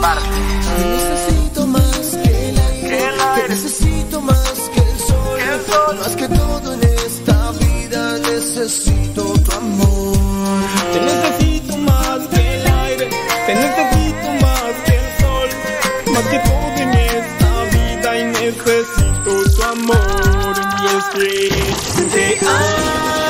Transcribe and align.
Te 0.00 0.84
necesito 0.86 1.66
más 1.66 2.16
que 2.22 2.48
el 2.48 2.58
aire. 2.58 3.12
Te 3.34 3.48
necesito 3.50 4.20
más 4.22 4.70
que 4.72 4.80
el, 4.80 4.98
sol. 4.98 5.98
Más 5.98 6.16
que 6.16 6.28
todo 6.28 6.72
en 6.72 6.82
esta 6.84 7.52
vida 7.52 8.18
necesito 8.18 9.24
tu 9.24 9.52
amor. 9.52 10.16
Te 10.92 11.00
necesito 11.02 11.76
más 11.76 12.26
que 12.28 12.54
el 12.54 12.66
aire, 12.66 13.10
te 13.46 13.54
necesito 13.54 14.28
más 14.40 14.72
que 14.86 14.94
el 14.96 15.08
sol. 15.20 15.48
Más 16.14 16.24
que 16.28 16.38
todo 16.38 16.76
en 16.78 16.94
esta 16.94 17.50
vida 17.74 18.18
y 18.18 18.24
necesito 18.24 19.50
tu 19.54 19.62
amor. 19.64 20.54
Y 20.80 20.96
es 20.96 21.04
que 21.12 22.38
te. 22.38 23.29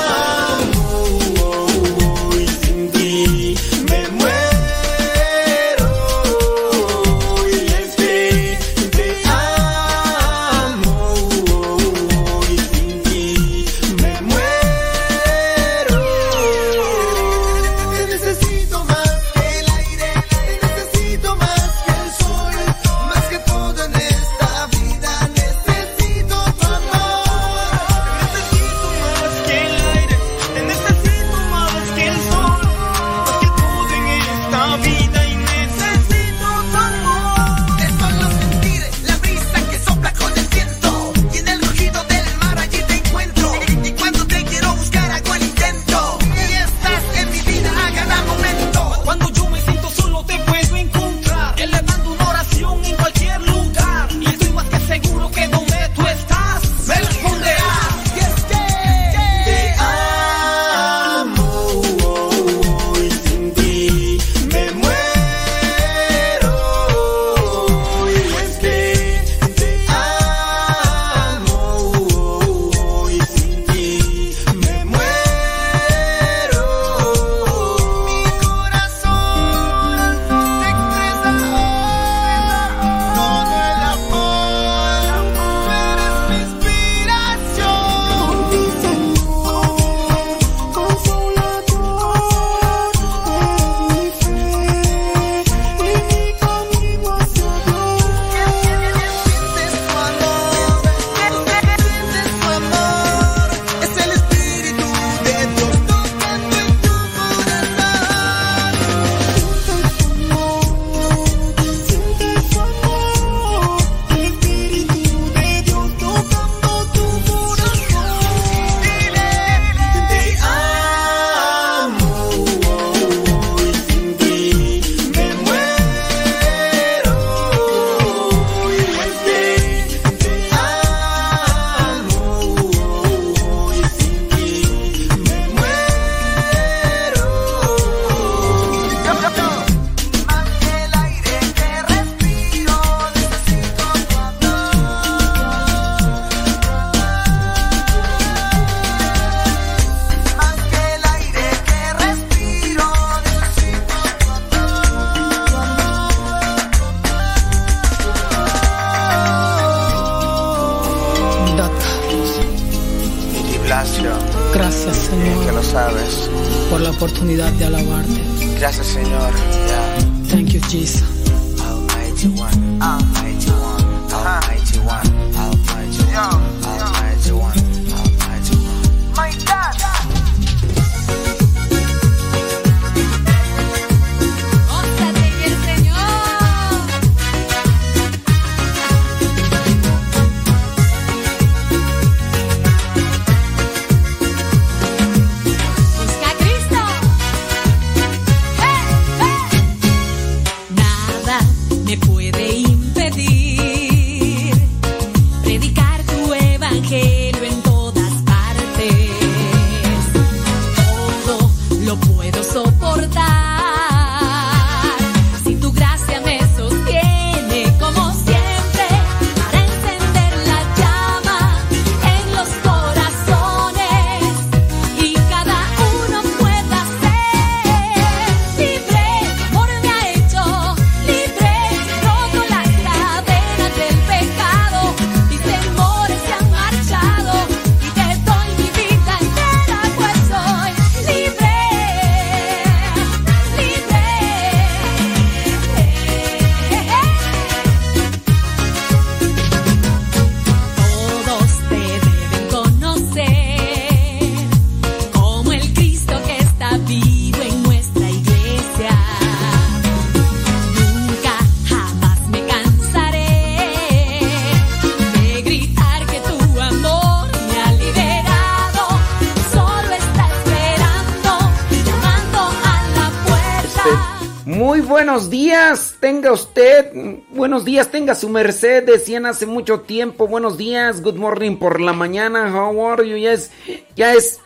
Días, 277.71 277.93
tenga 277.93 278.17
su 278.17 278.29
merced, 278.29 278.83
decían 278.83 279.27
hace 279.27 279.47
mucho 279.47 279.83
tiempo, 279.83 280.27
buenos 280.27 280.59
días, 280.59 281.03
good 281.03 281.15
morning 281.15 281.55
por 281.55 281.81
la 281.81 281.93
mañana, 281.93 282.53
how 282.53 282.89
are 282.89 283.09
you, 283.09 283.17
ya 283.17 283.33
es, 283.33 283.53
ya 283.95 284.13
es, 284.13 284.40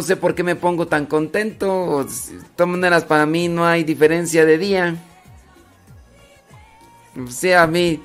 no 0.00 0.06
sé 0.06 0.16
por 0.16 0.34
qué 0.34 0.42
me 0.42 0.56
pongo 0.56 0.86
tan 0.86 1.04
contento. 1.04 2.04
De 2.04 2.38
todas 2.56 2.70
maneras, 2.70 3.04
para 3.04 3.26
mí 3.26 3.48
no 3.48 3.66
hay 3.66 3.84
diferencia 3.84 4.46
de 4.46 4.56
día. 4.56 4.96
O 7.22 7.30
sea, 7.30 7.64
a 7.64 7.66
mí, 7.66 8.00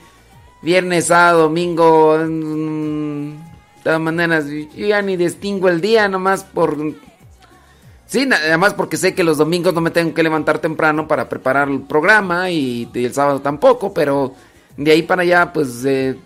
viernes, 0.61 1.05
sábado, 1.05 1.43
domingo. 1.43 2.17
mm, 2.17 3.29
De 3.77 3.83
todas 3.83 4.01
maneras, 4.01 4.45
yo 4.49 4.87
ya 4.87 5.01
ni 5.01 5.15
distingo 5.15 5.69
el 5.69 5.79
día, 5.79 6.09
nomás 6.09 6.43
por. 6.43 6.75
Sí, 8.07 8.27
además 8.29 8.73
porque 8.73 8.97
sé 8.97 9.15
que 9.15 9.23
los 9.23 9.37
domingos 9.37 9.73
no 9.73 9.79
me 9.79 9.89
tengo 9.89 10.13
que 10.13 10.21
levantar 10.21 10.59
temprano 10.59 11.07
para 11.07 11.29
preparar 11.29 11.69
el 11.69 11.79
programa 11.79 12.49
y, 12.51 12.89
y 12.93 13.05
el 13.05 13.13
sábado 13.13 13.39
tampoco, 13.39 13.93
pero 13.93 14.35
de 14.75 14.91
ahí 14.91 15.01
para 15.01 15.21
allá, 15.21 15.53
pues 15.53 15.85
eh, 15.85 16.17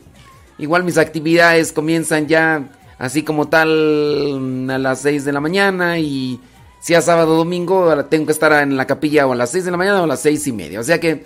igual 0.58 0.84
mis 0.84 0.98
actividades 0.98 1.72
comienzan 1.72 2.28
ya 2.28 2.64
así 3.00 3.24
como 3.24 3.48
tal 3.48 4.38
mm, 4.40 4.70
a 4.70 4.78
las 4.78 5.02
6 5.02 5.26
de 5.26 5.32
la 5.34 5.40
mañana 5.40 5.98
y 6.00 6.40
si 6.80 6.94
es 6.94 7.06
sábado 7.06 7.36
domingo 7.36 7.94
tengo 8.06 8.28
que 8.28 8.32
estar 8.32 8.52
en 8.62 8.78
la 8.78 8.86
capilla 8.86 9.26
o 9.26 9.32
a 9.34 9.36
las 9.36 9.50
6 9.52 9.66
de 9.66 9.72
la 9.72 9.78
mañana 9.78 10.02
o 10.02 10.04
a 10.04 10.08
las 10.08 10.22
seis 10.22 10.46
y 10.48 10.52
media. 10.54 10.80
O 10.80 10.84
sea 10.84 11.00
que, 11.00 11.24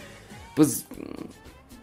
pues, 0.56 0.86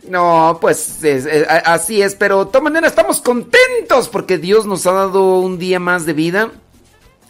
no, 0.08 0.58
pues 0.60 1.04
es- 1.04 1.26
es- 1.26 1.48
a- 1.48 1.74
así 1.74 2.02
es, 2.02 2.14
pero 2.14 2.40
de 2.44 2.46
todas 2.46 2.62
maneras 2.64 2.90
estamos 2.92 3.20
contentos 3.20 4.08
porque 4.10 4.38
Dios 4.38 4.66
nos 4.66 4.86
ha 4.86 4.92
dado 4.92 5.38
un 5.40 5.58
día 5.58 5.78
más 5.78 6.06
de 6.06 6.14
vida, 6.14 6.50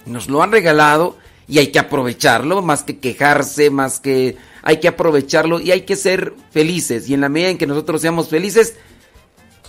nos 0.06 0.28
lo 0.28 0.42
han 0.42 0.52
regalado 0.52 1.16
y 1.48 1.58
hay 1.58 1.68
que 1.68 1.78
aprovecharlo, 1.78 2.62
más 2.62 2.84
que 2.84 2.98
quejarse, 2.98 3.70
más 3.70 4.00
que 4.00 4.36
hay 4.62 4.78
que 4.78 4.88
aprovecharlo 4.88 5.60
y 5.60 5.72
hay 5.72 5.82
que 5.82 5.96
ser 5.96 6.32
felices. 6.52 7.08
Y 7.08 7.14
en 7.14 7.20
la 7.22 7.28
medida 7.28 7.50
en 7.50 7.58
que 7.58 7.66
nosotros 7.66 8.00
seamos 8.00 8.28
felices, 8.28 8.76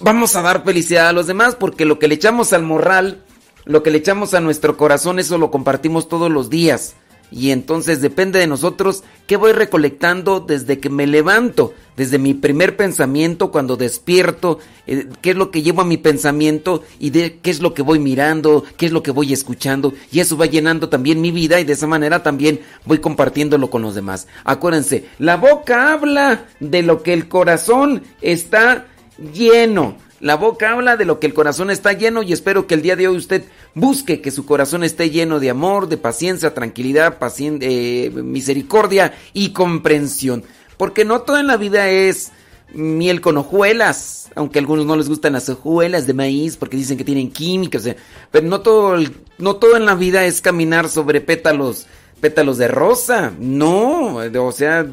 vamos 0.02 0.36
a 0.36 0.42
dar 0.42 0.64
felicidad 0.64 1.10
a 1.10 1.14
los 1.14 1.28
demás 1.28 1.56
porque 1.56 1.86
lo 1.86 2.00
que 2.00 2.08
le 2.08 2.16
echamos 2.16 2.54
al 2.54 2.64
morral, 2.64 3.24
lo 3.66 3.84
que 3.84 3.92
le 3.92 4.00
echamos 4.00 4.34
a 4.34 4.42
nuestro 4.42 4.78
corazón, 4.78 5.20
eso 5.20 5.38
lo 5.38 5.52
compartimos 5.52 6.08
todos 6.08 6.32
los 6.32 6.50
días. 6.50 6.96
Y 7.34 7.52
entonces 7.52 8.02
depende 8.02 8.40
de 8.40 8.48
nosotros 8.48 9.04
qué 9.26 9.38
voy 9.38 9.54
recolectando 9.54 10.42
desde 10.42 10.80
que 10.80 10.90
me 10.90 11.08
levanto, 11.08 11.74
desde 11.96 12.20
mi 12.20 12.34
primer 12.34 12.76
pensamiento 12.76 13.52
cuando 13.52 13.78
despierto, 13.78 14.60
eh, 14.86 15.08
qué 15.22 15.30
es 15.30 15.38
lo 15.38 15.50
que 15.50 15.62
llevo 15.62 15.82
a 15.82 15.86
mi 15.86 15.96
pensamiento 15.96 16.84
y 17.00 17.12
de 17.12 17.40
qué 17.42 17.50
es 17.50 17.62
lo 17.62 17.74
que 17.74 17.84
voy 17.84 18.00
mirando, 18.00 18.66
qué 18.76 18.88
es 18.88 18.92
lo 18.92 19.02
que 19.02 19.12
voy 19.12 19.32
escuchando. 19.32 19.94
Y 20.12 20.20
eso 20.20 20.36
va 20.36 20.46
llenando 20.46 20.90
también 20.90 21.22
mi 21.22 21.32
vida 21.32 21.62
y 21.62 21.64
de 21.64 21.72
esa 21.72 21.88
manera 21.88 22.22
también 22.22 22.60
voy 22.86 22.98
compartiéndolo 22.98 23.70
con 23.70 23.82
los 23.82 23.96
demás. 23.96 24.28
Acuérdense, 24.44 25.06
la 25.18 25.38
boca 25.38 25.94
habla 25.94 26.48
de 26.60 26.82
lo 26.82 27.02
que 27.02 27.14
el 27.14 27.30
corazón 27.30 28.04
está 28.20 28.88
lleno. 29.34 29.98
La 30.20 30.36
boca 30.36 30.72
habla 30.72 30.98
de 30.98 31.06
lo 31.06 31.20
que 31.20 31.26
el 31.26 31.34
corazón 31.34 31.72
está 31.72 31.94
lleno 31.94 32.22
y 32.22 32.32
espero 32.32 32.68
que 32.68 32.76
el 32.76 32.84
día 32.84 32.96
de 32.96 33.08
hoy 33.08 33.18
usted 33.18 33.44
busque 33.74 34.22
que 34.22 34.30
su 34.30 34.46
corazón 34.46 34.84
esté 34.84 35.10
lleno 35.10 35.40
de 35.40 35.50
amor, 35.50 35.90
de 35.90 35.98
paciencia, 35.98 36.54
tranquilidad, 36.54 37.18
eh, 37.40 38.12
misericordia 38.14 39.16
y 39.34 39.52
comprensión. 39.52 40.44
Porque 40.78 41.06
no 41.06 41.22
todo 41.22 41.40
en 41.40 41.48
la 41.48 41.58
vida 41.58 41.90
es 41.90 42.32
miel 42.74 43.20
con 43.20 43.38
hojuelas, 43.38 44.30
aunque 44.36 44.60
a 44.60 44.62
algunos 44.62 44.86
no 44.86 44.96
les 44.96 45.10
gustan 45.10 45.34
las 45.34 45.50
hojuelas 45.50 46.08
de 46.08 46.14
maíz 46.14 46.56
porque 46.56 46.78
dicen 46.78 46.98
que 46.98 47.04
tienen 47.04 47.32
químicos, 47.32 47.86
eh, 47.86 47.98
pero 48.30 48.48
no 48.48 48.62
todo, 48.62 48.98
no 49.38 49.56
todo 49.56 49.76
en 49.76 49.86
la 49.86 49.96
vida 49.96 50.26
es 50.26 50.42
caminar 50.42 50.88
sobre 50.88 51.22
pétalos, 51.22 51.88
pétalos 52.22 52.58
de 52.58 52.68
rosa, 52.68 53.34
no, 53.40 54.18
o 54.18 54.52
sea, 54.52 54.86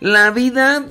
la 0.00 0.30
vida 0.30 0.84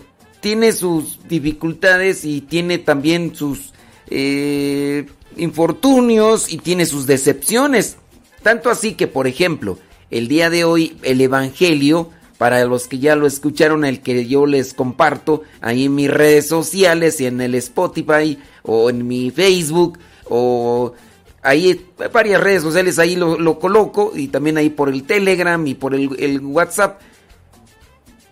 tiene 0.44 0.74
sus 0.74 1.26
dificultades 1.30 2.26
y 2.26 2.42
tiene 2.42 2.78
también 2.78 3.34
sus 3.34 3.72
eh, 4.10 5.06
infortunios 5.38 6.52
y 6.52 6.58
tiene 6.58 6.86
sus 6.86 7.08
decepciones. 7.08 7.96
Tanto 8.42 8.70
así 8.70 8.96
que, 8.96 9.08
por 9.08 9.26
ejemplo, 9.26 9.80
el 10.12 10.28
día 10.28 10.50
de 10.50 10.66
hoy 10.66 10.98
el 11.04 11.22
Evangelio, 11.22 12.10
para 12.38 12.66
los 12.66 12.90
que 12.90 13.00
ya 13.00 13.16
lo 13.16 13.26
escucharon, 13.26 13.86
el 13.86 14.02
que 14.02 14.28
yo 14.28 14.46
les 14.46 14.74
comparto 14.74 15.44
ahí 15.62 15.86
en 15.86 15.96
mis 15.96 16.12
redes 16.12 16.50
sociales 16.50 17.22
y 17.22 17.26
en 17.26 17.40
el 17.40 17.56
Spotify 17.56 18.38
o 18.64 18.90
en 18.90 19.08
mi 19.08 19.32
Facebook 19.32 19.98
o 20.26 20.94
ahí 21.42 21.86
varias 22.12 22.44
redes 22.44 22.64
sociales, 22.64 23.00
ahí 23.00 23.16
lo, 23.16 23.40
lo 23.40 23.60
coloco 23.60 24.12
y 24.14 24.28
también 24.28 24.58
ahí 24.58 24.70
por 24.70 24.90
el 24.90 25.04
Telegram 25.04 25.66
y 25.66 25.74
por 25.74 25.96
el 25.96 26.42
WhatsApp. 26.42 27.00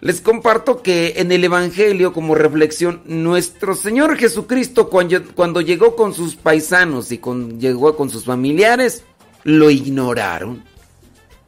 Les 0.02 0.20
comparto 0.20 0.82
que 0.82 1.14
en 1.18 1.32
el 1.32 1.44
Evangelio, 1.44 2.12
como 2.12 2.34
reflexión, 2.34 3.04
nuestro 3.06 3.76
Señor 3.76 4.18
Jesucristo, 4.18 4.90
cuando, 4.90 5.62
llegó 5.62 5.96
con 5.96 6.16
sus 6.16 6.36
paisanos 6.36 7.12
y 7.12 7.20
con, 7.20 7.60
llegó 7.60 7.96
con 7.96 8.10
sus 8.10 8.26
familiares, 8.26 9.04
lo 9.44 9.70
ignoraron. 9.70 10.64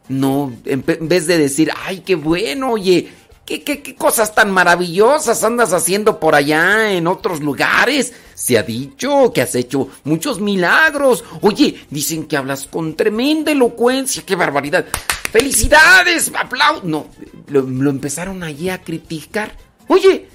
No, 0.07 0.53
en 0.65 0.83
vez 0.85 1.25
de 1.25 1.39
decir, 1.39 1.71
ay, 1.83 2.01
qué 2.01 2.13
bueno, 2.13 2.73
oye, 2.73 3.11
¿qué, 3.45 3.95
cosas 3.97 4.33
tan 4.33 4.51
maravillosas 4.51 5.43
andas 5.43 5.73
haciendo 5.73 6.19
por 6.19 6.35
allá 6.35 6.91
en 6.91 7.07
otros 7.07 7.41
lugares. 7.41 8.13
Se 8.33 8.57
ha 8.57 8.63
dicho 8.63 9.31
que 9.33 9.41
has 9.41 9.55
hecho 9.55 9.89
muchos 10.03 10.39
milagros. 10.39 11.23
Oye, 11.41 11.85
dicen 11.89 12.25
que 12.25 12.37
hablas 12.37 12.67
con 12.67 12.95
tremenda 12.95 13.51
elocuencia, 13.51 14.23
qué 14.25 14.35
barbaridad. 14.35 14.85
¡Felicidades! 15.31 16.31
¡Aplausos! 16.37 16.83
No, 16.83 17.07
lo, 17.47 17.89
empezaron 17.89 18.43
allí 18.43 18.69
a 18.69 18.81
criticar. 18.81 19.55
Oye, 19.87 20.27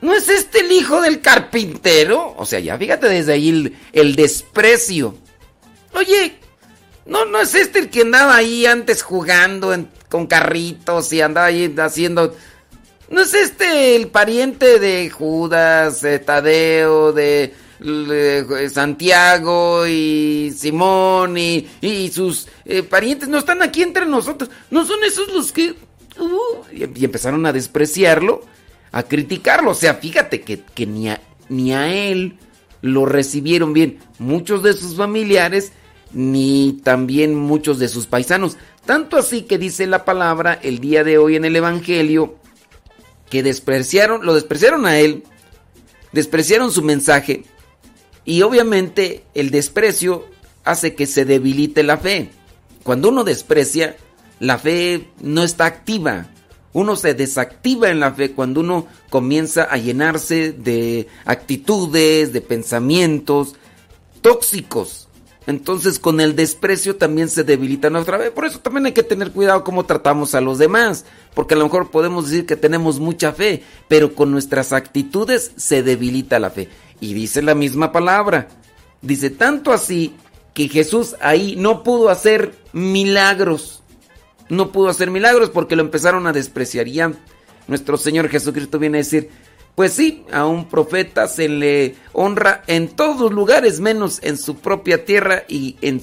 ¿no 0.00 0.14
es 0.14 0.28
este 0.28 0.60
el 0.60 0.72
hijo 0.72 1.00
del 1.00 1.20
carpintero? 1.20 2.34
O 2.36 2.46
sea, 2.46 2.58
ya 2.60 2.78
fíjate 2.78 3.08
desde 3.08 3.34
ahí 3.34 3.48
el, 3.50 3.76
el 3.92 4.16
desprecio. 4.16 5.16
Oye, 5.94 6.38
no, 7.06 7.24
no 7.26 7.40
es 7.40 7.54
este 7.54 7.80
el 7.80 7.90
que 7.90 8.02
andaba 8.02 8.36
ahí 8.36 8.64
antes 8.64 9.02
jugando 9.02 9.74
en- 9.74 9.88
con 10.12 10.26
carritos 10.26 11.10
y 11.14 11.22
andaba 11.22 11.46
ahí 11.46 11.74
haciendo. 11.78 12.36
¿No 13.08 13.22
es 13.22 13.32
este 13.32 13.96
el 13.96 14.08
pariente 14.08 14.78
de 14.78 15.08
Judas, 15.08 16.02
de 16.02 16.18
Tadeo, 16.18 17.14
de, 17.14 17.54
de 17.80 18.70
Santiago 18.70 19.86
y 19.86 20.52
Simón 20.54 21.38
y, 21.38 21.66
y 21.80 22.10
sus 22.10 22.46
eh, 22.66 22.82
parientes? 22.82 23.30
No 23.30 23.38
están 23.38 23.62
aquí 23.62 23.82
entre 23.82 24.04
nosotros. 24.04 24.50
¿No 24.70 24.84
son 24.84 25.02
esos 25.02 25.32
los 25.32 25.50
que... 25.50 25.70
Uh, 26.20 26.62
y, 26.70 27.00
y 27.00 27.04
empezaron 27.06 27.46
a 27.46 27.54
despreciarlo, 27.54 28.42
a 28.92 29.02
criticarlo. 29.04 29.70
O 29.70 29.74
sea, 29.74 29.94
fíjate 29.94 30.42
que, 30.42 30.60
que 30.74 30.84
ni, 30.84 31.08
a, 31.08 31.22
ni 31.48 31.72
a 31.72 31.90
él 31.90 32.36
lo 32.82 33.06
recibieron 33.06 33.72
bien 33.72 33.98
muchos 34.18 34.62
de 34.62 34.74
sus 34.74 34.94
familiares 34.94 35.72
ni 36.12 36.80
también 36.82 37.34
muchos 37.34 37.78
de 37.78 37.88
sus 37.88 38.06
paisanos. 38.06 38.56
Tanto 38.84 39.16
así 39.16 39.42
que 39.42 39.58
dice 39.58 39.86
la 39.86 40.04
palabra 40.04 40.58
el 40.62 40.80
día 40.80 41.04
de 41.04 41.18
hoy 41.18 41.36
en 41.36 41.44
el 41.44 41.56
Evangelio 41.56 42.36
que 43.30 43.42
despreciaron, 43.42 44.26
lo 44.26 44.34
despreciaron 44.34 44.86
a 44.86 44.98
él, 44.98 45.24
despreciaron 46.12 46.70
su 46.70 46.82
mensaje 46.82 47.44
y 48.24 48.42
obviamente 48.42 49.24
el 49.34 49.50
desprecio 49.50 50.26
hace 50.64 50.94
que 50.94 51.06
se 51.06 51.24
debilite 51.24 51.82
la 51.82 51.98
fe. 51.98 52.30
Cuando 52.82 53.08
uno 53.08 53.24
desprecia, 53.24 53.96
la 54.38 54.58
fe 54.58 55.08
no 55.20 55.42
está 55.42 55.66
activa. 55.66 56.28
Uno 56.72 56.96
se 56.96 57.14
desactiva 57.14 57.90
en 57.90 58.00
la 58.00 58.12
fe 58.12 58.32
cuando 58.32 58.60
uno 58.60 58.86
comienza 59.10 59.64
a 59.64 59.76
llenarse 59.76 60.52
de 60.52 61.06
actitudes, 61.24 62.32
de 62.32 62.40
pensamientos 62.40 63.54
tóxicos. 64.20 65.01
Entonces 65.46 65.98
con 65.98 66.20
el 66.20 66.36
desprecio 66.36 66.96
también 66.96 67.28
se 67.28 67.44
debilita 67.44 67.90
nuestra 67.90 68.18
fe. 68.18 68.30
Por 68.30 68.44
eso 68.44 68.60
también 68.60 68.86
hay 68.86 68.92
que 68.92 69.02
tener 69.02 69.32
cuidado 69.32 69.64
cómo 69.64 69.84
tratamos 69.84 70.34
a 70.34 70.40
los 70.40 70.58
demás. 70.58 71.04
Porque 71.34 71.54
a 71.54 71.56
lo 71.56 71.64
mejor 71.64 71.90
podemos 71.90 72.28
decir 72.28 72.46
que 72.46 72.56
tenemos 72.56 73.00
mucha 73.00 73.32
fe, 73.32 73.62
pero 73.88 74.14
con 74.14 74.30
nuestras 74.30 74.72
actitudes 74.72 75.52
se 75.56 75.82
debilita 75.82 76.38
la 76.38 76.50
fe. 76.50 76.68
Y 77.00 77.14
dice 77.14 77.42
la 77.42 77.54
misma 77.54 77.90
palabra. 77.90 78.48
Dice 79.00 79.30
tanto 79.30 79.72
así 79.72 80.14
que 80.54 80.68
Jesús 80.68 81.16
ahí 81.20 81.56
no 81.56 81.82
pudo 81.82 82.08
hacer 82.08 82.54
milagros. 82.72 83.82
No 84.48 84.70
pudo 84.70 84.90
hacer 84.90 85.10
milagros 85.10 85.50
porque 85.50 85.76
lo 85.76 85.82
empezaron 85.82 86.26
a 86.26 86.32
despreciar. 86.32 86.86
Y 86.86 87.00
nuestro 87.66 87.96
Señor 87.96 88.28
Jesucristo 88.28 88.78
viene 88.78 88.98
a 88.98 89.00
decir, 89.00 89.30
Pues 89.74 89.94
sí, 89.94 90.24
a 90.30 90.44
un 90.46 90.66
profeta 90.66 91.26
se 91.28 91.48
le 91.48 91.94
honra 92.12 92.62
en 92.66 92.88
todos 92.88 93.32
lugares, 93.32 93.80
menos 93.80 94.20
en 94.22 94.36
su 94.36 94.56
propia 94.56 95.06
tierra 95.06 95.44
y 95.48 95.76
en, 95.80 96.02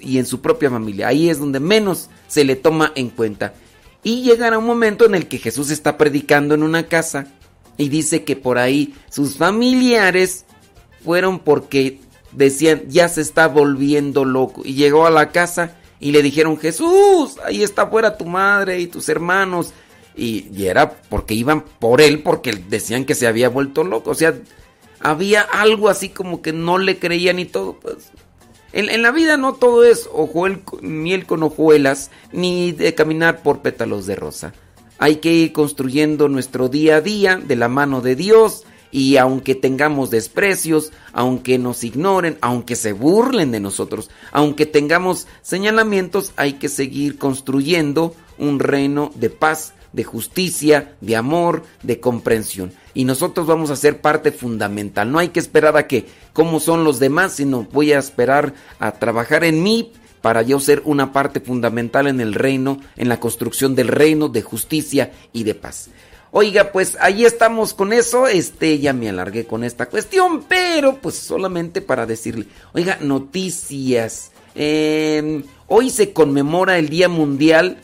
y 0.00 0.18
en, 0.18 0.26
su 0.26 0.40
propia 0.42 0.68
familia. 0.68 1.08
Ahí 1.08 1.30
es 1.30 1.38
donde 1.38 1.60
menos 1.60 2.10
se 2.28 2.44
le 2.44 2.56
toma 2.56 2.92
en 2.94 3.08
cuenta. 3.08 3.54
Y 4.02 4.22
llegará 4.22 4.58
un 4.58 4.66
momento 4.66 5.06
en 5.06 5.14
el 5.14 5.28
que 5.28 5.38
Jesús 5.38 5.70
está 5.70 5.96
predicando 5.96 6.54
en 6.54 6.62
una 6.62 6.88
casa 6.88 7.26
y 7.78 7.88
dice 7.88 8.24
que 8.24 8.36
por 8.36 8.58
ahí 8.58 8.94
sus 9.10 9.36
familiares 9.36 10.44
fueron 11.02 11.38
porque 11.38 12.00
decían, 12.32 12.82
ya 12.88 13.08
se 13.08 13.22
está 13.22 13.48
volviendo 13.48 14.26
loco. 14.26 14.60
Y 14.62 14.74
llegó 14.74 15.06
a 15.06 15.10
la 15.10 15.32
casa 15.32 15.78
y 16.00 16.12
le 16.12 16.22
dijeron, 16.22 16.58
Jesús, 16.58 17.36
ahí 17.44 17.62
está 17.62 17.86
fuera 17.86 18.18
tu 18.18 18.26
madre 18.26 18.78
y 18.80 18.86
tus 18.86 19.08
hermanos. 19.08 19.72
Y, 20.16 20.64
era 20.64 20.90
porque 21.08 21.34
iban 21.34 21.64
por 21.78 22.00
él, 22.00 22.22
porque 22.22 22.52
decían 22.52 23.04
que 23.04 23.14
se 23.14 23.26
había 23.26 23.48
vuelto 23.48 23.84
loco. 23.84 24.10
O 24.10 24.14
sea, 24.14 24.34
había 25.00 25.42
algo 25.42 25.88
así 25.88 26.10
como 26.10 26.42
que 26.42 26.52
no 26.52 26.78
le 26.78 26.98
creían 26.98 27.38
y 27.38 27.46
todo. 27.46 27.74
Pues 27.80 28.10
en, 28.72 28.90
en 28.90 29.02
la 29.02 29.10
vida 29.10 29.36
no 29.36 29.54
todo 29.54 29.84
es 29.84 30.08
ojuel, 30.12 30.62
miel 30.82 31.26
con 31.26 31.42
hojuelas, 31.42 32.10
ni 32.32 32.72
de 32.72 32.94
caminar 32.94 33.42
por 33.42 33.60
pétalos 33.60 34.06
de 34.06 34.16
rosa. 34.16 34.52
Hay 34.98 35.16
que 35.16 35.32
ir 35.32 35.52
construyendo 35.52 36.28
nuestro 36.28 36.68
día 36.68 36.96
a 36.96 37.00
día 37.00 37.36
de 37.36 37.56
la 37.56 37.68
mano 37.68 38.02
de 38.02 38.16
Dios 38.16 38.64
y 38.90 39.16
aunque 39.16 39.54
tengamos 39.54 40.10
desprecios, 40.10 40.92
aunque 41.12 41.58
nos 41.58 41.84
ignoren, 41.84 42.38
aunque 42.40 42.76
se 42.76 42.92
burlen 42.92 43.52
de 43.52 43.60
nosotros, 43.60 44.10
aunque 44.32 44.66
tengamos 44.66 45.26
señalamientos, 45.42 46.32
hay 46.36 46.54
que 46.54 46.68
seguir 46.68 47.18
construyendo 47.18 48.14
un 48.38 48.58
reino 48.58 49.12
de 49.14 49.30
paz, 49.30 49.74
de 49.92 50.04
justicia, 50.04 50.94
de 51.00 51.16
amor, 51.16 51.64
de 51.82 52.00
comprensión. 52.00 52.72
Y 52.94 53.04
nosotros 53.04 53.46
vamos 53.46 53.70
a 53.70 53.76
ser 53.76 54.00
parte 54.00 54.32
fundamental. 54.32 55.10
No 55.10 55.18
hay 55.18 55.28
que 55.28 55.40
esperar 55.40 55.76
a 55.76 55.86
que 55.86 56.06
cómo 56.32 56.60
son 56.60 56.84
los 56.84 56.98
demás, 56.98 57.32
sino 57.32 57.66
voy 57.72 57.92
a 57.92 57.98
esperar 57.98 58.54
a 58.78 58.92
trabajar 58.92 59.44
en 59.44 59.62
mí 59.62 59.92
para 60.20 60.42
yo 60.42 60.60
ser 60.60 60.82
una 60.84 61.12
parte 61.12 61.40
fundamental 61.40 62.06
en 62.06 62.20
el 62.20 62.34
reino, 62.34 62.80
en 62.96 63.08
la 63.08 63.20
construcción 63.20 63.74
del 63.74 63.88
reino 63.88 64.28
de 64.28 64.42
justicia 64.42 65.12
y 65.32 65.44
de 65.44 65.54
paz. 65.54 65.88
Oiga, 66.32 66.70
pues 66.70 66.96
ahí 67.00 67.24
estamos 67.24 67.74
con 67.74 67.92
eso. 67.92 68.28
Este, 68.28 68.78
ya 68.78 68.92
me 68.92 69.08
alargué 69.08 69.46
con 69.46 69.64
esta 69.64 69.86
cuestión, 69.86 70.44
pero 70.48 70.96
pues 70.96 71.16
solamente 71.16 71.80
para 71.80 72.06
decirle, 72.06 72.46
oiga, 72.72 72.98
noticias. 73.00 74.30
Eh, 74.54 75.42
hoy 75.66 75.90
se 75.90 76.12
conmemora 76.12 76.78
el 76.78 76.88
Día 76.88 77.08
Mundial 77.08 77.78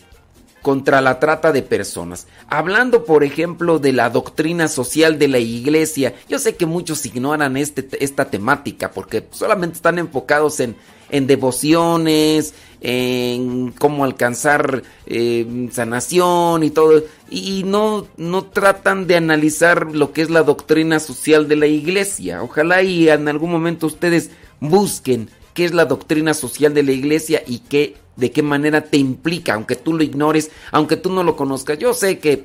contra 0.67 1.01
la 1.01 1.21
trata 1.21 1.53
de 1.53 1.63
personas. 1.63 2.27
Hablando, 2.49 3.05
por 3.05 3.23
ejemplo, 3.23 3.79
de 3.79 3.93
la 3.93 4.11
doctrina 4.11 4.67
social 4.67 5.17
de 5.17 5.29
la 5.29 5.39
iglesia, 5.39 6.17
yo 6.29 6.41
sé 6.41 6.57
que 6.57 6.67
muchos 6.67 7.07
ignoran 7.07 7.57
este, 7.57 7.87
esta 8.03 8.25
temática 8.25 8.91
porque 8.91 9.25
solamente 9.31 9.77
están 9.77 10.01
enfocados 10.01 10.59
en, 10.59 10.75
en 11.11 11.29
devociones, 11.29 12.53
en 12.81 13.71
cómo 13.79 14.03
alcanzar 14.03 14.83
eh, 15.07 15.69
sanación 15.71 16.65
y 16.65 16.71
todo, 16.71 17.05
y 17.31 17.63
no, 17.65 18.09
no 18.17 18.47
tratan 18.47 19.07
de 19.07 19.15
analizar 19.15 19.95
lo 19.95 20.13
que 20.13 20.23
es 20.23 20.31
la 20.31 20.43
doctrina 20.43 20.99
social 20.99 21.47
de 21.47 21.55
la 21.55 21.69
iglesia. 21.69 22.43
Ojalá 22.43 22.83
y 22.83 23.09
en 23.09 23.29
algún 23.29 23.53
momento 23.53 23.87
ustedes 23.87 24.31
busquen 24.59 25.31
qué 25.57 25.65
es 25.65 25.75
la 25.75 25.87
doctrina 25.87 26.35
social 26.35 26.75
de 26.75 26.83
la 26.83 26.93
iglesia 26.93 27.43
y 27.47 27.61
qué 27.61 27.97
de 28.15 28.31
qué 28.31 28.43
manera 28.43 28.83
te 28.83 28.99
implica, 28.99 29.55
aunque 29.55 29.75
tú 29.75 29.95
lo 29.95 30.03
ignores, 30.03 30.51
aunque 30.71 30.97
tú 30.97 31.11
no 31.11 31.23
lo 31.23 31.35
conozcas. 31.35 31.79
Yo 31.79 31.95
sé 31.95 32.19
que 32.19 32.45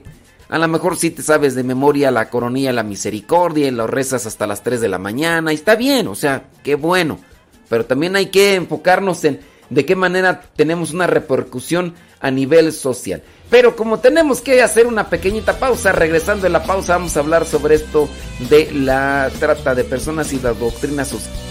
a 0.50 0.58
lo 0.58 0.68
mejor 0.68 0.98
sí 0.98 1.12
te 1.12 1.22
sabes 1.22 1.54
de 1.54 1.64
memoria 1.64 2.10
la 2.10 2.30
coronilla, 2.30 2.74
la 2.74 2.84
misericordia, 2.84 3.68
y 3.68 3.72
lo 3.72 3.86
rezas 3.86 4.26
hasta 4.26 4.48
las 4.48 4.64
3 4.64 4.82
de 4.82 4.90
la 4.90 4.98
mañana, 4.98 5.52
y 5.52 5.56
está 5.56 5.76
bien, 5.76 6.08
o 6.08 6.16
sea, 6.16 6.50
qué 6.64 6.76
bueno. 6.76 7.20
Pero 7.70 7.86
también 7.86 8.16
hay 8.16 8.28
que 8.28 8.56
enfocarnos 8.56 9.24
en 9.24 9.40
de 9.70 9.86
qué 9.86 9.96
manera 9.96 10.42
tenemos 10.56 10.92
una 10.92 11.08
repercusión 11.08 11.94
a 12.20 12.32
nivel 12.32 12.74
social. 12.74 13.24
Pero 13.50 13.76
como 13.76 14.00
tenemos 14.00 14.42
que 14.42 14.62
hacer 14.62 14.88
una 14.88 15.10
pequeñita 15.10 15.58
pausa, 15.58 15.94
regresando 15.94 16.44
de 16.44 16.50
la 16.50 16.64
pausa 16.64 16.98
vamos 16.98 17.16
a 17.16 17.22
hablar 17.22 17.46
sobre 17.46 17.76
esto 17.76 18.10
de 18.50 18.72
la 18.74 19.32
trata 19.40 19.74
de 19.74 19.86
personas 19.86 20.34
y 20.34 20.40
la 20.40 20.54
doctrina 20.54 21.06
social. 21.06 21.51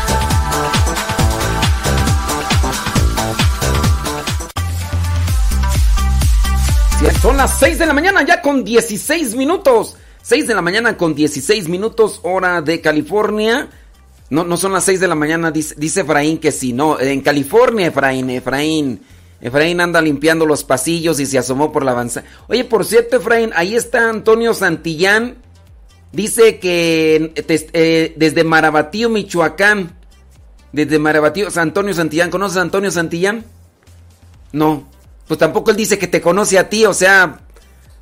Son 7.21 7.37
las 7.37 7.59
6 7.59 7.77
de 7.77 7.85
la 7.85 7.93
mañana 7.93 8.23
ya 8.25 8.41
con 8.41 8.63
16 8.63 9.35
minutos. 9.35 9.95
6 10.23 10.47
de 10.47 10.55
la 10.55 10.63
mañana 10.63 10.97
con 10.97 11.13
16 11.13 11.69
minutos 11.69 12.19
hora 12.23 12.63
de 12.63 12.81
California. 12.81 13.69
No, 14.31 14.43
no 14.43 14.57
son 14.57 14.73
las 14.73 14.85
6 14.85 14.99
de 14.99 15.07
la 15.07 15.13
mañana, 15.13 15.51
dice, 15.51 15.75
dice 15.77 16.01
Efraín 16.01 16.39
que 16.39 16.51
sí, 16.51 16.73
no. 16.73 16.99
En 16.99 17.21
California, 17.21 17.85
Efraín, 17.87 18.27
Efraín. 18.31 19.01
Efraín 19.39 19.81
anda 19.81 20.01
limpiando 20.01 20.47
los 20.47 20.63
pasillos 20.63 21.19
y 21.19 21.27
se 21.27 21.37
asomó 21.37 21.71
por 21.71 21.85
la 21.85 21.91
avanzada. 21.91 22.25
Oye, 22.47 22.63
por 22.63 22.85
cierto, 22.85 23.17
Efraín, 23.17 23.51
ahí 23.55 23.75
está 23.75 24.09
Antonio 24.09 24.55
Santillán. 24.55 25.35
Dice 26.11 26.57
que 26.57 27.33
eh, 27.35 28.13
desde 28.17 28.43
Marabatío, 28.43 29.09
Michoacán. 29.09 29.95
Desde 30.71 30.97
Marabatío, 30.97 31.49
Antonio 31.55 31.93
Santillán. 31.93 32.31
¿Conoces 32.31 32.57
a 32.57 32.61
Antonio 32.61 32.89
Santillán? 32.89 33.45
No. 34.53 34.89
Pues 35.31 35.39
tampoco 35.39 35.71
él 35.71 35.77
dice 35.77 35.97
que 35.97 36.09
te 36.09 36.19
conoce 36.19 36.59
a 36.59 36.67
ti, 36.67 36.85
o 36.85 36.93
sea, 36.93 37.39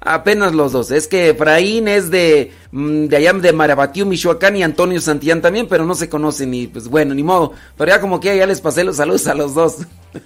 apenas 0.01 0.55
los 0.55 0.71
dos. 0.71 0.89
Es 0.89 1.07
que 1.07 1.29
Efraín 1.29 1.87
es 1.87 2.09
de, 2.09 2.51
mm, 2.71 3.05
de 3.05 3.17
allá 3.17 3.33
de 3.33 3.53
Marabatío, 3.53 4.07
Michoacán 4.07 4.55
y 4.55 4.63
Antonio 4.63 4.99
Santillán 4.99 5.39
también, 5.39 5.67
pero 5.67 5.85
no 5.85 5.93
se 5.93 6.09
conocen 6.09 6.51
y 6.55 6.65
pues 6.65 6.87
bueno, 6.87 7.13
ni 7.13 7.21
modo. 7.21 7.53
Pero 7.77 7.91
ya 7.91 8.01
como 8.01 8.19
que 8.19 8.35
ya 8.35 8.47
les 8.47 8.61
pasé 8.61 8.83
los 8.83 8.95
saludos 8.95 9.27
a 9.27 9.35
los 9.35 9.53
dos. 9.53 9.75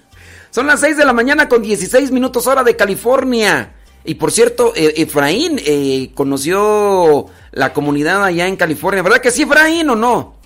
Son 0.50 0.66
las 0.66 0.80
6 0.80 0.96
de 0.96 1.04
la 1.04 1.12
mañana 1.12 1.46
con 1.46 1.60
16 1.60 2.10
minutos 2.10 2.46
hora 2.46 2.64
de 2.64 2.74
California. 2.74 3.74
Y 4.02 4.14
por 4.14 4.32
cierto, 4.32 4.72
eh, 4.74 4.94
Efraín 4.96 5.60
eh, 5.62 6.10
conoció 6.14 7.26
la 7.52 7.74
comunidad 7.74 8.24
allá 8.24 8.48
en 8.48 8.56
California. 8.56 9.02
¿Verdad 9.02 9.20
que 9.20 9.30
sí, 9.30 9.42
Efraín 9.42 9.90
o 9.90 9.94
no? 9.94 10.36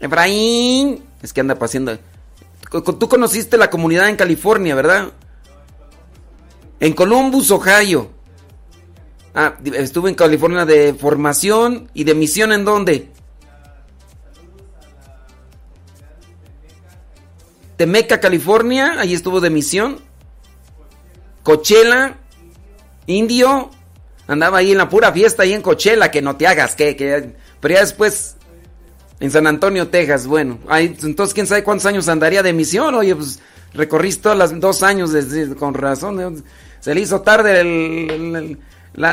Efraín. 0.00 1.04
Es 1.22 1.32
que 1.32 1.42
anda 1.42 1.54
paseando. 1.54 1.96
Tú 2.72 3.08
conociste 3.08 3.56
la 3.56 3.70
comunidad 3.70 4.08
en 4.08 4.16
California, 4.16 4.74
¿verdad? 4.74 5.12
En 6.80 6.94
Columbus, 6.94 7.50
Ohio. 7.50 8.10
Ah, 9.34 9.56
estuve 9.74 10.08
en 10.08 10.16
California 10.16 10.64
de 10.64 10.94
formación 10.94 11.90
y 11.94 12.04
de 12.04 12.14
misión 12.14 12.52
en 12.52 12.64
dónde? 12.64 13.10
Temeca, 17.76 18.18
California, 18.18 18.96
ahí 18.98 19.14
estuvo 19.14 19.40
de 19.40 19.50
misión. 19.50 19.98
Coachella, 21.42 22.18
Indio, 23.06 23.70
andaba 24.26 24.58
ahí 24.58 24.72
en 24.72 24.78
la 24.78 24.88
pura 24.88 25.12
fiesta 25.12 25.44
ahí 25.44 25.52
en 25.52 25.62
Coachella, 25.62 26.10
que 26.10 26.20
no 26.20 26.36
te 26.36 26.46
hagas, 26.46 26.74
que, 26.76 26.96
que 26.96 27.34
pero 27.60 27.74
ya 27.74 27.80
después 27.80 28.36
en 29.18 29.30
San 29.30 29.46
Antonio, 29.46 29.88
Texas, 29.88 30.26
bueno, 30.26 30.58
ahí, 30.68 30.96
entonces 31.02 31.34
quién 31.34 31.46
sabe 31.46 31.64
cuántos 31.64 31.86
años 31.86 32.08
andaría 32.08 32.42
de 32.42 32.52
misión, 32.52 32.94
oye, 32.94 33.14
pues 33.16 33.40
recorriste 33.74 34.22
todos 34.22 34.36
los 34.36 34.60
dos 34.60 34.82
años 34.82 35.12
con 35.58 35.74
razón, 35.74 36.44
se 36.80 36.94
le 36.94 37.00
hizo 37.00 37.20
tarde 37.20 37.60
el, 37.60 38.58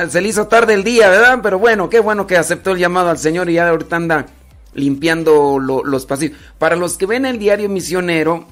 se 0.09 0.21
le 0.21 0.29
hizo 0.29 0.47
tarde 0.47 0.73
el 0.73 0.83
día, 0.83 1.09
¿verdad? 1.09 1.39
Pero 1.43 1.59
bueno, 1.59 1.89
qué 1.89 1.99
bueno 1.99 2.25
que 2.25 2.37
aceptó 2.37 2.71
el 2.71 2.79
llamado 2.79 3.09
al 3.09 3.17
Señor 3.17 3.49
y 3.49 3.53
ya 3.53 3.69
ahorita 3.69 3.95
anda 3.95 4.25
limpiando 4.73 5.59
lo, 5.59 5.83
los 5.83 6.05
pasillos. 6.05 6.37
Para 6.57 6.75
los 6.75 6.97
que 6.97 7.05
ven 7.05 7.25
el 7.25 7.39
diario 7.39 7.69
misionero, 7.69 8.47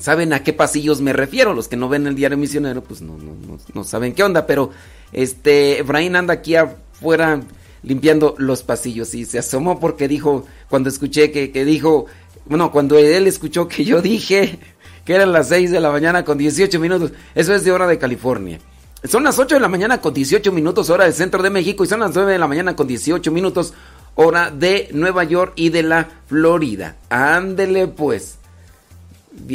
saben 0.00 0.32
a 0.32 0.42
qué 0.42 0.52
pasillos 0.52 1.00
me 1.00 1.12
refiero. 1.12 1.54
Los 1.54 1.68
que 1.68 1.76
no 1.76 1.88
ven 1.88 2.06
el 2.06 2.14
diario 2.14 2.38
misionero, 2.38 2.82
pues 2.82 3.02
no, 3.02 3.16
no, 3.18 3.34
no, 3.34 3.58
no 3.72 3.84
saben 3.84 4.14
qué 4.14 4.22
onda. 4.22 4.46
Pero 4.46 4.70
este 5.12 5.80
Efraín 5.80 6.16
anda 6.16 6.34
aquí 6.34 6.56
afuera 6.56 7.40
limpiando 7.82 8.34
los 8.38 8.62
pasillos 8.62 9.14
y 9.14 9.24
se 9.24 9.38
asomó 9.38 9.78
porque 9.78 10.08
dijo, 10.08 10.44
cuando 10.68 10.88
escuché 10.88 11.30
que, 11.30 11.52
que 11.52 11.64
dijo, 11.64 12.06
bueno, 12.46 12.70
cuando 12.72 12.98
él 12.98 13.26
escuchó 13.26 13.68
que 13.68 13.84
yo 13.84 14.02
dije 14.02 14.58
que 15.06 15.14
eran 15.14 15.32
las 15.32 15.48
6 15.48 15.70
de 15.70 15.80
la 15.80 15.90
mañana 15.90 16.24
con 16.24 16.36
18 16.36 16.78
minutos, 16.80 17.12
eso 17.34 17.54
es 17.54 17.64
de 17.64 17.70
hora 17.70 17.86
de 17.86 17.96
California. 17.96 18.58
Son 19.04 19.22
las 19.22 19.38
8 19.38 19.54
de 19.54 19.60
la 19.60 19.68
mañana 19.68 20.00
con 20.00 20.12
18 20.12 20.50
minutos 20.50 20.90
hora 20.90 21.04
del 21.04 21.14
centro 21.14 21.42
de 21.42 21.48
México 21.48 21.84
y 21.84 21.86
son 21.86 22.00
las 22.00 22.12
9 22.12 22.32
de 22.32 22.38
la 22.40 22.48
mañana 22.48 22.74
con 22.74 22.88
18 22.88 23.30
minutos 23.30 23.72
hora 24.16 24.50
de 24.50 24.88
Nueva 24.92 25.22
York 25.22 25.52
y 25.54 25.68
de 25.68 25.84
la 25.84 26.08
Florida. 26.26 26.96
Ándele 27.08 27.86
pues. 27.86 28.38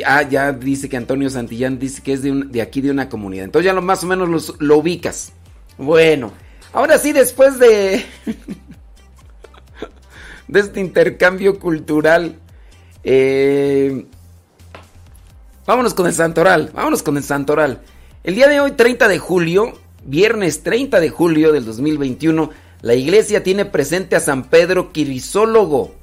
Ah, 0.06 0.22
ya 0.22 0.54
dice 0.54 0.88
que 0.88 0.96
Antonio 0.96 1.30
Santillán 1.30 1.80
dice 1.80 2.02
que 2.02 2.14
es 2.14 2.22
de, 2.22 2.62
aquí 2.62 2.80
de 2.80 2.92
una 2.92 3.10
comunidad. 3.10 3.44
Entonces 3.44 3.74
ya 3.74 3.82
más 3.82 4.06
o 4.06 4.08
menos 4.08 4.30
los, 4.30 4.56
lo 4.60 4.78
ubicas. 4.78 5.34
Bueno, 5.78 6.32
ahora 6.72 6.98
sí, 6.98 7.12
después 7.12 7.60
de, 7.60 8.06
de 10.48 10.60
este 10.62 10.80
intercambio 10.80 11.60
cultural, 11.60 12.38
eh, 13.04 14.06
vámonos 15.65 15.93
con 15.93 16.08
el 16.08 16.13
Santoral. 16.13 16.71
Vámonos 16.74 17.04
con 17.04 17.17
el 17.17 17.24
Santoral. 17.24 17.82
El 18.24 18.36
día 18.36 18.47
de 18.47 18.60
hoy, 18.60 18.71
30 18.71 19.08
de 19.08 19.19
julio, 19.19 19.74
viernes 20.06 20.63
30 20.63 21.00
de 21.00 21.10
julio 21.10 21.52
del 21.52 21.65
2021, 21.65 22.50
la 22.82 22.93
iglesia 22.95 23.43
tiene 23.43 23.65
presente 23.65 24.15
a 24.15 24.19
San 24.19 24.45
Pedro 24.45 24.91
Crisólogo, 24.91 25.95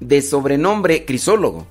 de 0.00 0.22
sobrenombre 0.22 1.04
Crisólogo. 1.04 1.66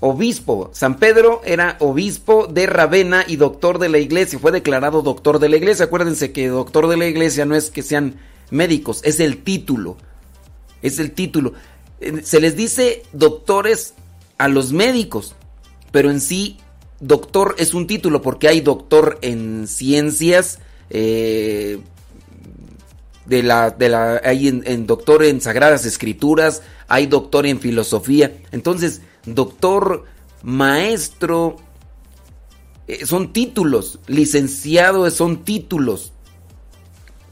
Obispo. 0.00 0.70
San 0.74 0.98
Pedro 0.98 1.40
era 1.44 1.76
obispo 1.80 2.46
de 2.46 2.66
Ravenna 2.66 3.24
y 3.26 3.36
doctor 3.36 3.78
de 3.78 3.88
la 3.88 3.98
iglesia. 3.98 4.38
Fue 4.38 4.52
declarado 4.52 5.00
doctor 5.00 5.38
de 5.38 5.48
la 5.48 5.56
iglesia. 5.56 5.86
Acuérdense 5.86 6.30
que 6.30 6.48
doctor 6.48 6.88
de 6.88 6.98
la 6.98 7.06
iglesia 7.06 7.46
no 7.46 7.54
es 7.54 7.70
que 7.70 7.82
sean 7.82 8.16
médicos, 8.50 9.00
es 9.04 9.20
el 9.20 9.42
título. 9.42 9.96
Es 10.82 10.98
el 10.98 11.12
título. 11.12 11.54
Se 12.22 12.40
les 12.40 12.54
dice 12.54 13.02
doctores 13.12 13.94
a 14.36 14.48
los 14.48 14.72
médicos, 14.72 15.34
pero 15.94 16.10
en 16.10 16.20
sí 16.20 16.56
doctor 16.98 17.54
es 17.56 17.72
un 17.72 17.86
título 17.86 18.20
porque 18.20 18.48
hay 18.48 18.60
doctor 18.60 19.16
en 19.22 19.68
ciencias, 19.68 20.58
eh, 20.90 21.78
de 23.26 23.42
la, 23.44 23.70
de 23.70 23.88
la, 23.90 24.20
hay 24.24 24.48
en, 24.48 24.86
doctor 24.88 25.22
en 25.22 25.40
sagradas 25.40 25.84
escrituras, 25.84 26.62
hay 26.88 27.06
doctor 27.06 27.46
en 27.46 27.60
filosofía. 27.60 28.36
Entonces, 28.50 29.02
doctor, 29.24 30.02
maestro, 30.42 31.58
eh, 32.88 33.06
son 33.06 33.32
títulos, 33.32 34.00
licenciado 34.08 35.08
son 35.12 35.44
títulos. 35.44 36.12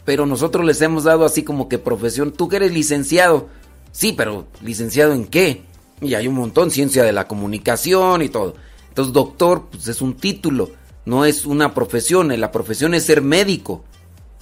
Pero 0.05 0.25
nosotros 0.25 0.64
les 0.64 0.81
hemos 0.83 1.03
dado 1.03 1.25
así 1.25 1.42
como 1.42 1.68
que 1.68 1.81
profesión, 1.81 2.31
tú 2.31 2.48
que 2.48 2.57
eres 2.59 2.72
licenciado, 2.72 3.48
sí, 3.90 4.12
pero 4.12 4.46
licenciado 4.61 5.14
en 5.14 5.25
qué? 5.25 5.64
Y 6.00 6.14
hay 6.14 6.26
un 6.26 6.35
montón, 6.35 6.70
ciencia 6.70 7.05
de 7.05 7.12
la 7.12 7.28
comunicación 7.28 8.22
y 8.22 8.28
todo. 8.28 8.55
Entonces, 8.88 9.12
doctor, 9.12 9.66
pues 9.70 9.88
es 9.88 10.02
un 10.02 10.14
título, 10.14 10.70
no 11.05 11.24
es 11.24 11.46
una 11.46 11.74
profesión, 11.74 12.28
la 12.38 12.52
profesión 12.52 12.94
es 12.94 13.05
ser 13.05 13.22
médico. 13.22 13.85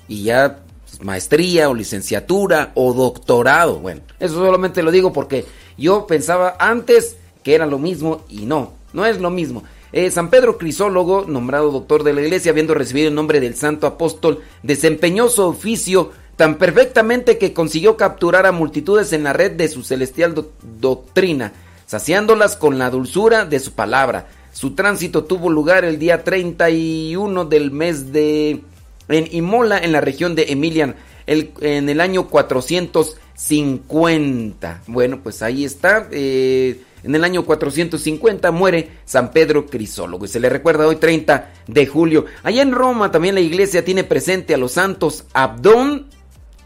Y 0.08 0.24
ya 0.24 0.60
pues, 0.84 1.02
maestría 1.02 1.68
o 1.68 1.74
licenciatura 1.74 2.72
o 2.74 2.92
doctorado. 2.92 3.78
Bueno, 3.78 4.02
eso 4.18 4.34
solamente 4.34 4.82
lo 4.82 4.90
digo 4.90 5.12
porque 5.12 5.44
yo 5.76 6.06
pensaba 6.06 6.56
antes 6.58 7.16
que 7.42 7.54
era 7.54 7.66
lo 7.66 7.78
mismo 7.78 8.24
y 8.28 8.46
no, 8.46 8.72
no 8.92 9.06
es 9.06 9.20
lo 9.20 9.30
mismo. 9.30 9.62
Eh, 9.92 10.10
San 10.10 10.30
Pedro 10.30 10.56
Crisólogo, 10.56 11.24
nombrado 11.26 11.72
doctor 11.72 12.04
de 12.04 12.12
la 12.12 12.22
iglesia, 12.22 12.52
habiendo 12.52 12.74
recibido 12.74 13.08
el 13.08 13.14
nombre 13.14 13.40
del 13.40 13.56
santo 13.56 13.86
apóstol, 13.86 14.40
desempeñó 14.62 15.28
su 15.28 15.42
oficio 15.42 16.12
tan 16.40 16.56
perfectamente 16.56 17.36
que 17.36 17.52
consiguió 17.52 17.98
capturar 17.98 18.46
a 18.46 18.52
multitudes 18.52 19.12
en 19.12 19.24
la 19.24 19.34
red 19.34 19.50
de 19.52 19.68
su 19.68 19.82
celestial 19.82 20.34
do- 20.34 20.50
doctrina, 20.80 21.52
saciándolas 21.84 22.56
con 22.56 22.78
la 22.78 22.88
dulzura 22.88 23.44
de 23.44 23.60
su 23.60 23.72
palabra. 23.72 24.26
Su 24.50 24.74
tránsito 24.74 25.24
tuvo 25.24 25.50
lugar 25.50 25.84
el 25.84 25.98
día 25.98 26.24
31 26.24 27.44
del 27.44 27.70
mes 27.72 28.10
de 28.14 28.62
en 29.08 29.28
Imola, 29.32 29.76
en 29.80 29.92
la 29.92 30.00
región 30.00 30.34
de 30.34 30.46
Emilian, 30.48 30.96
en 31.26 31.90
el 31.90 32.00
año 32.00 32.26
450. 32.28 34.80
Bueno, 34.86 35.20
pues 35.22 35.42
ahí 35.42 35.66
está. 35.66 36.08
eh, 36.10 36.80
en 37.02 37.14
el 37.14 37.22
año 37.24 37.44
450 37.44 38.50
muere 38.50 38.92
San 39.04 39.30
Pedro 39.30 39.66
Crisólogo 39.66 40.24
y 40.24 40.28
se 40.28 40.40
le 40.40 40.48
recuerda 40.48 40.86
hoy 40.86 40.96
30 40.96 41.50
de 41.66 41.86
julio. 41.86 42.24
Allá 42.42 42.62
en 42.62 42.72
Roma 42.72 43.10
también 43.10 43.34
la 43.34 43.42
iglesia 43.42 43.84
tiene 43.84 44.04
presente 44.04 44.54
a 44.54 44.58
los 44.58 44.72
santos 44.72 45.24
Abdón 45.34 46.06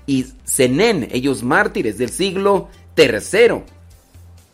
y 0.06 0.26
Zenén, 0.46 1.08
ellos 1.12 1.42
mártires 1.42 1.98
del 1.98 2.10
siglo 2.10 2.68
III. 2.96 3.62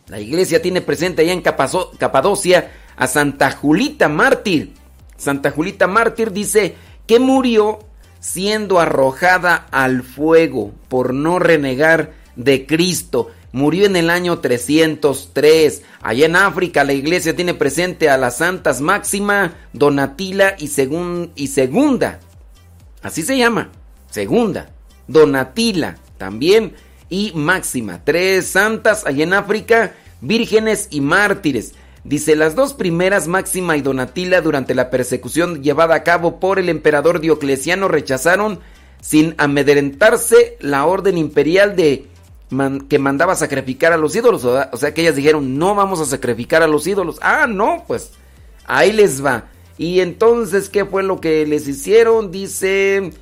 La 0.09 0.21
iglesia 0.21 0.61
tiene 0.63 0.81
presente 0.81 1.23
allá 1.23 1.33
en 1.33 1.43
Capadocia 1.43 2.73
a 2.97 3.07
Santa 3.07 3.51
Julita 3.53 4.09
mártir. 4.09 4.73
Santa 5.17 5.51
Julita 5.51 5.87
mártir 5.87 6.33
dice 6.33 6.75
que 7.07 7.19
murió 7.21 7.81
siendo 8.21 8.81
arrojada 8.81 9.67
al 9.71 10.03
fuego 10.03 10.73
por 10.89 11.15
no 11.15 11.39
renegar 11.39 12.13
de 12.37 12.67
Cristo. 12.67 13.31
Murió 13.53 13.87
en 13.87 13.97
el 13.97 14.11
año 14.11 14.39
303. 14.39 15.83
Allá 16.03 16.27
en 16.27 16.37
África 16.37 16.85
la 16.85 16.93
iglesia 16.93 17.35
tiene 17.35 17.55
presente 17.55 18.09
a 18.09 18.17
las 18.17 18.39
santas 18.39 18.81
Máxima, 18.81 19.55
Donatila 19.73 20.55
y, 20.59 20.69
Segun- 20.69 21.31
y 21.35 21.49
Segunda. 21.49 22.21
Así 23.03 23.23
se 23.23 23.37
llama. 23.37 23.71
Segunda. 24.11 24.71
Donatila 25.11 25.99
también. 26.19 26.75
Y 27.09 27.33
Máxima. 27.35 28.03
Tres 28.05 28.47
santas 28.47 29.05
allá 29.05 29.25
en 29.25 29.35
África, 29.35 29.95
vírgenes 30.21 30.87
y 30.91 31.01
mártires. 31.01 31.75
Dice, 32.05 32.37
las 32.37 32.55
dos 32.55 32.73
primeras, 32.73 33.27
Máxima 33.27 33.77
y 33.77 33.83
Donatila, 33.83 34.41
durante 34.41 34.75
la 34.75 34.91
persecución 34.91 35.63
llevada 35.63 35.97
a 35.97 36.03
cabo 36.05 36.39
por 36.39 36.59
el 36.59 36.69
emperador 36.69 37.21
Diocleciano, 37.21 37.89
rechazaron 37.89 38.61
sin 39.01 39.35
amedrentarse 39.39 40.57
la 40.61 40.87
orden 40.87 41.19
imperial 41.19 41.75
de 41.75 42.07
que 42.89 42.99
mandaba 42.99 43.35
sacrificar 43.35 43.93
a 43.93 43.97
los 43.97 44.15
ídolos. 44.15 44.45
O 44.45 44.77
sea 44.77 44.95
que 44.95 45.03
ellas 45.03 45.17
dijeron, 45.17 45.59
no 45.59 45.75
vamos 45.75 46.01
a 46.01 46.07
sacrificar 46.07 46.63
a 46.63 46.69
los 46.69 46.87
ídolos. 46.87 47.19
Ah, 47.23 47.47
no, 47.49 47.85
pues 47.87 48.13
ahí 48.67 48.93
les 48.93 49.25
va. 49.25 49.49
Y 49.79 50.01
entonces, 50.01 50.69
¿qué 50.69 50.85
fue 50.85 51.03
lo 51.03 51.21
que 51.21 51.45
les 51.45 51.67
hicieron? 51.67 52.31
Dice... 52.31 53.13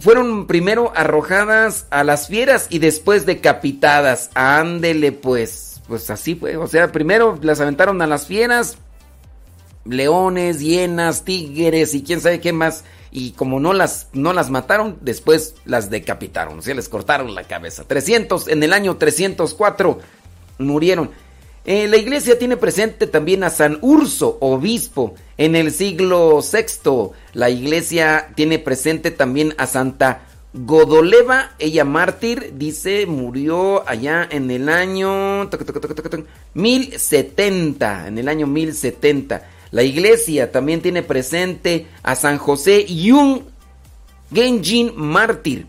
Fueron 0.00 0.46
primero 0.46 0.92
arrojadas 0.94 1.86
a 1.88 2.04
las 2.04 2.28
fieras 2.28 2.66
y 2.68 2.80
después 2.80 3.24
decapitadas. 3.24 4.30
Ándele 4.34 5.12
pues. 5.12 5.80
Pues 5.88 6.10
así 6.10 6.34
fue. 6.34 6.56
O 6.56 6.66
sea, 6.66 6.92
primero 6.92 7.38
las 7.40 7.60
aventaron 7.60 8.02
a 8.02 8.06
las 8.06 8.26
fieras. 8.26 8.76
Leones, 9.86 10.60
hienas, 10.60 11.24
tigres 11.24 11.94
y 11.94 12.02
quién 12.02 12.20
sabe 12.20 12.40
qué 12.40 12.52
más. 12.52 12.84
Y 13.10 13.32
como 13.32 13.60
no 13.60 13.72
las, 13.72 14.08
no 14.12 14.32
las 14.32 14.50
mataron, 14.50 14.98
después 15.00 15.54
las 15.64 15.88
decapitaron. 15.88 16.58
O 16.58 16.62
sea, 16.62 16.74
les 16.74 16.88
cortaron 16.88 17.34
la 17.34 17.44
cabeza. 17.44 17.84
300, 17.84 18.48
en 18.48 18.62
el 18.62 18.72
año 18.72 18.96
304 18.96 19.98
murieron. 20.58 21.10
Eh, 21.66 21.88
la 21.88 21.96
iglesia 21.96 22.38
tiene 22.38 22.58
presente 22.58 23.06
también 23.06 23.42
a 23.42 23.48
San 23.48 23.78
Urso, 23.80 24.36
obispo, 24.40 25.14
en 25.38 25.56
el 25.56 25.72
siglo 25.72 26.40
VI. 26.40 27.12
La 27.32 27.48
iglesia 27.48 28.28
tiene 28.34 28.58
presente 28.58 29.10
también 29.10 29.54
a 29.56 29.66
Santa 29.66 30.26
Godoleva, 30.52 31.52
ella 31.58 31.84
mártir, 31.84 32.52
dice, 32.56 33.06
murió 33.06 33.88
allá 33.88 34.28
en 34.30 34.50
el 34.50 34.68
año 34.68 35.48
toc, 35.48 35.64
toc, 35.64 35.80
toc, 35.80 35.94
toc, 35.96 36.10
toc, 36.10 36.26
1070, 36.52 38.08
en 38.08 38.18
el 38.18 38.28
año 38.28 38.46
1070. 38.46 39.48
La 39.72 39.82
iglesia 39.82 40.52
también 40.52 40.80
tiene 40.80 41.02
presente 41.02 41.86
a 42.04 42.14
San 42.14 42.38
José 42.38 42.84
Yung 42.86 43.42
Genjin 44.32 44.92
mártir. 44.94 45.66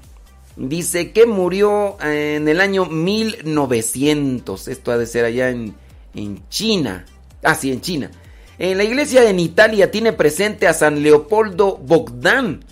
Dice 0.55 1.11
que 1.11 1.25
murió 1.25 1.97
eh, 2.03 2.35
en 2.35 2.47
el 2.47 2.61
año 2.61 2.85
1900. 2.85 4.67
Esto 4.67 4.91
ha 4.91 4.97
de 4.99 5.07
ser 5.07 5.25
allá 5.25 5.49
en, 5.49 5.73
en 6.15 6.47
China. 6.49 7.05
Ah, 7.43 7.55
sí, 7.55 7.71
en 7.71 7.81
China. 7.81 8.11
En 8.57 8.77
la 8.77 8.83
iglesia 8.83 9.29
en 9.29 9.39
Italia 9.39 9.91
tiene 9.91 10.13
presente 10.13 10.67
a 10.67 10.73
San 10.73 11.03
Leopoldo 11.03 11.77
Bogdan. 11.77 12.63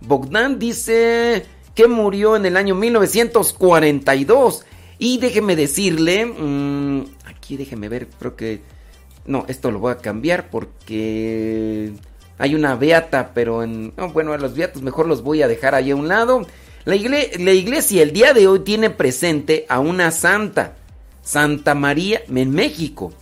Bogdan 0.00 0.58
dice 0.58 1.44
que 1.74 1.88
murió 1.88 2.36
en 2.36 2.46
el 2.46 2.56
año 2.56 2.74
1942. 2.74 4.64
Y 4.98 5.18
déjeme 5.18 5.56
decirle, 5.56 6.26
mm, 6.26 7.04
aquí 7.24 7.56
déjeme 7.56 7.88
ver, 7.88 8.08
creo 8.18 8.36
que... 8.36 8.60
No, 9.24 9.44
esto 9.48 9.70
lo 9.70 9.78
voy 9.78 9.92
a 9.92 9.98
cambiar 9.98 10.50
porque 10.50 11.92
hay 12.38 12.54
una 12.54 12.74
beata, 12.74 13.32
pero 13.34 13.62
en... 13.62 13.92
no, 13.96 14.10
bueno, 14.10 14.32
a 14.32 14.38
los 14.38 14.54
beatos 14.54 14.82
mejor 14.82 15.06
los 15.06 15.22
voy 15.22 15.42
a 15.42 15.48
dejar 15.48 15.74
ahí 15.74 15.90
a 15.92 15.96
un 15.96 16.08
lado. 16.08 16.46
La 16.84 16.96
iglesia 16.96 18.02
el 18.02 18.12
día 18.12 18.32
de 18.32 18.48
hoy 18.48 18.60
tiene 18.60 18.90
presente 18.90 19.66
a 19.68 19.78
una 19.78 20.10
santa, 20.10 20.76
Santa 21.22 21.74
María, 21.74 22.22
en 22.28 22.50
México. 22.50 23.12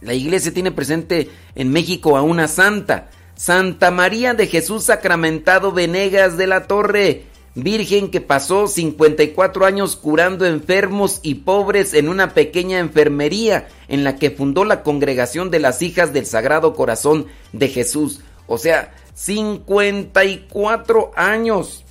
La 0.00 0.14
iglesia 0.14 0.52
tiene 0.52 0.70
presente 0.70 1.30
en 1.54 1.70
México 1.70 2.16
a 2.16 2.22
una 2.22 2.48
santa, 2.48 3.08
Santa 3.36 3.90
María 3.90 4.34
de 4.34 4.46
Jesús 4.46 4.84
Sacramentado 4.84 5.72
Venegas 5.72 6.36
de 6.36 6.46
la 6.46 6.66
Torre, 6.66 7.24
virgen 7.54 8.10
que 8.10 8.20
pasó 8.20 8.66
54 8.66 9.64
años 9.64 9.96
curando 9.96 10.44
enfermos 10.44 11.20
y 11.22 11.36
pobres 11.36 11.94
en 11.94 12.08
una 12.08 12.34
pequeña 12.34 12.80
enfermería 12.80 13.68
en 13.88 14.04
la 14.04 14.16
que 14.16 14.30
fundó 14.30 14.64
la 14.64 14.82
congregación 14.82 15.50
de 15.50 15.60
las 15.60 15.80
hijas 15.82 16.12
del 16.12 16.26
Sagrado 16.26 16.74
Corazón 16.74 17.26
de 17.52 17.68
Jesús. 17.68 18.20
O 18.46 18.58
sea, 18.58 18.92
54 19.14 21.12
años. 21.16 21.84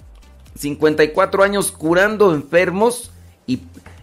54 0.60 1.44
años 1.44 1.72
curando 1.72 2.34
enfermos 2.34 3.13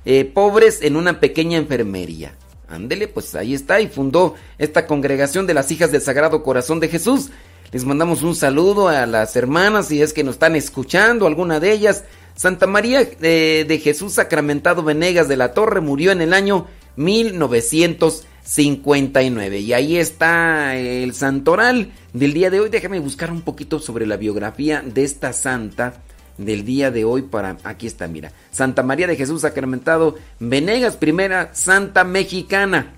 eh, 0.04 0.24
pobres 0.24 0.82
en 0.82 0.96
una 0.96 1.20
pequeña 1.20 1.58
enfermería. 1.58 2.34
Ándele, 2.68 3.08
pues 3.08 3.34
ahí 3.34 3.54
está 3.54 3.80
y 3.80 3.88
fundó 3.88 4.34
esta 4.56 4.86
congregación 4.86 5.46
de 5.46 5.54
las 5.54 5.70
hijas 5.72 5.90
del 5.90 6.00
Sagrado 6.00 6.42
Corazón 6.42 6.80
de 6.80 6.88
Jesús. 6.88 7.30
Les 7.72 7.84
mandamos 7.84 8.22
un 8.22 8.34
saludo 8.34 8.88
a 8.88 9.06
las 9.06 9.36
hermanas 9.36 9.88
si 9.88 10.02
es 10.02 10.12
que 10.12 10.24
nos 10.24 10.34
están 10.34 10.56
escuchando, 10.56 11.26
alguna 11.26 11.60
de 11.60 11.72
ellas. 11.72 12.04
Santa 12.34 12.66
María 12.66 13.08
eh, 13.20 13.64
de 13.66 13.78
Jesús 13.78 14.14
Sacramentado 14.14 14.82
Venegas 14.82 15.28
de 15.28 15.36
la 15.36 15.52
Torre 15.52 15.80
murió 15.80 16.10
en 16.12 16.20
el 16.20 16.32
año 16.32 16.66
1959. 16.96 19.58
Y 19.58 19.72
ahí 19.72 19.98
está 19.98 20.76
el 20.76 21.14
santoral 21.14 21.92
del 22.12 22.32
día 22.32 22.50
de 22.50 22.60
hoy. 22.60 22.70
Déjame 22.70 22.98
buscar 22.98 23.30
un 23.30 23.42
poquito 23.42 23.78
sobre 23.78 24.06
la 24.06 24.16
biografía 24.16 24.82
de 24.84 25.04
esta 25.04 25.32
santa 25.32 26.02
del 26.44 26.64
día 26.64 26.90
de 26.90 27.04
hoy 27.04 27.22
para 27.22 27.58
aquí 27.64 27.86
está, 27.86 28.08
mira. 28.08 28.32
Santa 28.50 28.82
María 28.82 29.06
de 29.06 29.16
Jesús 29.16 29.42
Sacramentado 29.42 30.16
Venegas, 30.38 30.96
primera 30.96 31.54
santa 31.54 32.04
mexicana. 32.04 32.94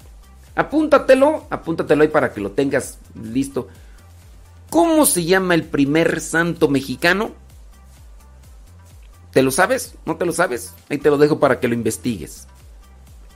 Apúntatelo, 0.54 1.46
apúntatelo 1.50 2.02
ahí 2.02 2.08
para 2.08 2.32
que 2.32 2.40
lo 2.40 2.52
tengas 2.52 2.98
listo. 3.14 3.68
¿Cómo 4.70 5.06
se 5.06 5.24
llama 5.24 5.54
el 5.54 5.64
primer 5.64 6.20
santo 6.20 6.68
mexicano? 6.68 7.32
¿Te 9.32 9.42
lo 9.42 9.50
sabes? 9.50 9.94
¿No 10.04 10.16
te 10.16 10.26
lo 10.26 10.32
sabes? 10.32 10.74
Ahí 10.88 10.98
te 10.98 11.10
lo 11.10 11.18
dejo 11.18 11.38
para 11.38 11.58
que 11.58 11.68
lo 11.68 11.74
investigues. 11.74 12.46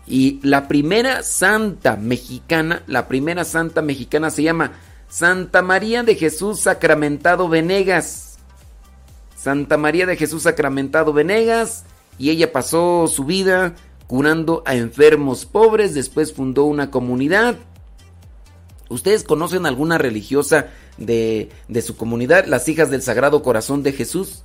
Y 0.06 0.38
la 0.42 0.68
primera 0.68 1.22
santa 1.22 1.96
mexicana, 1.96 2.82
la 2.86 3.08
primera 3.08 3.44
santa 3.44 3.82
mexicana 3.82 4.30
se 4.30 4.44
llama 4.44 4.72
Santa 5.08 5.62
María 5.62 6.02
de 6.02 6.14
Jesús 6.14 6.60
Sacramentado 6.60 7.48
Venegas. 7.48 8.35
Santa 9.36 9.76
María 9.76 10.06
de 10.06 10.16
Jesús 10.16 10.42
Sacramentado 10.42 11.12
Venegas 11.12 11.84
y 12.18 12.30
ella 12.30 12.52
pasó 12.52 13.06
su 13.06 13.24
vida 13.24 13.74
curando 14.06 14.62
a 14.66 14.74
enfermos 14.74 15.44
pobres, 15.44 15.94
después 15.94 16.32
fundó 16.32 16.64
una 16.64 16.90
comunidad 16.90 17.56
¿Ustedes 18.88 19.24
conocen 19.24 19.66
alguna 19.66 19.98
religiosa 19.98 20.68
de, 20.96 21.50
de 21.68 21.82
su 21.82 21.96
comunidad, 21.96 22.46
las 22.46 22.68
hijas 22.68 22.90
del 22.90 23.02
Sagrado 23.02 23.42
Corazón 23.42 23.82
de 23.82 23.92
Jesús? 23.92 24.42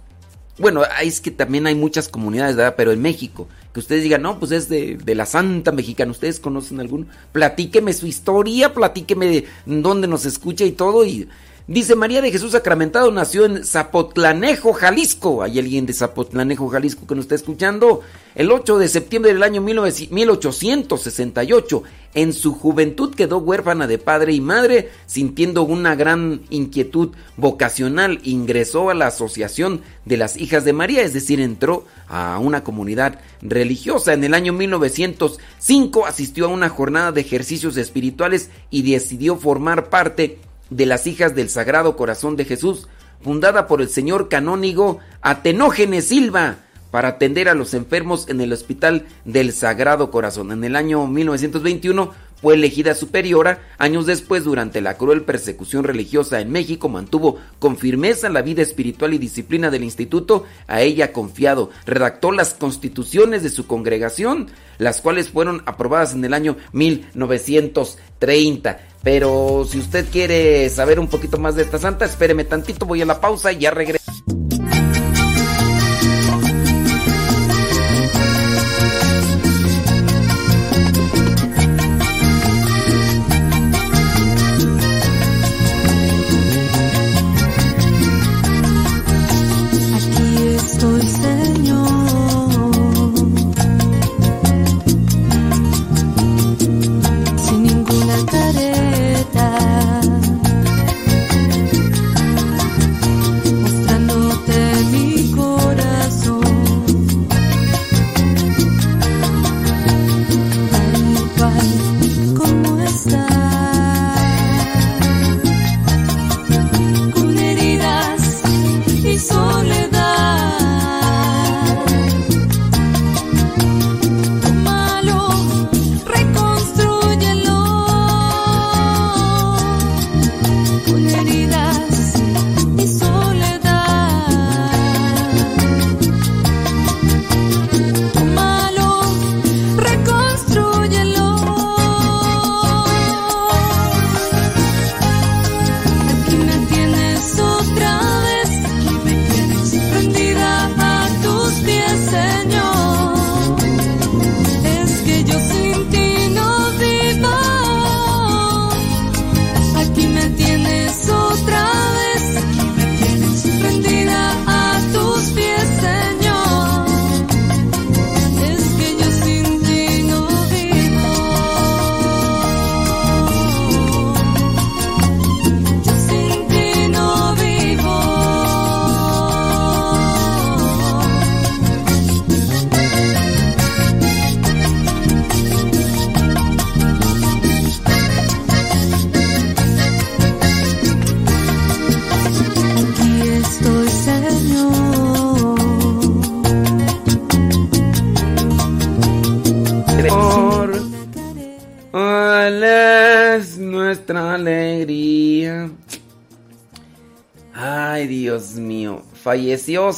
Bueno, 0.58 0.84
es 1.02 1.22
que 1.22 1.32
también 1.32 1.68
hay 1.68 1.76
muchas 1.76 2.10
comunidades, 2.10 2.56
¿verdad? 2.56 2.76
Pero 2.76 2.92
en 2.92 3.02
México, 3.02 3.48
que 3.74 3.80
ustedes 3.80 4.04
digan, 4.04 4.22
no, 4.22 4.40
pues 4.40 4.52
es 4.52 4.68
de, 4.68 4.98
de 4.98 5.16
la 5.16 5.26
Santa 5.26 5.72
Mexicana, 5.72 6.12
¿ustedes 6.12 6.40
conocen 6.40 6.80
alguno? 6.80 7.06
Platíqueme 7.32 7.94
su 7.94 8.08
historia, 8.08 8.74
platíqueme 8.74 9.28
de 9.28 9.46
dónde 9.66 10.08
nos 10.08 10.26
escucha 10.26 10.66
y 10.66 10.72
todo. 10.72 11.06
Y 11.06 11.30
dice 11.68 11.96
María 11.96 12.22
de 12.22 12.32
Jesús 12.32 12.52
Sacramentado 12.52 13.12
nació 13.12 13.46
en 13.46 13.66
Zapotlanejo, 13.66 14.74
Jalisco. 14.74 15.44
¿Hay 15.44 15.60
alguien 15.60 15.86
de 15.86 15.94
Zapotlanejo, 15.94 16.70
Jalisco 16.70 17.08
que 17.08 17.16
nos 17.16 17.26
está 17.26 17.36
escuchando? 17.36 18.02
El 18.36 18.52
8 18.52 18.78
de 18.78 18.88
septiembre 18.88 19.34
del 19.34 19.44
año 19.44 19.62
1868, 19.62 21.84
en 22.14 22.34
su 22.34 22.54
juventud 22.54 23.14
quedó 23.14 23.40
huérfana 23.40 23.88
de 23.88 23.98
padre 23.98 24.34
y 24.34 24.42
madre, 24.42 24.90
sintiendo 25.06 25.64
una 25.64 25.96
gran 25.96 26.42
inquietud 26.50 27.12
vocacional, 27.38 28.20
ingresó 28.24 28.90
a 28.90 28.94
la 28.94 29.08
Asociación 29.08 29.82
de 30.06 30.18
las 30.18 30.38
Hijas 30.38 30.66
de 30.66 30.74
María, 30.74 31.04
es 31.04 31.14
decir, 31.14 31.40
entró 31.40 31.86
a 32.08 32.38
una 32.40 32.64
comunidad 32.64 33.20
religiosa. 33.42 34.14
En 34.14 34.24
el 34.24 34.34
año 34.34 34.54
1905 34.54 36.06
asistió 36.06 36.46
a 36.46 36.50
una 36.50 36.70
jornada 36.70 37.12
de 37.12 37.22
ejercicios 37.22 37.78
espirituales 37.78 38.50
y 38.70 38.90
decidió 38.90 39.38
formar 39.38 39.90
parte 39.90 40.40
las 40.72 41.06
Hijas 41.08 41.36
del 41.36 41.50
Sagrado 41.50 41.96
Corazón 41.96 42.36
de 42.36 42.46
Jesús, 42.46 42.88
fundada 43.22 43.68
por 43.68 43.82
el 43.82 43.90
señor 43.90 44.30
canónigo 44.30 45.00
Atenógenes 45.22 46.08
Silva 46.08 46.58
para 46.90 47.10
atender 47.10 47.48
a 47.48 47.56
los 47.56 47.74
enfermos 47.74 48.28
en 48.28 48.42
el 48.42 48.52
Hospital 48.52 49.06
del 49.26 49.54
Sagrado 49.54 50.12
Corazón. 50.12 50.52
En 50.52 50.64
el 50.64 50.76
año 50.76 51.08
1921 51.08 52.14
fue 52.42 52.56
elegida 52.56 52.96
superiora. 52.96 53.62
Años 53.78 54.06
después, 54.06 54.44
durante 54.44 54.82
la 54.82 54.98
cruel 54.98 55.24
persecución 55.24 55.84
religiosa 55.84 56.42
en 56.42 56.52
México, 56.52 56.90
mantuvo 56.90 57.40
con 57.60 57.78
firmeza 57.78 58.30
la 58.30 58.42
vida 58.42 58.62
espiritual 58.62 59.14
y 59.14 59.18
disciplina 59.18 59.70
del 59.70 59.84
instituto 59.84 60.46
a 60.68 60.82
ella 60.82 61.14
confiado. 61.14 61.70
Redactó 61.86 62.32
las 62.32 62.54
constituciones 62.54 63.44
de 63.44 63.50
su 63.50 63.68
congregación, 63.68 64.48
las 64.78 65.02
cuales 65.02 65.30
fueron 65.30 65.64
aprobadas 65.66 66.14
en 66.14 66.26
el 66.26 66.34
año 66.34 66.58
1930. 66.74 68.80
Pero 69.04 69.66
si 69.70 69.80
usted 69.80 70.06
quiere 70.12 70.70
saber 70.70 71.00
un 71.00 71.08
poquito 71.08 71.38
más 71.38 71.56
de 71.56 71.64
esta 71.64 71.80
santa, 71.80 72.06
espéreme 72.06 72.44
tantito, 72.44 72.86
voy 72.86 73.02
a 73.02 73.06
la 73.06 73.20
pausa 73.20 73.52
y 73.52 73.60
ya 73.60 73.72
regreso. 73.72 74.02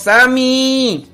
Sammy. 0.04 1.08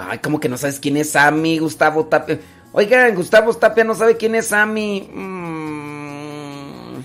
Ay, 0.00 0.18
¿cómo 0.20 0.40
que 0.40 0.48
no 0.48 0.56
sabes 0.56 0.80
quién 0.80 0.96
es 0.96 1.10
Sammy, 1.10 1.58
Gustavo 1.58 2.06
Tapia? 2.06 2.40
Oigan, 2.72 3.14
Gustavo 3.14 3.52
Tapia 3.52 3.84
no 3.84 3.94
sabe 3.94 4.16
quién 4.16 4.34
es 4.34 4.46
Sammy. 4.46 5.06
Mm, 5.12 7.00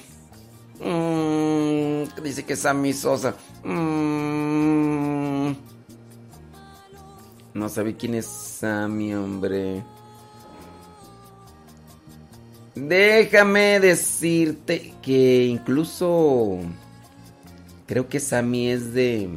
mm, 0.79 2.03
dice 2.23 2.45
que 2.45 2.53
es 2.53 2.59
Sammy 2.59 2.93
Sosa. 2.93 3.35
Mm, 3.65 5.51
no 7.55 7.67
sabe 7.67 7.97
quién 7.97 8.15
es 8.15 8.25
Sammy, 8.25 9.13
hombre. 9.15 9.83
Déjame 12.73 13.81
decirte 13.81 14.93
que 15.01 15.43
incluso 15.43 16.59
creo 17.85 18.07
que 18.09 18.19
Sammy 18.19 18.69
es 18.69 18.93
de 18.93 19.29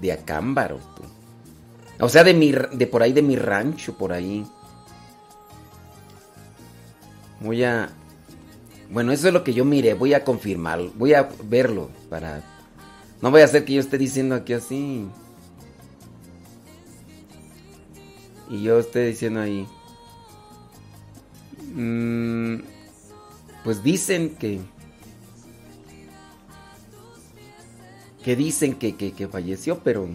de 0.00 0.12
Acámbaro. 0.12 0.78
O 1.98 2.08
sea, 2.08 2.24
de 2.24 2.34
mi 2.34 2.52
de 2.52 2.86
por 2.86 3.02
ahí 3.02 3.12
de 3.12 3.22
mi 3.22 3.36
rancho 3.36 3.96
por 3.96 4.12
ahí. 4.12 4.46
Voy 7.40 7.64
a 7.64 7.90
Bueno, 8.90 9.12
eso 9.12 9.28
es 9.28 9.34
lo 9.34 9.44
que 9.44 9.54
yo 9.54 9.64
miré, 9.64 9.94
voy 9.94 10.14
a 10.14 10.24
confirmar, 10.24 10.80
voy 10.94 11.14
a 11.14 11.28
verlo 11.48 11.90
para 12.08 12.42
no 13.22 13.30
voy 13.30 13.40
a 13.40 13.44
hacer 13.46 13.64
que 13.64 13.74
yo 13.74 13.80
esté 13.80 13.98
diciendo 13.98 14.34
aquí 14.34 14.52
así. 14.52 15.06
Y 18.48 18.62
yo 18.62 18.78
esté 18.78 19.06
diciendo 19.06 19.40
ahí. 19.40 19.66
Mm, 21.74 22.58
pues 23.64 23.82
dicen 23.82 24.36
que. 24.36 24.60
Que 28.26 28.34
dicen 28.34 28.74
que, 28.74 28.96
que, 28.96 29.28
falleció, 29.28 29.78
pero. 29.84 30.08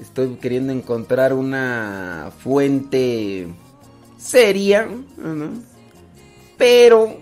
Estoy 0.00 0.36
queriendo 0.36 0.72
encontrar 0.72 1.34
una 1.34 2.32
fuente 2.38 3.46
seria. 4.16 4.88
Pero. 6.56 7.18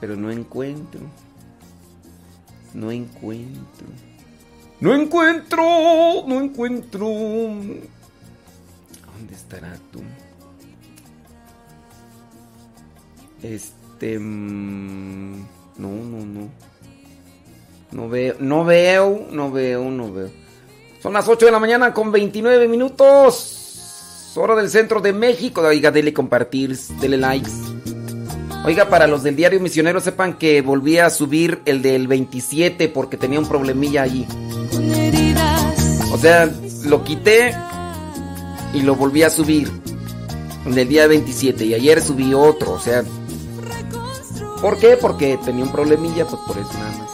Pero 0.00 0.16
no 0.16 0.30
encuentro. 0.30 1.02
No 2.72 2.90
encuentro. 2.90 3.86
No 4.80 4.94
encuentro. 4.94 6.24
No 6.26 6.40
encuentro. 6.40 7.08
¿Dónde 7.08 7.90
estará 9.34 9.76
tú? 9.92 10.00
Este. 13.42 14.18
mm, 14.18 15.59
no, 15.80 15.88
no, 15.88 16.24
no. 16.24 16.48
No 17.92 18.08
veo, 18.08 18.36
no 18.38 18.64
veo, 18.64 19.26
no 19.30 19.50
veo, 19.50 19.84
no 19.90 20.12
veo. 20.12 20.30
Son 21.02 21.12
las 21.12 21.26
8 21.26 21.46
de 21.46 21.52
la 21.52 21.58
mañana 21.58 21.92
con 21.92 22.12
29 22.12 22.68
minutos. 22.68 24.32
Hora 24.36 24.54
del 24.54 24.70
centro 24.70 25.00
de 25.00 25.12
México. 25.12 25.60
Oiga, 25.62 25.90
dele 25.90 26.12
compartir, 26.12 26.76
dele 27.00 27.16
likes. 27.16 27.50
Oiga, 28.64 28.88
para 28.88 29.06
los 29.06 29.22
del 29.22 29.34
diario 29.34 29.58
Misionero, 29.58 30.00
sepan 30.00 30.34
que 30.34 30.60
volví 30.60 30.98
a 30.98 31.10
subir 31.10 31.62
el 31.64 31.82
del 31.82 32.06
27 32.06 32.88
porque 32.90 33.16
tenía 33.16 33.40
un 33.40 33.48
problemilla 33.48 34.02
allí. 34.02 34.26
O 36.12 36.18
sea, 36.18 36.48
lo 36.84 37.02
quité 37.02 37.54
y 38.74 38.82
lo 38.82 38.94
volví 38.94 39.22
a 39.22 39.30
subir 39.30 39.70
en 40.66 40.78
el 40.78 40.88
día 40.88 41.06
27 41.06 41.64
y 41.64 41.74
ayer 41.74 42.02
subí 42.02 42.34
otro, 42.34 42.72
o 42.72 42.80
sea, 42.80 43.02
¿por 44.60 44.78
qué? 44.78 44.96
Porque 44.96 45.38
tenía 45.38 45.64
un 45.64 45.72
problemilla, 45.72 46.24
pues 46.26 46.42
por 46.42 46.58
eso 46.58 46.72
nada 46.74 46.92
más. 46.98 47.09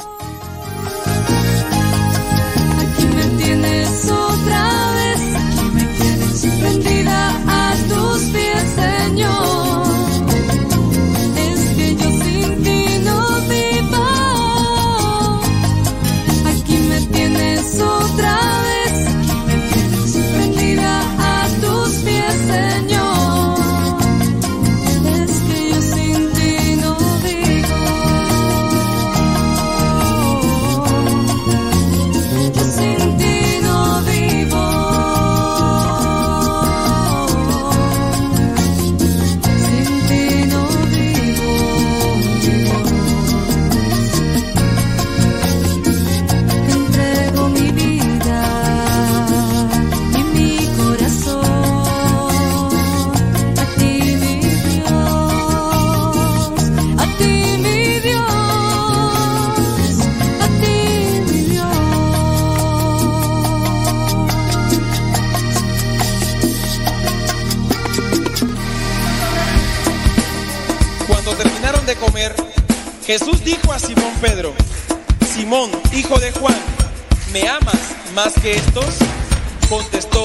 Jesús 73.07 73.45
dijo 73.45 73.73
a 73.73 73.79
Simón 73.79 74.13
Pedro, 74.21 74.53
Simón, 75.33 75.71
hijo 75.93 76.19
de 76.19 76.33
Juan, 76.33 76.57
¿me 77.33 77.49
amas 77.49 77.79
más 78.17 78.33
que 78.35 78.55
estos? 78.55 78.97
Contestó, 79.69 80.25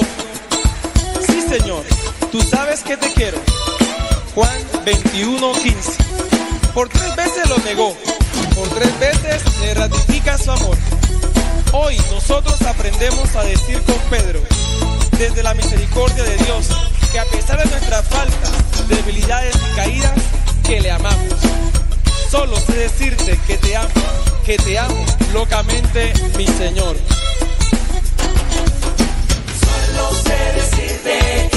sí 1.24 1.42
Señor, 1.48 1.84
tú 2.32 2.42
sabes 2.42 2.80
que 2.80 2.96
te 2.96 3.12
quiero. 3.12 3.38
Juan 4.34 4.58
21, 4.84 5.52
15. 5.52 5.92
Por 6.74 6.88
tres 6.88 7.14
veces 7.14 7.48
lo 7.48 7.58
negó, 7.58 7.96
por 8.56 8.68
tres 8.70 8.98
veces 8.98 9.42
le 9.60 9.74
ratifica 9.74 10.36
su 10.36 10.50
amor. 10.50 10.76
Hoy 11.72 11.96
nosotros 12.10 12.60
aprendemos 12.62 13.36
a 13.36 13.44
decir 13.44 13.80
con 13.82 13.98
Pedro, 14.10 14.40
desde 15.18 15.44
la 15.44 15.54
misericordia 15.54 16.24
de 16.24 16.36
Dios, 16.38 16.66
que 17.12 17.20
a 17.20 17.26
pesar 17.26 17.62
de 17.62 17.70
nuestras 17.70 18.08
faltas, 18.08 18.88
debilidades 18.88 19.54
y 19.54 19.76
caídas, 19.76 20.14
que 20.64 20.80
le 20.80 20.90
amamos. 20.90 21.42
Solo 22.32 22.58
sé 22.60 22.72
decirte 22.72 23.38
que 23.46 23.58
te 23.58 23.76
amo, 23.76 23.90
que 24.46 24.56
te 24.56 24.78
amo 24.78 25.04
locamente, 25.34 26.14
mi 26.38 26.46
Señor. 26.46 26.96
Solo 29.60 30.14
sé 30.14 30.52
decirte 30.54 31.51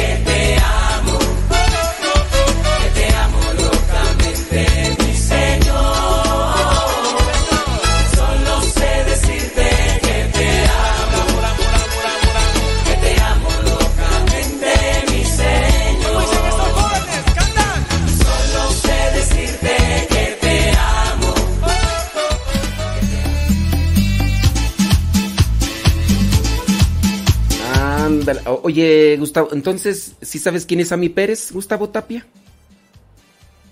Oye, 28.66 29.16
Gustavo, 29.20 29.50
entonces, 29.52 30.16
¿sí 30.24 30.40
sabes 30.40 30.66
quién 30.66 30.80
es 30.80 30.92
Ami 30.92 31.08
Pérez? 31.08 31.52
Gustavo 31.52 31.88
Tapia. 31.88 32.26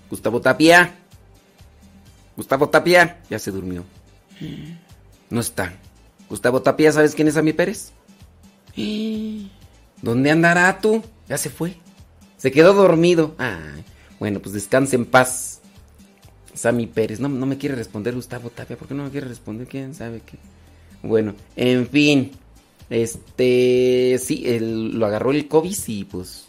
Gustavo 0.08 0.40
Tapia. 0.40 0.94
Gustavo 2.36 2.68
Tapia. 2.68 3.20
Ya 3.28 3.40
se 3.40 3.50
durmió. 3.50 3.84
No 5.30 5.40
está. 5.40 5.74
Gustavo 6.28 6.62
Tapia, 6.62 6.92
¿sabes 6.92 7.16
quién 7.16 7.26
es 7.26 7.36
Ami 7.36 7.52
Pérez? 7.52 7.90
¿Dónde 10.00 10.30
andará 10.30 10.78
tú? 10.78 11.02
Ya 11.28 11.38
se 11.38 11.50
fue. 11.50 11.74
Se 12.36 12.52
quedó 12.52 12.72
dormido. 12.72 13.34
Ay, 13.38 13.84
bueno, 14.20 14.38
pues 14.38 14.54
descanse 14.54 14.94
en 14.94 15.06
paz. 15.06 15.60
Sammy 16.54 16.86
Pérez. 16.86 17.18
No, 17.18 17.28
no 17.28 17.46
me 17.46 17.58
quiere 17.58 17.74
responder 17.74 18.14
Gustavo 18.14 18.48
Tapia. 18.50 18.76
¿Por 18.76 18.86
qué 18.86 18.94
no 18.94 19.02
me 19.02 19.10
quiere 19.10 19.26
responder? 19.26 19.66
¿Quién 19.66 19.92
sabe 19.92 20.22
qué? 20.24 20.38
Bueno, 21.02 21.34
en 21.56 21.88
fin. 21.88 22.30
Este, 22.90 24.18
sí, 24.22 24.44
lo 24.60 25.06
agarró 25.06 25.30
el 25.32 25.48
COVID 25.48 25.76
y 25.86 26.04
pues, 26.04 26.46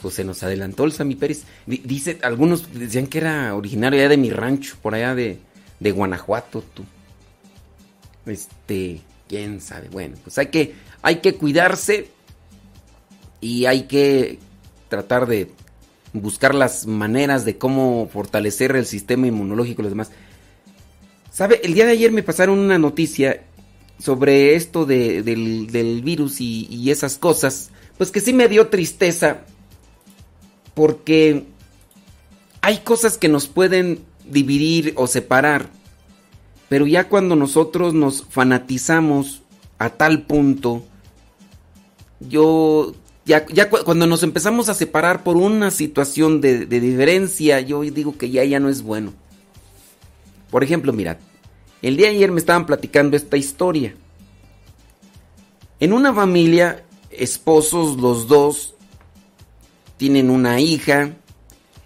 pues 0.00 0.14
se 0.14 0.24
nos 0.24 0.42
adelantó 0.42 0.84
el 0.84 0.92
Sammy 0.92 1.14
Pérez. 1.14 1.44
Di- 1.66 1.82
Dice, 1.84 2.18
algunos 2.22 2.72
decían 2.72 3.06
que 3.06 3.18
era 3.18 3.54
originario 3.54 4.08
de 4.08 4.16
mi 4.16 4.30
rancho, 4.30 4.76
por 4.82 4.94
allá 4.94 5.14
de, 5.14 5.38
de 5.80 5.90
Guanajuato, 5.90 6.62
tú. 6.74 6.84
Este, 8.26 9.00
quién 9.28 9.60
sabe. 9.60 9.88
Bueno, 9.88 10.16
pues 10.22 10.38
hay 10.38 10.46
que, 10.46 10.74
hay 11.02 11.16
que 11.16 11.34
cuidarse 11.34 12.08
y 13.40 13.64
hay 13.66 13.84
que 13.84 14.38
tratar 14.88 15.26
de 15.26 15.50
buscar 16.12 16.54
las 16.54 16.86
maneras 16.86 17.44
de 17.44 17.56
cómo 17.56 18.08
fortalecer 18.12 18.76
el 18.76 18.86
sistema 18.86 19.26
inmunológico 19.26 19.80
y 19.80 19.84
los 19.84 19.92
demás. 19.92 20.10
¿Sabe? 21.32 21.60
El 21.64 21.72
día 21.72 21.86
de 21.86 21.92
ayer 21.92 22.12
me 22.12 22.22
pasaron 22.22 22.58
una 22.58 22.78
noticia 22.78 23.42
sobre 24.02 24.56
esto 24.56 24.84
de- 24.84 25.22
del, 25.22 25.68
del 25.68 26.02
virus 26.02 26.40
y, 26.40 26.66
y 26.68 26.90
esas 26.90 27.18
cosas. 27.18 27.70
Pues 27.98 28.10
que 28.10 28.20
sí 28.20 28.32
me 28.32 28.48
dio 28.48 28.66
tristeza. 28.66 29.42
Porque 30.74 31.44
hay 32.62 32.78
cosas 32.78 33.16
que 33.18 33.28
nos 33.28 33.46
pueden 33.46 34.00
dividir 34.28 34.94
o 34.96 35.06
separar. 35.06 35.68
Pero 36.68 36.86
ya 36.86 37.08
cuando 37.08 37.36
nosotros 37.36 37.94
nos 37.94 38.24
fanatizamos 38.24 39.42
a 39.78 39.90
tal 39.90 40.22
punto, 40.22 40.84
yo 42.20 42.94
ya, 43.24 43.46
ya 43.52 43.68
cu- 43.68 43.84
cuando 43.84 44.06
nos 44.06 44.22
empezamos 44.22 44.68
a 44.68 44.74
separar 44.74 45.22
por 45.22 45.36
una 45.36 45.70
situación 45.70 46.40
de, 46.40 46.66
de 46.66 46.80
diferencia, 46.80 47.60
yo 47.60 47.82
digo 47.82 48.16
que 48.16 48.30
ya, 48.30 48.42
ya 48.44 48.58
no 48.58 48.68
es 48.68 48.82
bueno. 48.82 49.12
Por 50.50 50.64
ejemplo, 50.64 50.92
mirad, 50.92 51.18
el 51.82 51.96
día 51.96 52.08
de 52.08 52.16
ayer 52.16 52.30
me 52.30 52.40
estaban 52.40 52.66
platicando 52.66 53.16
esta 53.16 53.36
historia. 53.36 53.94
En 55.80 55.92
una 55.92 56.14
familia, 56.14 56.84
esposos 57.10 57.96
los 57.98 58.28
dos, 58.28 58.74
tienen 59.96 60.30
una 60.30 60.60
hija, 60.60 61.12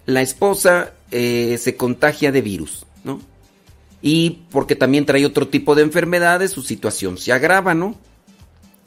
la 0.05 0.23
esposa 0.23 0.93
eh, 1.11 1.59
se 1.59 1.77
contagia 1.77 2.31
de 2.31 2.43
virus, 2.43 2.87
¿no? 3.05 3.21
Y 4.03 4.43
porque 4.51 4.77
también 4.77 5.07
trae 5.07 5.25
otro 5.25 5.49
tipo 5.49 5.75
de 5.75 5.83
enfermedades, 5.83 6.53
su 6.53 6.63
situación 6.63 7.19
se 7.19 7.33
agrava, 7.33 7.75
¿no? 7.75 7.97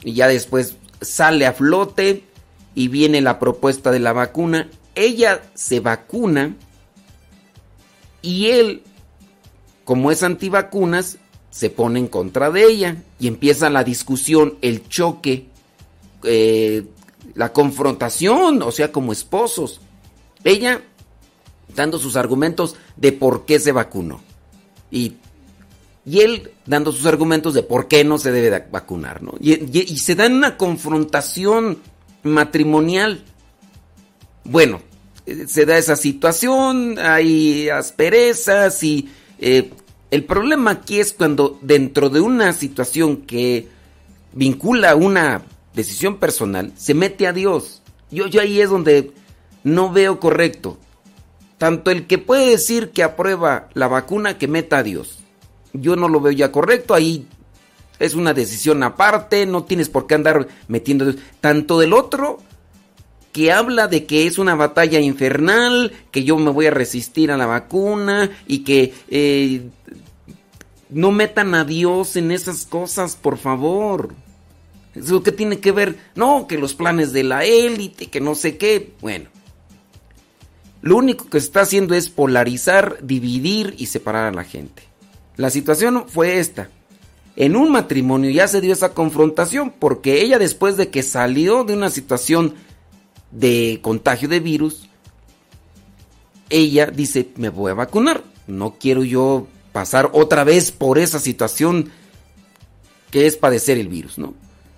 Y 0.03 0.13
ya 0.13 0.27
después 0.27 0.75
sale 1.01 1.45
a 1.45 1.53
flote 1.53 2.23
y 2.75 2.87
viene 2.87 3.21
la 3.21 3.39
propuesta 3.39 3.91
de 3.91 3.99
la 3.99 4.13
vacuna. 4.13 4.69
Ella 4.95 5.41
se 5.55 5.79
vacuna 5.79 6.55
y 8.21 8.47
él, 8.47 8.83
como 9.89 10.11
es 10.11 10.21
antivacunas, 10.21 11.17
se 11.49 11.71
pone 11.71 11.97
en 11.97 12.07
contra 12.07 12.51
de 12.51 12.63
ella 12.63 12.97
y 13.19 13.27
empieza 13.27 13.71
la 13.71 13.83
discusión, 13.83 14.59
el 14.61 14.87
choque, 14.87 15.47
eh, 16.21 16.85
la 17.33 17.51
confrontación, 17.53 18.61
o 18.61 18.71
sea, 18.71 18.91
como 18.91 19.11
esposos. 19.11 19.81
Ella 20.43 20.83
dando 21.75 21.97
sus 21.97 22.17
argumentos 22.17 22.75
de 22.97 23.13
por 23.13 23.47
qué 23.47 23.59
se 23.59 23.71
vacunó. 23.71 24.21
Y, 24.91 25.15
y 26.05 26.19
él 26.19 26.51
dando 26.67 26.91
sus 26.91 27.07
argumentos 27.07 27.55
de 27.55 27.63
por 27.63 27.87
qué 27.87 28.03
no 28.03 28.19
se 28.19 28.31
debe 28.31 28.51
de 28.51 28.65
vacunar, 28.71 29.23
¿no? 29.23 29.33
Y, 29.39 29.97
se 29.97 30.13
da 30.13 30.27
una 30.27 30.55
confrontación 30.55 31.79
matrimonial. 32.21 33.23
Bueno, 34.43 34.81
eh, 35.25 35.45
se 35.47 35.65
da 35.65 35.79
esa 35.79 35.95
situación, 35.95 36.99
hay 36.99 37.69
asperezas 37.69 38.83
y 38.83 39.09
eh, 39.39 39.71
el 40.11 40.23
problema 40.23 40.71
aquí 40.71 40.99
es 40.99 41.13
cuando 41.13 41.57
dentro 41.61 42.09
de 42.09 42.19
una 42.19 42.53
situación 42.53 43.17
que 43.17 43.67
vincula 44.33 44.95
una 44.95 45.43
decisión 45.73 46.17
personal, 46.17 46.73
se 46.75 46.93
mete 46.93 47.27
a 47.27 47.33
Dios. 47.33 47.81
Yo, 48.11 48.27
yo 48.27 48.41
ahí 48.41 48.59
es 48.59 48.69
donde 48.69 49.11
no 49.63 49.91
veo 49.91 50.19
correcto. 50.19 50.77
Tanto 51.57 51.91
el 51.91 52.07
que 52.07 52.17
puede 52.17 52.49
decir 52.49 52.89
que 52.89 53.03
aprueba 53.03 53.69
la 53.73 53.87
vacuna 53.87 54.37
que 54.37 54.47
meta 54.47 54.79
a 54.79 54.83
Dios. 54.83 55.19
Yo 55.73 55.95
no 55.95 56.07
lo 56.07 56.21
veo 56.21 56.31
ya 56.31 56.51
correcto, 56.51 56.93
ahí 56.93 57.27
es 57.99 58.15
una 58.15 58.33
decisión 58.33 58.81
aparte, 58.81 59.45
no 59.45 59.65
tienes 59.65 59.89
por 59.89 60.07
qué 60.07 60.15
andar 60.15 60.47
metiendo 60.67 61.03
a 61.03 61.11
Dios. 61.11 61.23
Tanto 61.41 61.77
del 61.79 61.93
otro 61.93 62.39
que 63.31 63.51
habla 63.51 63.87
de 63.87 64.05
que 64.05 64.27
es 64.27 64.37
una 64.37 64.55
batalla 64.55 64.99
infernal, 64.99 65.91
que 66.11 66.23
yo 66.23 66.37
me 66.37 66.51
voy 66.51 66.67
a 66.67 66.71
resistir 66.71 67.31
a 67.31 67.37
la 67.37 67.45
vacuna 67.45 68.29
y 68.47 68.59
que 68.59 68.93
eh, 69.09 69.69
no 70.89 71.11
metan 71.11 71.53
a 71.55 71.63
Dios 71.63 72.15
en 72.15 72.31
esas 72.31 72.65
cosas, 72.65 73.15
por 73.15 73.37
favor. 73.37 74.13
¿Eso 74.95 75.21
qué 75.23 75.31
tiene 75.31 75.59
que 75.59 75.71
ver? 75.71 75.97
No, 76.15 76.47
que 76.47 76.57
los 76.57 76.73
planes 76.73 77.13
de 77.13 77.23
la 77.23 77.45
élite, 77.45 78.07
que 78.07 78.19
no 78.19 78.35
sé 78.35 78.57
qué. 78.57 78.93
Bueno, 79.01 79.29
lo 80.81 80.97
único 80.97 81.29
que 81.29 81.37
está 81.37 81.61
haciendo 81.61 81.93
es 81.93 82.09
polarizar, 82.09 82.97
dividir 83.01 83.75
y 83.77 83.85
separar 83.85 84.25
a 84.25 84.35
la 84.35 84.43
gente. 84.43 84.83
La 85.37 85.49
situación 85.49 86.05
fue 86.07 86.39
esta. 86.39 86.69
En 87.35 87.55
un 87.55 87.71
matrimonio 87.71 88.29
ya 88.31 88.47
se 88.47 88.59
dio 88.59 88.73
esa 88.73 88.93
confrontación 88.93 89.71
porque 89.77 90.21
ella 90.21 90.39
después 90.39 90.75
de 90.75 90.89
que 90.89 91.03
salió 91.03 91.63
de 91.63 91.73
una 91.73 91.89
situación 91.89 92.55
de 93.31 93.79
contagio 93.81 94.27
de 94.27 94.39
virus, 94.39 94.89
ella 96.49 96.87
dice, 96.87 97.29
me 97.35 97.49
voy 97.49 97.71
a 97.71 97.75
vacunar. 97.75 98.23
No 98.47 98.77
quiero 98.79 99.03
yo 99.03 99.47
pasar 99.71 100.09
otra 100.13 100.43
vez 100.43 100.71
por 100.71 100.97
esa 100.97 101.19
situación 101.19 101.91
que 103.11 103.27
es 103.27 103.37
padecer 103.37 103.77
el 103.77 103.87
virus, 103.87 104.17
¿no? 104.17 104.33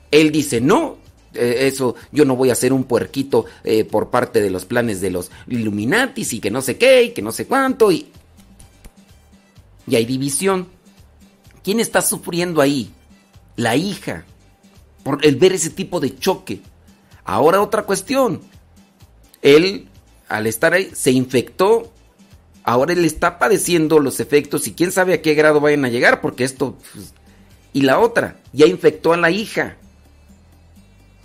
Él 0.10 0.32
dice, 0.32 0.60
no, 0.60 0.98
eh, 1.34 1.68
eso, 1.68 1.96
yo 2.12 2.26
no 2.26 2.36
voy 2.36 2.50
a 2.50 2.56
ser 2.56 2.74
un 2.74 2.84
puerquito 2.84 3.46
eh, 3.64 3.86
por 3.86 4.10
parte 4.10 4.42
de 4.42 4.50
los 4.50 4.66
planes 4.66 5.00
de 5.00 5.12
los 5.12 5.32
Illuminatis 5.48 6.34
y 6.34 6.40
que 6.40 6.52
no 6.52 6.62
sé 6.62 6.78
qué, 6.78 7.04
y 7.04 7.12
que 7.12 7.22
no 7.22 7.32
sé 7.32 7.48
cuánto, 7.48 7.92
y, 7.92 8.08
y 9.88 9.96
hay 9.96 10.06
división. 10.06 10.68
¿Quién 11.64 11.80
está 11.80 12.02
sufriendo 12.02 12.62
ahí? 12.62 12.92
La 13.56 13.76
hija, 13.76 14.26
por 15.04 15.26
el 15.26 15.36
ver 15.36 15.54
ese 15.54 15.70
tipo 15.70 16.00
de 16.00 16.18
choque. 16.18 16.62
Ahora 17.24 17.62
otra 17.62 17.84
cuestión. 17.84 18.42
Él, 19.42 19.88
al 20.28 20.48
estar 20.48 20.74
ahí, 20.74 20.92
se 20.94 21.12
infectó. 21.12 21.92
Ahora 22.64 22.94
él 22.94 23.06
está 23.06 23.40
padeciendo 23.40 24.00
los 24.00 24.20
efectos 24.20 24.68
y 24.68 24.74
quién 24.74 24.92
sabe 24.92 25.14
a 25.14 25.22
qué 25.22 25.34
grado 25.34 25.60
vayan 25.60 25.86
a 25.86 25.90
llegar, 25.90 26.22
porque 26.22 26.44
esto... 26.44 26.78
pues, 26.94 27.14
y 27.74 27.82
la 27.82 28.00
otra, 28.00 28.38
ya 28.52 28.66
infectó 28.66 29.14
a 29.14 29.18
la 29.18 29.32
hija. 29.32 29.78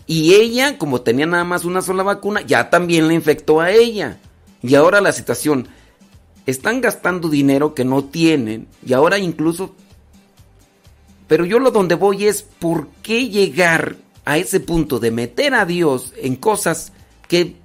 Y 0.06 0.34
ella, 0.34 0.78
como 0.78 1.00
tenía 1.00 1.26
nada 1.26 1.44
más 1.44 1.64
una 1.64 1.82
sola 1.82 2.04
vacuna, 2.04 2.42
ya 2.42 2.70
también 2.70 3.08
la 3.08 3.14
infectó 3.14 3.60
a 3.60 3.72
ella. 3.72 4.18
Y 4.62 4.76
ahora 4.76 5.00
la 5.00 5.12
situación, 5.12 5.68
están 6.46 6.80
gastando 6.80 7.28
dinero 7.28 7.74
que 7.74 7.84
no 7.84 8.04
tienen 8.04 8.68
y 8.84 8.92
ahora 8.92 9.18
incluso... 9.18 9.74
Pero 11.26 11.44
yo 11.44 11.58
lo 11.58 11.72
donde 11.72 11.96
voy 11.96 12.26
es, 12.26 12.42
¿por 12.42 12.86
qué 13.02 13.28
llegar 13.28 13.96
a 14.26 14.36
ese 14.36 14.60
punto 14.60 14.98
de 14.98 15.10
meter 15.10 15.54
a 15.54 15.64
Dios 15.64 16.12
en 16.18 16.36
cosas 16.36 16.92
que... 17.28 17.56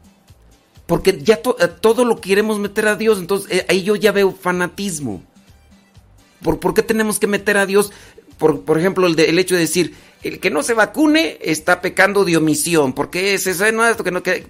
Porque 0.85 1.19
ya 1.21 1.41
to- 1.41 1.57
eh, 1.59 1.67
todo 1.67 2.05
lo 2.05 2.21
queremos 2.21 2.59
meter 2.59 2.87
a 2.87 2.95
Dios, 2.95 3.19
entonces 3.19 3.51
eh, 3.51 3.65
ahí 3.67 3.83
yo 3.83 3.95
ya 3.95 4.11
veo 4.11 4.31
fanatismo. 4.31 5.23
¿Por, 6.41 6.59
por 6.59 6.73
qué 6.73 6.83
tenemos 6.83 7.17
que 7.19 7.27
meter 7.27 7.57
a 7.57 7.65
Dios? 7.65 7.91
Por, 8.37 8.61
por 8.61 8.77
ejemplo, 8.79 9.07
el, 9.07 9.15
de- 9.15 9.29
el 9.29 9.39
hecho 9.39 9.55
de 9.55 9.61
decir, 9.61 9.95
el 10.23 10.39
que 10.39 10.49
no 10.51 10.63
se 10.63 10.73
vacune 10.73 11.37
está 11.41 11.81
pecando 11.81 12.23
de 12.25 12.37
omisión. 12.37 12.93
porque 12.93 13.33
es 13.33 13.47
eso? 13.47 13.71
No, 13.71 13.87
esto 13.87 14.03
que 14.03 14.11
no, 14.11 14.21
que... 14.23 14.47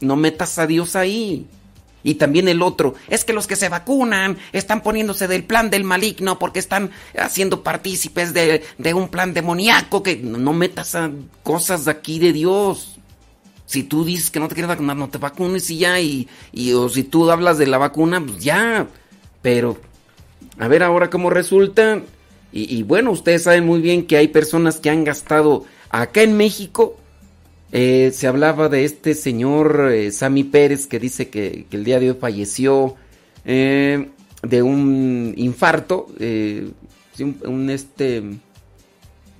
no 0.00 0.16
metas 0.16 0.58
a 0.58 0.66
Dios 0.66 0.96
ahí. 0.96 1.46
Y 2.02 2.14
también 2.14 2.48
el 2.48 2.62
otro, 2.62 2.94
es 3.08 3.24
que 3.24 3.32
los 3.32 3.46
que 3.46 3.56
se 3.56 3.68
vacunan 3.68 4.38
están 4.52 4.82
poniéndose 4.82 5.28
del 5.28 5.44
plan 5.44 5.68
del 5.68 5.84
maligno 5.84 6.38
porque 6.38 6.58
están 6.58 6.90
haciendo 7.18 7.62
partícipes 7.62 8.32
de, 8.32 8.62
de 8.78 8.94
un 8.94 9.08
plan 9.08 9.34
demoníaco 9.34 10.02
que 10.02 10.16
no 10.16 10.52
metas 10.52 10.94
a 10.94 11.10
cosas 11.42 11.84
de 11.84 11.90
aquí 11.90 12.18
de 12.18 12.32
Dios. 12.32 12.98
Si 13.66 13.84
tú 13.84 14.04
dices 14.04 14.30
que 14.30 14.40
no 14.40 14.48
te 14.48 14.54
quieres 14.54 14.68
vacunar, 14.68 14.96
no 14.96 15.10
te 15.10 15.18
vacunes 15.18 15.70
y 15.70 15.78
ya. 15.78 16.00
Y, 16.00 16.26
y 16.52 16.72
o 16.72 16.88
si 16.88 17.04
tú 17.04 17.30
hablas 17.30 17.56
de 17.56 17.68
la 17.68 17.78
vacuna, 17.78 18.20
pues 18.20 18.42
ya. 18.42 18.88
Pero, 19.42 19.78
a 20.58 20.66
ver 20.66 20.82
ahora 20.82 21.08
cómo 21.08 21.30
resulta. 21.30 22.02
Y, 22.50 22.76
y 22.76 22.82
bueno, 22.82 23.12
ustedes 23.12 23.44
saben 23.44 23.64
muy 23.64 23.80
bien 23.80 24.06
que 24.06 24.16
hay 24.16 24.26
personas 24.26 24.80
que 24.80 24.90
han 24.90 25.04
gastado 25.04 25.66
acá 25.90 26.22
en 26.22 26.36
México. 26.36 26.96
Eh, 27.72 28.10
se 28.12 28.26
hablaba 28.26 28.68
de 28.68 28.84
este 28.84 29.14
señor 29.14 29.90
eh, 29.92 30.10
Sammy 30.10 30.42
Pérez 30.42 30.88
que 30.88 30.98
dice 30.98 31.28
que, 31.28 31.66
el 31.70 31.84
día 31.84 32.00
de 32.00 32.10
hoy 32.10 32.16
falleció 32.18 32.96
eh, 33.44 34.10
de 34.42 34.62
un 34.62 35.34
infarto. 35.36 36.08
un, 36.18 37.70
este 37.70 38.22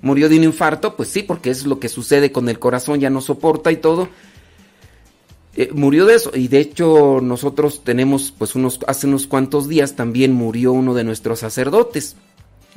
murió 0.03 0.29
de 0.29 0.39
un 0.39 0.45
infarto, 0.45 0.97
pues 0.97 1.09
sí, 1.09 1.23
porque 1.23 1.51
es 1.51 1.67
lo 1.67 1.81
que 1.81 1.89
sucede 1.89 2.31
con 2.31 2.49
el 2.49 2.59
corazón, 2.59 3.01
ya 3.01 3.11
no 3.11 3.21
soporta 3.21 3.73
y 3.73 3.77
todo. 3.77 4.09
Murió 5.73 6.07
de 6.07 6.15
eso 6.15 6.31
y 6.33 6.47
de 6.47 6.61
hecho 6.61 7.19
nosotros 7.21 7.83
tenemos 7.83 8.33
pues 8.39 8.55
unos 8.55 8.79
hace 8.87 9.09
unos 9.09 9.27
cuantos 9.27 9.69
días 9.69 9.97
también 9.97 10.33
murió 10.33 10.73
uno 10.73 10.95
de 10.95 11.05
nuestros 11.05 11.41
sacerdotes. 11.41 12.17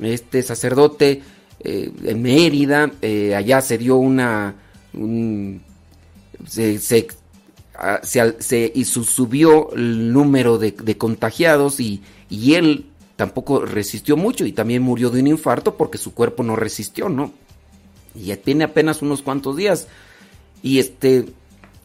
Este 0.00 0.42
sacerdote 0.42 1.22
en 1.60 2.20
Mérida, 2.20 2.90
allá 3.32 3.60
se 3.60 3.78
dio 3.78 3.96
una 3.96 4.56
un- 4.96 5.62
se, 6.46 6.78
se, 6.78 7.06
ah, 7.74 8.00
se 8.02 8.72
y 8.74 8.84
su- 8.84 9.04
subió 9.04 9.72
el 9.72 10.12
número 10.12 10.58
de, 10.58 10.74
contagiados 10.98 11.80
y, 11.80 12.02
y 12.28 12.54
él 12.54 12.86
tampoco 13.16 13.64
resistió 13.64 14.16
mucho 14.16 14.44
y 14.44 14.52
también 14.52 14.82
murió 14.82 15.10
de 15.10 15.20
un 15.20 15.28
infarto 15.28 15.76
porque 15.76 15.98
su 15.98 16.14
cuerpo 16.14 16.42
no 16.42 16.56
resistió, 16.56 17.08
¿no? 17.08 17.32
Y 18.14 18.24
ya 18.26 18.36
tiene 18.36 18.64
apenas 18.64 19.02
unos 19.02 19.22
cuantos 19.22 19.56
días. 19.56 19.86
Y 20.62 20.78
este 20.78 21.26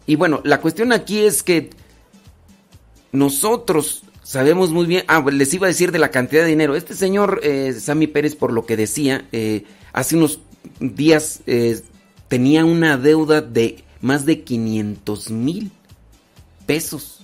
y 0.07 0.15
bueno, 0.15 0.41
la 0.43 0.59
cuestión 0.61 0.91
aquí 0.91 1.19
es 1.19 1.43
que 1.43 1.69
nosotros 3.11 4.03
sabemos 4.23 4.71
muy 4.71 4.85
bien, 4.85 5.03
ah, 5.07 5.23
les 5.31 5.53
iba 5.53 5.65
a 5.67 5.69
decir 5.69 5.91
de 5.91 5.99
la 5.99 6.11
cantidad 6.11 6.43
de 6.43 6.49
dinero. 6.49 6.75
Este 6.75 6.95
señor 6.95 7.39
eh, 7.43 7.73
Sammy 7.73 8.07
Pérez, 8.07 8.35
por 8.35 8.51
lo 8.53 8.65
que 8.65 8.77
decía, 8.77 9.27
eh, 9.31 9.63
hace 9.93 10.15
unos 10.15 10.39
días 10.79 11.41
eh, 11.47 11.81
tenía 12.29 12.63
una 12.63 12.95
deuda 12.97 13.41
de 13.41 13.83
más 14.01 14.25
de 14.25 14.43
500 14.43 15.31
mil 15.31 15.71
pesos 16.65 17.19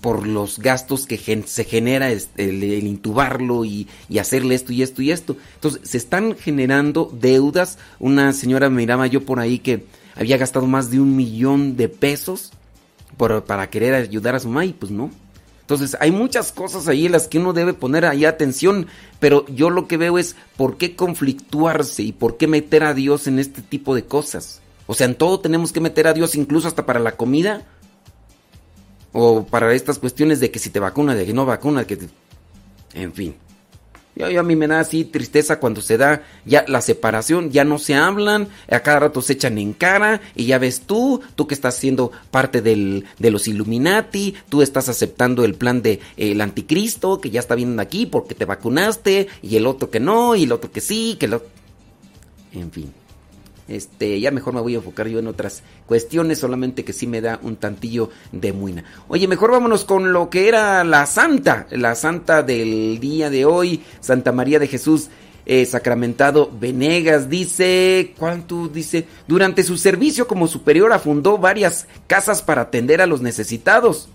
por 0.00 0.26
los 0.26 0.58
gastos 0.58 1.06
que 1.06 1.18
se 1.46 1.64
genera 1.64 2.10
el, 2.10 2.64
intubarlo 2.64 3.64
y, 3.64 3.88
hacerle 4.18 4.54
esto 4.54 4.72
y 4.72 4.82
esto 4.82 5.02
y 5.02 5.10
esto. 5.10 5.36
Entonces, 5.56 5.88
se 5.90 5.98
están 5.98 6.36
generando 6.36 7.10
deudas. 7.12 7.78
Una 7.98 8.32
señora 8.32 8.70
me 8.70 8.76
miraba 8.76 9.06
yo 9.08 9.24
por 9.26 9.40
ahí 9.40 9.58
que 9.58 9.84
había 10.14 10.38
gastado 10.38 10.66
más 10.66 10.90
de 10.90 11.00
un 11.00 11.16
millón 11.16 11.76
de 11.76 11.88
pesos 11.88 12.52
para 13.16 13.68
querer 13.68 13.94
ayudar 13.94 14.34
a 14.34 14.40
su 14.40 14.48
mamá 14.48 14.72
pues 14.78 14.90
no. 14.90 15.10
Entonces, 15.70 15.96
hay 16.00 16.10
muchas 16.10 16.50
cosas 16.50 16.88
ahí 16.88 17.06
en 17.06 17.12
las 17.12 17.28
que 17.28 17.38
uno 17.38 17.52
debe 17.52 17.74
poner 17.74 18.04
ahí 18.04 18.24
atención, 18.24 18.88
pero 19.20 19.46
yo 19.46 19.70
lo 19.70 19.86
que 19.86 19.96
veo 19.98 20.18
es 20.18 20.34
por 20.56 20.78
qué 20.78 20.96
conflictuarse 20.96 22.02
y 22.02 22.10
por 22.10 22.36
qué 22.36 22.48
meter 22.48 22.82
a 22.82 22.92
Dios 22.92 23.28
en 23.28 23.38
este 23.38 23.62
tipo 23.62 23.94
de 23.94 24.04
cosas. 24.04 24.60
O 24.88 24.94
sea, 24.94 25.06
en 25.06 25.14
todo 25.14 25.38
tenemos 25.38 25.70
que 25.70 25.78
meter 25.80 26.08
a 26.08 26.12
Dios, 26.12 26.34
incluso 26.34 26.66
hasta 26.66 26.86
para 26.86 26.98
la 26.98 27.12
comida. 27.12 27.62
O 29.12 29.44
para 29.44 29.72
estas 29.72 30.00
cuestiones 30.00 30.40
de 30.40 30.50
que 30.50 30.58
si 30.58 30.70
te 30.70 30.80
vacuna, 30.80 31.14
de 31.14 31.24
que 31.24 31.32
no 31.32 31.46
vacuna, 31.46 31.86
que 31.86 31.96
te- 31.96 32.08
En 32.94 33.12
fin. 33.12 33.36
Yo, 34.28 34.40
a 34.40 34.42
mí 34.42 34.56
me 34.56 34.66
da 34.66 34.80
así 34.80 35.04
tristeza 35.04 35.58
cuando 35.58 35.80
se 35.80 35.96
da 35.96 36.22
ya 36.44 36.64
la 36.68 36.80
separación, 36.80 37.50
ya 37.50 37.64
no 37.64 37.78
se 37.78 37.94
hablan, 37.94 38.48
a 38.70 38.80
cada 38.80 39.00
rato 39.00 39.22
se 39.22 39.34
echan 39.34 39.58
en 39.58 39.72
cara 39.72 40.20
y 40.34 40.46
ya 40.46 40.58
ves 40.58 40.82
tú, 40.82 41.20
tú 41.34 41.46
que 41.46 41.54
estás 41.54 41.76
siendo 41.76 42.12
parte 42.30 42.62
del, 42.62 43.06
de 43.18 43.30
los 43.30 43.48
Illuminati, 43.48 44.34
tú 44.48 44.62
estás 44.62 44.88
aceptando 44.88 45.44
el 45.44 45.54
plan 45.54 45.82
de 45.82 45.92
eh, 46.16 46.32
el 46.32 46.40
anticristo 46.40 47.20
que 47.20 47.30
ya 47.30 47.40
está 47.40 47.54
viendo 47.54 47.80
aquí 47.80 48.06
porque 48.06 48.34
te 48.34 48.44
vacunaste 48.44 49.28
y 49.42 49.56
el 49.56 49.66
otro 49.66 49.90
que 49.90 50.00
no 50.00 50.36
y 50.36 50.44
el 50.44 50.52
otro 50.52 50.70
que 50.70 50.80
sí, 50.80 51.16
que 51.18 51.28
lo... 51.28 51.42
En 52.52 52.70
fin. 52.70 52.99
Este, 53.70 54.18
ya 54.20 54.32
mejor 54.32 54.52
me 54.52 54.60
voy 54.60 54.74
a 54.74 54.78
enfocar 54.78 55.06
yo 55.06 55.20
en 55.20 55.28
otras 55.28 55.62
cuestiones, 55.86 56.40
solamente 56.40 56.84
que 56.84 56.92
sí 56.92 57.06
me 57.06 57.20
da 57.20 57.38
un 57.42 57.54
tantillo 57.54 58.10
de 58.32 58.52
muina. 58.52 58.84
Oye, 59.06 59.28
mejor 59.28 59.52
vámonos 59.52 59.84
con 59.84 60.12
lo 60.12 60.28
que 60.28 60.48
era 60.48 60.82
la 60.82 61.06
santa, 61.06 61.68
la 61.70 61.94
santa 61.94 62.42
del 62.42 62.98
día 62.98 63.30
de 63.30 63.44
hoy, 63.44 63.82
Santa 64.00 64.32
María 64.32 64.58
de 64.58 64.66
Jesús. 64.66 65.08
eh, 65.46 65.64
sacramentado 65.66 66.50
Venegas 66.60 67.30
dice, 67.30 68.14
¿cuánto 68.18 68.68
dice? 68.68 69.06
Durante 69.26 69.62
su 69.62 69.78
servicio 69.78 70.26
como 70.26 70.48
superiora 70.48 70.98
fundó 70.98 71.38
varias 71.38 71.86
casas 72.06 72.42
para 72.42 72.62
atender 72.62 73.00
a 73.00 73.06
los 73.06 73.22
necesitados. 73.22 74.08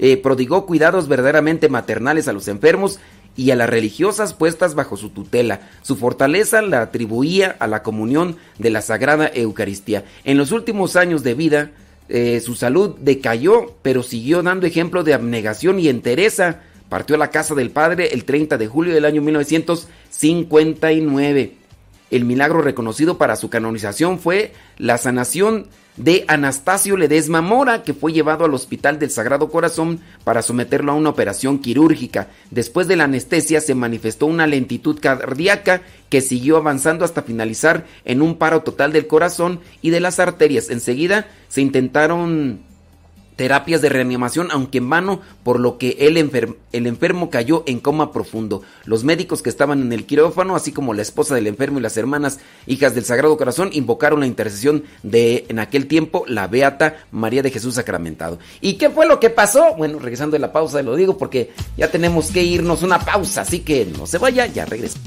Eh, 0.00 0.16
prodigó 0.16 0.66
cuidados 0.66 1.08
verdaderamente 1.08 1.68
maternales 1.68 2.28
a 2.28 2.32
los 2.32 2.46
enfermos 2.46 3.00
y 3.38 3.50
a 3.52 3.56
las 3.56 3.70
religiosas 3.70 4.34
puestas 4.34 4.74
bajo 4.74 4.96
su 4.96 5.10
tutela. 5.10 5.60
Su 5.82 5.94
fortaleza 5.94 6.60
la 6.60 6.82
atribuía 6.82 7.54
a 7.60 7.68
la 7.68 7.84
comunión 7.84 8.36
de 8.58 8.70
la 8.70 8.82
Sagrada 8.82 9.30
Eucaristía. 9.32 10.02
En 10.24 10.38
los 10.38 10.50
últimos 10.50 10.96
años 10.96 11.22
de 11.22 11.34
vida, 11.34 11.70
eh, 12.08 12.40
su 12.40 12.56
salud 12.56 12.96
decayó, 12.98 13.76
pero 13.82 14.02
siguió 14.02 14.42
dando 14.42 14.66
ejemplo 14.66 15.04
de 15.04 15.14
abnegación 15.14 15.78
y 15.78 15.88
entereza. 15.88 16.62
Partió 16.88 17.14
a 17.14 17.20
la 17.20 17.30
casa 17.30 17.54
del 17.54 17.70
Padre 17.70 18.08
el 18.12 18.24
30 18.24 18.58
de 18.58 18.66
julio 18.66 18.92
del 18.92 19.04
año 19.04 19.22
1959. 19.22 21.57
El 22.10 22.24
milagro 22.24 22.62
reconocido 22.62 23.18
para 23.18 23.36
su 23.36 23.50
canonización 23.50 24.18
fue 24.18 24.52
la 24.78 24.96
sanación 24.98 25.66
de 25.98 26.24
Anastasio 26.28 26.96
Ledesma 26.96 27.42
Mora, 27.42 27.82
que 27.82 27.92
fue 27.92 28.12
llevado 28.12 28.44
al 28.44 28.54
Hospital 28.54 28.98
del 28.98 29.10
Sagrado 29.10 29.50
Corazón 29.50 30.00
para 30.24 30.42
someterlo 30.42 30.92
a 30.92 30.94
una 30.94 31.10
operación 31.10 31.58
quirúrgica. 31.58 32.28
Después 32.50 32.86
de 32.86 32.96
la 32.96 33.04
anestesia 33.04 33.60
se 33.60 33.74
manifestó 33.74 34.26
una 34.26 34.46
lentitud 34.46 34.98
cardíaca 35.00 35.82
que 36.08 36.20
siguió 36.20 36.56
avanzando 36.56 37.04
hasta 37.04 37.22
finalizar 37.22 37.84
en 38.04 38.22
un 38.22 38.36
paro 38.36 38.62
total 38.62 38.92
del 38.92 39.08
corazón 39.08 39.60
y 39.82 39.90
de 39.90 40.00
las 40.00 40.20
arterias. 40.20 40.70
Enseguida 40.70 41.26
se 41.48 41.60
intentaron 41.62 42.60
terapias 43.38 43.80
de 43.80 43.88
reanimación, 43.88 44.48
aunque 44.50 44.78
en 44.78 44.90
vano, 44.90 45.20
por 45.44 45.60
lo 45.60 45.78
que 45.78 45.96
el, 46.00 46.16
enfer- 46.16 46.56
el 46.72 46.88
enfermo 46.88 47.30
cayó 47.30 47.62
en 47.68 47.78
coma 47.78 48.10
profundo. 48.10 48.62
Los 48.84 49.04
médicos 49.04 49.42
que 49.42 49.48
estaban 49.48 49.80
en 49.80 49.92
el 49.92 50.06
quirófano, 50.06 50.56
así 50.56 50.72
como 50.72 50.92
la 50.92 51.02
esposa 51.02 51.36
del 51.36 51.46
enfermo 51.46 51.78
y 51.78 51.82
las 51.82 51.96
hermanas 51.96 52.40
hijas 52.66 52.96
del 52.96 53.04
Sagrado 53.04 53.36
Corazón, 53.36 53.70
invocaron 53.72 54.18
la 54.18 54.26
intercesión 54.26 54.82
de, 55.04 55.46
en 55.48 55.60
aquel 55.60 55.86
tiempo, 55.86 56.24
la 56.26 56.48
Beata 56.48 56.96
María 57.12 57.42
de 57.42 57.52
Jesús 57.52 57.76
Sacramentado. 57.76 58.40
¿Y 58.60 58.74
qué 58.74 58.90
fue 58.90 59.06
lo 59.06 59.20
que 59.20 59.30
pasó? 59.30 59.76
Bueno, 59.76 60.00
regresando 60.00 60.34
de 60.34 60.40
la 60.40 60.52
pausa, 60.52 60.82
lo 60.82 60.96
digo 60.96 61.16
porque 61.16 61.52
ya 61.76 61.92
tenemos 61.92 62.32
que 62.32 62.42
irnos 62.42 62.82
una 62.82 62.98
pausa, 62.98 63.42
así 63.42 63.60
que 63.60 63.86
no 63.96 64.08
se 64.08 64.18
vaya, 64.18 64.46
ya 64.46 64.64
regresa. 64.64 64.98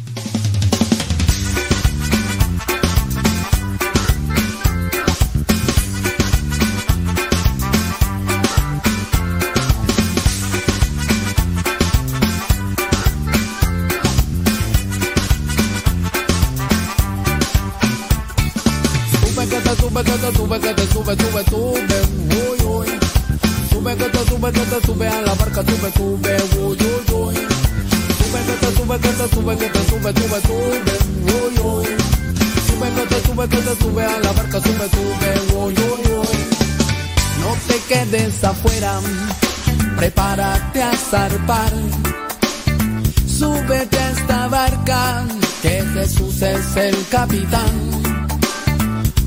Capitán. 47.21 47.73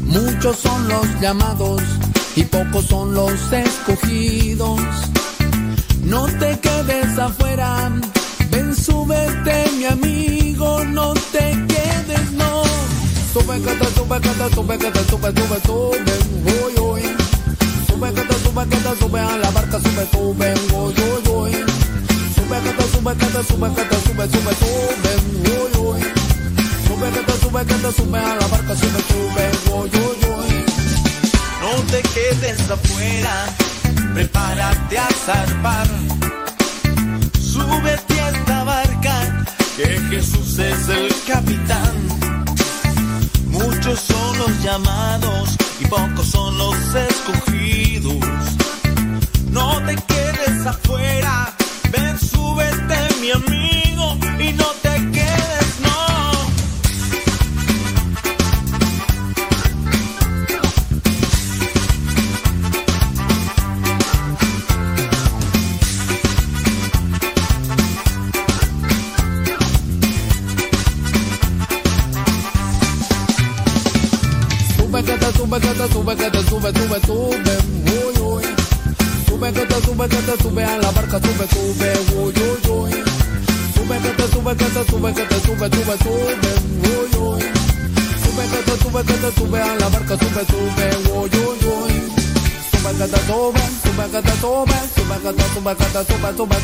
Muchos 0.06 0.56
son 0.56 0.88
los 0.88 1.06
llamados 1.20 1.80
y 2.34 2.42
pocos 2.42 2.86
son 2.86 3.14
los 3.14 3.52
escogidos. 3.52 4.80
No 6.02 6.24
te 6.40 6.58
quedes 6.58 7.16
afuera, 7.18 7.92
ven, 8.50 8.74
súbete, 8.74 9.56
mi 9.78 9.84
amigo, 9.84 10.84
no 10.86 11.14
te 11.34 11.46
quedes, 11.72 12.32
no. 12.32 12.64
Sube, 13.32 13.60
te 13.60 13.86
sube, 13.94 14.18
te 14.20 14.54
sube, 14.54 14.76
te 14.78 15.04
sube, 15.10 15.28
sube, 15.38 15.58
sube, 15.66 16.14
uy, 16.56 16.72
uy. 16.88 17.02
Sube, 17.86 18.10
te 18.10 18.34
sube, 18.42 18.66
te 18.66 19.00
sube 19.00 19.20
a 19.20 19.38
la 19.38 19.50
barca, 19.50 19.78
sube, 19.78 20.04
sube, 20.10 20.54
uy, 20.80 20.94
uy, 21.06 21.22
uy. 21.32 21.52
Sube, 22.34 22.58
te 22.76 22.84
sube, 22.92 23.14
te 23.14 23.26
sube, 23.48 23.68
te 23.70 23.96
sube, 24.04 24.24
sube, 24.32 24.52
sube, 24.60 25.12
uy, 25.54 25.86
uy. 25.86 26.23
Sube, 26.94 27.10
que 27.10 27.20
te 27.20 27.32
sube, 27.40 27.66
que 27.66 27.74
te 27.74 27.92
sube 27.92 28.18
a 28.20 28.36
la 28.36 28.46
barca, 28.46 28.76
sube, 28.76 29.02
sube, 29.08 29.50
uy, 29.74 29.90
uy, 29.94 30.18
uy. 30.30 30.64
No 31.60 31.82
te 31.90 32.00
quedes 32.02 32.70
afuera, 32.70 33.46
prepárate 34.14 34.98
a 34.98 35.08
zarpar. 35.26 35.88
Súbete 37.40 38.20
a 38.20 38.30
esta 38.30 38.62
barca, 38.62 39.44
que 39.76 40.00
Jesús 40.08 40.56
es 40.60 40.88
el 40.88 41.12
capitán. 41.26 41.94
Muchos 43.46 43.98
son 43.98 44.38
los 44.38 44.62
llamados 44.62 45.56
y 45.80 45.86
pocos 45.86 46.28
son 46.28 46.56
los 46.56 46.76
escogidos. 46.94 47.53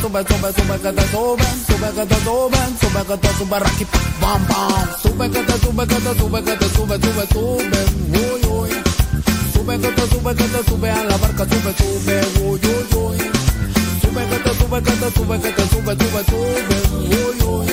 Sube, 0.00 0.24
sube, 0.24 0.52
sube, 0.52 0.78
que 0.80 0.92
te 0.92 1.02
sube, 1.10 1.44
sube 1.66 1.90
que 1.94 2.06
te 2.06 2.14
sube, 2.24 2.58
sube 2.80 3.06
que 3.06 3.16
te 3.18 3.28
sube, 3.36 3.58
raqui, 3.58 3.84
pam, 4.20 4.46
pam. 4.46 4.88
Sube 5.02 5.30
que 5.30 5.42
te 5.42 5.58
sube, 5.60 5.86
que 5.86 5.94
te 5.94 6.18
sube, 6.18 6.42
que 6.42 6.56
te 6.56 6.68
sube, 6.74 6.96
sube, 7.00 7.26
sube, 7.32 7.80
uy, 8.10 8.40
uy. 8.48 8.70
Sube 9.52 9.78
que 9.78 9.88
te 9.88 10.08
sube, 10.08 10.34
que 10.34 10.44
te 10.44 10.70
sube 10.70 10.90
a 10.90 11.04
la 11.04 11.16
barca, 11.18 11.44
sube, 11.44 11.74
sube, 11.78 12.20
uy, 12.40 12.60
uy, 12.60 12.96
uy. 12.96 13.18
Sube 14.00 14.22
que 14.30 14.38
te 14.38 14.54
sube, 14.54 14.82
que 14.82 14.92
te 14.92 15.10
sube, 15.10 15.40
que 15.40 15.52
te 15.52 15.68
sube, 15.68 15.92
sube, 16.00 16.24
sube, 16.30 16.76
uy, 17.20 17.36
uy. 17.44 17.66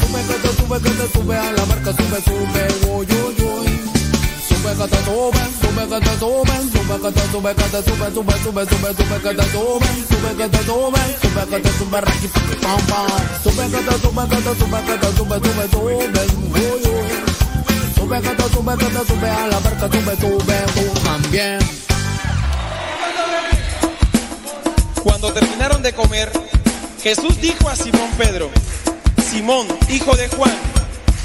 Sube 0.00 0.20
que 0.28 0.34
te 0.42 0.50
sube, 0.56 0.80
que 0.80 0.90
te 0.90 1.12
sube 1.12 1.36
a 1.36 1.52
la 1.52 1.64
barca, 1.64 1.92
sube, 1.92 2.18
sube, 2.22 2.62
uy, 2.90 3.06
uy, 3.06 3.44
uy. 3.44 3.80
Sube 4.48 4.76
que 4.76 4.88
te 4.88 5.04
sube 5.04 5.59
que 5.90 6.00
te 6.00 6.18
sube, 6.20 6.44
que 6.46 7.10
te 7.10 7.32
sube, 7.32 7.54
que 7.54 7.64
te 7.64 7.82
sube, 7.82 8.10
sube, 8.14 8.34
sube, 8.44 8.64
sube, 8.64 8.94
sube 8.94 9.18
que 9.22 9.42
sube, 9.50 9.90
que 10.36 10.48
te 10.48 10.64
sube, 10.64 11.00
que 11.50 11.60
te 11.60 11.72
sube, 11.78 12.00
raqui, 12.00 12.28
pam, 12.62 12.80
pam. 12.86 13.06
Sube 13.42 13.64
sube, 13.64 13.82
sube, 13.82 14.22
sube, 18.78 19.06
sube, 19.06 19.30
a 19.30 19.46
la 19.48 19.58
barca, 19.58 19.88
sube, 19.88 20.16
sube, 20.16 20.58
también. 21.02 21.58
Cuando 25.02 25.32
terminaron 25.32 25.82
de 25.82 25.92
comer, 25.92 26.30
Jesús 27.02 27.40
dijo 27.40 27.68
a 27.68 27.74
Simón 27.74 28.10
Pedro, 28.16 28.48
Simón, 29.28 29.66
hijo 29.88 30.14
de 30.14 30.28
Juan, 30.28 30.54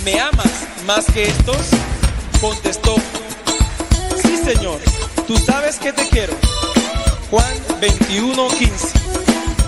¿me 0.04 0.20
amas 0.20 0.52
más 0.88 1.06
que 1.06 1.26
estos? 1.26 1.58
Contestó, 2.42 2.96
Señor, 4.38 4.80
tú 5.28 5.38
sabes 5.38 5.78
que 5.78 5.94
te 5.94 6.08
quiero. 6.10 6.34
Juan 7.30 7.54
21, 7.80 8.48
15. 8.48 8.88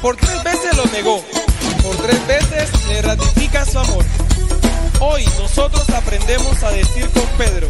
Por 0.01 0.15
tres 0.15 0.43
veces 0.43 0.77
lo 0.77 0.85
negó, 0.85 1.23
por 1.83 1.95
tres 1.97 2.27
veces 2.27 2.69
le 2.87 3.01
ratifica 3.01 3.65
su 3.65 3.79
amor. 3.79 4.05
Hoy 4.99 5.25
nosotros 5.39 5.89
aprendemos 5.89 6.63
a 6.63 6.71
decir 6.71 7.09
con 7.09 7.25
Pedro, 7.37 7.67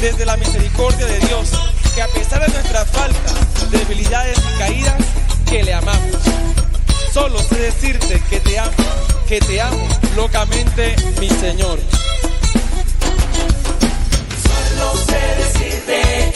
desde 0.00 0.24
la 0.24 0.36
misericordia 0.36 1.06
de 1.06 1.18
Dios, 1.20 1.50
que 1.94 2.02
a 2.02 2.08
pesar 2.08 2.40
de 2.46 2.52
nuestras 2.52 2.88
faltas, 2.90 3.70
debilidades 3.70 4.38
y 4.38 4.58
caídas, 4.58 4.96
que 5.48 5.62
le 5.62 5.74
amamos. 5.74 6.16
Solo 7.12 7.38
sé 7.40 7.58
decirte 7.58 8.22
que 8.30 8.40
te 8.40 8.58
amo, 8.58 8.72
que 9.28 9.40
te 9.40 9.60
amo 9.60 9.86
locamente, 10.16 10.96
mi 11.20 11.28
Señor. 11.28 11.78
Solo 14.42 14.96
sé 15.06 15.20
decirte 15.36 15.71
que 15.86 16.31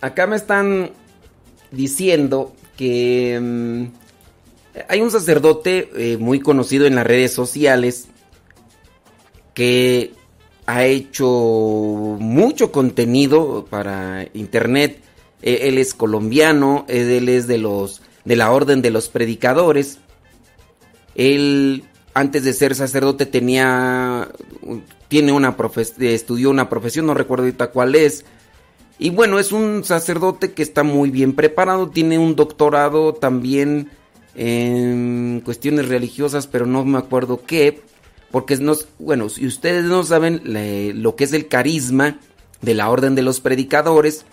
Acá 0.00 0.26
me 0.26 0.36
están 0.36 0.90
diciendo 1.70 2.54
que 2.76 3.38
mm, 3.40 3.84
hay 4.88 5.00
un 5.00 5.10
sacerdote 5.10 5.90
eh, 5.96 6.16
muy 6.18 6.40
conocido 6.40 6.86
en 6.86 6.94
las 6.94 7.06
redes 7.06 7.32
sociales 7.32 8.08
que 9.54 10.12
ha 10.66 10.84
hecho 10.84 11.26
mucho 12.20 12.72
contenido 12.72 13.66
para 13.70 14.28
internet. 14.34 15.00
Eh, 15.42 15.60
él 15.62 15.78
es 15.78 15.94
colombiano, 15.94 16.84
él 16.88 17.28
es 17.28 17.46
de 17.46 17.58
los 17.58 18.02
de 18.24 18.36
la 18.36 18.50
orden 18.50 18.82
de 18.82 18.90
los 18.90 19.08
predicadores. 19.08 19.98
Él 21.14 21.84
antes 22.12 22.44
de 22.44 22.52
ser 22.52 22.74
sacerdote 22.74 23.24
tenía 23.24 24.28
tiene 25.08 25.32
una 25.32 25.56
estudió 26.00 26.50
una 26.50 26.68
profesión, 26.68 27.06
no 27.06 27.14
recuerdo 27.14 27.44
ahorita 27.44 27.68
cuál 27.68 27.94
es. 27.94 28.24
Y 28.98 29.10
bueno, 29.10 29.38
es 29.38 29.52
un 29.52 29.84
sacerdote 29.84 30.52
que 30.52 30.62
está 30.62 30.82
muy 30.82 31.10
bien 31.10 31.34
preparado, 31.34 31.90
tiene 31.90 32.18
un 32.18 32.34
doctorado 32.34 33.12
también 33.12 33.90
en 34.34 35.42
cuestiones 35.44 35.88
religiosas, 35.88 36.46
pero 36.46 36.66
no 36.66 36.84
me 36.84 36.98
acuerdo 36.98 37.42
qué, 37.46 37.82
porque 38.30 38.56
no, 38.56 38.74
bueno, 38.98 39.28
si 39.28 39.46
ustedes 39.46 39.84
no 39.84 40.02
saben 40.02 40.42
lo 41.02 41.14
que 41.14 41.24
es 41.24 41.32
el 41.32 41.48
carisma 41.48 42.18
de 42.62 42.74
la 42.74 42.88
orden 42.88 43.14
de 43.14 43.22
los 43.22 43.40
predicadores, 43.40 44.24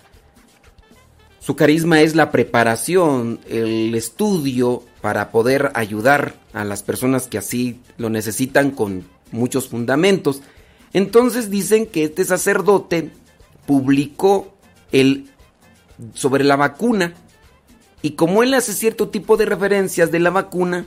su 1.40 1.58
carisma 1.58 2.02
es 2.02 2.16
la 2.16 2.32
preparación, 2.32 3.42
el 3.50 3.94
estudio 3.96 4.82
para 5.02 5.30
poder 5.30 5.72
ayudar 5.74 6.36
a 6.54 6.64
las 6.64 6.84
personas 6.84 7.28
que 7.28 7.38
así 7.38 7.82
lo 7.98 8.10
necesitan 8.10 8.72
con 8.72 9.04
muchos 9.34 9.68
fundamentos. 9.68 10.42
Entonces 10.94 11.50
dicen 11.50 11.86
que 11.86 12.06
este 12.06 12.24
sacerdote 12.24 13.10
publicó 13.66 14.54
el 14.92 15.30
sobre 16.14 16.44
la 16.44 16.56
vacuna 16.56 17.14
y 18.04 18.12
como 18.12 18.44
él 18.44 18.54
hace 18.54 18.74
cierto 18.74 19.08
tipo 19.10 19.38
de 19.38 19.46
referencias 19.46 20.12
de 20.12 20.20
la 20.20 20.30
vacuna, 20.30 20.86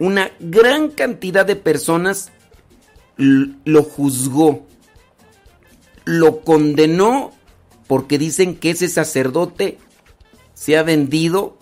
una 0.00 0.32
gran 0.40 0.88
cantidad 0.90 1.46
de 1.46 1.54
personas 1.54 2.32
lo 3.16 3.82
juzgó, 3.84 4.66
lo 6.04 6.40
condenó 6.40 7.32
porque 7.86 8.18
dicen 8.18 8.56
que 8.56 8.70
ese 8.70 8.88
sacerdote 8.88 9.78
se 10.54 10.76
ha 10.76 10.82
vendido 10.82 11.56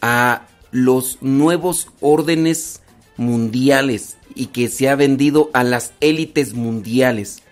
a 0.00 0.46
los 0.70 1.18
nuevos 1.20 1.88
órdenes 2.00 2.80
mundiales 3.18 4.16
y 4.34 4.46
que 4.46 4.68
se 4.68 4.88
ha 4.88 4.96
vendido 4.96 5.50
a 5.52 5.62
las 5.62 5.92
élites 6.00 6.54
mundiales. 6.54 7.42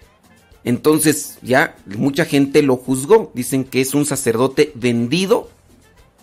Entonces 0.65 1.39
ya 1.43 1.77
mucha 1.87 2.25
gente 2.25 2.63
lo 2.63 2.77
juzgó, 2.77 3.31
dicen 3.35 3.65
que 3.65 3.81
es 3.81 3.95
un 3.95 4.05
sacerdote 4.05 4.73
vendido 4.75 5.51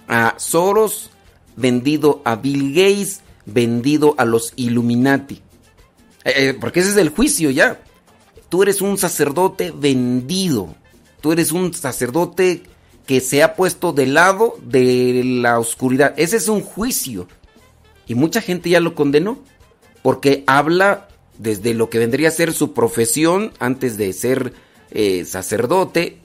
a 0.07 0.35
Soros, 0.37 1.09
vendido 1.55 2.21
a 2.25 2.35
Bill 2.35 2.73
Gates, 2.73 3.21
vendido 3.45 4.15
a 4.17 4.25
los 4.25 4.53
Illuminati. 4.55 5.41
Eh, 6.25 6.33
eh, 6.35 6.57
porque 6.59 6.81
ese 6.81 6.91
es 6.91 6.97
el 6.97 7.09
juicio 7.09 7.49
ya. 7.51 7.79
Tú 8.49 8.63
eres 8.63 8.81
un 8.81 8.97
sacerdote 8.97 9.71
vendido. 9.71 10.75
Tú 11.21 11.31
eres 11.31 11.51
un 11.51 11.73
sacerdote 11.73 12.63
que 13.05 13.21
se 13.21 13.43
ha 13.43 13.55
puesto 13.55 13.93
del 13.93 14.15
lado 14.15 14.57
de 14.61 15.21
la 15.23 15.59
oscuridad. 15.59 16.13
Ese 16.17 16.37
es 16.37 16.47
un 16.47 16.61
juicio. 16.61 17.27
Y 18.07 18.15
mucha 18.15 18.41
gente 18.41 18.69
ya 18.69 18.79
lo 18.79 18.95
condenó. 18.95 19.39
Porque 20.01 20.43
habla 20.45 21.07
desde 21.37 21.73
lo 21.73 21.89
que 21.89 21.99
vendría 21.99 22.29
a 22.29 22.31
ser 22.31 22.53
su 22.53 22.73
profesión 22.73 23.51
antes 23.59 23.97
de 23.97 24.13
ser 24.13 24.53
eh, 24.91 25.25
sacerdote 25.25 26.17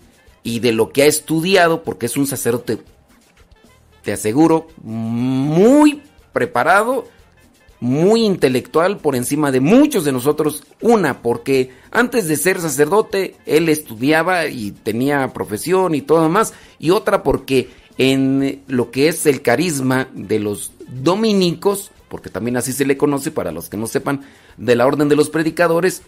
y 0.43 0.61
de 0.61 0.73
lo 0.73 0.91
que 0.91 1.03
ha 1.03 1.07
estudiado, 1.07 1.83
porque 1.83 2.07
es 2.07 2.17
un 2.17 2.27
sacerdote, 2.27 2.79
te 4.03 4.13
aseguro, 4.13 4.69
muy 4.83 6.03
preparado, 6.33 7.07
muy 7.81 8.25
intelectual 8.25 8.99
por 8.99 9.17
encima 9.17 9.51
de 9.51 9.61
muchos 9.61 10.05
de 10.05 10.13
nosotros. 10.13 10.65
Una, 10.81 11.23
porque 11.23 11.71
antes 11.91 12.29
de 12.29 12.37
ser 12.37 12.61
sacerdote, 12.61 13.37
él 13.47 13.69
estudiaba 13.69 14.47
y 14.47 14.71
tenía 14.71 15.33
profesión 15.33 15.95
y 15.95 16.03
todo 16.03 16.29
más. 16.29 16.53
Y 16.79 16.91
otra, 16.91 17.23
porque 17.23 17.71
en 17.99 18.63
lo 18.69 18.91
que 18.91 19.09
es 19.09 19.27
el 19.27 19.43
carisma 19.43 20.09
de 20.15 20.39
los 20.39 20.73
dominicos, 20.89 21.91
porque 22.11 22.29
también 22.29 22.57
así 22.57 22.73
se 22.73 22.85
le 22.85 22.99
conoce 22.99 23.31
para 23.31 23.53
los 23.53 23.71
que 23.71 23.77
no 23.77 23.87
sepan, 23.87 24.23
de 24.59 24.75
la 24.75 24.87
orden 24.87 25.09
de 25.09 25.17
los 25.17 25.31
predicadores, 25.31 26.03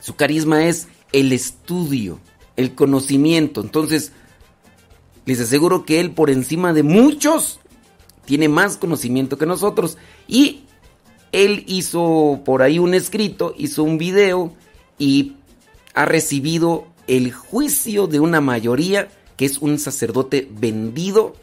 su 0.00 0.16
carisma 0.16 0.64
es 0.64 0.88
el 1.12 1.32
estudio, 1.32 2.18
el 2.56 2.74
conocimiento. 2.74 3.60
Entonces, 3.60 4.12
les 5.26 5.38
aseguro 5.38 5.84
que 5.84 6.00
él 6.00 6.12
por 6.12 6.30
encima 6.30 6.72
de 6.72 6.82
muchos 6.82 7.60
tiene 8.24 8.48
más 8.48 8.78
conocimiento 8.78 9.36
que 9.36 9.44
nosotros. 9.46 9.98
Y 10.26 10.64
él 11.30 11.64
hizo 11.68 12.40
por 12.44 12.62
ahí 12.62 12.78
un 12.78 12.94
escrito, 12.94 13.54
hizo 13.58 13.84
un 13.84 13.98
video 13.98 14.54
y 14.98 15.36
ha 15.92 16.06
recibido 16.06 16.86
el 17.06 17.32
juicio 17.32 18.06
de 18.06 18.18
una 18.18 18.40
mayoría 18.40 19.08
que 19.36 19.44
es 19.44 19.58
un 19.58 19.78
sacerdote 19.78 20.48
vendido 20.50 21.34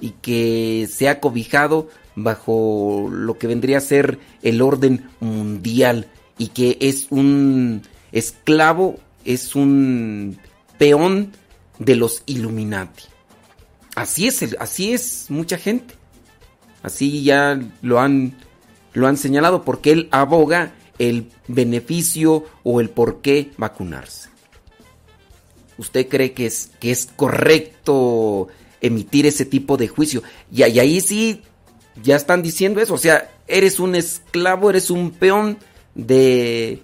y 0.00 0.10
que 0.10 0.88
se 0.92 1.08
ha 1.08 1.18
cobijado 1.18 1.88
bajo 2.16 3.08
lo 3.10 3.38
que 3.38 3.46
vendría 3.46 3.78
a 3.78 3.82
ser 3.82 4.18
el 4.42 4.62
orden 4.62 5.08
mundial 5.20 6.08
y 6.38 6.48
que 6.48 6.78
es 6.80 7.06
un 7.10 7.82
esclavo, 8.12 8.98
es 9.24 9.54
un 9.54 10.38
peón 10.78 11.32
de 11.78 11.96
los 11.96 12.22
Illuminati. 12.26 13.04
Así 13.94 14.26
es, 14.26 14.56
así 14.58 14.92
es 14.92 15.26
mucha 15.28 15.58
gente. 15.58 15.94
Así 16.82 17.22
ya 17.22 17.60
lo 17.82 18.00
han, 18.00 18.34
lo 18.94 19.06
han 19.06 19.16
señalado 19.16 19.64
porque 19.64 19.92
él 19.92 20.08
aboga 20.10 20.72
el 20.98 21.30
beneficio 21.48 22.46
o 22.62 22.80
el 22.80 22.90
por 22.90 23.20
qué 23.20 23.50
vacunarse. 23.56 24.30
¿Usted 25.76 26.08
cree 26.08 26.32
que 26.32 26.46
es, 26.46 26.70
que 26.78 26.90
es 26.90 27.08
correcto 27.16 28.48
emitir 28.80 29.26
ese 29.26 29.44
tipo 29.44 29.76
de 29.76 29.88
juicio? 29.88 30.22
Y 30.52 30.62
ahí 30.62 31.00
sí 31.00 31.42
ya 32.02 32.16
están 32.16 32.42
diciendo 32.42 32.80
eso. 32.80 32.94
O 32.94 32.98
sea, 32.98 33.30
eres 33.46 33.80
un 33.80 33.94
esclavo, 33.94 34.70
eres 34.70 34.90
un 34.90 35.10
peón 35.10 35.58
de 35.94 36.82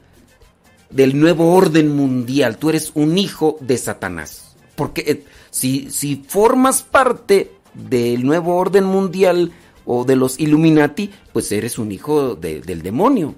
del 0.91 1.19
nuevo 1.19 1.53
orden 1.55 1.95
mundial. 1.97 2.59
Tú 2.59 2.69
eres 2.71 2.93
un 2.95 3.19
hijo 3.19 3.57
de 3.61 3.77
Satanás. 3.77 4.55
Porque 4.77 5.01
eh, 5.07 5.25
si, 5.51 5.91
si 5.91 6.23
formas 6.29 6.83
parte 6.83 7.51
del 7.75 8.25
nuevo 8.25 8.57
orden 8.57 8.85
mundial 8.85 9.53
o 9.85 10.05
de 10.05 10.17
los 10.17 10.39
Illuminati, 10.39 11.11
pues 11.33 11.51
eres 11.53 11.79
un 11.79 11.91
hijo 11.93 12.35
de- 12.37 12.61
del 12.61 12.83
demonio. 12.83 13.35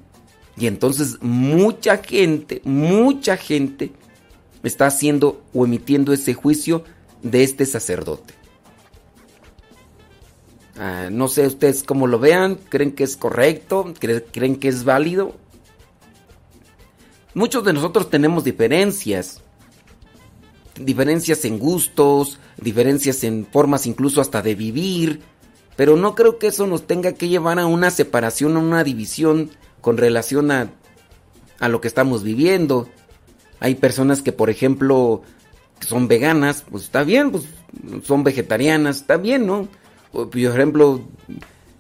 Y 0.58 0.66
entonces 0.66 1.16
mucha 1.20 1.98
gente, 1.98 2.60
mucha 2.64 3.36
gente 3.36 3.92
está 4.62 4.86
haciendo 4.86 5.42
o 5.54 5.64
emitiendo 5.64 6.12
ese 6.12 6.34
juicio 6.34 6.84
de 7.22 7.44
este 7.44 7.64
sacerdote. 7.64 8.34
Ah, 10.79 11.09
no 11.11 11.26
sé 11.29 11.47
ustedes 11.47 11.83
cómo 11.83 12.07
lo 12.07 12.18
vean, 12.18 12.55
creen 12.68 12.93
que 12.93 13.05
es 13.05 13.16
correcto, 13.16 13.93
¿Cre- 14.01 14.24
creen 14.31 14.57
que 14.57 14.68
es 14.68 14.85
válido. 14.85 15.35
Muchos 17.35 17.64
de 17.64 17.72
nosotros 17.72 18.11
tenemos 18.11 18.45
diferencias, 18.45 19.43
diferencias 20.81 21.45
en 21.45 21.59
gustos, 21.59 22.39
diferencias 22.61 23.24
en 23.24 23.47
formas 23.47 23.87
incluso 23.87 24.20
hasta 24.20 24.41
de 24.43 24.55
vivir, 24.55 25.20
pero 25.76 25.97
no 25.97 26.14
creo 26.14 26.39
que 26.39 26.49
eso 26.49 26.66
nos 26.66 26.87
tenga 26.87 27.12
que 27.12 27.29
llevar 27.29 27.59
a 27.59 27.66
una 27.66 27.91
separación, 27.91 28.57
a 28.57 28.61
una 28.61 28.85
división 28.85 29.51
con 29.81 29.97
relación 29.97 30.51
a, 30.51 30.70
a 31.61 31.68
lo 31.68 31.81
que 31.81 31.89
estamos 31.89 32.22
viviendo. 32.22 32.89
Hay 33.61 33.74
personas 33.76 34.22
que, 34.22 34.33
por 34.33 34.51
ejemplo, 34.51 35.22
son 35.81 36.07
veganas, 36.09 36.64
pues 36.70 36.85
está 36.85 37.03
bien, 37.05 37.31
pues 37.33 37.45
son 38.05 38.24
vegetarianas, 38.24 38.97
está 38.99 39.16
bien, 39.16 39.47
¿no? 39.47 39.68
Por 40.12 40.36
ejemplo, 40.36 41.02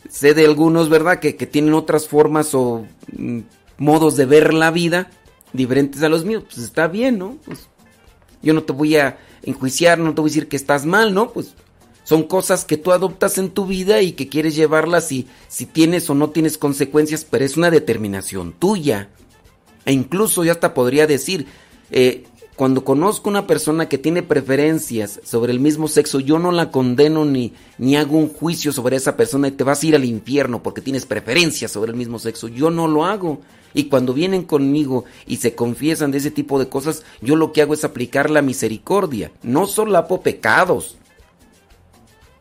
sé 0.08 0.34
de 0.34 0.44
algunos, 0.44 0.88
¿verdad?, 0.88 1.20
que, 1.20 1.36
que 1.36 1.46
tienen 1.46 1.74
otras 1.74 2.08
formas 2.08 2.54
o 2.54 2.86
mm, 3.16 3.40
modos 3.78 4.16
de 4.16 4.26
ver 4.26 4.52
la 4.54 4.70
vida 4.70 5.10
diferentes 5.52 6.02
a 6.02 6.08
los 6.08 6.24
míos, 6.24 6.44
pues 6.46 6.58
está 6.58 6.88
bien, 6.88 7.18
¿no? 7.18 7.38
Pues 7.44 7.68
yo 8.42 8.52
no 8.54 8.62
te 8.62 8.72
voy 8.72 8.96
a 8.96 9.18
enjuiciar, 9.42 9.98
no 9.98 10.14
te 10.14 10.20
voy 10.20 10.28
a 10.28 10.32
decir 10.32 10.48
que 10.48 10.56
estás 10.56 10.84
mal, 10.84 11.14
¿no? 11.14 11.30
Pues 11.32 11.54
son 12.04 12.22
cosas 12.22 12.64
que 12.64 12.76
tú 12.76 12.92
adoptas 12.92 13.38
en 13.38 13.50
tu 13.50 13.66
vida 13.66 14.00
y 14.00 14.12
que 14.12 14.28
quieres 14.28 14.56
llevarlas 14.56 15.12
y 15.12 15.26
si 15.48 15.66
tienes 15.66 16.08
o 16.08 16.14
no 16.14 16.30
tienes 16.30 16.56
consecuencias, 16.56 17.26
pero 17.28 17.44
es 17.44 17.56
una 17.56 17.70
determinación 17.70 18.52
tuya. 18.52 19.10
E 19.84 19.92
incluso 19.92 20.44
yo 20.44 20.52
hasta 20.52 20.74
podría 20.74 21.06
decir, 21.06 21.46
eh, 21.90 22.24
cuando 22.58 22.82
conozco 22.82 23.30
una 23.30 23.46
persona 23.46 23.88
que 23.88 23.98
tiene 23.98 24.24
preferencias 24.24 25.20
sobre 25.22 25.52
el 25.52 25.60
mismo 25.60 25.86
sexo, 25.86 26.18
yo 26.18 26.40
no 26.40 26.50
la 26.50 26.72
condeno 26.72 27.24
ni, 27.24 27.52
ni 27.78 27.94
hago 27.94 28.18
un 28.18 28.28
juicio 28.28 28.72
sobre 28.72 28.96
esa 28.96 29.16
persona 29.16 29.46
y 29.46 29.52
te 29.52 29.62
vas 29.62 29.80
a 29.80 29.86
ir 29.86 29.94
al 29.94 30.04
infierno 30.04 30.60
porque 30.60 30.80
tienes 30.80 31.06
preferencias 31.06 31.70
sobre 31.70 31.92
el 31.92 31.96
mismo 31.96 32.18
sexo. 32.18 32.48
Yo 32.48 32.70
no 32.70 32.88
lo 32.88 33.04
hago. 33.04 33.42
Y 33.74 33.84
cuando 33.84 34.12
vienen 34.12 34.42
conmigo 34.42 35.04
y 35.24 35.36
se 35.36 35.54
confiesan 35.54 36.10
de 36.10 36.18
ese 36.18 36.32
tipo 36.32 36.58
de 36.58 36.68
cosas, 36.68 37.04
yo 37.20 37.36
lo 37.36 37.52
que 37.52 37.62
hago 37.62 37.74
es 37.74 37.84
aplicar 37.84 38.28
la 38.28 38.42
misericordia. 38.42 39.30
No 39.44 39.68
solapo 39.68 40.22
pecados. 40.22 40.98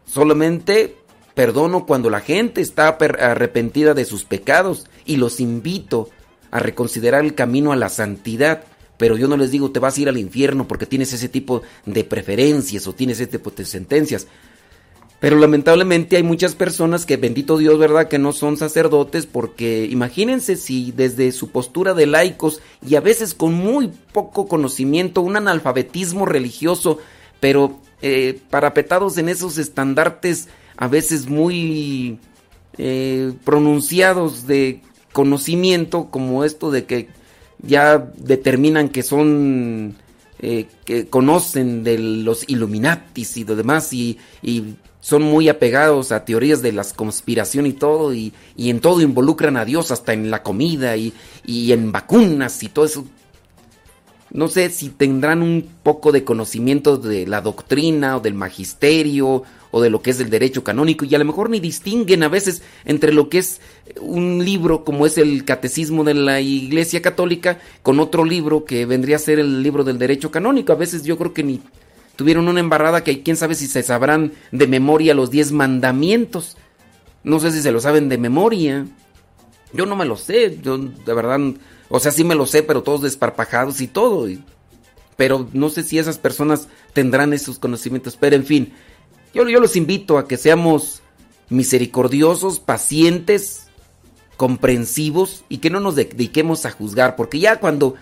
Solamente 0.08 0.98
perdono 1.36 1.86
cuando 1.86 2.10
la 2.10 2.22
gente 2.22 2.62
está 2.62 2.88
arrepentida 2.88 3.94
de 3.94 4.06
sus 4.06 4.26
pecados 4.26 4.88
y 5.06 5.18
los 5.18 5.40
invito 5.40 6.10
a 6.50 6.58
reconsiderar 6.58 7.24
el 7.24 7.36
camino 7.36 7.72
a 7.72 7.76
la 7.76 7.90
santidad. 7.90 8.64
Pero 8.98 9.18
yo 9.18 9.28
no 9.28 9.38
les 9.38 9.52
digo 9.52 9.72
te 9.72 9.80
vas 9.80 9.98
a 9.98 10.02
ir 10.02 10.10
al 10.10 10.18
infierno 10.18 10.68
porque 10.68 10.86
tienes 10.86 11.14
ese 11.14 11.30
tipo 11.30 11.62
de 11.86 12.04
preferencias 12.04 12.88
o 12.88 12.94
tienes 12.94 13.20
ese 13.20 13.38
tipo 13.38 13.52
de 13.52 13.66
sentencias. 13.66 14.28
Pero 15.20 15.38
lamentablemente 15.38 16.16
hay 16.16 16.24
muchas 16.24 16.54
personas 16.54 17.08
que, 17.08 17.18
bendito 17.18 17.58
Dios, 17.58 17.80
¿verdad?, 17.80 18.08
que 18.08 18.20
no 18.20 18.34
son 18.34 18.56
sacerdotes 18.56 19.26
porque 19.26 19.88
imagínense 19.90 20.56
si 20.56 20.92
desde 20.92 21.32
su 21.32 21.50
postura 21.50 21.96
de 21.96 22.06
laicos 22.06 22.62
y 22.88 22.96
a 22.96 23.02
veces 23.02 23.34
con 23.34 23.54
muy 23.54 23.92
poco 24.14 24.48
conocimiento, 24.48 25.22
un 25.22 25.36
analfabetismo 25.36 26.28
religioso, 26.28 27.00
pero 27.40 27.80
eh, 28.04 28.40
parapetados 28.52 29.18
en 29.18 29.30
esos 29.30 29.58
estandartes 29.58 30.50
a 30.78 30.88
veces 30.88 31.28
muy 31.28 32.20
eh, 32.78 33.34
pronunciados 33.44 34.46
de 34.46 34.82
conocimiento, 35.14 36.10
como 36.12 36.44
esto 36.44 36.70
de 36.70 36.86
que 36.86 37.08
ya 37.62 37.98
determinan 37.98 38.90
que 38.90 39.04
son 39.04 39.96
eh, 40.40 40.68
que 40.86 41.08
conocen 41.08 41.84
de 41.84 41.98
los 41.98 42.48
Illuminatis 42.48 43.38
y 43.38 43.44
lo 43.44 43.56
demás 43.56 43.92
y, 43.94 44.20
y 44.42 44.76
son 45.00 45.24
muy 45.24 45.50
apegados 45.50 46.12
a 46.12 46.26
teorías 46.26 46.62
de 46.62 46.74
las 46.74 46.94
conspiración 46.94 47.66
y 47.66 47.74
todo 47.74 48.14
y, 48.14 48.34
y 48.56 48.70
en 48.70 48.80
todo 48.80 49.02
involucran 49.02 49.58
a 49.58 49.66
Dios 49.66 49.90
hasta 49.92 50.14
en 50.14 50.30
la 50.30 50.44
comida 50.44 50.98
y, 50.98 51.14
y 51.46 51.72
en 51.72 51.92
vacunas 51.92 52.62
y 52.62 52.70
todo 52.70 52.86
eso. 52.86 53.06
No 54.30 54.50
sé 54.50 54.70
si 54.70 54.90
tendrán 54.90 55.42
un 55.42 55.68
poco 55.82 56.12
de 56.12 56.24
conocimiento 56.24 56.98
de 56.98 57.26
la 57.26 57.42
doctrina 57.42 58.18
o 58.18 58.20
del 58.20 58.34
magisterio 58.34 59.44
o 59.72 59.82
de 59.82 59.90
lo 59.90 60.02
que 60.02 60.12
es 60.12 60.20
el 60.20 60.30
derecho 60.30 60.64
canónico 60.64 61.06
y 61.06 61.14
a 61.16 61.20
lo 61.20 61.26
mejor 61.26 61.50
ni 61.50 61.60
distinguen 61.60 62.24
a 62.24 62.30
veces 62.30 62.62
entre 62.86 63.14
lo 63.14 63.30
que 63.30 63.40
es 63.40 63.62
un 64.00 64.44
libro 64.44 64.84
como 64.84 65.06
es 65.06 65.18
el 65.18 65.46
Catecismo 65.46 66.04
de 66.04 66.14
la 66.14 66.42
Iglesia 66.42 67.02
Católica 67.02 67.60
con 67.84 68.00
otro 68.00 68.26
libro 68.26 68.66
que 68.66 68.86
vendría 68.86 69.18
a 69.18 69.20
ser 69.20 69.40
el 69.40 69.64
libro 69.64 69.84
del 69.84 70.00
derecho 70.00 70.32
canónico. 70.32 70.74
A 70.74 70.78
veces 70.78 71.04
yo 71.04 71.18
creo 71.18 71.34
que 71.34 71.44
ni 71.44 71.62
tuvieron 72.16 72.48
una 72.48 72.60
embarrada 72.60 73.04
que 73.04 73.24
quién 73.24 73.38
sabe 73.38 73.56
si 73.56 73.68
se 73.68 73.84
sabrán 73.84 74.34
de 74.52 74.68
memoria 74.68 75.14
los 75.14 75.32
diez 75.32 75.52
mandamientos. 75.52 76.58
No 77.24 77.40
sé 77.40 77.52
si 77.52 77.62
se 77.62 77.72
lo 77.72 77.80
saben 77.80 78.10
de 78.10 78.18
memoria. 78.18 78.86
Yo 79.74 79.86
no 79.86 79.96
me 79.96 80.06
lo 80.06 80.16
sé, 80.16 80.58
yo 80.62 80.78
de 80.78 81.14
verdad, 81.14 81.40
o 81.90 82.00
sea, 82.00 82.12
sí 82.12 82.24
me 82.24 82.36
lo 82.36 82.46
sé, 82.46 82.64
pero 82.64 82.84
todos 82.84 83.02
desparpajados 83.02 83.82
y 83.82 83.88
todo. 83.88 84.28
pero 85.18 85.50
no 85.52 85.70
sé 85.70 85.84
si 85.84 86.00
esas 86.00 86.18
personas 86.18 86.68
tendrán 86.94 87.34
esos 87.34 87.60
conocimientos. 87.60 88.18
Pero 88.18 88.36
en 88.36 88.46
fin, 88.46 88.74
yo, 89.34 89.48
yo 89.48 89.60
los 89.60 89.76
invito 89.76 90.18
a 90.18 90.28
que 90.28 90.38
seamos 90.38 91.02
misericordiosos, 91.50 92.60
pacientes, 92.60 93.68
comprensivos 94.36 95.44
y 95.50 95.58
que 95.58 95.70
no 95.70 95.80
nos 95.80 95.96
dediquemos 95.96 96.66
a 96.66 96.72
juzgar, 96.72 97.16
porque 97.16 97.40
ya 97.40 97.60
cuando 97.60 97.96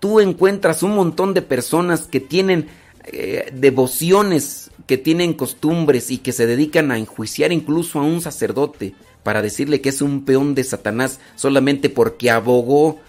tú 0.00 0.20
encuentras 0.20 0.82
un 0.82 0.94
montón 0.94 1.34
de 1.34 1.42
personas 1.42 2.02
que 2.02 2.20
tienen 2.20 2.68
eh, 3.04 3.50
devociones, 3.54 4.70
que 4.86 4.98
tienen 4.98 5.34
costumbres 5.34 6.10
y 6.10 6.18
que 6.18 6.32
se 6.32 6.46
dedican 6.46 6.90
a 6.90 6.98
enjuiciar 6.98 7.52
incluso 7.52 7.98
a 7.98 8.02
un 8.02 8.20
sacerdote 8.20 8.94
para 9.22 9.42
decirle 9.42 9.80
que 9.80 9.90
es 9.90 10.02
un 10.02 10.24
peón 10.24 10.54
de 10.54 10.64
Satanás 10.64 11.20
solamente 11.36 11.88
porque 11.90 12.30
abogó 12.30 13.00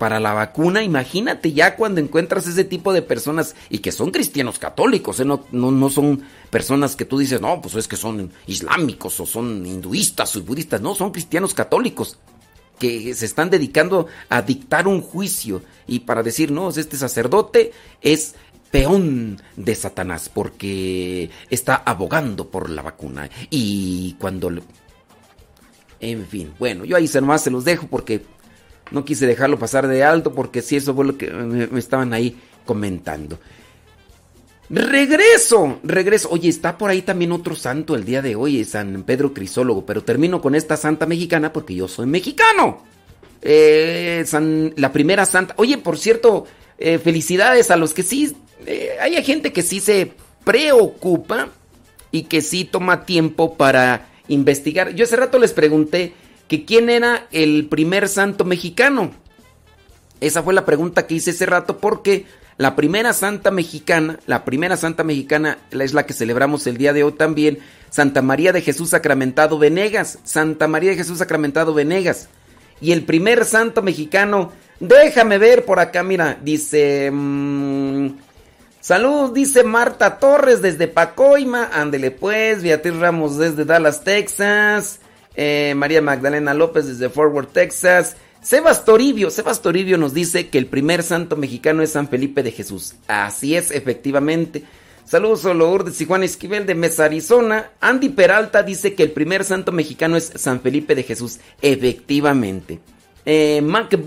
para 0.00 0.18
la 0.18 0.32
vacuna, 0.32 0.82
imagínate 0.82 1.52
ya 1.52 1.76
cuando 1.76 2.00
encuentras 2.00 2.46
ese 2.46 2.64
tipo 2.64 2.94
de 2.94 3.02
personas 3.02 3.54
y 3.68 3.80
que 3.80 3.92
son 3.92 4.10
cristianos 4.12 4.58
católicos, 4.58 5.20
¿eh? 5.20 5.26
no, 5.26 5.44
no, 5.52 5.70
no 5.70 5.90
son 5.90 6.22
personas 6.48 6.96
que 6.96 7.04
tú 7.04 7.18
dices, 7.18 7.42
no, 7.42 7.60
pues 7.60 7.74
es 7.74 7.86
que 7.86 7.96
son 7.96 8.32
islámicos 8.46 9.20
o 9.20 9.26
son 9.26 9.66
hinduistas 9.66 10.34
o 10.34 10.42
budistas, 10.42 10.80
no, 10.80 10.94
son 10.94 11.12
cristianos 11.12 11.52
católicos 11.52 12.16
que 12.78 13.12
se 13.12 13.26
están 13.26 13.50
dedicando 13.50 14.06
a 14.30 14.40
dictar 14.40 14.88
un 14.88 15.02
juicio 15.02 15.60
y 15.86 15.98
para 15.98 16.22
decir, 16.22 16.50
no, 16.50 16.70
este 16.70 16.96
sacerdote 16.96 17.72
es 18.00 18.36
peón 18.70 19.38
de 19.56 19.74
Satanás 19.74 20.30
porque 20.32 21.28
está 21.50 21.74
abogando 21.74 22.50
por 22.50 22.70
la 22.70 22.80
vacuna 22.80 23.28
y 23.50 24.16
cuando... 24.18 24.50
En 26.02 26.26
fin, 26.26 26.54
bueno, 26.58 26.86
yo 26.86 26.96
ahí 26.96 27.06
nomás 27.12 27.44
se 27.44 27.50
los 27.50 27.66
dejo 27.66 27.86
porque 27.86 28.24
no 28.90 29.04
quise 29.04 29.26
dejarlo 29.26 29.58
pasar 29.58 29.86
de 29.86 30.04
alto 30.04 30.34
porque 30.34 30.62
si 30.62 30.76
eso 30.76 30.94
fue 30.94 31.04
lo 31.04 31.16
que 31.16 31.30
me, 31.30 31.78
estaban 31.78 32.12
ahí 32.12 32.36
comentando. 32.64 33.38
Regreso, 34.68 35.80
regreso. 35.82 36.28
Oye, 36.30 36.48
está 36.48 36.78
por 36.78 36.90
ahí 36.90 37.02
también 37.02 37.32
otro 37.32 37.56
santo 37.56 37.96
el 37.96 38.04
día 38.04 38.22
de 38.22 38.36
hoy, 38.36 38.64
San 38.64 39.02
Pedro 39.02 39.34
Crisólogo, 39.34 39.84
pero 39.84 40.04
termino 40.04 40.40
con 40.40 40.54
esta 40.54 40.76
santa 40.76 41.06
mexicana 41.06 41.52
porque 41.52 41.74
yo 41.74 41.88
soy 41.88 42.06
mexicano. 42.06 42.84
Eh, 43.42 44.24
la 44.76 44.92
primera 44.92 45.26
santa. 45.26 45.54
Oye, 45.56 45.78
por 45.78 45.98
cierto, 45.98 46.46
eh, 46.78 46.98
felicidades 46.98 47.70
a 47.70 47.76
los 47.76 47.92
que 47.92 48.02
sí. 48.02 48.36
eh, 48.66 48.96
hay 49.00 49.22
gente 49.24 49.52
que 49.52 49.62
sí 49.62 49.80
se 49.80 50.12
preocupa 50.44 51.48
y 52.12 52.24
que 52.24 52.40
sí 52.40 52.64
toma 52.64 53.04
tiempo 53.04 53.56
para 53.56 54.08
investigar. 54.28 54.94
Yo 54.94 55.04
hace 55.04 55.16
rato 55.16 55.38
les 55.38 55.52
pregunté 55.52 56.14
que 56.50 56.64
quién 56.64 56.90
era 56.90 57.28
el 57.30 57.68
primer 57.70 58.08
santo 58.08 58.44
mexicano. 58.44 59.12
Esa 60.20 60.42
fue 60.42 60.52
la 60.52 60.66
pregunta 60.66 61.06
que 61.06 61.14
hice 61.14 61.30
hace 61.30 61.46
rato 61.46 61.78
porque 61.78 62.26
la 62.56 62.74
primera 62.74 63.12
santa 63.12 63.52
mexicana, 63.52 64.18
la 64.26 64.44
primera 64.44 64.76
santa 64.76 65.04
mexicana 65.04 65.58
es 65.70 65.94
la 65.94 66.06
que 66.06 66.12
celebramos 66.12 66.66
el 66.66 66.76
día 66.76 66.92
de 66.92 67.04
hoy 67.04 67.12
también, 67.12 67.60
Santa 67.88 68.20
María 68.20 68.52
de 68.52 68.62
Jesús 68.62 68.90
Sacramentado 68.90 69.60
Venegas, 69.60 70.18
Santa 70.24 70.66
María 70.66 70.90
de 70.90 70.96
Jesús 70.96 71.18
Sacramentado 71.18 71.72
Venegas. 71.72 72.28
Y 72.80 72.90
el 72.90 73.04
primer 73.04 73.44
santo 73.44 73.80
mexicano, 73.80 74.50
déjame 74.80 75.38
ver 75.38 75.64
por 75.64 75.78
acá, 75.78 76.02
mira, 76.02 76.36
dice... 76.42 77.10
mm, 77.12 78.08
Salud, 78.80 79.32
dice 79.32 79.62
Marta 79.62 80.18
Torres 80.18 80.62
desde 80.62 80.88
Pacoima. 80.88 81.68
Ándele 81.72 82.10
pues. 82.10 82.62
Beatriz 82.62 82.96
Ramos 82.96 83.36
desde 83.36 83.66
Dallas, 83.66 84.02
Texas. 84.02 85.00
Eh, 85.42 85.72
María 85.74 86.02
Magdalena 86.02 86.52
López 86.52 86.86
desde 86.86 87.08
Fort 87.08 87.32
Worth, 87.32 87.54
Texas. 87.54 88.14
Sebas 88.42 88.84
Toribio. 88.84 89.30
Sebas 89.30 89.62
Toribio 89.62 89.96
nos 89.96 90.12
dice 90.12 90.50
que 90.50 90.58
el 90.58 90.66
primer 90.66 91.02
santo 91.02 91.34
mexicano 91.34 91.82
es 91.82 91.92
San 91.92 92.08
Felipe 92.08 92.42
de 92.42 92.52
Jesús. 92.52 92.96
Así 93.08 93.56
es, 93.56 93.70
efectivamente. 93.70 94.64
Saludos 95.06 95.46
a 95.46 95.54
Lourdes 95.54 95.98
y 96.02 96.04
Juan 96.04 96.24
Esquivel 96.24 96.66
de 96.66 96.74
Mesa, 96.74 97.06
Arizona. 97.06 97.70
Andy 97.80 98.10
Peralta 98.10 98.62
dice 98.62 98.94
que 98.94 99.02
el 99.02 99.12
primer 99.12 99.44
santo 99.44 99.72
mexicano 99.72 100.18
es 100.18 100.30
San 100.36 100.60
Felipe 100.60 100.94
de 100.94 101.04
Jesús. 101.04 101.38
Efectivamente. 101.62 102.78
Eh, 103.24 103.62
Mac, 103.62 103.98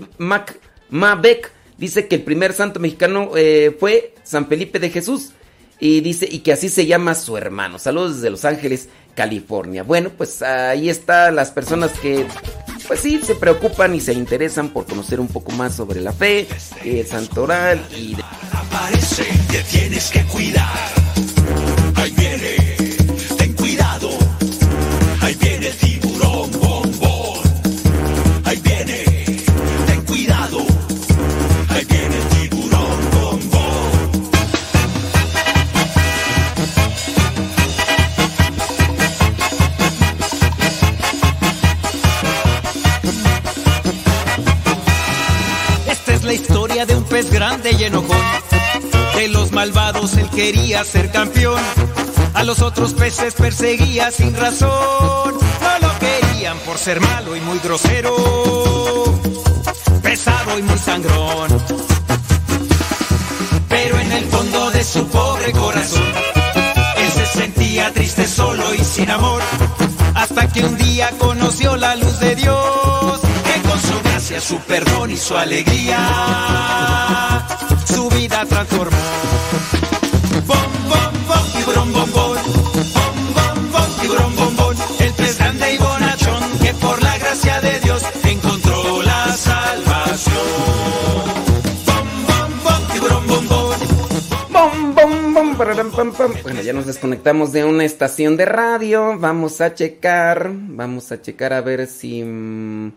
Mac, 0.88 1.50
dice 1.76 2.06
que 2.06 2.14
el 2.14 2.22
primer 2.22 2.52
santo 2.52 2.78
mexicano 2.78 3.32
eh, 3.34 3.76
fue 3.80 4.14
San 4.22 4.46
Felipe 4.46 4.78
de 4.78 4.90
Jesús. 4.90 5.32
Y 5.80 6.00
dice, 6.00 6.28
y 6.30 6.38
que 6.38 6.52
así 6.52 6.68
se 6.68 6.86
llama 6.86 7.16
su 7.16 7.36
hermano. 7.36 7.80
Saludos 7.80 8.14
desde 8.14 8.30
Los 8.30 8.44
Ángeles, 8.44 8.88
California. 9.14 9.82
Bueno, 9.82 10.10
pues 10.16 10.42
ahí 10.42 10.88
están 10.88 11.36
las 11.36 11.50
personas 11.50 11.92
que, 11.92 12.26
pues 12.88 13.00
sí, 13.00 13.20
se 13.24 13.34
preocupan 13.34 13.94
y 13.94 14.00
se 14.00 14.12
interesan 14.12 14.68
por 14.70 14.86
conocer 14.86 15.20
un 15.20 15.28
poco 15.28 15.52
más 15.52 15.74
sobre 15.74 16.00
la 16.00 16.12
fe, 16.12 16.46
el 16.84 17.06
santoral 17.06 17.80
y... 17.96 18.14
de- 18.14 18.24
Aparece, 18.52 19.24
te 19.50 19.62
tienes 19.64 20.10
que 20.10 20.22
cuidar. 20.24 20.66
Pez 47.14 47.30
grande 47.30 47.70
y 47.78 47.84
enojón. 47.84 48.26
De 49.14 49.28
los 49.28 49.52
malvados 49.52 50.16
él 50.16 50.28
quería 50.30 50.82
ser 50.84 51.12
campeón. 51.12 51.62
A 52.34 52.42
los 52.42 52.60
otros 52.60 52.92
peces 52.92 53.34
perseguía 53.34 54.10
sin 54.10 54.34
razón. 54.34 55.34
No 55.64 55.78
lo 55.80 55.98
querían 56.00 56.58
por 56.66 56.76
ser 56.76 57.00
malo 57.00 57.36
y 57.36 57.40
muy 57.42 57.60
grosero. 57.60 58.16
Pesado 60.02 60.58
y 60.58 60.62
muy 60.62 60.76
sangrón. 60.76 61.50
Pero 63.68 64.00
en 64.00 64.10
el 64.10 64.24
fondo 64.24 64.72
de 64.72 64.82
su 64.82 65.06
pobre 65.06 65.52
corazón, 65.52 66.12
él 66.96 67.12
se 67.12 67.26
sentía 67.26 67.92
triste, 67.92 68.26
solo 68.26 68.74
y 68.74 68.82
sin 68.82 69.08
amor. 69.08 69.40
Hasta 70.16 70.48
que 70.48 70.64
un 70.64 70.76
día 70.76 71.10
conoció 71.18 71.76
la 71.76 71.94
luz 71.94 72.18
de 72.18 72.34
Dios, 72.34 73.03
gracia, 74.24 74.40
su 74.40 74.58
perdón 74.60 75.10
y 75.10 75.16
su 75.18 75.36
alegría, 75.36 75.98
su 77.84 78.08
vida 78.08 78.46
transformó. 78.46 78.96
Bom, 80.46 80.56
bom, 80.88 81.12
bom, 81.28 81.52
tiburón, 81.54 81.92
bom, 81.92 82.10
bom. 82.10 82.34
Bom, 82.94 83.34
bom, 83.34 83.72
bom, 83.72 84.00
tiburón, 84.00 84.36
bom, 84.36 84.56
bom. 84.56 84.74
El 85.00 85.12
pez 85.12 85.38
grande 85.38 85.74
y 85.74 85.78
bonachón, 85.78 86.42
que 86.62 86.72
por 86.74 87.02
la 87.02 87.18
gracia 87.18 87.60
de 87.60 87.80
Dios 87.80 88.02
encontró 88.24 89.02
la 89.02 89.32
salvación. 89.32 90.34
Bom, 91.84 92.08
bom, 92.26 92.50
bom, 92.64 92.92
tiburón, 92.92 93.26
bom, 93.26 93.46
bom. 93.48 93.74
Bom, 94.50 94.94
bom, 94.94 95.34
bom, 95.34 95.56
pararam, 95.56 95.90
pam, 95.90 96.12
pam. 96.12 96.32
Bueno, 96.42 96.62
ya 96.62 96.72
nos 96.72 96.86
desconectamos 96.86 97.52
de 97.52 97.64
una 97.64 97.84
estación 97.84 98.38
de 98.38 98.46
radio. 98.46 99.18
Vamos 99.18 99.60
a 99.60 99.74
checar. 99.74 100.50
Vamos 100.50 101.12
a 101.12 101.20
checar 101.20 101.52
a 101.52 101.60
ver 101.60 101.86
si 101.86 102.22
mm, 102.22 102.92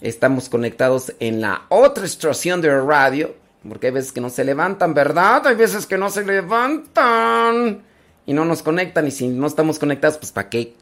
estamos 0.00 0.48
conectados 0.48 1.12
en 1.20 1.40
la 1.40 1.62
otra 1.68 2.04
estación 2.04 2.60
de 2.60 2.80
radio. 2.80 3.34
Porque 3.68 3.88
hay 3.88 3.92
veces 3.92 4.12
que 4.12 4.20
no 4.20 4.30
se 4.30 4.44
levantan, 4.44 4.94
¿verdad? 4.94 5.46
Hay 5.46 5.56
veces 5.56 5.86
que 5.86 5.98
no 5.98 6.10
se 6.10 6.24
levantan. 6.24 7.82
Y 8.24 8.32
no 8.32 8.44
nos 8.44 8.62
conectan. 8.62 9.06
Y 9.06 9.10
si 9.10 9.28
no 9.28 9.46
estamos 9.46 9.78
conectados, 9.78 10.18
pues 10.18 10.32
¿para 10.32 10.48
qué? 10.48 10.74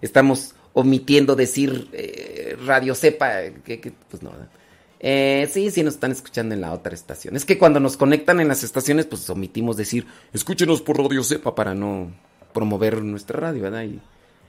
Estamos 0.00 0.54
omitiendo 0.72 1.36
decir 1.36 1.88
eh, 1.92 2.56
radio 2.64 2.94
sepa. 2.94 3.42
Que, 3.64 3.92
pues 4.08 4.22
no. 4.22 4.32
Eh, 4.98 5.48
sí, 5.50 5.70
sí 5.70 5.82
nos 5.82 5.94
están 5.94 6.10
escuchando 6.10 6.54
en 6.54 6.60
la 6.60 6.72
otra 6.72 6.94
estación. 6.94 7.36
Es 7.36 7.44
que 7.44 7.58
cuando 7.58 7.80
nos 7.80 7.96
conectan 7.96 8.40
en 8.40 8.48
las 8.48 8.64
estaciones, 8.64 9.06
pues 9.06 9.28
omitimos 9.30 9.76
decir, 9.76 10.06
escúchenos 10.32 10.82
por 10.82 10.98
Radio 10.98 11.22
Cepa 11.22 11.54
para 11.54 11.74
no 11.74 12.12
promover 12.52 13.02
nuestra 13.02 13.40
radio, 13.40 13.62
¿verdad? 13.62 13.84
Y, 13.84 14.00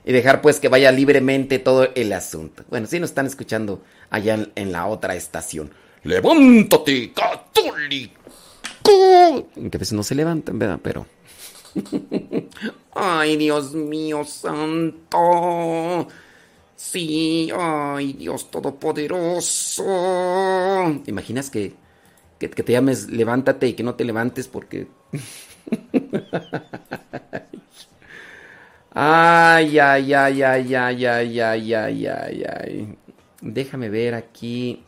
y 0.04 0.12
dejar 0.12 0.42
pues 0.42 0.60
que 0.60 0.68
vaya 0.68 0.92
libremente 0.92 1.58
todo 1.58 1.88
el 1.94 2.12
asunto. 2.12 2.64
Bueno, 2.68 2.86
sí 2.86 3.00
nos 3.00 3.10
están 3.10 3.26
escuchando 3.26 3.82
allá 4.10 4.46
en, 4.54 4.72
la 4.72 4.86
otra 4.86 5.14
estación. 5.14 5.70
Levántate, 6.04 7.12
católico. 7.12 8.20
Que 8.82 9.76
a 9.76 9.78
veces 9.78 9.92
no 9.92 10.02
se 10.02 10.14
levantan, 10.14 10.58
¿verdad? 10.58 10.80
Pero... 10.82 11.06
Ay, 12.94 13.36
Dios 13.36 13.74
mío 13.74 14.24
santo. 14.24 16.08
Sí, 16.76 17.50
ay, 17.56 18.12
Dios 18.14 18.50
todopoderoso. 18.50 19.84
¿Te 21.04 21.10
imaginas 21.10 21.48
que, 21.48 21.74
que 22.38 22.48
te 22.48 22.72
llames 22.72 23.08
levántate 23.08 23.68
y 23.68 23.74
que 23.74 23.84
no 23.84 23.94
te 23.94 24.04
levantes 24.04 24.48
porque... 24.48 24.88
ay, 28.94 29.78
ay, 29.78 30.12
ay, 30.14 30.42
ay, 30.42 30.74
ay, 30.74 31.06
ay, 31.06 31.40
ay, 31.40 31.74
ay, 31.74 32.06
ay, 32.06 32.44
ay. 32.44 32.98
Déjame 33.40 33.88
ver 33.88 34.14
aquí. 34.14 34.84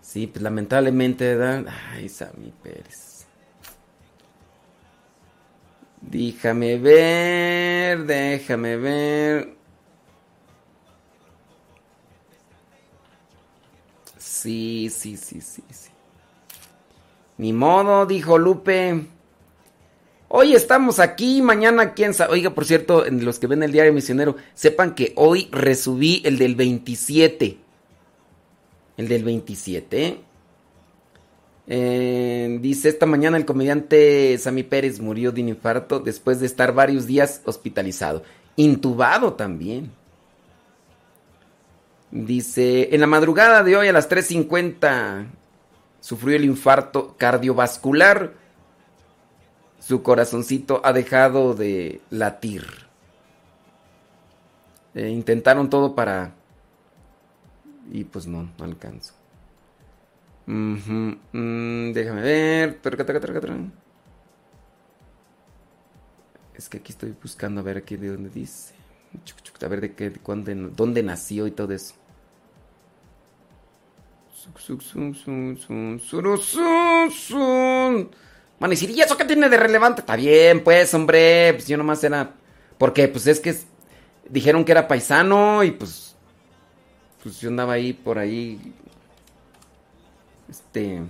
Sí, 0.00 0.26
pues 0.26 0.42
lamentablemente, 0.42 1.34
¿verdad? 1.34 1.66
Ay, 1.92 2.08
Sammy 2.08 2.52
Pérez. 2.62 3.26
Déjame 6.00 6.78
ver, 6.78 8.04
déjame 8.04 8.76
ver. 8.76 9.56
Sí, 14.18 14.90
sí, 14.90 15.16
sí, 15.16 15.40
sí, 15.40 15.62
sí. 15.70 15.90
Ni 17.38 17.52
modo, 17.52 18.06
dijo 18.06 18.38
Lupe. 18.38 19.06
Hoy 20.36 20.52
estamos 20.56 20.98
aquí, 20.98 21.42
mañana 21.42 21.94
quién 21.94 22.12
sabe. 22.12 22.32
Oiga, 22.32 22.50
por 22.50 22.64
cierto, 22.64 23.06
en 23.06 23.24
los 23.24 23.38
que 23.38 23.46
ven 23.46 23.62
el 23.62 23.70
diario 23.70 23.92
misionero, 23.92 24.34
sepan 24.54 24.96
que 24.96 25.12
hoy 25.14 25.48
resubí 25.52 26.22
el 26.24 26.38
del 26.38 26.56
27. 26.56 27.56
El 28.96 29.06
del 29.06 29.22
27. 29.22 30.18
¿eh? 31.68 32.58
Dice, 32.60 32.88
esta 32.88 33.06
mañana 33.06 33.36
el 33.36 33.44
comediante 33.44 34.36
Sammy 34.36 34.64
Pérez 34.64 34.98
murió 34.98 35.30
de 35.30 35.40
un 35.40 35.50
infarto 35.50 36.00
después 36.00 36.40
de 36.40 36.46
estar 36.46 36.74
varios 36.74 37.06
días 37.06 37.40
hospitalizado. 37.44 38.24
Intubado 38.56 39.34
también. 39.34 39.92
Dice, 42.10 42.88
en 42.92 43.00
la 43.00 43.06
madrugada 43.06 43.62
de 43.62 43.76
hoy 43.76 43.86
a 43.86 43.92
las 43.92 44.10
3.50 44.10 45.26
sufrió 46.00 46.34
el 46.34 46.44
infarto 46.44 47.14
cardiovascular. 47.16 48.42
Su 49.86 50.02
corazoncito 50.02 50.80
ha 50.82 50.94
dejado 50.94 51.52
de 51.52 52.00
latir. 52.08 52.64
Eh, 54.94 55.08
intentaron 55.10 55.68
todo 55.68 55.94
para... 55.94 56.32
Y 57.92 58.04
pues 58.04 58.26
no, 58.26 58.50
no 58.56 58.64
alcanzó. 58.64 59.12
Ujú, 60.46 61.18
mm, 61.32 61.92
déjame 61.92 62.22
ver. 62.22 62.80
Es 66.54 66.68
que 66.68 66.78
aquí 66.78 66.92
estoy 66.92 67.14
buscando 67.22 67.60
a 67.60 67.64
ver 67.64 67.76
aquí 67.76 67.96
de 67.96 68.08
dónde 68.08 68.30
dice. 68.30 68.74
A 69.62 69.68
ver 69.68 69.80
de 69.80 69.94
qué, 69.94 70.12
cuándo- 70.12 70.52
dónde 70.70 71.02
nació 71.02 71.46
y 71.46 71.50
todo 71.50 71.72
eso. 71.72 71.94
Van 78.60 78.70
a 78.70 78.72
decir, 78.72 78.90
¿y 78.90 79.00
eso 79.00 79.16
qué 79.16 79.24
tiene 79.24 79.48
de 79.48 79.56
relevante? 79.56 80.00
Está 80.00 80.16
bien, 80.16 80.62
pues, 80.62 80.92
hombre. 80.94 81.52
Pues 81.54 81.66
yo 81.66 81.76
nomás 81.76 82.02
era. 82.04 82.34
Porque, 82.78 83.08
pues 83.08 83.26
es 83.26 83.40
que 83.40 83.54
dijeron 84.28 84.64
que 84.64 84.72
era 84.72 84.88
paisano 84.88 85.62
y 85.62 85.70
pues, 85.70 86.14
pues 87.22 87.40
yo 87.40 87.48
andaba 87.48 87.74
ahí 87.74 87.92
por 87.92 88.18
ahí, 88.18 88.74
este, 90.48 91.02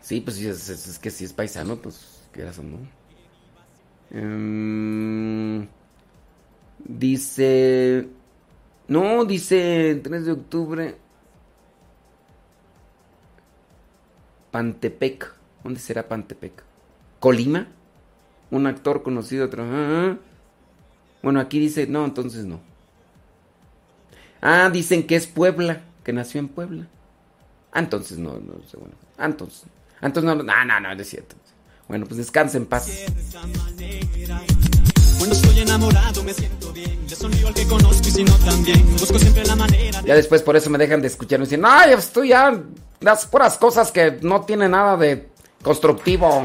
sí, 0.00 0.20
pues 0.20 0.38
es 0.38 0.98
que 0.98 1.10
si 1.10 1.24
es 1.24 1.32
paisano, 1.32 1.76
pues 1.76 2.22
quieras 2.32 2.58
o 2.58 2.62
no. 2.62 2.78
Em, 4.10 5.66
dice, 6.78 8.08
no, 8.88 9.24
dice 9.24 10.00
3 10.02 10.26
de 10.26 10.32
octubre. 10.32 11.05
Pantepec. 14.60 15.34
¿Dónde 15.62 15.78
será 15.80 16.08
Pantepec? 16.08 16.62
¿Colima? 17.20 17.66
Un 18.50 18.66
actor 18.66 19.02
conocido. 19.02 19.50
tra- 19.50 19.68
ah, 19.70 20.16
Bueno, 21.22 21.40
aquí 21.40 21.58
dice, 21.58 21.86
no, 21.86 22.06
entonces 22.06 22.46
no. 22.46 22.60
Ah, 24.40 24.70
dicen 24.72 25.06
que 25.06 25.14
es 25.16 25.26
Puebla, 25.26 25.82
que 26.04 26.14
nació 26.14 26.40
en 26.40 26.48
Puebla. 26.48 26.86
Ah, 27.70 27.80
entonces 27.80 28.16
no, 28.16 28.38
no 28.40 28.62
sé, 28.66 28.78
bueno. 28.78 28.94
Ah, 29.18 29.26
entonces. 29.26 29.64
ah, 30.00 30.06
entonces 30.06 30.24
no, 30.24 30.42
no, 30.42 30.42
no, 30.64 30.80
no, 30.80 30.94
no 30.94 31.02
es 31.02 31.06
cierto. 31.10 31.36
Bueno, 31.86 32.06
pues 32.06 32.16
descansa 32.16 32.56
en 32.56 32.64
paz. 32.64 32.88
Ya 40.04 40.14
después 40.14 40.42
por 40.42 40.56
eso 40.56 40.70
me 40.70 40.78
dejan 40.78 41.00
de 41.00 41.08
escuchar. 41.08 41.38
Me 41.38 41.46
dicen, 41.46 41.62
ay, 41.64 41.92
estoy 41.92 42.28
ya. 42.28 42.60
Las 43.00 43.26
puras 43.26 43.58
cosas 43.58 43.92
que 43.92 44.18
no 44.22 44.42
tienen 44.42 44.70
nada 44.70 44.96
de 44.96 45.28
constructivo. 45.62 46.44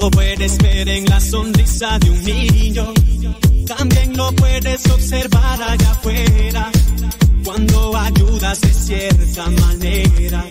Lo 0.00 0.10
puedes 0.10 0.58
ver 0.58 0.88
en 0.88 1.04
la 1.06 1.20
sonrisa 1.20 1.98
de 1.98 2.10
un 2.10 2.22
niño. 2.22 2.92
También 3.66 4.16
lo 4.16 4.30
puedes 4.32 4.84
observar 4.90 5.62
allá 5.62 5.90
afuera. 5.90 6.70
Cuando 7.44 7.96
ayudas 7.96 8.60
de 8.60 8.72
cierta 8.74 9.48
manera. 9.50 10.44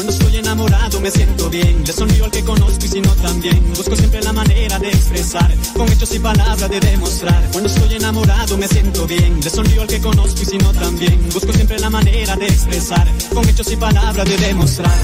Cuando 0.00 0.14
estoy 0.14 0.36
enamorado 0.36 0.98
me 1.02 1.10
siento 1.10 1.50
bien. 1.50 1.84
Le 1.86 1.92
sonrío 1.92 2.24
al 2.24 2.30
que 2.30 2.42
conozco 2.42 2.86
y 2.86 2.88
si 2.88 3.02
no 3.02 3.10
también. 3.16 3.62
Busco 3.76 3.94
siempre 3.94 4.22
la 4.22 4.32
manera 4.32 4.78
de 4.78 4.88
expresar. 4.88 5.54
Con 5.76 5.92
hechos 5.92 6.14
y 6.14 6.18
palabras 6.18 6.70
de 6.70 6.80
demostrar. 6.80 7.50
Cuando 7.52 7.68
estoy 7.68 7.96
enamorado 7.96 8.56
me 8.56 8.66
siento 8.66 9.06
bien. 9.06 9.38
Le 9.42 9.50
sonrío 9.50 9.82
al 9.82 9.88
que 9.88 10.00
conozco 10.00 10.40
y 10.40 10.46
si 10.46 10.56
no 10.56 10.72
también. 10.72 11.28
Busco 11.34 11.52
siempre 11.52 11.78
la 11.80 11.90
manera 11.90 12.34
de 12.34 12.46
expresar. 12.46 13.06
Con 13.34 13.46
hechos 13.46 13.70
y 13.72 13.76
palabras 13.76 14.26
de 14.26 14.38
demostrar. 14.38 14.98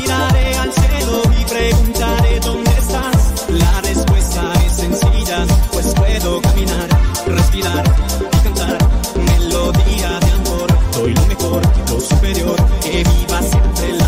Miraré 0.00 0.54
al 0.56 0.72
cielo 0.72 1.22
y 1.40 1.44
preguntaré 1.44 2.40
dónde 2.40 2.70
estás. 2.72 3.46
La 3.50 3.80
respuesta 3.82 4.52
es 4.66 4.72
sencilla. 4.72 5.46
Pues 5.70 5.94
puedo 5.94 6.42
caminar, 6.42 6.88
respirar 7.24 7.84
y 8.18 8.42
cantar. 8.42 8.78
Melodía 9.14 10.18
de 10.18 10.30
amor. 10.32 10.66
Doy 10.92 11.14
lo 11.14 11.26
mejor, 11.26 11.62
lo 11.88 12.00
superior. 12.00 12.56
Que 12.82 13.04
viva 13.04 13.42
siempre 13.42 13.99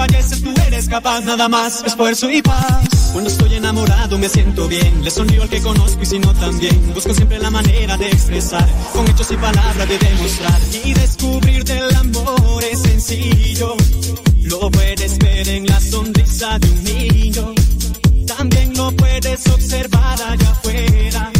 falleces, 0.00 0.42
tú 0.42 0.54
eres 0.66 0.88
capaz. 0.88 1.20
Nada 1.20 1.46
más, 1.48 1.82
esfuerzo 1.84 2.30
y 2.30 2.40
paz. 2.40 3.10
Cuando 3.12 3.28
estoy 3.28 3.54
enamorado 3.54 4.16
me 4.18 4.28
siento 4.28 4.66
bien. 4.66 5.04
Le 5.04 5.10
sonrío 5.10 5.42
al 5.42 5.48
que 5.50 5.60
conozco 5.60 6.02
y 6.02 6.06
si 6.06 6.18
no 6.18 6.32
también. 6.34 6.94
Busco 6.94 7.12
siempre 7.12 7.38
la 7.38 7.50
manera 7.50 7.98
de 7.98 8.06
expresar. 8.08 8.66
Con 8.94 9.06
hechos 9.08 9.30
y 9.30 9.36
palabras 9.36 9.88
de 9.88 9.98
demostrar. 9.98 10.60
Y 10.84 10.94
descubrir 10.94 11.64
del 11.64 11.94
amor 11.96 12.64
es 12.72 12.80
sencillo. 12.80 13.76
Lo 14.44 14.70
puedes 14.70 15.18
ver 15.18 15.48
en 15.48 15.66
la 15.66 15.78
sonrisa 15.80 16.58
de 16.58 16.70
un 16.70 16.84
niño. 16.84 17.54
También 18.26 18.74
lo 18.76 18.90
puedes 18.92 19.46
observar 19.48 20.18
allá 20.22 20.50
afuera. 20.50 21.30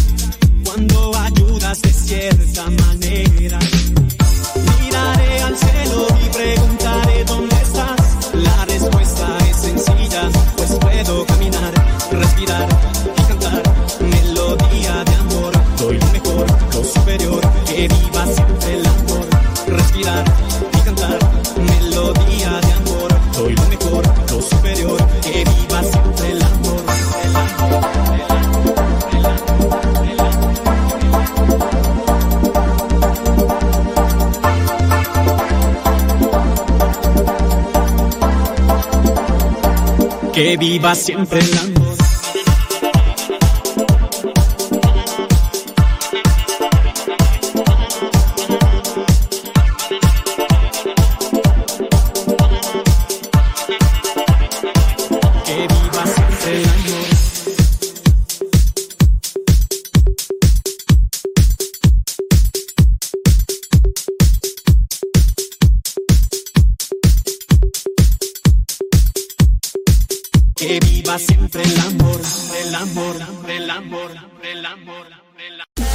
Cuando 0.64 1.16
ayudas 1.16 1.80
de 1.80 1.92
cierta 1.92 2.64
manera. 2.82 3.58
Viva 40.56 40.94
siempre 40.94 41.40
el 41.40 41.58
amor. 41.58 41.79
Siempre 71.18 71.62
el 71.64 71.78
amor, 71.80 72.20
el 72.62 72.74
amor, 72.74 73.16
el 73.48 73.70
amor, 73.70 74.10
el 74.44 74.64
amor, 74.64 75.06
el 75.38 75.60
amor. 75.60 75.86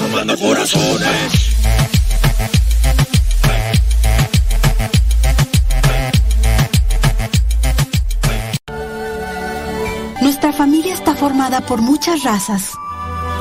Robando 0.00 0.38
corazones. 0.38 1.56
Nuestra 10.22 10.52
familia 10.54 10.94
está 10.94 11.14
formada 11.14 11.60
por 11.66 11.82
muchas 11.82 12.22
razas, 12.22 12.72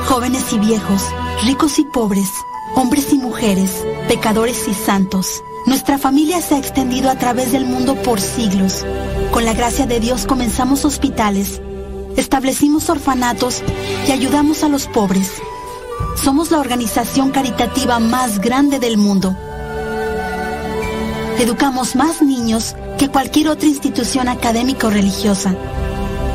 jóvenes 0.05 0.51
y 0.51 0.59
viejos, 0.59 1.01
ricos 1.45 1.79
y 1.79 1.85
pobres, 1.85 2.29
hombres 2.75 3.13
y 3.13 3.17
mujeres, 3.17 3.85
pecadores 4.09 4.67
y 4.67 4.73
santos. 4.73 5.41
Nuestra 5.75 5.97
familia 5.97 6.41
se 6.41 6.55
ha 6.55 6.57
extendido 6.57 7.09
a 7.09 7.15
través 7.15 7.51
del 7.51 7.65
mundo 7.65 7.95
por 7.95 8.21
siglos. 8.21 8.85
Con 9.33 9.43
la 9.43 9.53
gracia 9.53 9.85
de 9.85 9.99
Dios 9.99 10.25
comenzamos 10.25 10.85
hospitales, 10.85 11.61
establecimos 12.15 12.89
orfanatos 12.89 13.61
y 14.07 14.11
ayudamos 14.13 14.63
a 14.63 14.69
los 14.69 14.87
pobres. 14.87 15.33
Somos 16.15 16.49
la 16.49 16.61
organización 16.61 17.31
caritativa 17.31 17.99
más 17.99 18.39
grande 18.39 18.79
del 18.79 18.95
mundo. 18.95 19.35
Educamos 21.39 21.97
más 21.97 22.21
niños 22.21 22.73
que 22.97 23.09
cualquier 23.09 23.49
otra 23.49 23.67
institución 23.67 24.29
académica 24.29 24.87
o 24.87 24.91
religiosa. 24.91 25.57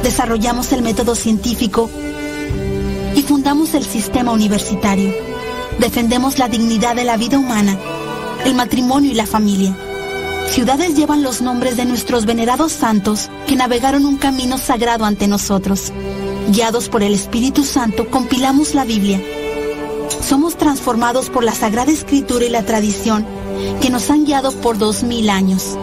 Desarrollamos 0.02 0.70
el 0.74 0.82
método 0.82 1.14
científico 1.14 1.88
y 3.16 3.22
fundamos 3.22 3.72
el 3.72 3.86
sistema 3.86 4.32
universitario. 4.32 5.14
Defendemos 5.78 6.38
la 6.38 6.48
dignidad 6.48 6.94
de 6.94 7.04
la 7.04 7.16
vida 7.16 7.38
humana, 7.38 7.78
el 8.44 8.54
matrimonio 8.54 9.10
y 9.10 9.14
la 9.14 9.26
familia. 9.26 9.76
Ciudades 10.50 10.96
llevan 10.96 11.22
los 11.22 11.40
nombres 11.42 11.76
de 11.76 11.84
nuestros 11.84 12.26
venerados 12.26 12.72
santos 12.72 13.30
que 13.46 13.56
navegaron 13.56 14.04
un 14.04 14.16
camino 14.16 14.58
sagrado 14.58 15.04
ante 15.04 15.28
nosotros. 15.28 15.92
Guiados 16.48 16.88
por 16.88 17.02
el 17.02 17.14
Espíritu 17.14 17.64
Santo, 17.64 18.10
compilamos 18.10 18.74
la 18.74 18.84
Biblia. 18.84 19.22
Somos 20.26 20.56
transformados 20.56 21.30
por 21.30 21.44
la 21.44 21.54
Sagrada 21.54 21.92
Escritura 21.92 22.44
y 22.44 22.48
la 22.48 22.64
tradición 22.64 23.24
que 23.80 23.90
nos 23.90 24.10
han 24.10 24.24
guiado 24.24 24.52
por 24.52 24.78
dos 24.78 25.02
mil 25.02 25.30
años. 25.30 25.76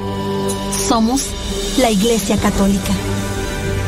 Somos 0.88 1.28
la 1.80 1.90
Iglesia 1.90 2.38
Católica. 2.38 2.94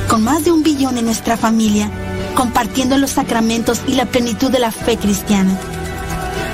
Con 0.08 0.24
más 0.24 0.46
de 0.46 0.52
un 0.52 0.64
billón 0.64 0.98
en 0.98 1.06
nuestra 1.06 1.38
familia, 1.38 1.92
compartiendo 2.36 2.98
los 2.98 3.12
sacramentos 3.12 3.82
y 3.88 3.94
la 3.94 4.06
plenitud 4.06 4.50
de 4.50 4.60
la 4.60 4.72
fe 4.72 4.98
cristiana. 4.98 5.60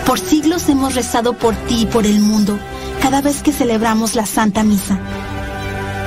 Por 0.05 0.19
siglos 0.19 0.69
hemos 0.69 0.95
rezado 0.95 1.33
por 1.33 1.55
ti 1.55 1.81
y 1.81 1.85
por 1.85 2.05
el 2.05 2.19
mundo 2.19 2.59
cada 3.01 3.21
vez 3.21 3.41
que 3.41 3.51
celebramos 3.51 4.15
la 4.15 4.25
Santa 4.25 4.63
Misa. 4.63 4.99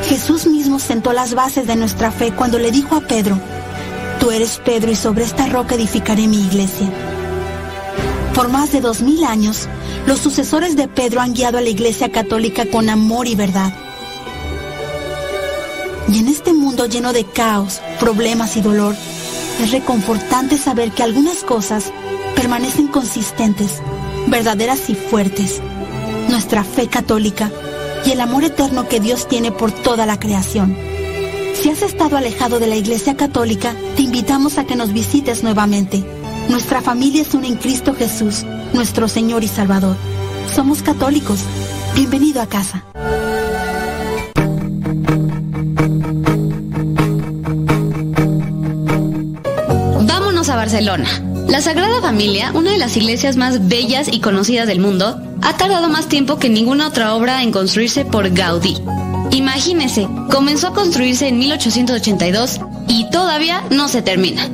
Jesús 0.09 0.47
mismo 0.47 0.79
sentó 0.79 1.13
las 1.13 1.35
bases 1.35 1.67
de 1.67 1.77
nuestra 1.77 2.11
fe 2.11 2.33
cuando 2.33 2.59
le 2.59 2.71
dijo 2.71 2.97
a 2.97 3.01
Pedro, 3.01 3.39
Tú 4.21 4.31
eres 4.31 4.61
Pedro 4.65 4.91
y 4.91 4.97
sobre 4.97 5.25
esta 5.25 5.47
roca 5.47 5.75
edificaré 5.75 6.27
mi 6.27 6.41
iglesia. 6.41 6.89
Por 8.35 8.49
más 8.49 8.73
de 8.73 8.81
dos 8.81 9.01
mil 9.01 9.25
años, 9.25 9.69
los 10.07 10.21
sucesores 10.21 10.77
de 10.77 10.89
Pedro 10.89 11.21
han 11.21 11.35
guiado 11.35 11.59
a 11.59 11.61
la 11.61 11.69
Iglesia 11.69 12.11
Católica 12.11 12.67
con 12.67 12.89
amor 12.89 13.27
y 13.27 13.35
verdad. 13.35 13.73
Y 16.09 16.21
en 16.21 16.29
este 16.29 16.53
mundo 16.53 16.87
lleno 16.87 17.13
de 17.13 17.25
caos, 17.25 17.81
problemas 17.99 18.57
y 18.57 18.61
dolor, 18.61 18.95
es 19.61 19.73
reconfortante 19.73 20.57
saber 20.57 20.93
que 20.93 21.03
algunas 21.03 21.45
cosas 21.45 21.93
permanecen 22.35 22.89
consistentes, 22.89 23.81
verdaderas 24.27 24.89
y 24.91 24.95
fuertes. 24.95 25.61
Nuestra 26.29 26.65
fe 26.65 26.89
católica 26.89 27.51
y 28.05 28.13
el 28.13 28.21
amor 28.21 28.45
eterno 28.45 28.89
que 28.89 29.01
Dios 29.01 29.29
tiene 29.29 29.53
por 29.53 29.73
toda 29.73 30.07
la 30.07 30.19
creación. 30.19 30.77
Si 31.55 31.71
has 31.71 31.83
estado 31.83 32.17
alejado 32.17 32.61
de 32.61 32.69
la 32.69 32.77
Iglesia 32.77 33.17
Católica, 33.17 33.75
te 33.97 34.03
invitamos 34.03 34.59
a 34.59 34.65
que 34.65 34.77
nos 34.77 34.93
visites 34.93 35.43
nuevamente. 35.43 36.05
Nuestra 36.49 36.81
familia 36.81 37.23
es 37.23 37.35
una 37.35 37.49
en 37.49 37.57
Cristo 37.57 37.95
Jesús, 37.95 38.45
nuestro 38.73 39.09
Señor 39.09 39.43
y 39.43 39.49
Salvador. 39.49 39.97
Somos 40.55 40.83
católicos. 40.83 41.41
Bienvenido 41.95 42.41
a 42.41 42.47
casa. 42.47 42.85
Vámonos 50.07 50.49
a 50.49 50.57
Barcelona. 50.57 51.28
La 51.49 51.63
Sagrada 51.63 52.03
Familia, 52.03 52.53
una 52.53 52.73
de 52.73 52.79
las 52.79 52.95
iglesias 52.99 53.37
más 53.37 53.69
bellas 53.69 54.09
y 54.13 54.21
conocidas 54.21 54.67
del 54.67 54.81
mundo, 54.81 55.19
ha 55.41 55.57
tardado 55.57 55.89
más 55.89 56.07
tiempo 56.07 56.39
que 56.39 56.51
ninguna 56.51 56.89
otra 56.89 57.15
obra 57.15 57.43
en 57.43 57.53
construirse 57.53 58.05
por 58.05 58.29
Gaudí. 58.31 58.77
Imagínese, 59.31 60.07
comenzó 60.31 60.69
a 60.69 60.75
construirse 60.75 61.27
en 61.27 61.39
1882 61.39 62.61
y 62.89 63.09
todavía 63.11 63.65
no 63.71 63.89
se 63.89 64.03
termina. 64.03 64.47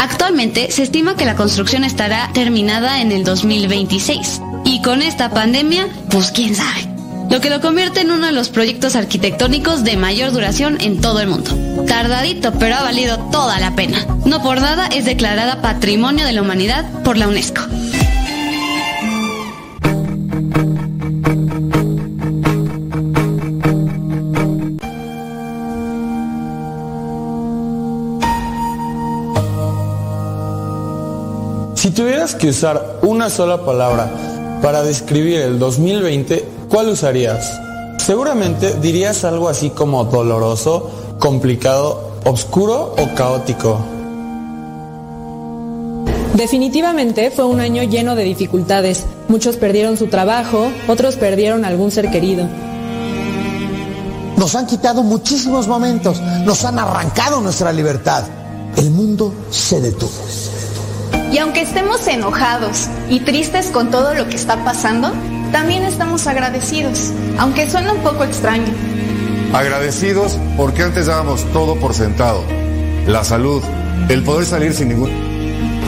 Actualmente 0.00 0.72
se 0.72 0.82
estima 0.82 1.16
que 1.16 1.24
la 1.24 1.36
construcción 1.36 1.84
estará 1.84 2.28
terminada 2.34 3.00
en 3.00 3.12
el 3.12 3.22
2026. 3.22 4.40
Y 4.64 4.82
con 4.82 5.00
esta 5.00 5.30
pandemia, 5.30 5.86
pues 6.10 6.32
quién 6.32 6.56
sabe. 6.56 6.91
Lo 7.32 7.40
que 7.40 7.48
lo 7.48 7.62
convierte 7.62 8.02
en 8.02 8.10
uno 8.10 8.26
de 8.26 8.32
los 8.32 8.50
proyectos 8.50 8.94
arquitectónicos 8.94 9.84
de 9.84 9.96
mayor 9.96 10.32
duración 10.32 10.78
en 10.82 11.00
todo 11.00 11.18
el 11.20 11.28
mundo. 11.28 11.50
Tardadito, 11.86 12.52
pero 12.58 12.74
ha 12.74 12.82
valido 12.82 13.18
toda 13.30 13.58
la 13.58 13.74
pena. 13.74 14.06
No 14.26 14.42
por 14.42 14.60
nada 14.60 14.86
es 14.88 15.06
declarada 15.06 15.62
Patrimonio 15.62 16.26
de 16.26 16.32
la 16.32 16.42
Humanidad 16.42 16.84
por 17.02 17.16
la 17.16 17.28
UNESCO. 17.28 17.62
Si 31.76 31.90
tuvieras 31.92 32.34
que 32.34 32.50
usar 32.50 32.98
una 33.00 33.30
sola 33.30 33.64
palabra 33.64 34.10
para 34.60 34.82
describir 34.82 35.40
el 35.40 35.58
2020, 35.58 36.60
¿cuál 36.72 36.88
usarías? 36.88 37.60
Seguramente 37.98 38.78
dirías 38.80 39.24
algo 39.24 39.50
así 39.50 39.70
como 39.70 40.04
doloroso, 40.04 40.90
complicado, 41.18 42.12
oscuro 42.24 42.94
o 42.98 43.14
caótico. 43.14 43.78
Definitivamente 46.34 47.30
fue 47.30 47.44
un 47.44 47.60
año 47.60 47.82
lleno 47.82 48.14
de 48.14 48.24
dificultades. 48.24 49.04
Muchos 49.28 49.56
perdieron 49.56 49.98
su 49.98 50.06
trabajo, 50.06 50.72
otros 50.88 51.16
perdieron 51.16 51.66
algún 51.66 51.90
ser 51.90 52.10
querido. 52.10 52.48
Nos 54.38 54.54
han 54.54 54.66
quitado 54.66 55.02
muchísimos 55.02 55.68
momentos, 55.68 56.22
nos 56.22 56.64
han 56.64 56.78
arrancado 56.78 57.42
nuestra 57.42 57.70
libertad. 57.70 58.24
El 58.76 58.90
mundo 58.90 59.34
se 59.50 59.78
detuvo. 59.78 60.10
Y 61.30 61.36
aunque 61.36 61.60
estemos 61.60 62.06
enojados 62.08 62.88
y 63.10 63.20
tristes 63.20 63.66
con 63.66 63.90
todo 63.90 64.14
lo 64.14 64.26
que 64.28 64.36
está 64.36 64.64
pasando, 64.64 65.12
también 65.52 65.84
estamos 65.84 66.26
agradecidos, 66.26 67.12
aunque 67.38 67.70
suena 67.70 67.92
un 67.92 68.00
poco 68.00 68.24
extraño. 68.24 68.72
Agradecidos 69.52 70.38
porque 70.56 70.82
antes 70.82 71.06
dábamos 71.06 71.44
todo 71.52 71.76
por 71.76 71.94
sentado. 71.94 72.42
La 73.06 73.22
salud, 73.22 73.62
el 74.08 74.22
poder 74.22 74.46
salir 74.46 74.72
sin 74.72 74.88
ningún... 74.88 75.10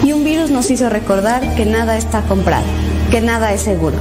Y 0.05 0.12
un 0.12 0.23
virus 0.23 0.51
nos 0.51 0.70
hizo 0.70 0.91
recordar 0.91 1.55
que 1.55 1.65
nada 1.65 1.97
está 1.97 2.23
comprado, 2.23 2.66
que 3.11 3.23
nada 3.23 3.53
es 3.53 3.62
seguro. 3.62 3.97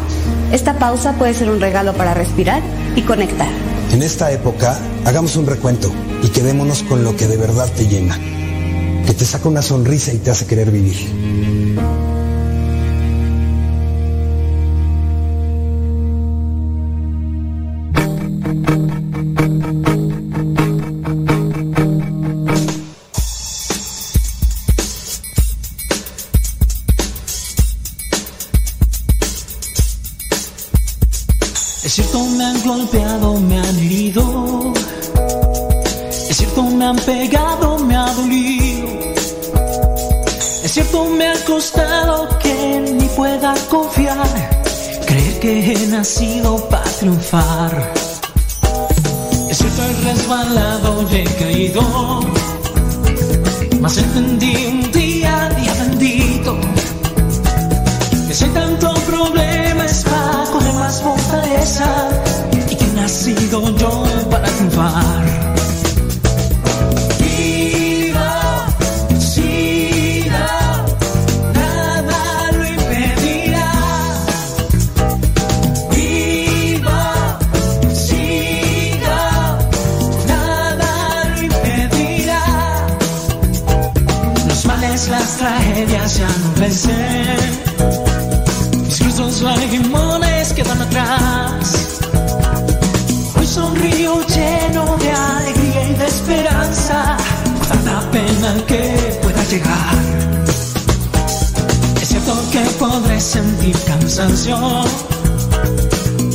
Esta 0.52 0.77
pausa 0.77 1.14
puede 1.14 1.34
ser 1.34 1.49
un 1.49 1.61
regalo 1.61 1.94
para 1.94 2.14
respirar 2.14 2.61
y 2.95 3.02
conectar. 3.03 3.48
En 3.91 4.03
esta 4.03 4.31
época, 4.31 4.77
hagamos 5.06 5.38
un 5.38 5.48
recuento 5.48 5.90
y 6.23 6.27
quedémonos 6.27 6.84
con 6.84 7.03
lo 7.03 7.15
que 7.15 7.27
de 7.27 7.38
verdad 7.38 7.69
te 7.73 7.88
llena, 7.88 8.18
que 9.06 9.14
te 9.14 9.23
saca 9.23 9.48
una 9.48 9.61
sonrisa 9.61 10.11
y 10.11 10.18
te 10.18 10.31
hace 10.31 10.45
querer 10.45 10.72
vivir. 10.72 12.02
Cansancio. 104.03 104.57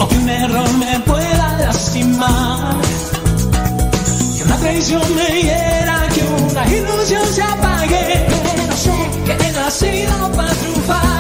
O 0.00 0.08
que 0.08 0.16
un 0.16 0.28
error 0.28 0.72
me 0.78 0.98
pueda 1.00 1.58
lastimar. 1.60 2.76
Que 4.36 4.42
una 4.44 4.56
traición 4.56 5.02
me 5.14 5.42
hiera, 5.42 6.08
que 6.14 6.22
una 6.50 6.66
ilusión 6.66 7.26
se 7.26 7.42
apague. 7.42 8.26
Pero 8.56 8.76
sé 8.84 8.96
que 9.26 9.32
he 9.32 9.52
nacido 9.52 10.32
para 10.32 10.54
triunfar. 10.54 11.17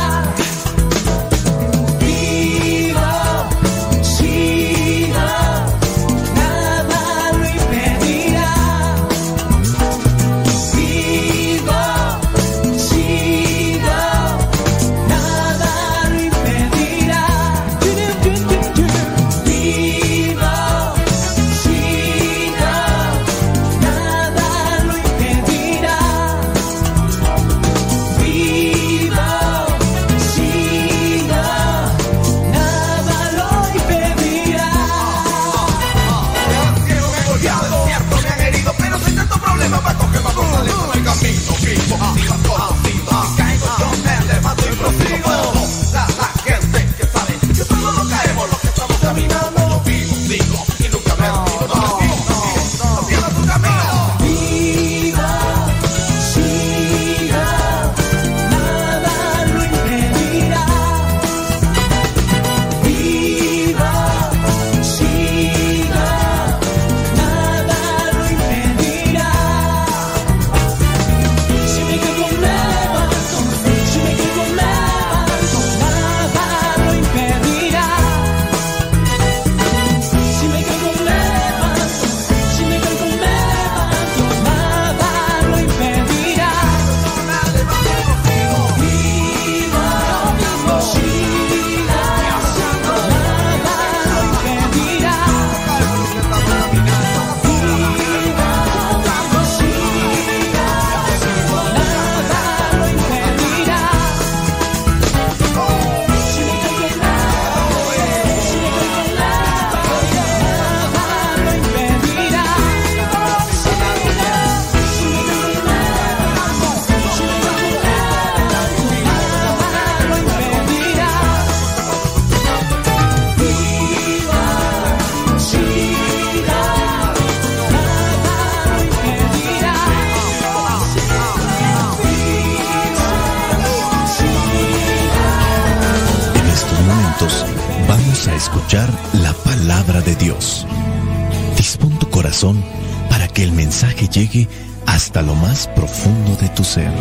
Que 143.98 144.06
llegue 144.06 144.48
hasta 144.86 145.22
lo 145.22 145.34
más 145.34 145.66
profundo 145.66 146.36
de 146.36 146.48
tu 146.50 146.62
ser. 146.62 146.92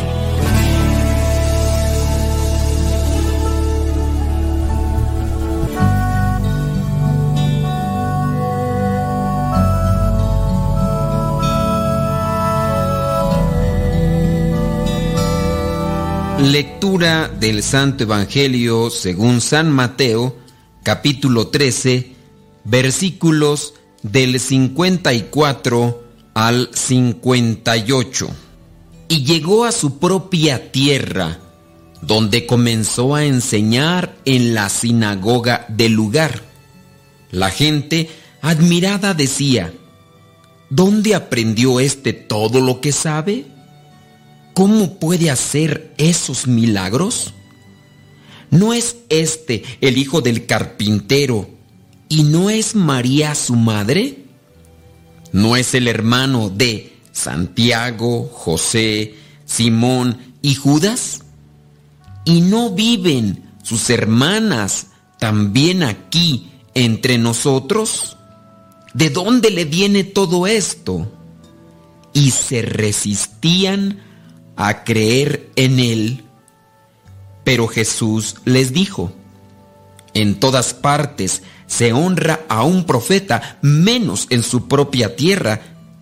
Lectura 16.39 17.27
del 17.27 17.61
Santo 17.61 18.05
Evangelio 18.05 18.89
según 18.89 19.41
San 19.41 19.71
Mateo, 19.71 20.35
capítulo 20.81 21.49
13, 21.49 22.15
versículos 22.63 23.75
del 24.01 24.39
54 24.39 26.06
al 26.37 26.69
58. 26.71 28.29
Y 29.07 29.23
llegó 29.23 29.65
a 29.65 29.71
su 29.71 29.97
propia 29.97 30.71
tierra, 30.71 31.39
donde 32.03 32.45
comenzó 32.45 33.15
a 33.15 33.25
enseñar 33.25 34.15
en 34.23 34.53
la 34.53 34.69
sinagoga 34.69 35.65
del 35.67 35.93
lugar. 35.93 36.43
La 37.31 37.49
gente, 37.49 38.11
admirada, 38.43 39.15
decía, 39.15 39.73
¿dónde 40.69 41.15
aprendió 41.15 41.79
este 41.79 42.13
todo 42.13 42.61
lo 42.61 42.81
que 42.81 42.91
sabe? 42.91 43.47
¿Cómo 44.53 44.99
puede 44.99 45.31
hacer 45.31 45.91
esos 45.97 46.45
milagros? 46.45 47.33
¿No 48.51 48.75
es 48.75 48.97
este 49.09 49.63
el 49.81 49.97
hijo 49.97 50.21
del 50.21 50.45
carpintero 50.45 51.49
y 52.09 52.21
no 52.21 52.51
es 52.51 52.75
María 52.75 53.33
su 53.33 53.55
madre? 53.55 54.26
¿No 55.31 55.55
es 55.55 55.73
el 55.73 55.87
hermano 55.87 56.49
de 56.49 56.97
Santiago, 57.11 58.29
José, 58.33 59.15
Simón 59.45 60.35
y 60.41 60.55
Judas? 60.55 61.21
¿Y 62.25 62.41
no 62.41 62.71
viven 62.71 63.51
sus 63.63 63.89
hermanas 63.89 64.87
también 65.19 65.83
aquí 65.83 66.51
entre 66.73 67.17
nosotros? 67.17 68.17
¿De 68.93 69.09
dónde 69.09 69.51
le 69.51 69.65
viene 69.65 70.03
todo 70.03 70.47
esto? 70.47 71.11
Y 72.13 72.31
se 72.31 72.61
resistían 72.61 74.01
a 74.55 74.83
creer 74.83 75.51
en 75.55 75.79
él. 75.79 76.23
Pero 77.43 77.67
Jesús 77.67 78.35
les 78.43 78.73
dijo, 78.73 79.13
en 80.13 80.39
todas 80.39 80.73
partes 80.73 81.43
se 81.67 81.93
honra 81.93 82.45
a 82.49 82.63
un 82.63 82.85
profeta, 82.85 83.59
menos 83.61 84.27
en 84.29 84.41
su 84.41 84.67
propia 84.67 85.15
tierra 85.15 85.61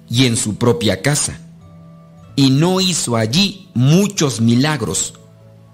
y 0.09 0.25
en 0.25 0.37
su 0.37 0.55
propia 0.55 1.01
casa. 1.01 1.39
Y 2.35 2.51
no 2.51 2.79
hizo 2.79 3.15
allí 3.15 3.67
muchos 3.73 4.41
milagros, 4.41 5.15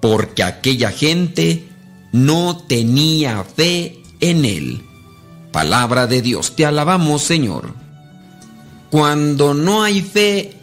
porque 0.02 0.44
aquella 0.44 0.92
gente 0.92 1.68
no 2.12 2.58
tenía 2.68 3.44
fe 3.44 4.02
en 4.20 4.46
él. 4.46 4.82
Palabra 5.52 6.08
de 6.08 6.22
Dios, 6.22 6.56
te 6.56 6.66
alabamos 6.66 7.24
Señor. 7.24 7.74
Cuando 8.90 9.54
no 9.54 9.84
hay 9.84 10.02
fe, 10.02 10.54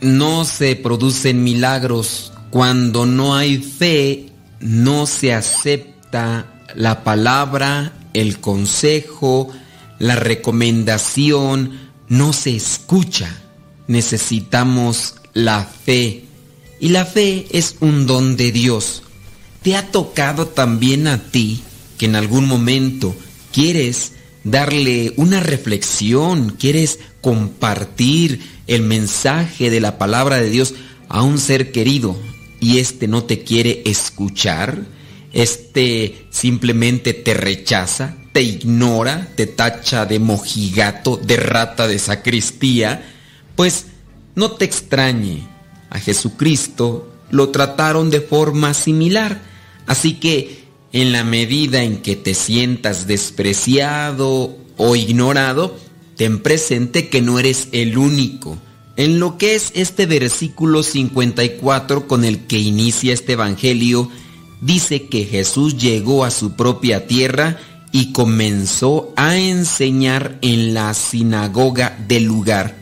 no 0.00 0.44
se 0.44 0.76
producen 0.76 1.42
milagros. 1.42 2.32
Cuando 2.50 3.06
no 3.06 3.34
hay 3.34 3.58
fe, 3.58 4.26
no 4.60 5.06
se 5.06 5.32
acepta 5.32 6.46
la 6.74 7.02
palabra, 7.02 7.92
el 8.14 8.40
consejo, 8.40 9.50
la 9.98 10.16
recomendación, 10.16 11.78
no 12.08 12.32
se 12.32 12.56
escucha. 12.56 13.38
Necesitamos 13.88 15.16
la 15.34 15.64
fe 15.64 16.24
Y 16.78 16.88
la 16.88 17.06
fe 17.06 17.46
es 17.50 17.76
un 17.80 18.06
don 18.06 18.36
de 18.36 18.50
Dios. 18.50 19.02
¿Te 19.62 19.76
ha 19.76 19.92
tocado 19.92 20.48
también 20.48 21.06
a 21.06 21.18
ti 21.30 21.62
que 21.96 22.06
en 22.06 22.16
algún 22.16 22.46
momento 22.48 23.14
quieres 23.52 24.12
darle 24.42 25.12
una 25.16 25.38
reflexión, 25.38 26.50
quieres 26.58 26.98
compartir 27.20 28.40
el 28.66 28.82
mensaje 28.82 29.70
de 29.70 29.80
la 29.80 29.96
palabra 29.98 30.38
de 30.38 30.50
Dios 30.50 30.74
a 31.08 31.22
un 31.22 31.38
ser 31.38 31.70
querido 31.70 32.16
y 32.58 32.78
este 32.78 33.06
no 33.06 33.22
te 33.22 33.44
quiere 33.44 33.82
escuchar? 33.84 34.84
Este 35.32 36.26
simplemente 36.30 37.14
te 37.14 37.34
rechaza, 37.34 38.16
te 38.32 38.42
ignora, 38.42 39.28
te 39.34 39.46
tacha 39.46 40.06
de 40.06 40.18
mojigato, 40.18 41.16
de 41.16 41.36
rata 41.36 41.86
de 41.86 41.98
sacristía, 41.98 43.10
pues 43.56 43.86
no 44.34 44.52
te 44.52 44.64
extrañe. 44.64 45.46
A 45.90 45.98
Jesucristo 45.98 47.12
lo 47.30 47.50
trataron 47.50 48.10
de 48.10 48.20
forma 48.20 48.74
similar. 48.74 49.42
Así 49.86 50.14
que 50.14 50.64
en 50.92 51.12
la 51.12 51.24
medida 51.24 51.82
en 51.82 52.02
que 52.02 52.16
te 52.16 52.34
sientas 52.34 53.06
despreciado 53.06 54.56
o 54.76 54.96
ignorado, 54.96 55.76
ten 56.16 56.40
presente 56.40 57.08
que 57.08 57.22
no 57.22 57.38
eres 57.38 57.68
el 57.72 57.96
único. 57.96 58.58
En 58.96 59.18
lo 59.18 59.38
que 59.38 59.54
es 59.54 59.72
este 59.74 60.04
versículo 60.04 60.82
54 60.82 62.06
con 62.06 62.24
el 62.24 62.40
que 62.46 62.58
inicia 62.58 63.14
este 63.14 63.32
Evangelio, 63.32 64.10
dice 64.62 65.08
que 65.08 65.26
Jesús 65.26 65.76
llegó 65.76 66.24
a 66.24 66.30
su 66.30 66.52
propia 66.52 67.06
tierra 67.06 67.58
y 67.90 68.12
comenzó 68.12 69.12
a 69.16 69.36
enseñar 69.36 70.38
en 70.40 70.72
la 70.72 70.94
sinagoga 70.94 71.98
del 72.08 72.24
lugar. 72.24 72.78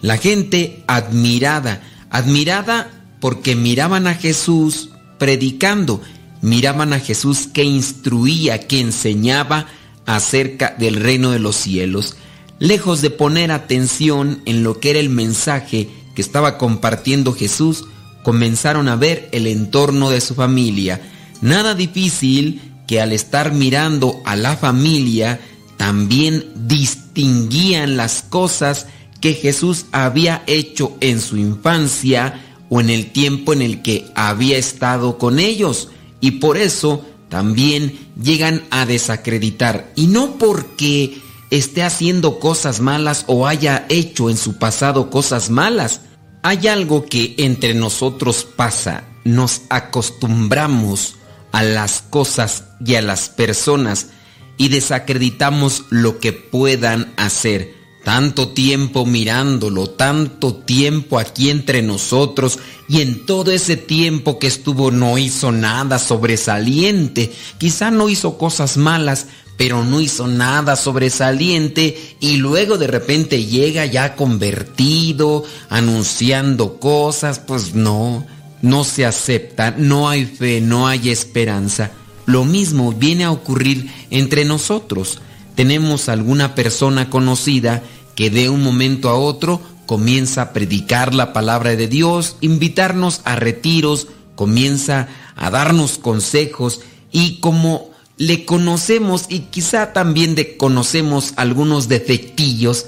La 0.00 0.16
gente 0.16 0.84
admirada, 0.86 1.82
admirada 2.08 2.90
porque 3.20 3.54
miraban 3.54 4.06
a 4.06 4.14
Jesús 4.14 4.90
predicando, 5.18 6.00
miraban 6.40 6.92
a 6.92 7.00
Jesús 7.00 7.48
que 7.52 7.64
instruía, 7.64 8.66
que 8.66 8.80
enseñaba 8.80 9.66
acerca 10.06 10.74
del 10.78 10.96
reino 10.96 11.32
de 11.32 11.40
los 11.40 11.56
cielos. 11.56 12.16
Lejos 12.60 13.02
de 13.02 13.10
poner 13.10 13.52
atención 13.52 14.40
en 14.46 14.62
lo 14.62 14.80
que 14.80 14.90
era 14.90 15.00
el 15.00 15.10
mensaje 15.10 15.90
que 16.14 16.22
estaba 16.22 16.58
compartiendo 16.58 17.34
Jesús, 17.34 17.84
comenzaron 18.22 18.88
a 18.88 18.96
ver 18.96 19.28
el 19.32 19.46
entorno 19.46 20.10
de 20.10 20.20
su 20.20 20.34
familia. 20.34 21.00
Nada 21.40 21.74
difícil 21.74 22.60
que 22.86 23.00
al 23.00 23.12
estar 23.12 23.52
mirando 23.52 24.20
a 24.24 24.34
la 24.34 24.56
familia 24.56 25.40
también 25.76 26.44
distinguían 26.54 27.96
las 27.96 28.22
cosas 28.22 28.86
que 29.20 29.34
Jesús 29.34 29.86
había 29.92 30.42
hecho 30.46 30.96
en 31.00 31.20
su 31.20 31.36
infancia 31.36 32.44
o 32.68 32.80
en 32.80 32.90
el 32.90 33.12
tiempo 33.12 33.52
en 33.52 33.62
el 33.62 33.82
que 33.82 34.06
había 34.14 34.58
estado 34.58 35.18
con 35.18 35.38
ellos. 35.38 35.88
Y 36.20 36.32
por 36.32 36.56
eso 36.56 37.04
también 37.28 37.98
llegan 38.20 38.64
a 38.70 38.86
desacreditar. 38.86 39.92
Y 39.94 40.06
no 40.08 40.38
porque 40.38 41.20
esté 41.50 41.82
haciendo 41.82 42.38
cosas 42.38 42.80
malas 42.80 43.24
o 43.26 43.46
haya 43.46 43.86
hecho 43.88 44.30
en 44.30 44.36
su 44.36 44.58
pasado 44.58 45.10
cosas 45.10 45.50
malas. 45.50 46.02
Hay 46.42 46.68
algo 46.68 47.04
que 47.04 47.34
entre 47.38 47.74
nosotros 47.74 48.44
pasa. 48.44 49.04
Nos 49.24 49.62
acostumbramos 49.68 51.16
a 51.52 51.62
las 51.62 52.02
cosas 52.02 52.64
y 52.84 52.94
a 52.94 53.02
las 53.02 53.28
personas 53.28 54.08
y 54.56 54.68
desacreditamos 54.68 55.84
lo 55.90 56.18
que 56.18 56.32
puedan 56.32 57.12
hacer. 57.16 57.76
Tanto 58.04 58.48
tiempo 58.48 59.04
mirándolo, 59.04 59.90
tanto 59.90 60.54
tiempo 60.54 61.18
aquí 61.18 61.50
entre 61.50 61.82
nosotros 61.82 62.58
y 62.88 63.02
en 63.02 63.26
todo 63.26 63.50
ese 63.50 63.76
tiempo 63.76 64.38
que 64.38 64.46
estuvo 64.46 64.90
no 64.90 65.18
hizo 65.18 65.52
nada 65.52 65.98
sobresaliente. 65.98 67.32
Quizá 67.58 67.90
no 67.90 68.08
hizo 68.08 68.38
cosas 68.38 68.76
malas, 68.76 69.26
pero 69.58 69.84
no 69.84 70.00
hizo 70.00 70.26
nada 70.26 70.76
sobresaliente 70.76 72.16
y 72.20 72.38
luego 72.38 72.78
de 72.78 72.86
repente 72.86 73.44
llega 73.44 73.84
ya 73.84 74.16
convertido, 74.16 75.44
anunciando 75.68 76.78
cosas, 76.80 77.38
pues 77.40 77.74
no 77.74 78.24
no 78.62 78.84
se 78.84 79.06
acepta, 79.06 79.74
no 79.76 80.08
hay 80.08 80.24
fe, 80.26 80.60
no 80.60 80.86
hay 80.86 81.10
esperanza. 81.10 81.92
Lo 82.26 82.44
mismo 82.44 82.92
viene 82.92 83.24
a 83.24 83.30
ocurrir 83.30 83.90
entre 84.10 84.44
nosotros. 84.44 85.20
Tenemos 85.54 86.08
alguna 86.08 86.54
persona 86.54 87.10
conocida 87.10 87.82
que 88.14 88.30
de 88.30 88.48
un 88.48 88.62
momento 88.62 89.08
a 89.08 89.14
otro 89.14 89.60
comienza 89.86 90.42
a 90.42 90.52
predicar 90.52 91.14
la 91.14 91.32
palabra 91.32 91.76
de 91.76 91.88
Dios, 91.88 92.36
invitarnos 92.40 93.22
a 93.24 93.36
retiros, 93.36 94.08
comienza 94.34 95.08
a 95.36 95.50
darnos 95.50 95.98
consejos 95.98 96.80
y 97.10 97.38
como 97.40 97.87
le 98.18 98.44
conocemos 98.44 99.26
y 99.28 99.40
quizá 99.40 99.92
también 99.92 100.34
de 100.34 100.56
conocemos 100.56 101.32
algunos 101.36 101.88
defectillos, 101.88 102.86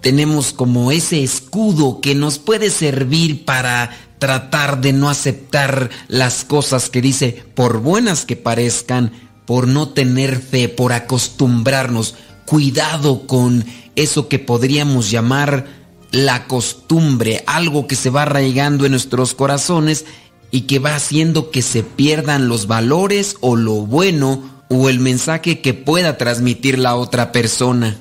tenemos 0.00 0.52
como 0.52 0.90
ese 0.90 1.22
escudo 1.22 2.00
que 2.00 2.16
nos 2.16 2.40
puede 2.40 2.68
servir 2.68 3.44
para 3.44 3.96
tratar 4.18 4.80
de 4.80 4.92
no 4.92 5.08
aceptar 5.08 5.90
las 6.08 6.44
cosas 6.44 6.90
que 6.90 7.00
dice, 7.00 7.44
por 7.54 7.78
buenas 7.80 8.24
que 8.24 8.34
parezcan, 8.34 9.12
por 9.46 9.68
no 9.68 9.90
tener 9.90 10.40
fe, 10.40 10.68
por 10.68 10.92
acostumbrarnos. 10.92 12.16
Cuidado 12.44 13.26
con 13.28 13.64
eso 13.94 14.28
que 14.28 14.40
podríamos 14.40 15.10
llamar 15.10 15.66
la 16.10 16.46
costumbre, 16.48 17.44
algo 17.46 17.86
que 17.86 17.96
se 17.96 18.10
va 18.10 18.22
arraigando 18.22 18.84
en 18.84 18.92
nuestros 18.92 19.34
corazones 19.34 20.04
y 20.50 20.62
que 20.62 20.80
va 20.80 20.96
haciendo 20.96 21.50
que 21.50 21.62
se 21.62 21.84
pierdan 21.84 22.48
los 22.48 22.66
valores 22.66 23.36
o 23.40 23.56
lo 23.56 23.86
bueno 23.86 24.42
o 24.72 24.88
el 24.88 25.00
mensaje 25.00 25.60
que 25.60 25.74
pueda 25.74 26.16
transmitir 26.16 26.78
la 26.78 26.96
otra 26.96 27.30
persona. 27.30 28.00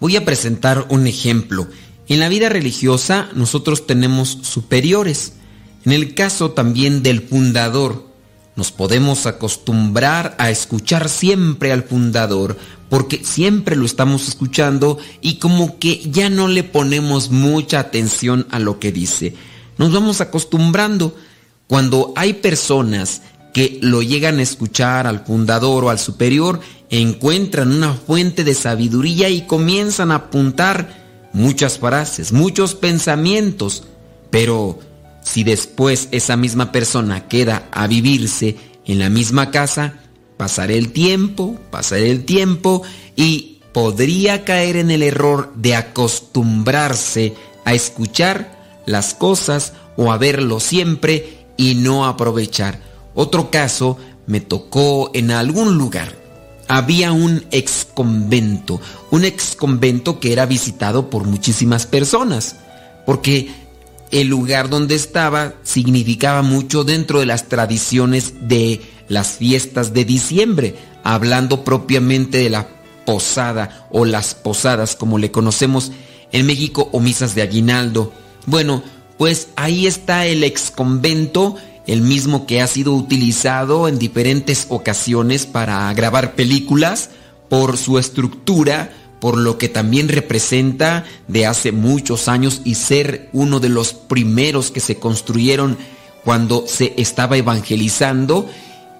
Voy 0.00 0.16
a 0.16 0.24
presentar 0.24 0.86
un 0.90 1.06
ejemplo. 1.06 1.66
En 2.08 2.20
la 2.20 2.28
vida 2.28 2.48
religiosa 2.50 3.30
nosotros 3.34 3.86
tenemos 3.86 4.38
superiores. 4.42 5.32
En 5.86 5.92
el 5.92 6.14
caso 6.14 6.50
también 6.50 7.02
del 7.02 7.22
fundador, 7.22 8.06
nos 8.54 8.70
podemos 8.70 9.24
acostumbrar 9.24 10.34
a 10.38 10.50
escuchar 10.50 11.08
siempre 11.08 11.72
al 11.72 11.84
fundador, 11.84 12.58
porque 12.90 13.24
siempre 13.24 13.76
lo 13.76 13.86
estamos 13.86 14.28
escuchando 14.28 14.98
y 15.22 15.36
como 15.36 15.78
que 15.78 16.02
ya 16.10 16.28
no 16.28 16.48
le 16.48 16.64
ponemos 16.64 17.30
mucha 17.30 17.80
atención 17.80 18.46
a 18.50 18.58
lo 18.58 18.78
que 18.78 18.92
dice. 18.92 19.34
Nos 19.78 19.92
vamos 19.92 20.20
acostumbrando. 20.20 21.16
Cuando 21.66 22.12
hay 22.16 22.34
personas 22.34 23.22
que 23.52 23.78
lo 23.82 24.02
llegan 24.02 24.38
a 24.38 24.42
escuchar 24.42 25.06
al 25.06 25.24
fundador 25.24 25.84
o 25.84 25.90
al 25.90 25.98
superior, 25.98 26.60
encuentran 26.88 27.72
una 27.72 27.94
fuente 27.94 28.44
de 28.44 28.54
sabiduría 28.54 29.28
y 29.28 29.42
comienzan 29.42 30.10
a 30.10 30.16
apuntar 30.16 31.28
muchas 31.32 31.78
frases, 31.78 32.32
muchos 32.32 32.74
pensamientos, 32.74 33.84
pero 34.30 34.78
si 35.22 35.44
después 35.44 36.08
esa 36.10 36.36
misma 36.36 36.72
persona 36.72 37.28
queda 37.28 37.68
a 37.72 37.86
vivirse 37.86 38.56
en 38.86 38.98
la 38.98 39.10
misma 39.10 39.50
casa, 39.50 39.94
pasaré 40.36 40.78
el 40.78 40.92
tiempo, 40.92 41.58
pasaré 41.70 42.10
el 42.10 42.24
tiempo 42.24 42.82
y 43.14 43.60
podría 43.72 44.44
caer 44.44 44.76
en 44.76 44.90
el 44.90 45.02
error 45.02 45.52
de 45.54 45.76
acostumbrarse 45.76 47.34
a 47.64 47.74
escuchar 47.74 48.82
las 48.86 49.14
cosas 49.14 49.74
o 49.96 50.10
a 50.10 50.18
verlo 50.18 50.60
siempre 50.60 51.46
y 51.56 51.74
no 51.74 52.06
aprovechar. 52.06 52.89
Otro 53.20 53.50
caso 53.50 53.98
me 54.26 54.40
tocó 54.40 55.10
en 55.12 55.30
algún 55.30 55.76
lugar. 55.76 56.16
Había 56.68 57.12
un 57.12 57.44
ex 57.50 57.86
convento, 57.92 58.80
un 59.10 59.26
ex 59.26 59.54
convento 59.54 60.20
que 60.20 60.32
era 60.32 60.46
visitado 60.46 61.10
por 61.10 61.24
muchísimas 61.24 61.84
personas, 61.84 62.56
porque 63.04 63.50
el 64.10 64.28
lugar 64.28 64.70
donde 64.70 64.94
estaba 64.94 65.52
significaba 65.64 66.40
mucho 66.40 66.82
dentro 66.82 67.20
de 67.20 67.26
las 67.26 67.46
tradiciones 67.50 68.48
de 68.48 68.80
las 69.08 69.32
fiestas 69.32 69.92
de 69.92 70.06
diciembre, 70.06 70.76
hablando 71.04 71.62
propiamente 71.62 72.38
de 72.38 72.48
la 72.48 72.68
posada 73.04 73.86
o 73.90 74.06
las 74.06 74.34
posadas 74.34 74.96
como 74.96 75.18
le 75.18 75.30
conocemos 75.30 75.92
en 76.32 76.46
México 76.46 76.88
o 76.90 77.00
misas 77.00 77.34
de 77.34 77.42
aguinaldo. 77.42 78.14
Bueno, 78.46 78.82
pues 79.18 79.48
ahí 79.56 79.86
está 79.86 80.24
el 80.24 80.42
ex 80.42 80.70
convento, 80.70 81.56
el 81.90 82.02
mismo 82.02 82.46
que 82.46 82.60
ha 82.60 82.68
sido 82.68 82.94
utilizado 82.94 83.88
en 83.88 83.98
diferentes 83.98 84.66
ocasiones 84.68 85.44
para 85.44 85.92
grabar 85.92 86.36
películas 86.36 87.10
por 87.48 87.76
su 87.78 87.98
estructura, 87.98 88.92
por 89.20 89.36
lo 89.36 89.58
que 89.58 89.68
también 89.68 90.08
representa 90.08 91.04
de 91.26 91.46
hace 91.46 91.72
muchos 91.72 92.28
años 92.28 92.62
y 92.64 92.76
ser 92.76 93.28
uno 93.32 93.58
de 93.58 93.70
los 93.70 93.92
primeros 93.92 94.70
que 94.70 94.78
se 94.78 95.00
construyeron 95.00 95.76
cuando 96.22 96.64
se 96.68 96.94
estaba 96.96 97.36
evangelizando. 97.36 98.48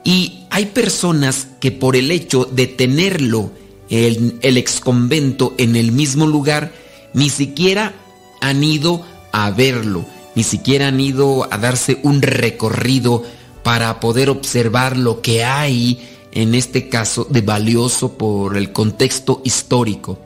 Y 0.02 0.46
hay 0.50 0.66
personas 0.66 1.46
que 1.60 1.70
por 1.70 1.94
el 1.94 2.10
hecho 2.10 2.44
de 2.44 2.66
tenerlo, 2.66 3.52
el, 3.88 4.36
el 4.42 4.56
exconvento 4.56 5.54
en 5.58 5.76
el 5.76 5.92
mismo 5.92 6.26
lugar, 6.26 6.72
ni 7.14 7.30
siquiera 7.30 7.94
han 8.40 8.64
ido 8.64 9.06
a 9.30 9.52
verlo. 9.52 10.04
Ni 10.34 10.44
siquiera 10.44 10.88
han 10.88 11.00
ido 11.00 11.52
a 11.52 11.58
darse 11.58 11.98
un 12.02 12.22
recorrido 12.22 13.24
para 13.62 14.00
poder 14.00 14.30
observar 14.30 14.96
lo 14.96 15.20
que 15.20 15.44
hay, 15.44 16.08
en 16.32 16.54
este 16.54 16.88
caso, 16.88 17.26
de 17.28 17.40
valioso 17.40 18.16
por 18.16 18.56
el 18.56 18.72
contexto 18.72 19.42
histórico. 19.44 20.18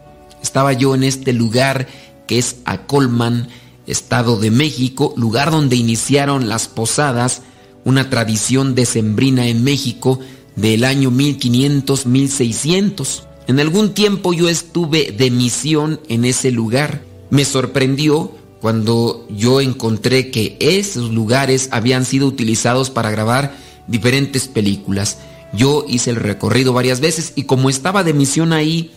Estaba 0.43 0.73
yo 0.73 0.95
en 0.95 1.05
este 1.05 1.33
lugar 1.33 1.89
que 2.27 2.39
es 2.39 2.57
Acolman, 2.65 3.49
Estado 3.87 4.39
de 4.39 4.51
México, 4.51 5.13
lugar 5.17 5.51
donde 5.51 5.77
iniciaron 5.77 6.49
las 6.49 6.69
posadas, 6.69 7.43
una 7.85 8.09
tradición 8.09 8.75
decembrina 8.75 9.47
en 9.47 9.63
México 9.65 10.21
del 10.57 10.85
año 10.85 11.11
1500-1600. 11.11 13.25
En 13.47 13.61
algún 13.61 13.93
tiempo 13.93 14.33
yo 14.33 14.49
estuve 14.49 15.13
de 15.13 15.31
misión 15.31 16.01
en 16.09 16.25
ese 16.25 16.51
lugar. 16.51 17.03
Me 17.31 17.45
sorprendió 17.45 18.33
cuando 18.65 19.27
yo 19.29 19.61
encontré 19.61 20.31
que 20.31 20.57
esos 20.59 21.11
lugares 21.11 21.69
habían 21.71 22.07
sido 22.07 22.27
utilizados 22.27 22.89
para 22.89 23.11
grabar 23.11 23.55
diferentes 23.89 24.49
películas. 24.49 25.19
Yo 25.53 25.85
hice 25.87 26.09
el 26.09 26.17
recorrido 26.17 26.73
varias 26.73 27.01
veces 27.01 27.35
y 27.37 27.43
como 27.43 27.69
estaba 27.69 28.05
de 28.05 28.15
misión 28.15 28.55
ahí, 28.55 28.91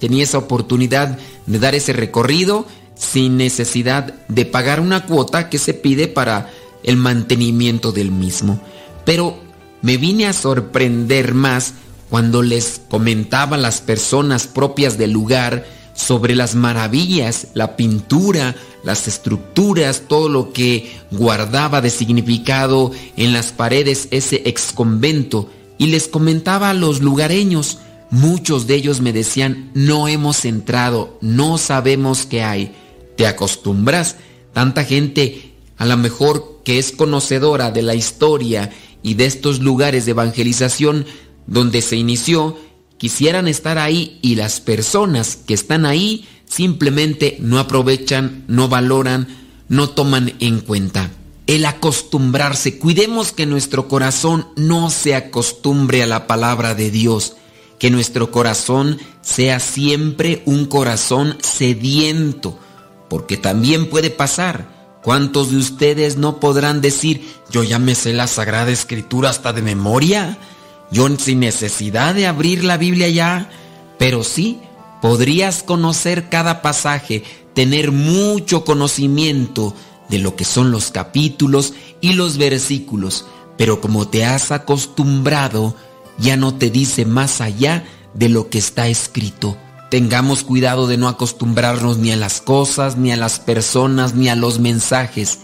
tenía 0.00 0.24
esa 0.24 0.38
oportunidad 0.38 1.18
de 1.46 1.58
dar 1.60 1.76
ese 1.76 1.92
recorrido 1.92 2.66
sin 2.96 3.36
necesidad 3.36 4.12
de 4.26 4.44
pagar 4.44 4.80
una 4.80 5.06
cuota 5.06 5.48
que 5.48 5.58
se 5.58 5.72
pide 5.72 6.08
para 6.08 6.50
el 6.82 6.96
mantenimiento 6.96 7.92
del 7.92 8.10
mismo. 8.10 8.60
Pero 9.04 9.38
me 9.82 9.98
vine 9.98 10.26
a 10.26 10.32
sorprender 10.32 11.32
más 11.32 11.74
cuando 12.10 12.42
les 12.42 12.80
comentaba 12.88 13.56
a 13.56 13.60
las 13.60 13.82
personas 13.82 14.48
propias 14.48 14.98
del 14.98 15.12
lugar 15.12 15.64
sobre 15.94 16.34
las 16.34 16.54
maravillas, 16.54 17.48
la 17.54 17.76
pintura, 17.76 18.54
las 18.84 19.08
estructuras, 19.08 20.04
todo 20.08 20.28
lo 20.28 20.52
que 20.52 20.92
guardaba 21.10 21.80
de 21.80 21.90
significado 21.90 22.90
en 23.16 23.32
las 23.32 23.52
paredes 23.52 24.08
ese 24.10 24.42
ex 24.44 24.72
convento 24.72 25.48
y 25.78 25.86
les 25.86 26.08
comentaba 26.08 26.70
a 26.70 26.74
los 26.74 27.00
lugareños, 27.00 27.78
muchos 28.10 28.66
de 28.66 28.76
ellos 28.76 29.00
me 29.00 29.12
decían, 29.12 29.70
no 29.74 30.08
hemos 30.08 30.44
entrado, 30.44 31.18
no 31.20 31.58
sabemos 31.58 32.26
qué 32.26 32.42
hay, 32.42 32.72
te 33.16 33.26
acostumbras, 33.26 34.16
tanta 34.52 34.84
gente 34.84 35.54
a 35.76 35.86
lo 35.86 35.96
mejor 35.96 36.60
que 36.64 36.78
es 36.78 36.92
conocedora 36.92 37.70
de 37.70 37.82
la 37.82 37.94
historia 37.94 38.70
y 39.02 39.14
de 39.14 39.26
estos 39.26 39.60
lugares 39.60 40.04
de 40.04 40.12
evangelización 40.12 41.06
donde 41.46 41.82
se 41.82 41.96
inició, 41.96 42.56
quisieran 43.02 43.48
estar 43.48 43.78
ahí 43.78 44.20
y 44.22 44.36
las 44.36 44.60
personas 44.60 45.34
que 45.34 45.54
están 45.54 45.86
ahí 45.86 46.24
simplemente 46.44 47.36
no 47.40 47.58
aprovechan, 47.58 48.44
no 48.46 48.68
valoran, 48.68 49.26
no 49.68 49.90
toman 49.90 50.34
en 50.38 50.60
cuenta. 50.60 51.10
El 51.48 51.64
acostumbrarse, 51.64 52.78
cuidemos 52.78 53.32
que 53.32 53.44
nuestro 53.44 53.88
corazón 53.88 54.46
no 54.54 54.88
se 54.88 55.16
acostumbre 55.16 56.04
a 56.04 56.06
la 56.06 56.28
palabra 56.28 56.76
de 56.76 56.92
Dios, 56.92 57.34
que 57.80 57.90
nuestro 57.90 58.30
corazón 58.30 59.00
sea 59.20 59.58
siempre 59.58 60.44
un 60.46 60.66
corazón 60.66 61.38
sediento, 61.42 62.56
porque 63.10 63.36
también 63.36 63.90
puede 63.90 64.10
pasar. 64.10 65.00
¿Cuántos 65.02 65.50
de 65.50 65.56
ustedes 65.56 66.18
no 66.18 66.38
podrán 66.38 66.80
decir, 66.80 67.28
yo 67.50 67.64
ya 67.64 67.80
me 67.80 67.96
sé 67.96 68.12
la 68.12 68.28
Sagrada 68.28 68.70
Escritura 68.70 69.30
hasta 69.30 69.52
de 69.52 69.62
memoria? 69.62 70.38
Yo 70.92 71.08
sin 71.16 71.40
necesidad 71.40 72.14
de 72.14 72.26
abrir 72.26 72.64
la 72.64 72.76
Biblia 72.76 73.08
ya, 73.08 73.48
pero 73.98 74.22
sí, 74.22 74.60
podrías 75.00 75.62
conocer 75.62 76.28
cada 76.28 76.60
pasaje, 76.60 77.24
tener 77.54 77.92
mucho 77.92 78.64
conocimiento 78.64 79.74
de 80.10 80.18
lo 80.18 80.36
que 80.36 80.44
son 80.44 80.70
los 80.70 80.90
capítulos 80.90 81.72
y 82.02 82.12
los 82.12 82.36
versículos, 82.36 83.24
pero 83.56 83.80
como 83.80 84.06
te 84.06 84.26
has 84.26 84.52
acostumbrado, 84.52 85.74
ya 86.18 86.36
no 86.36 86.54
te 86.54 86.68
dice 86.68 87.06
más 87.06 87.40
allá 87.40 87.84
de 88.12 88.28
lo 88.28 88.50
que 88.50 88.58
está 88.58 88.86
escrito. 88.88 89.56
Tengamos 89.90 90.42
cuidado 90.42 90.86
de 90.86 90.98
no 90.98 91.08
acostumbrarnos 91.08 91.96
ni 91.96 92.12
a 92.12 92.16
las 92.16 92.42
cosas, 92.42 92.98
ni 92.98 93.12
a 93.12 93.16
las 93.16 93.40
personas, 93.40 94.14
ni 94.14 94.28
a 94.28 94.36
los 94.36 94.58
mensajes. 94.58 95.38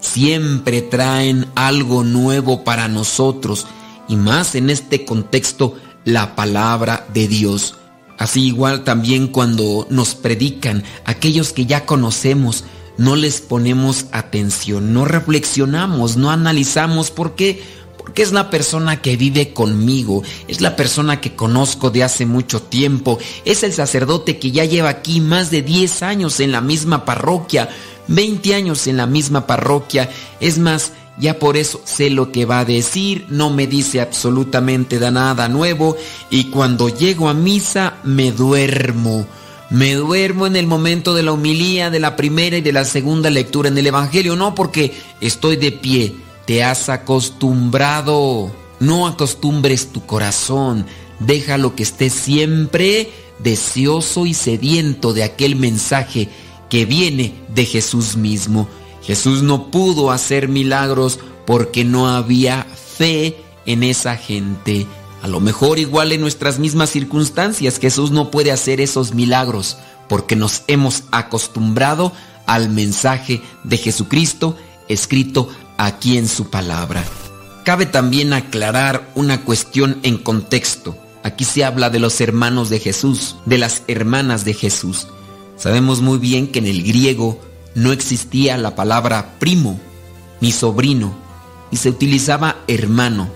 Siempre 0.00 0.82
traen 0.82 1.46
algo 1.54 2.02
nuevo 2.02 2.64
para 2.64 2.88
nosotros 2.88 3.66
y 4.08 4.16
más 4.16 4.54
en 4.54 4.70
este 4.70 5.04
contexto 5.04 5.76
la 6.04 6.34
palabra 6.34 7.06
de 7.12 7.28
Dios. 7.28 7.76
Así 8.18 8.46
igual 8.46 8.82
también 8.82 9.28
cuando 9.28 9.86
nos 9.90 10.14
predican 10.14 10.82
aquellos 11.04 11.52
que 11.52 11.66
ya 11.66 11.86
conocemos, 11.86 12.64
no 12.96 13.14
les 13.14 13.40
ponemos 13.40 14.06
atención, 14.10 14.92
no 14.92 15.04
reflexionamos, 15.04 16.16
no 16.16 16.30
analizamos 16.30 17.10
por 17.10 17.36
qué. 17.36 17.62
Porque 17.96 18.22
es 18.22 18.32
la 18.32 18.48
persona 18.48 19.02
que 19.02 19.16
vive 19.16 19.52
conmigo, 19.52 20.22
es 20.48 20.62
la 20.62 20.76
persona 20.76 21.20
que 21.20 21.36
conozco 21.36 21.90
de 21.90 22.02
hace 22.02 22.24
mucho 22.24 22.62
tiempo, 22.62 23.18
es 23.44 23.62
el 23.62 23.74
sacerdote 23.74 24.38
que 24.38 24.50
ya 24.50 24.64
lleva 24.64 24.88
aquí 24.88 25.20
más 25.20 25.50
de 25.50 25.60
10 25.60 26.02
años 26.02 26.40
en 26.40 26.50
la 26.50 26.62
misma 26.62 27.04
parroquia, 27.04 27.68
20 28.08 28.54
años 28.54 28.86
en 28.86 28.96
la 28.96 29.06
misma 29.06 29.46
parroquia, 29.46 30.10
es 30.40 30.58
más, 30.58 30.92
ya 31.18 31.38
por 31.38 31.56
eso 31.56 31.80
sé 31.84 32.10
lo 32.10 32.30
que 32.30 32.44
va 32.44 32.60
a 32.60 32.64
decir, 32.64 33.26
no 33.28 33.50
me 33.50 33.66
dice 33.66 34.00
absolutamente 34.00 34.98
nada 35.10 35.48
nuevo 35.48 35.96
y 36.30 36.44
cuando 36.44 36.88
llego 36.88 37.28
a 37.28 37.34
misa 37.34 37.94
me 38.04 38.32
duermo. 38.32 39.26
Me 39.70 39.94
duermo 39.94 40.46
en 40.46 40.56
el 40.56 40.66
momento 40.66 41.14
de 41.14 41.22
la 41.22 41.32
humilía 41.32 41.90
de 41.90 42.00
la 42.00 42.16
primera 42.16 42.56
y 42.56 42.62
de 42.62 42.72
la 42.72 42.86
segunda 42.86 43.28
lectura 43.28 43.68
en 43.68 43.76
el 43.76 43.86
Evangelio, 43.86 44.34
no 44.34 44.54
porque 44.54 44.94
estoy 45.20 45.56
de 45.56 45.72
pie, 45.72 46.14
te 46.46 46.64
has 46.64 46.88
acostumbrado. 46.88 48.50
No 48.80 49.06
acostumbres 49.06 49.92
tu 49.92 50.06
corazón, 50.06 50.86
déjalo 51.18 51.74
que 51.74 51.82
esté 51.82 52.08
siempre 52.08 53.10
deseoso 53.40 54.24
y 54.24 54.34
sediento 54.34 55.12
de 55.12 55.24
aquel 55.24 55.56
mensaje 55.56 56.28
que 56.70 56.86
viene 56.86 57.34
de 57.48 57.64
Jesús 57.66 58.16
mismo. 58.16 58.68
Jesús 59.08 59.42
no 59.42 59.70
pudo 59.70 60.10
hacer 60.10 60.48
milagros 60.48 61.18
porque 61.46 61.82
no 61.82 62.08
había 62.08 62.64
fe 62.64 63.38
en 63.64 63.82
esa 63.82 64.18
gente. 64.18 64.86
A 65.22 65.28
lo 65.28 65.40
mejor 65.40 65.78
igual 65.78 66.12
en 66.12 66.20
nuestras 66.20 66.58
mismas 66.58 66.90
circunstancias 66.90 67.78
Jesús 67.78 68.10
no 68.10 68.30
puede 68.30 68.52
hacer 68.52 68.82
esos 68.82 69.14
milagros 69.14 69.78
porque 70.10 70.36
nos 70.36 70.62
hemos 70.66 71.04
acostumbrado 71.10 72.12
al 72.44 72.68
mensaje 72.68 73.40
de 73.64 73.78
Jesucristo 73.78 74.58
escrito 74.88 75.48
aquí 75.78 76.18
en 76.18 76.28
su 76.28 76.50
palabra. 76.50 77.02
Cabe 77.64 77.86
también 77.86 78.34
aclarar 78.34 79.10
una 79.14 79.40
cuestión 79.42 80.00
en 80.02 80.18
contexto. 80.18 80.98
Aquí 81.22 81.46
se 81.46 81.64
habla 81.64 81.88
de 81.88 81.98
los 81.98 82.20
hermanos 82.20 82.68
de 82.68 82.78
Jesús, 82.78 83.36
de 83.46 83.56
las 83.56 83.84
hermanas 83.88 84.44
de 84.44 84.52
Jesús. 84.52 85.06
Sabemos 85.56 86.02
muy 86.02 86.18
bien 86.18 86.48
que 86.48 86.58
en 86.58 86.66
el 86.66 86.82
griego 86.82 87.40
no 87.78 87.92
existía 87.92 88.58
la 88.58 88.74
palabra 88.74 89.36
primo 89.38 89.78
ni 90.40 90.50
sobrino 90.50 91.14
y 91.70 91.76
se 91.76 91.88
utilizaba 91.88 92.56
hermano. 92.66 93.28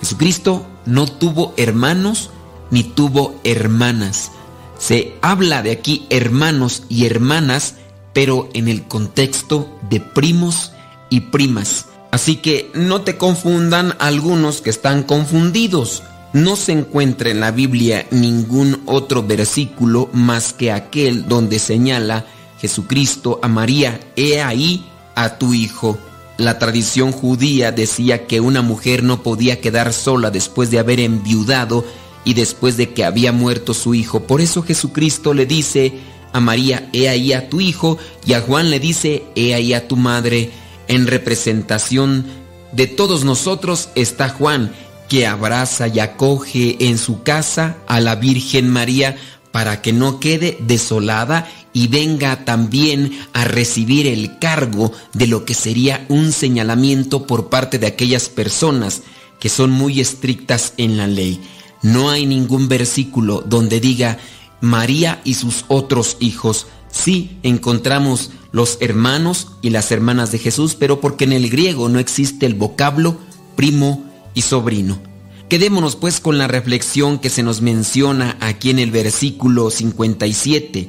Jesucristo 0.00 0.66
no 0.84 1.06
tuvo 1.06 1.54
hermanos 1.56 2.30
ni 2.70 2.84
tuvo 2.84 3.34
hermanas. 3.44 4.30
Se 4.78 5.14
habla 5.22 5.62
de 5.62 5.70
aquí 5.70 6.06
hermanos 6.10 6.82
y 6.90 7.06
hermanas, 7.06 7.76
pero 8.12 8.50
en 8.52 8.68
el 8.68 8.82
contexto 8.84 9.78
de 9.88 10.00
primos 10.00 10.72
y 11.08 11.20
primas. 11.20 11.86
Así 12.10 12.36
que 12.36 12.70
no 12.74 13.00
te 13.00 13.16
confundan 13.16 13.94
algunos 14.00 14.60
que 14.60 14.68
están 14.68 15.02
confundidos. 15.02 16.02
No 16.34 16.56
se 16.56 16.72
encuentra 16.72 17.30
en 17.30 17.40
la 17.40 17.52
Biblia 17.52 18.06
ningún 18.10 18.82
otro 18.84 19.22
versículo 19.22 20.10
más 20.12 20.52
que 20.52 20.72
aquel 20.72 21.26
donde 21.26 21.58
señala 21.58 22.26
Jesucristo 22.62 23.40
a 23.42 23.48
María, 23.48 23.98
he 24.14 24.40
ahí 24.40 24.86
a 25.16 25.36
tu 25.36 25.52
hijo. 25.52 25.98
La 26.38 26.60
tradición 26.60 27.10
judía 27.10 27.72
decía 27.72 28.28
que 28.28 28.40
una 28.40 28.62
mujer 28.62 29.02
no 29.02 29.24
podía 29.24 29.60
quedar 29.60 29.92
sola 29.92 30.30
después 30.30 30.70
de 30.70 30.78
haber 30.78 31.00
enviudado 31.00 31.84
y 32.24 32.34
después 32.34 32.76
de 32.76 32.94
que 32.94 33.04
había 33.04 33.32
muerto 33.32 33.74
su 33.74 33.94
hijo. 33.94 34.20
Por 34.28 34.40
eso 34.40 34.62
Jesucristo 34.62 35.34
le 35.34 35.44
dice 35.44 35.92
a 36.32 36.38
María, 36.38 36.88
he 36.92 37.08
ahí 37.08 37.32
a 37.32 37.48
tu 37.48 37.60
hijo, 37.60 37.98
y 38.24 38.34
a 38.34 38.40
Juan 38.40 38.70
le 38.70 38.78
dice, 38.78 39.24
he 39.34 39.54
ahí 39.54 39.74
a 39.74 39.88
tu 39.88 39.96
madre. 39.96 40.52
En 40.86 41.08
representación 41.08 42.24
de 42.70 42.86
todos 42.86 43.24
nosotros 43.24 43.88
está 43.96 44.28
Juan, 44.28 44.72
que 45.08 45.26
abraza 45.26 45.88
y 45.88 45.98
acoge 45.98 46.76
en 46.78 46.96
su 46.96 47.24
casa 47.24 47.78
a 47.88 48.00
la 48.00 48.14
Virgen 48.14 48.70
María 48.70 49.16
para 49.52 49.82
que 49.82 49.92
no 49.92 50.18
quede 50.18 50.58
desolada 50.60 51.48
y 51.72 51.88
venga 51.88 52.44
también 52.44 53.12
a 53.32 53.44
recibir 53.44 54.06
el 54.06 54.38
cargo 54.38 54.92
de 55.12 55.26
lo 55.26 55.44
que 55.44 55.54
sería 55.54 56.04
un 56.08 56.32
señalamiento 56.32 57.26
por 57.26 57.48
parte 57.48 57.78
de 57.78 57.86
aquellas 57.86 58.28
personas 58.28 59.02
que 59.38 59.48
son 59.48 59.70
muy 59.70 60.00
estrictas 60.00 60.74
en 60.76 60.96
la 60.96 61.06
ley. 61.06 61.40
No 61.82 62.10
hay 62.10 62.26
ningún 62.26 62.68
versículo 62.68 63.42
donde 63.46 63.80
diga 63.80 64.18
María 64.60 65.20
y 65.24 65.34
sus 65.34 65.64
otros 65.68 66.16
hijos, 66.20 66.66
Sí, 66.92 67.38
encontramos 67.42 68.30
los 68.52 68.76
hermanos 68.80 69.48
y 69.62 69.70
las 69.70 69.90
hermanas 69.90 70.30
de 70.30 70.38
Jesús, 70.38 70.76
pero 70.78 71.00
porque 71.00 71.24
en 71.24 71.32
el 71.32 71.48
griego 71.48 71.88
no 71.88 71.98
existe 71.98 72.46
el 72.46 72.54
vocablo 72.54 73.16
primo 73.56 74.04
y 74.34 74.42
sobrino. 74.42 75.11
Quedémonos 75.52 75.96
pues 75.96 76.18
con 76.20 76.38
la 76.38 76.48
reflexión 76.48 77.18
que 77.18 77.28
se 77.28 77.42
nos 77.42 77.60
menciona 77.60 78.38
aquí 78.40 78.70
en 78.70 78.78
el 78.78 78.90
versículo 78.90 79.70
57. 79.70 80.88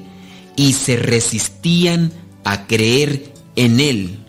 Y 0.56 0.72
se 0.72 0.96
resistían 0.96 2.14
a 2.46 2.66
creer 2.66 3.34
en 3.58 3.82
Él. 3.82 4.26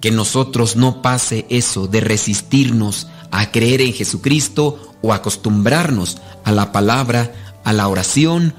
Que 0.00 0.10
nosotros 0.10 0.74
no 0.74 1.02
pase 1.02 1.46
eso 1.50 1.86
de 1.86 2.00
resistirnos 2.00 3.06
a 3.30 3.52
creer 3.52 3.80
en 3.80 3.92
Jesucristo 3.92 4.96
o 5.02 5.12
acostumbrarnos 5.12 6.18
a 6.42 6.50
la 6.50 6.72
palabra, 6.72 7.60
a 7.62 7.72
la 7.72 7.86
oración, 7.86 8.54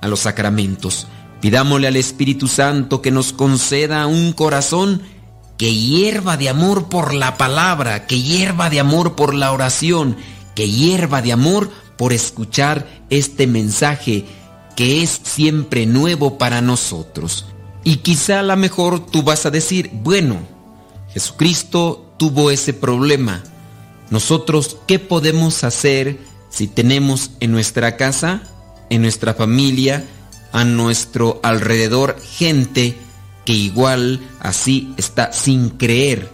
a 0.00 0.08
los 0.08 0.18
sacramentos. 0.18 1.06
Pidámosle 1.40 1.86
al 1.86 1.94
Espíritu 1.94 2.48
Santo 2.48 3.00
que 3.00 3.12
nos 3.12 3.32
conceda 3.32 4.08
un 4.08 4.32
corazón 4.32 5.00
que 5.58 5.72
hierva 5.72 6.36
de 6.36 6.48
amor 6.48 6.88
por 6.88 7.14
la 7.14 7.36
palabra, 7.36 8.08
que 8.08 8.20
hierva 8.20 8.68
de 8.68 8.80
amor 8.80 9.14
por 9.14 9.32
la 9.32 9.52
oración, 9.52 10.16
que 10.54 10.68
hierva 10.68 11.22
de 11.22 11.32
amor 11.32 11.70
por 11.96 12.12
escuchar 12.12 12.86
este 13.10 13.46
mensaje 13.46 14.24
que 14.76 15.02
es 15.02 15.20
siempre 15.22 15.86
nuevo 15.86 16.38
para 16.38 16.60
nosotros. 16.60 17.46
Y 17.84 17.96
quizá 17.96 18.40
a 18.40 18.42
lo 18.42 18.56
mejor 18.56 19.06
tú 19.06 19.22
vas 19.22 19.44
a 19.46 19.50
decir, 19.50 19.90
bueno, 19.92 20.38
Jesucristo 21.12 22.14
tuvo 22.18 22.50
ese 22.50 22.72
problema. 22.72 23.42
Nosotros, 24.10 24.76
¿qué 24.86 24.98
podemos 24.98 25.64
hacer 25.64 26.18
si 26.52 26.68
tenemos 26.68 27.30
en 27.40 27.50
nuestra 27.50 27.96
casa, 27.96 28.42
en 28.90 29.02
nuestra 29.02 29.34
familia, 29.34 30.04
a 30.52 30.64
nuestro 30.64 31.40
alrededor 31.42 32.20
gente 32.20 32.94
que 33.44 33.54
igual 33.54 34.20
así 34.38 34.94
está 34.96 35.32
sin 35.32 35.70
creer. 35.70 36.28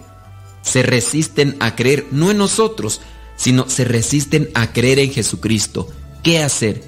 Se 0.63 0.83
resisten 0.83 1.57
a 1.61 1.77
creer, 1.77 2.07
no 2.11 2.31
en 2.31 2.39
nosotros, 2.39 3.01
sino 3.39 3.69
se 3.71 3.85
resisten 3.85 4.51
a 4.53 4.73
creer 4.73 4.99
en 4.99 5.11
Jesucristo. 5.11 5.89
¿Qué 6.23 6.43
hacer? 6.43 6.83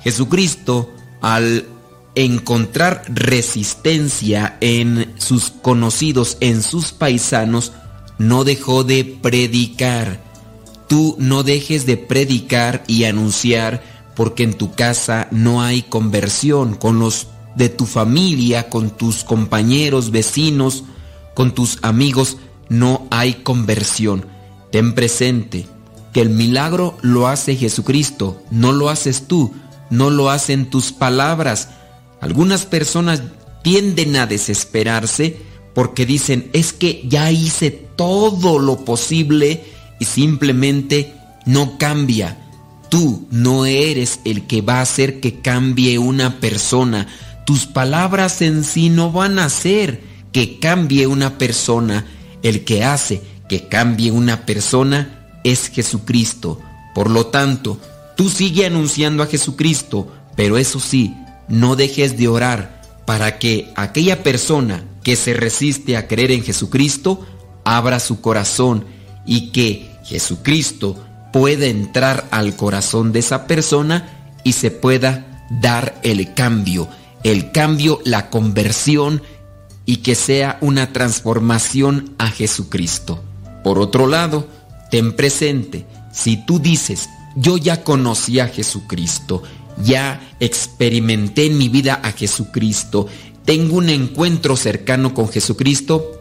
Jesucristo, 0.00 0.90
al 1.20 1.66
encontrar 2.14 3.02
resistencia 3.08 4.56
en 4.60 5.12
sus 5.18 5.50
conocidos, 5.50 6.38
en 6.40 6.62
sus 6.62 6.92
paisanos, 6.92 7.72
no 8.16 8.44
dejó 8.44 8.84
de 8.84 9.04
predicar. 9.04 10.24
Tú 10.88 11.16
no 11.18 11.42
dejes 11.42 11.84
de 11.84 11.96
predicar 11.96 12.84
y 12.86 13.04
anunciar 13.04 13.82
porque 14.14 14.44
en 14.44 14.54
tu 14.54 14.74
casa 14.74 15.28
no 15.30 15.62
hay 15.62 15.82
conversión 15.82 16.74
con 16.76 16.98
los 16.98 17.26
de 17.56 17.68
tu 17.68 17.86
familia, 17.86 18.70
con 18.70 18.90
tus 18.90 19.24
compañeros, 19.24 20.12
vecinos, 20.12 20.84
con 21.34 21.52
tus 21.52 21.78
amigos, 21.82 22.36
no 22.68 23.06
hay 23.10 23.34
conversión. 23.34 24.26
Ten 24.70 24.94
presente 24.94 25.66
que 26.12 26.20
el 26.20 26.30
milagro 26.30 26.96
lo 27.02 27.28
hace 27.28 27.56
Jesucristo, 27.56 28.42
no 28.50 28.72
lo 28.72 28.88
haces 28.88 29.26
tú, 29.26 29.52
no 29.90 30.10
lo 30.10 30.30
hacen 30.30 30.70
tus 30.70 30.92
palabras. 30.92 31.68
Algunas 32.20 32.66
personas 32.66 33.22
tienden 33.62 34.16
a 34.16 34.26
desesperarse 34.26 35.36
porque 35.74 36.06
dicen, 36.06 36.50
es 36.52 36.72
que 36.72 37.02
ya 37.06 37.30
hice 37.30 37.70
todo 37.70 38.58
lo 38.58 38.84
posible 38.84 39.64
y 40.00 40.04
simplemente 40.04 41.14
no 41.46 41.78
cambia. 41.78 42.38
Tú 42.88 43.26
no 43.30 43.66
eres 43.66 44.20
el 44.24 44.46
que 44.46 44.62
va 44.62 44.78
a 44.78 44.82
hacer 44.82 45.20
que 45.20 45.40
cambie 45.40 45.98
una 45.98 46.40
persona. 46.40 47.06
Tus 47.44 47.66
palabras 47.66 48.40
en 48.42 48.64
sí 48.64 48.88
no 48.88 49.12
van 49.12 49.38
a 49.38 49.44
hacer 49.44 50.02
que 50.32 50.58
cambie 50.58 51.06
una 51.06 51.38
persona. 51.38 52.06
El 52.42 52.64
que 52.64 52.84
hace 52.84 53.20
que 53.48 53.68
cambie 53.68 54.10
una 54.10 54.46
persona 54.46 55.17
es 55.44 55.68
Jesucristo. 55.68 56.60
Por 56.94 57.10
lo 57.10 57.26
tanto, 57.26 57.78
tú 58.16 58.28
sigue 58.28 58.66
anunciando 58.66 59.22
a 59.22 59.26
Jesucristo, 59.26 60.12
pero 60.36 60.58
eso 60.58 60.80
sí, 60.80 61.14
no 61.48 61.76
dejes 61.76 62.16
de 62.16 62.28
orar 62.28 62.82
para 63.06 63.38
que 63.38 63.72
aquella 63.76 64.22
persona 64.22 64.84
que 65.02 65.16
se 65.16 65.32
resiste 65.32 65.96
a 65.96 66.06
creer 66.06 66.32
en 66.32 66.42
Jesucristo 66.42 67.26
abra 67.64 68.00
su 68.00 68.20
corazón 68.20 68.84
y 69.24 69.50
que 69.50 69.90
Jesucristo 70.04 70.96
pueda 71.32 71.66
entrar 71.66 72.26
al 72.30 72.56
corazón 72.56 73.12
de 73.12 73.20
esa 73.20 73.46
persona 73.46 74.32
y 74.44 74.52
se 74.52 74.70
pueda 74.70 75.46
dar 75.50 76.00
el 76.02 76.34
cambio, 76.34 76.88
el 77.24 77.52
cambio, 77.52 78.00
la 78.04 78.30
conversión 78.30 79.22
y 79.84 79.98
que 79.98 80.14
sea 80.14 80.58
una 80.60 80.92
transformación 80.92 82.14
a 82.18 82.28
Jesucristo. 82.28 83.22
Por 83.64 83.78
otro 83.78 84.06
lado, 84.06 84.48
ten 84.90 85.14
presente, 85.14 85.86
si 86.12 86.44
tú 86.44 86.58
dices, 86.58 87.08
yo 87.36 87.56
ya 87.56 87.84
conocí 87.84 88.40
a 88.40 88.48
Jesucristo, 88.48 89.42
ya 89.82 90.20
experimenté 90.40 91.46
en 91.46 91.58
mi 91.58 91.68
vida 91.68 92.00
a 92.02 92.12
Jesucristo, 92.12 93.06
tengo 93.44 93.76
un 93.76 93.88
encuentro 93.88 94.56
cercano 94.56 95.14
con 95.14 95.28
Jesucristo, 95.28 96.20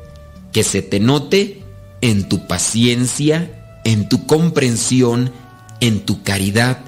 que 0.52 0.64
se 0.64 0.82
te 0.82 1.00
note 1.00 1.62
en 2.02 2.30
tu 2.30 2.48
paciencia, 2.48 3.80
en 3.84 4.08
tu 4.10 4.26
comprensión, 4.26 5.32
en 5.80 6.02
tu 6.02 6.24
caridad 6.24 6.80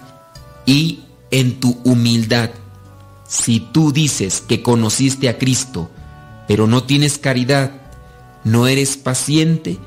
y 0.66 1.02
en 1.32 1.60
tu 1.60 1.80
humildad. 1.84 2.52
Si 3.28 3.60
tú 3.60 3.92
dices 3.92 4.42
que 4.42 4.64
conociste 4.64 5.30
a 5.30 5.38
Cristo, 5.38 5.90
pero 6.48 6.68
no 6.68 6.84
tienes 6.84 7.18
caridad, 7.18 7.72
no 8.44 8.68
eres 8.68 8.98
paciente, 8.98 9.78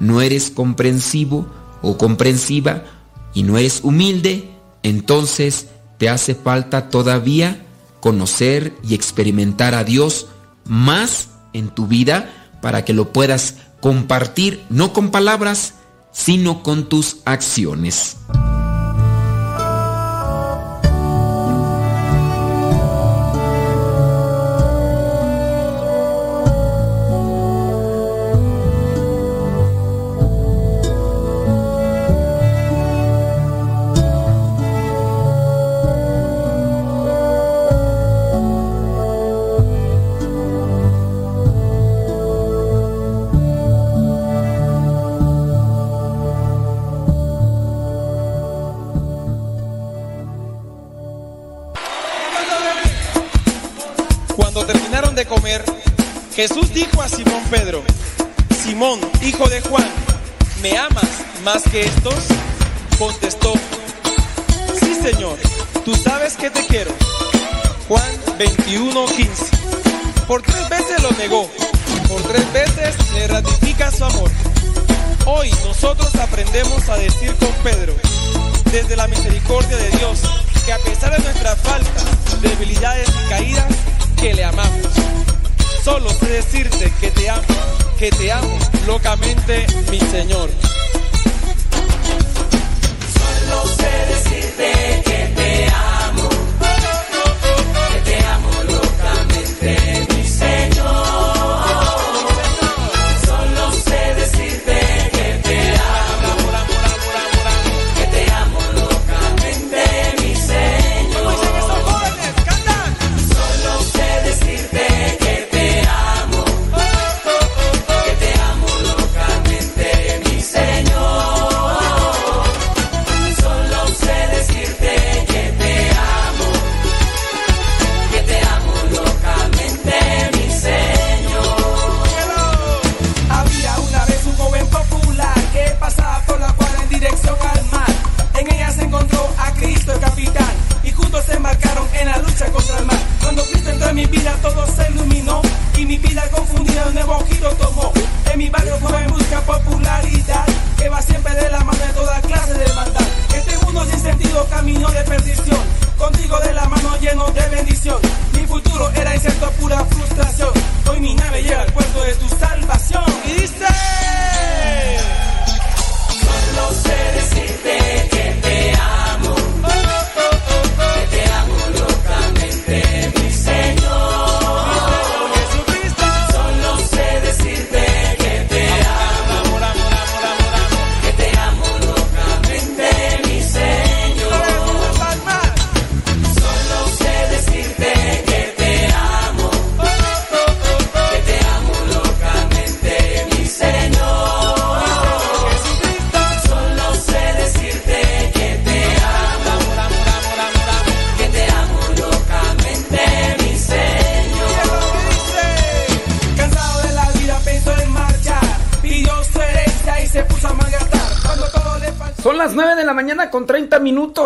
no 0.00 0.20
eres 0.20 0.50
comprensivo 0.50 1.46
o 1.82 1.96
comprensiva 1.96 2.84
y 3.34 3.42
no 3.42 3.58
eres 3.58 3.80
humilde, 3.82 4.50
entonces 4.82 5.68
te 5.98 6.08
hace 6.08 6.34
falta 6.34 6.88
todavía 6.88 7.66
conocer 8.00 8.74
y 8.82 8.94
experimentar 8.94 9.74
a 9.74 9.84
Dios 9.84 10.28
más 10.64 11.28
en 11.52 11.68
tu 11.68 11.86
vida 11.86 12.30
para 12.62 12.84
que 12.84 12.92
lo 12.92 13.12
puedas 13.12 13.56
compartir, 13.80 14.64
no 14.70 14.92
con 14.92 15.10
palabras, 15.10 15.74
sino 16.12 16.62
con 16.62 16.88
tus 16.88 17.18
acciones. 17.24 18.16
Jesús 56.38 56.72
dijo 56.72 57.02
a 57.02 57.08
Simón 57.08 57.42
Pedro, 57.50 57.82
Simón, 58.62 59.00
hijo 59.22 59.48
de 59.48 59.60
Juan, 59.60 59.88
¿me 60.62 60.78
amas 60.78 61.24
más 61.42 61.64
que 61.64 61.80
estos? 61.80 62.14
Contestó, 62.96 63.54
sí 64.80 64.94
Señor, 65.02 65.36
tú 65.84 65.96
sabes 65.96 66.36
que 66.36 66.48
te 66.48 66.64
quiero. 66.64 66.92
Juan 67.88 68.08
21, 68.38 69.06
15. 69.06 69.46
Por 70.28 70.42
tres 70.42 70.68
veces 70.68 71.02
lo 71.02 71.10
negó, 71.18 71.50
por 72.06 72.22
tres 72.22 72.52
veces 72.52 72.94
le 73.14 73.26
ratifica 73.26 73.90
su 73.90 74.04
amor. 74.04 74.30
Hoy 75.26 75.50
nosotros 75.64 76.14
aprendemos 76.14 76.88
a 76.88 76.98
decir 76.98 77.34
con 77.34 77.50
Pedro, 77.64 77.94
desde 78.70 78.94
la 78.94 79.08
misericordia 79.08 79.76
de 79.76 79.90
Dios, 79.90 80.20
que 80.64 80.72
a 80.72 80.78
pesar 80.78 81.16
de 81.16 81.18
nuestras 81.18 81.58
faltas, 81.62 82.04
debilidades 82.40 83.08
y 83.08 83.28
caídas, 83.28 83.74
que 84.16 84.34
le 84.34 84.44
amamos. 84.44 85.17
Solo 85.90 86.10
sé 86.10 86.26
decirte 86.26 86.92
que 87.00 87.10
te 87.10 87.30
amo, 87.30 87.42
que 87.98 88.10
te 88.10 88.30
amo 88.30 88.58
locamente, 88.86 89.66
mi 89.90 89.98
Señor. 89.98 90.50
Solo 93.16 93.66
sé 93.74 93.90
decirte 94.10 95.02
que 95.06 95.27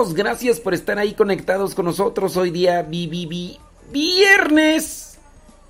30 0.02 0.08
minutos. 0.08 0.14
Gracias 0.14 0.60
por 0.60 0.74
estar 0.74 0.98
ahí 0.98 1.14
conectados 1.14 1.74
con 1.74 1.86
nosotros. 1.86 2.36
Hoy 2.36 2.50
día 2.50 2.82
vi, 2.82 3.06
vi, 3.06 3.26
vi- 3.26 3.58
viernes. 3.92 5.18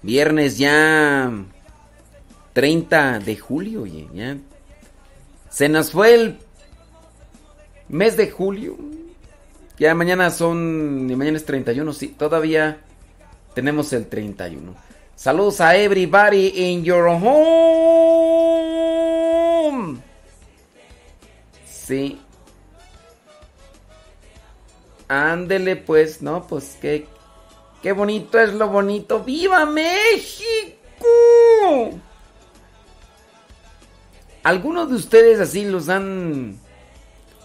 Viernes 0.02 0.58
ya 0.58 1.30
30 2.52 3.18
de 3.20 3.36
julio, 3.36 3.82
oye, 3.82 4.08
ya. 4.12 4.36
Se 5.50 5.68
nos 5.68 5.90
fue 5.92 6.14
el 6.14 6.38
mes 7.88 8.16
de 8.16 8.30
julio. 8.30 8.76
Ya 9.78 9.94
mañana 9.94 10.30
son. 10.30 11.06
Mañana 11.16 11.36
es 11.36 11.44
31, 11.44 11.92
sí. 11.92 12.08
Todavía 12.08 12.78
tenemos 13.54 13.92
el 13.92 14.06
31. 14.06 14.74
Saludos 15.14 15.60
a 15.60 15.76
everybody 15.76 16.48
in 16.56 16.82
your 16.84 17.06
home. 18.32 19.98
Sí. 21.70 22.21
Ándele 25.12 25.76
pues, 25.76 26.22
no, 26.22 26.46
pues 26.46 26.78
qué, 26.80 27.06
qué 27.82 27.92
bonito 27.92 28.40
es 28.40 28.54
lo 28.54 28.68
bonito. 28.68 29.22
¡Viva 29.22 29.66
México! 29.66 30.78
¿Algunos 34.42 34.88
de 34.88 34.96
ustedes 34.96 35.38
así 35.38 35.66
los 35.66 35.90
han 35.90 36.58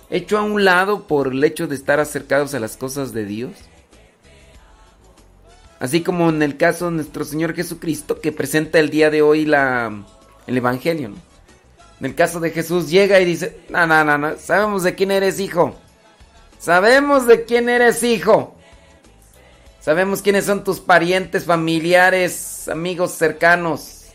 hecho 0.09 0.37
a 0.37 0.43
un 0.43 0.63
lado 0.63 1.07
por 1.07 1.27
el 1.27 1.43
hecho 1.43 1.67
de 1.67 1.75
estar 1.75 1.99
acercados 1.99 2.53
a 2.53 2.59
las 2.61 2.77
cosas 2.77 3.11
de 3.11 3.25
Dios? 3.25 3.51
Así 5.81 6.03
como 6.03 6.29
en 6.29 6.41
el 6.41 6.55
caso 6.55 6.85
de 6.85 6.91
nuestro 6.91 7.25
Señor 7.25 7.53
Jesucristo 7.53 8.21
que 8.21 8.31
presenta 8.31 8.79
el 8.79 8.89
día 8.89 9.09
de 9.09 9.21
hoy 9.21 9.45
la, 9.45 10.05
el 10.47 10.57
Evangelio. 10.57 11.09
¿no? 11.09 11.17
En 11.99 12.05
el 12.05 12.15
caso 12.15 12.39
de 12.39 12.51
Jesús 12.51 12.89
llega 12.89 13.19
y 13.19 13.25
dice, 13.25 13.59
no, 13.67 13.85
no, 13.85 14.05
no, 14.05 14.17
no, 14.17 14.37
sabemos 14.37 14.83
de 14.83 14.95
quién 14.95 15.11
eres 15.11 15.41
hijo. 15.41 15.75
Sabemos 16.59 17.27
de 17.27 17.45
quién 17.45 17.69
eres 17.69 18.03
hijo. 18.03 18.55
Sabemos 19.79 20.21
quiénes 20.21 20.45
son 20.45 20.63
tus 20.63 20.79
parientes, 20.79 21.45
familiares, 21.45 22.67
amigos 22.67 23.11
cercanos. 23.11 24.05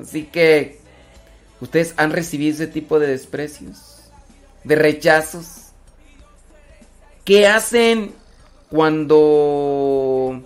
Así 0.00 0.24
que, 0.24 0.80
¿ustedes 1.60 1.94
han 1.96 2.10
recibido 2.10 2.54
ese 2.54 2.66
tipo 2.66 2.98
de 2.98 3.06
desprecios? 3.06 4.10
¿De 4.64 4.74
rechazos? 4.74 5.66
¿Qué 7.24 7.46
hacen 7.46 8.12
cuando 8.70 10.42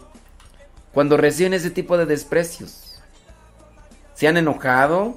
cuando 0.93 1.17
reciben 1.17 1.55
ese 1.55 1.71
tipo 1.71 1.97
de 1.97 2.07
desprecios? 2.07 3.01
¿Se 4.15 4.29
han 4.29 4.37
enojado? 4.37 5.17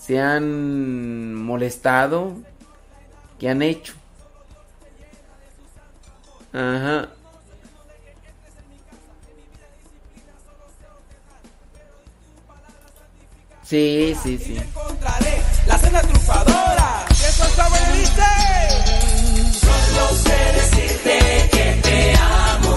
¿Se 0.00 0.18
han 0.18 1.34
molestado? 1.34 2.34
¿Qué 3.38 3.48
han 3.48 3.62
hecho? 3.62 3.94
Ajá. 6.54 7.08
Sí, 13.64 14.14
sí, 14.22 14.38
sí. 14.38 14.56
La 15.66 15.78
cena 15.78 16.00
triunfadora. 16.00 17.06
Eso 17.10 17.44
bueno, 17.68 17.92
¿viste? 17.94 18.22
Solo 19.58 20.08
sé 20.22 20.52
decirte 20.54 21.48
que 21.50 21.80
te 21.82 22.14
amo. 22.18 22.76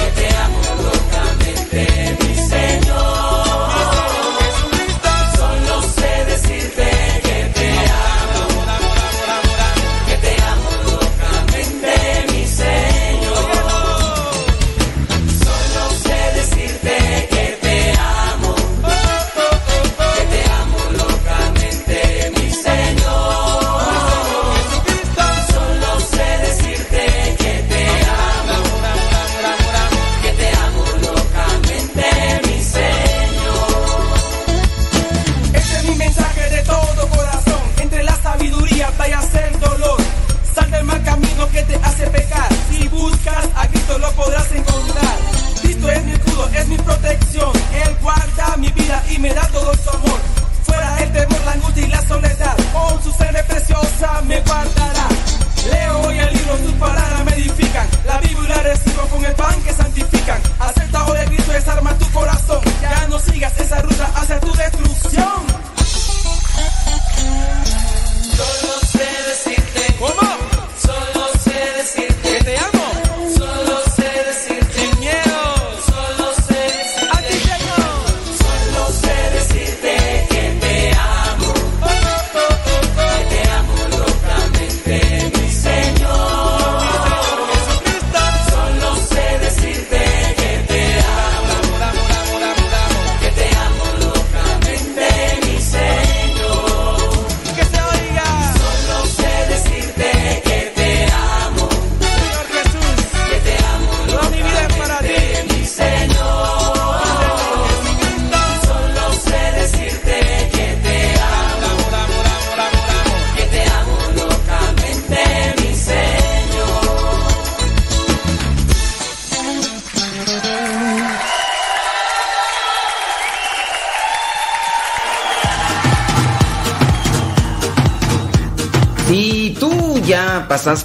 Que 0.00 0.20
te 0.20 0.36
amo 0.36 0.60
locamente, 0.82 2.07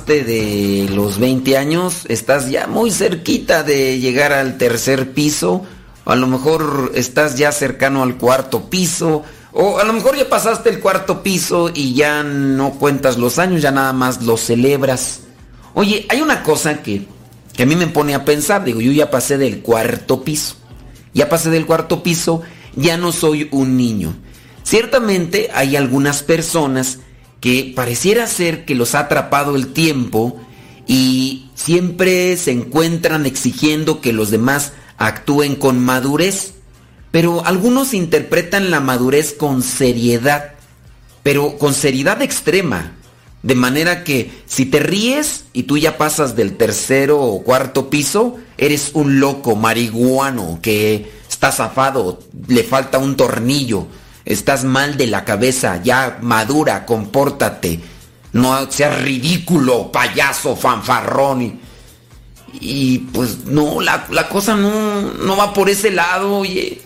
de 0.05 0.89
los 0.93 1.17
20 1.19 1.57
años, 1.57 2.05
estás 2.09 2.49
ya 2.49 2.67
muy 2.67 2.91
cerquita 2.91 3.63
de 3.63 3.99
llegar 3.99 4.33
al 4.33 4.57
tercer 4.57 5.13
piso, 5.13 5.63
a 6.05 6.15
lo 6.15 6.27
mejor 6.27 6.91
estás 6.95 7.37
ya 7.37 7.51
cercano 7.51 8.03
al 8.03 8.17
cuarto 8.17 8.69
piso, 8.69 9.23
o 9.53 9.79
a 9.79 9.83
lo 9.85 9.93
mejor 9.93 10.17
ya 10.17 10.27
pasaste 10.27 10.69
el 10.69 10.79
cuarto 10.79 11.23
piso 11.23 11.71
y 11.73 11.93
ya 11.93 12.23
no 12.23 12.71
cuentas 12.71 13.17
los 13.17 13.39
años, 13.39 13.61
ya 13.61 13.71
nada 13.71 13.93
más 13.93 14.21
los 14.23 14.41
celebras. 14.41 15.21
Oye, 15.73 16.05
hay 16.09 16.21
una 16.21 16.43
cosa 16.43 16.83
que, 16.83 17.07
que 17.53 17.63
a 17.63 17.65
mí 17.65 17.75
me 17.75 17.87
pone 17.87 18.13
a 18.13 18.25
pensar, 18.25 18.63
digo, 18.63 18.81
yo 18.81 18.91
ya 18.91 19.09
pasé 19.09 19.37
del 19.37 19.61
cuarto 19.61 20.23
piso, 20.23 20.55
ya 21.13 21.29
pasé 21.29 21.49
del 21.49 21.65
cuarto 21.65 22.03
piso, 22.03 22.41
ya 22.75 22.97
no 22.97 23.11
soy 23.11 23.47
un 23.51 23.77
niño. 23.77 24.13
Ciertamente 24.63 25.49
hay 25.53 25.75
algunas 25.75 26.23
personas 26.23 26.99
que 27.43 27.73
pareciera 27.75 28.25
ser 28.25 28.63
que 28.63 28.73
los 28.73 28.95
ha 28.95 28.99
atrapado 28.99 29.57
el 29.57 29.73
tiempo 29.73 30.39
y 30.87 31.49
siempre 31.55 32.37
se 32.37 32.51
encuentran 32.51 33.25
exigiendo 33.25 33.99
que 33.99 34.13
los 34.13 34.31
demás 34.31 34.71
actúen 34.97 35.55
con 35.57 35.77
madurez. 35.77 36.53
Pero 37.11 37.45
algunos 37.45 37.93
interpretan 37.93 38.71
la 38.71 38.79
madurez 38.79 39.33
con 39.33 39.61
seriedad, 39.61 40.53
pero 41.21 41.57
con 41.57 41.73
seriedad 41.73 42.21
extrema. 42.21 42.93
De 43.41 43.55
manera 43.55 44.05
que 44.05 44.31
si 44.45 44.65
te 44.65 44.79
ríes 44.79 45.43
y 45.51 45.63
tú 45.63 45.77
ya 45.77 45.97
pasas 45.97 46.37
del 46.37 46.55
tercero 46.55 47.19
o 47.19 47.43
cuarto 47.43 47.89
piso, 47.89 48.37
eres 48.57 48.91
un 48.93 49.19
loco 49.19 49.57
marihuano 49.57 50.59
que 50.61 51.11
está 51.29 51.51
zafado, 51.51 52.19
le 52.47 52.63
falta 52.63 52.99
un 52.99 53.17
tornillo. 53.17 53.87
Estás 54.25 54.63
mal 54.63 54.97
de 54.97 55.07
la 55.07 55.25
cabeza, 55.25 55.81
ya 55.83 56.19
madura, 56.21 56.85
compórtate. 56.85 57.79
No 58.31 58.71
seas 58.71 59.01
ridículo, 59.01 59.91
payaso, 59.91 60.55
fanfarrón. 60.55 61.41
Y, 61.41 61.59
y, 62.59 62.97
pues 63.13 63.45
no, 63.45 63.81
la, 63.81 64.07
la 64.11 64.27
cosa 64.29 64.55
no, 64.55 65.01
no 65.13 65.37
va 65.37 65.53
por 65.53 65.69
ese 65.69 65.91
lado, 65.91 66.37
oye. 66.37 66.81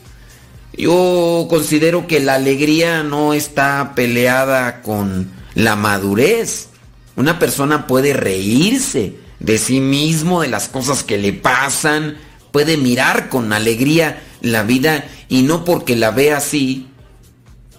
Yo 0.74 1.48
considero 1.50 2.06
que 2.06 2.20
la 2.20 2.36
alegría 2.36 3.02
no 3.02 3.34
está 3.34 3.94
peleada 3.96 4.84
con 4.84 5.32
la 5.56 5.76
madurez. 5.76 6.70
Una 7.16 7.40
persona 7.40 7.88
puede 7.88 8.14
reírse 8.14 9.16
de 9.40 9.58
sí 9.58 9.80
mismo, 9.80 10.42
de 10.42 10.50
las 10.50 10.68
cosas 10.68 11.04
que 11.04 11.18
le 11.18 11.34
pasan, 11.34 12.18
puede 12.52 12.78
mirar 12.78 13.30
con 13.30 13.54
alegría 13.54 14.22
la 14.42 14.64
vida 14.64 15.06
y 15.30 15.44
no 15.44 15.64
porque 15.64 15.96
la 15.96 16.12
ve 16.12 16.32
así 16.32 16.87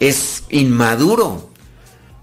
es 0.00 0.44
inmaduro. 0.50 1.50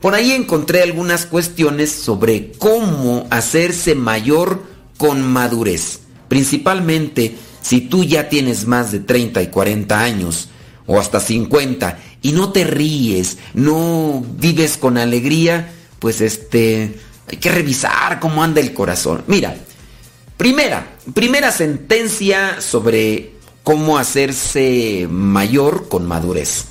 Por 0.02 0.14
ahí 0.14 0.32
encontré 0.32 0.84
algunas 0.84 1.26
cuestiones 1.26 1.92
sobre 1.92 2.52
cómo 2.54 3.28
hacerse 3.30 3.96
mayor 3.96 4.64
con 4.98 5.22
madurez. 5.22 6.02
Principalmente 6.28 7.36
si 7.62 7.82
tú 7.82 8.04
ya 8.04 8.30
tienes 8.30 8.68
más 8.68 8.92
de 8.92 9.00
30 9.00 9.42
y 9.42 9.48
40 9.48 10.00
años 10.00 10.50
o 10.86 11.00
hasta 11.00 11.20
50 11.20 11.98
y 12.22 12.32
no 12.32 12.52
te 12.52 12.64
ríes, 12.64 13.38
no 13.56 14.24
vives 14.38 14.78
con 14.78 14.98
alegría, 14.98 15.72
pues 15.98 16.22
este 16.22 17.00
hay 17.28 17.38
que 17.38 17.52
revisar 17.52 18.20
cómo 18.20 18.44
anda 18.44 18.62
el 18.62 18.74
corazón. 18.74 19.24
Mira, 19.26 19.56
primera, 20.38 20.96
primera 21.16 21.52
sentencia 21.52 22.62
sobre 22.62 23.34
cómo 23.64 23.98
hacerse 23.98 25.08
mayor 25.10 25.88
con 25.90 26.08
madurez. 26.08 26.66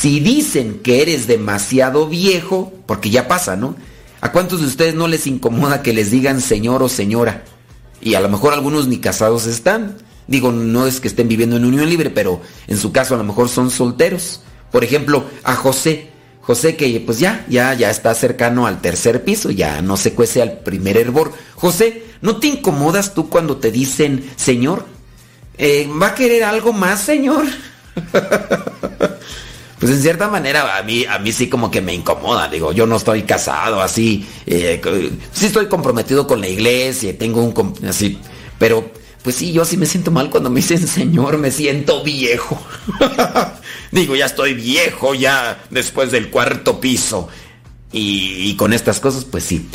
Si 0.00 0.20
dicen 0.20 0.78
que 0.84 1.02
eres 1.02 1.26
demasiado 1.26 2.06
viejo, 2.06 2.72
porque 2.86 3.10
ya 3.10 3.26
pasa, 3.26 3.56
¿no? 3.56 3.74
¿A 4.20 4.30
cuántos 4.30 4.60
de 4.60 4.68
ustedes 4.68 4.94
no 4.94 5.08
les 5.08 5.26
incomoda 5.26 5.82
que 5.82 5.92
les 5.92 6.12
digan 6.12 6.40
señor 6.40 6.84
o 6.84 6.88
señora? 6.88 7.42
Y 8.00 8.14
a 8.14 8.20
lo 8.20 8.28
mejor 8.28 8.52
algunos 8.52 8.86
ni 8.86 8.98
casados 8.98 9.46
están. 9.46 9.96
Digo, 10.28 10.52
no 10.52 10.86
es 10.86 11.00
que 11.00 11.08
estén 11.08 11.26
viviendo 11.26 11.56
en 11.56 11.64
unión 11.64 11.88
libre, 11.88 12.10
pero 12.10 12.40
en 12.68 12.78
su 12.78 12.92
caso 12.92 13.16
a 13.16 13.18
lo 13.18 13.24
mejor 13.24 13.48
son 13.48 13.72
solteros. 13.72 14.42
Por 14.70 14.84
ejemplo, 14.84 15.24
a 15.42 15.56
José. 15.56 16.10
José 16.42 16.76
que 16.76 17.02
pues 17.04 17.18
ya, 17.18 17.44
ya, 17.48 17.74
ya 17.74 17.90
está 17.90 18.14
cercano 18.14 18.68
al 18.68 18.80
tercer 18.80 19.24
piso, 19.24 19.50
ya 19.50 19.82
no 19.82 19.96
se 19.96 20.12
cuece 20.12 20.40
al 20.40 20.60
primer 20.60 20.96
hervor. 20.96 21.32
José, 21.56 22.04
¿no 22.22 22.36
te 22.36 22.46
incomodas 22.46 23.14
tú 23.14 23.28
cuando 23.28 23.56
te 23.56 23.72
dicen 23.72 24.30
señor? 24.36 24.86
Eh, 25.56 25.90
¿Va 26.00 26.06
a 26.06 26.14
querer 26.14 26.44
algo 26.44 26.72
más, 26.72 27.00
señor? 27.00 27.46
pues 29.78 29.92
en 29.92 30.02
cierta 30.02 30.28
manera 30.28 30.76
a 30.76 30.82
mí, 30.82 31.04
a 31.04 31.18
mí 31.18 31.32
sí 31.32 31.48
como 31.48 31.70
que 31.70 31.80
me 31.80 31.94
incomoda. 31.94 32.48
Digo, 32.48 32.72
yo 32.72 32.86
no 32.86 32.96
estoy 32.96 33.22
casado 33.22 33.80
así. 33.80 34.26
Eh, 34.46 34.80
sí 35.32 35.46
estoy 35.46 35.66
comprometido 35.66 36.26
con 36.26 36.40
la 36.40 36.48
iglesia, 36.48 37.16
tengo 37.16 37.42
un... 37.42 37.74
así, 37.88 38.18
pero 38.58 38.90
pues 39.22 39.36
sí, 39.36 39.52
yo 39.52 39.64
sí 39.64 39.76
me 39.76 39.86
siento 39.86 40.10
mal 40.10 40.30
cuando 40.30 40.50
me 40.50 40.60
dicen 40.60 40.86
señor, 40.86 41.38
me 41.38 41.50
siento 41.50 42.02
viejo. 42.02 42.60
Digo, 43.92 44.16
ya 44.16 44.26
estoy 44.26 44.54
viejo, 44.54 45.14
ya 45.14 45.64
después 45.70 46.10
del 46.10 46.30
cuarto 46.30 46.80
piso. 46.80 47.28
Y, 47.92 48.50
y, 48.50 48.56
con 48.56 48.72
estas 48.72 49.00
cosas, 49.00 49.24
pues 49.24 49.44
sí. 49.44 49.66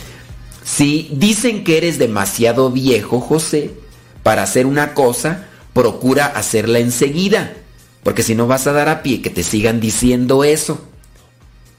Si 0.64 1.10
dicen 1.14 1.64
que 1.64 1.78
eres 1.78 1.98
demasiado 1.98 2.70
viejo, 2.70 3.20
José, 3.20 3.72
para 4.22 4.44
hacer 4.44 4.66
una 4.66 4.94
cosa, 4.94 5.48
procura 5.74 6.28
hacerla 6.28 6.80
enseguida. 6.80 7.54
Porque 8.04 8.24
si 8.24 8.36
no 8.36 8.48
vas 8.48 8.68
a 8.68 8.74
dar 8.74 8.90
a 8.90 9.02
pie 9.02 9.22
que 9.22 9.30
te 9.30 9.44
sigan 9.44 9.80
diciendo 9.80 10.44
eso. 10.44 10.88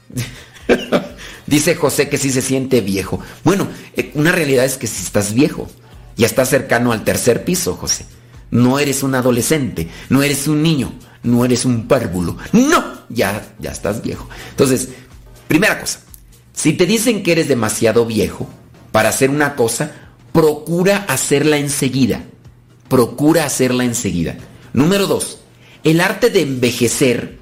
Dice 1.47 1.75
José 1.75 2.09
que 2.09 2.17
sí 2.17 2.31
se 2.31 2.41
siente 2.41 2.81
viejo. 2.81 3.19
Bueno, 3.43 3.67
eh, 3.95 4.11
una 4.15 4.31
realidad 4.31 4.65
es 4.65 4.77
que 4.77 4.87
si 4.87 5.03
estás 5.03 5.33
viejo, 5.33 5.69
ya 6.17 6.25
estás 6.25 6.49
cercano 6.49 6.91
al 6.91 7.03
tercer 7.03 7.45
piso, 7.45 7.75
José. 7.75 8.05
No 8.49 8.79
eres 8.79 9.03
un 9.03 9.15
adolescente, 9.15 9.89
no 10.09 10.23
eres 10.23 10.47
un 10.47 10.63
niño, 10.63 10.93
no 11.23 11.45
eres 11.45 11.65
un 11.65 11.87
párvulo. 11.87 12.37
No, 12.51 13.01
ya, 13.09 13.53
ya 13.59 13.71
estás 13.71 14.01
viejo. 14.01 14.27
Entonces, 14.51 14.89
primera 15.47 15.79
cosa, 15.79 15.99
si 16.53 16.73
te 16.73 16.85
dicen 16.85 17.21
que 17.21 17.33
eres 17.33 17.47
demasiado 17.47 18.05
viejo 18.05 18.49
para 18.91 19.09
hacer 19.09 19.29
una 19.29 19.55
cosa, 19.55 19.91
procura 20.31 21.05
hacerla 21.07 21.57
enseguida. 21.57 22.23
Procura 22.87 23.45
hacerla 23.45 23.83
enseguida. 23.83 24.37
Número 24.73 25.07
dos, 25.07 25.39
el 25.85 26.01
arte 26.01 26.31
de 26.31 26.41
envejecer 26.41 27.37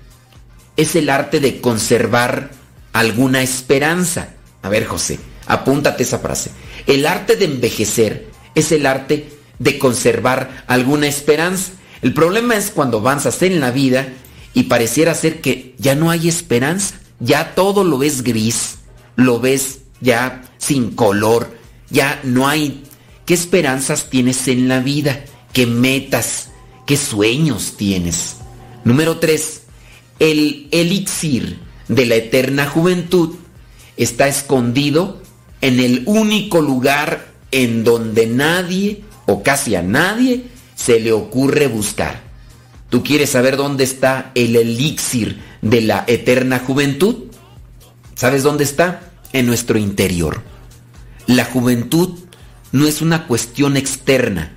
es 0.75 0.95
el 0.95 1.09
arte 1.09 1.39
de 1.39 1.61
conservar 1.61 2.51
alguna 2.91 3.41
esperanza. 3.41 4.33
A 4.61 4.67
ver, 4.67 4.85
José, 4.85 5.17
apúntate 5.47 6.03
esa 6.03 6.19
frase. 6.19 6.51
El 6.85 7.05
arte 7.07 7.37
de 7.37 7.45
envejecer 7.45 8.27
es 8.53 8.73
el 8.73 8.85
arte 8.85 9.29
de 9.59 9.79
conservar 9.79 10.65
alguna 10.67 11.07
esperanza. 11.07 11.71
El 12.01 12.13
problema 12.13 12.57
es 12.57 12.69
cuando 12.69 12.97
avanzas 12.97 13.41
en 13.43 13.61
la 13.61 13.71
vida 13.71 14.09
y 14.53 14.63
pareciera 14.63 15.15
ser 15.15 15.39
que 15.39 15.73
ya 15.77 15.95
no 15.95 16.11
hay 16.11 16.27
esperanza, 16.27 16.99
ya 17.21 17.55
todo 17.55 17.85
lo 17.85 17.97
ves 17.97 18.23
gris, 18.23 18.79
lo 19.15 19.39
ves 19.39 19.79
ya 20.01 20.43
sin 20.57 20.91
color, 20.91 21.57
ya 21.89 22.19
no 22.23 22.47
hay... 22.47 22.83
¿Qué 23.25 23.35
esperanzas 23.35 24.09
tienes 24.09 24.49
en 24.49 24.67
la 24.67 24.81
vida? 24.81 25.23
¿Qué 25.53 25.65
metas? 25.65 26.49
¿Qué 26.85 26.97
sueños 26.97 27.75
tienes? 27.77 28.37
Número 28.83 29.19
3. 29.19 29.61
El 30.19 30.67
elixir 30.71 31.59
de 31.87 32.05
la 32.05 32.15
eterna 32.15 32.67
juventud 32.67 33.35
está 33.95 34.27
escondido 34.27 35.21
en 35.61 35.79
el 35.79 36.03
único 36.05 36.61
lugar 36.61 37.27
en 37.51 37.85
donde 37.85 38.27
nadie 38.27 39.03
o 39.27 39.43
casi 39.43 39.75
a 39.75 39.81
nadie 39.81 40.47
se 40.75 40.99
le 40.99 41.13
ocurre 41.13 41.67
buscar. 41.67 42.21
¿Tú 42.89 43.01
quieres 43.01 43.29
saber 43.29 43.55
dónde 43.55 43.85
está 43.85 44.31
el 44.35 44.55
elixir 44.55 45.41
de 45.61 45.81
la 45.81 46.03
eterna 46.07 46.59
juventud? 46.59 47.25
¿Sabes 48.15 48.43
dónde 48.43 48.65
está? 48.65 49.13
En 49.31 49.45
nuestro 49.45 49.77
interior. 49.77 50.43
La 51.27 51.45
juventud 51.45 52.19
no 52.73 52.87
es 52.87 53.01
una 53.01 53.25
cuestión 53.25 53.77
externa. 53.77 54.53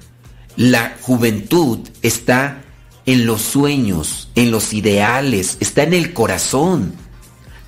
La 0.57 0.97
juventud 1.03 1.81
está 2.01 2.63
en 3.05 3.27
los 3.27 3.43
sueños, 3.43 4.29
en 4.35 4.51
los 4.51 4.73
ideales, 4.73 5.59
está 5.61 5.83
en 5.83 5.93
el 5.93 6.15
corazón. 6.15 6.95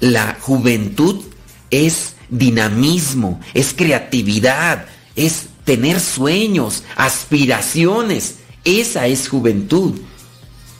La 0.00 0.38
juventud 0.40 1.22
es 1.70 2.14
dinamismo, 2.30 3.40
es 3.52 3.74
creatividad, 3.74 4.86
es 5.16 5.48
tener 5.64 6.00
sueños, 6.00 6.82
aspiraciones. 6.96 8.36
Esa 8.64 9.06
es 9.06 9.28
juventud. 9.28 10.00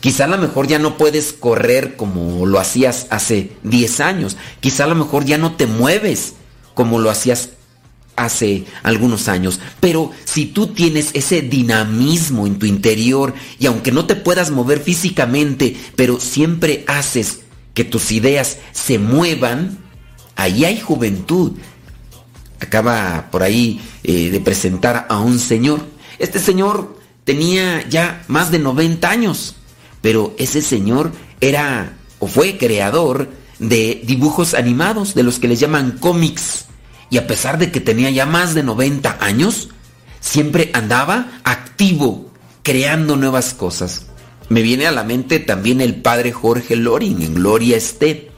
Quizá 0.01 0.25
a 0.25 0.29
lo 0.29 0.39
mejor 0.39 0.67
ya 0.67 0.79
no 0.79 0.97
puedes 0.97 1.35
correr 1.35 1.97
como 1.97 2.47
lo 2.47 2.59
hacías 2.59 3.07
hace 3.11 3.53
10 3.65 4.01
años. 4.01 4.37
Quizá 4.61 4.85
a 4.85 4.89
lo 4.89 4.95
mejor 4.95 5.27
ya 5.27 5.37
no 5.37 5.57
te 5.57 5.67
mueves 5.67 6.35
como 6.75 7.01
lo 7.01 7.11
hacías 7.11 7.51
hace 8.19 8.65
algunos 8.83 9.29
años. 9.29 9.61
Pero 9.81 10.11
si 10.25 10.47
tú 10.47 10.69
tienes 10.69 11.11
ese 11.15 11.41
dinamismo 11.41 12.47
en 12.47 12.59
tu 12.59 12.67
interior 12.67 13.35
y 13.59 13.67
aunque 13.67 13.93
no 13.93 14.07
te 14.07 14.17
puedas 14.17 14.51
mover 14.51 14.81
físicamente, 14.81 15.77
pero 15.97 16.21
siempre 16.21 16.85
haces 16.87 17.41
que 17.75 17.85
tus 17.85 18.13
ideas 18.13 18.59
se 18.73 18.99
muevan, 18.99 19.79
ahí 20.37 20.65
hay 20.65 20.81
juventud. 20.81 21.53
Acaba 22.61 23.29
por 23.31 23.43
ahí 23.43 23.81
eh, 24.03 24.31
de 24.31 24.41
presentar 24.41 25.07
a 25.09 25.19
un 25.21 25.39
señor. 25.39 25.87
Este 26.19 26.41
señor 26.41 26.99
tenía 27.25 27.89
ya 27.89 28.25
más 28.27 28.51
de 28.51 28.59
90 28.59 29.09
años, 29.09 29.55
pero 30.01 30.35
ese 30.39 30.61
señor 30.61 31.13
era 31.41 31.97
o 32.19 32.27
fue 32.27 32.59
creador 32.59 33.31
de 33.59 34.03
dibujos 34.05 34.55
animados, 34.55 35.15
de 35.15 35.23
los 35.23 35.39
que 35.39 35.49
les 35.49 35.61
llaman 35.61 35.99
cómics. 35.99 36.68
Y 37.11 37.19
a 37.19 37.27
pesar 37.27 37.59
de 37.59 37.71
que 37.71 37.81
tenía 37.81 38.11
ya 38.11 38.27
más 38.27 38.55
de 38.55 38.63
90 38.63 39.19
años, 39.21 39.69
siempre 40.21 40.71
andaba 40.75 41.41
activo, 41.45 42.31
creando 42.63 43.17
nuevas 43.17 43.55
cosas. 43.55 44.07
Me 44.49 44.63
viene 44.63 44.87
a 44.87 44.93
la 44.93 45.05
mente 45.05 45.41
también 45.41 45.81
el 45.81 45.97
padre 45.97 46.33
Jorge 46.33 46.77
Loring 46.77 47.23
en 47.23 47.35
Gloria 47.35 47.77
esté, 47.77 48.31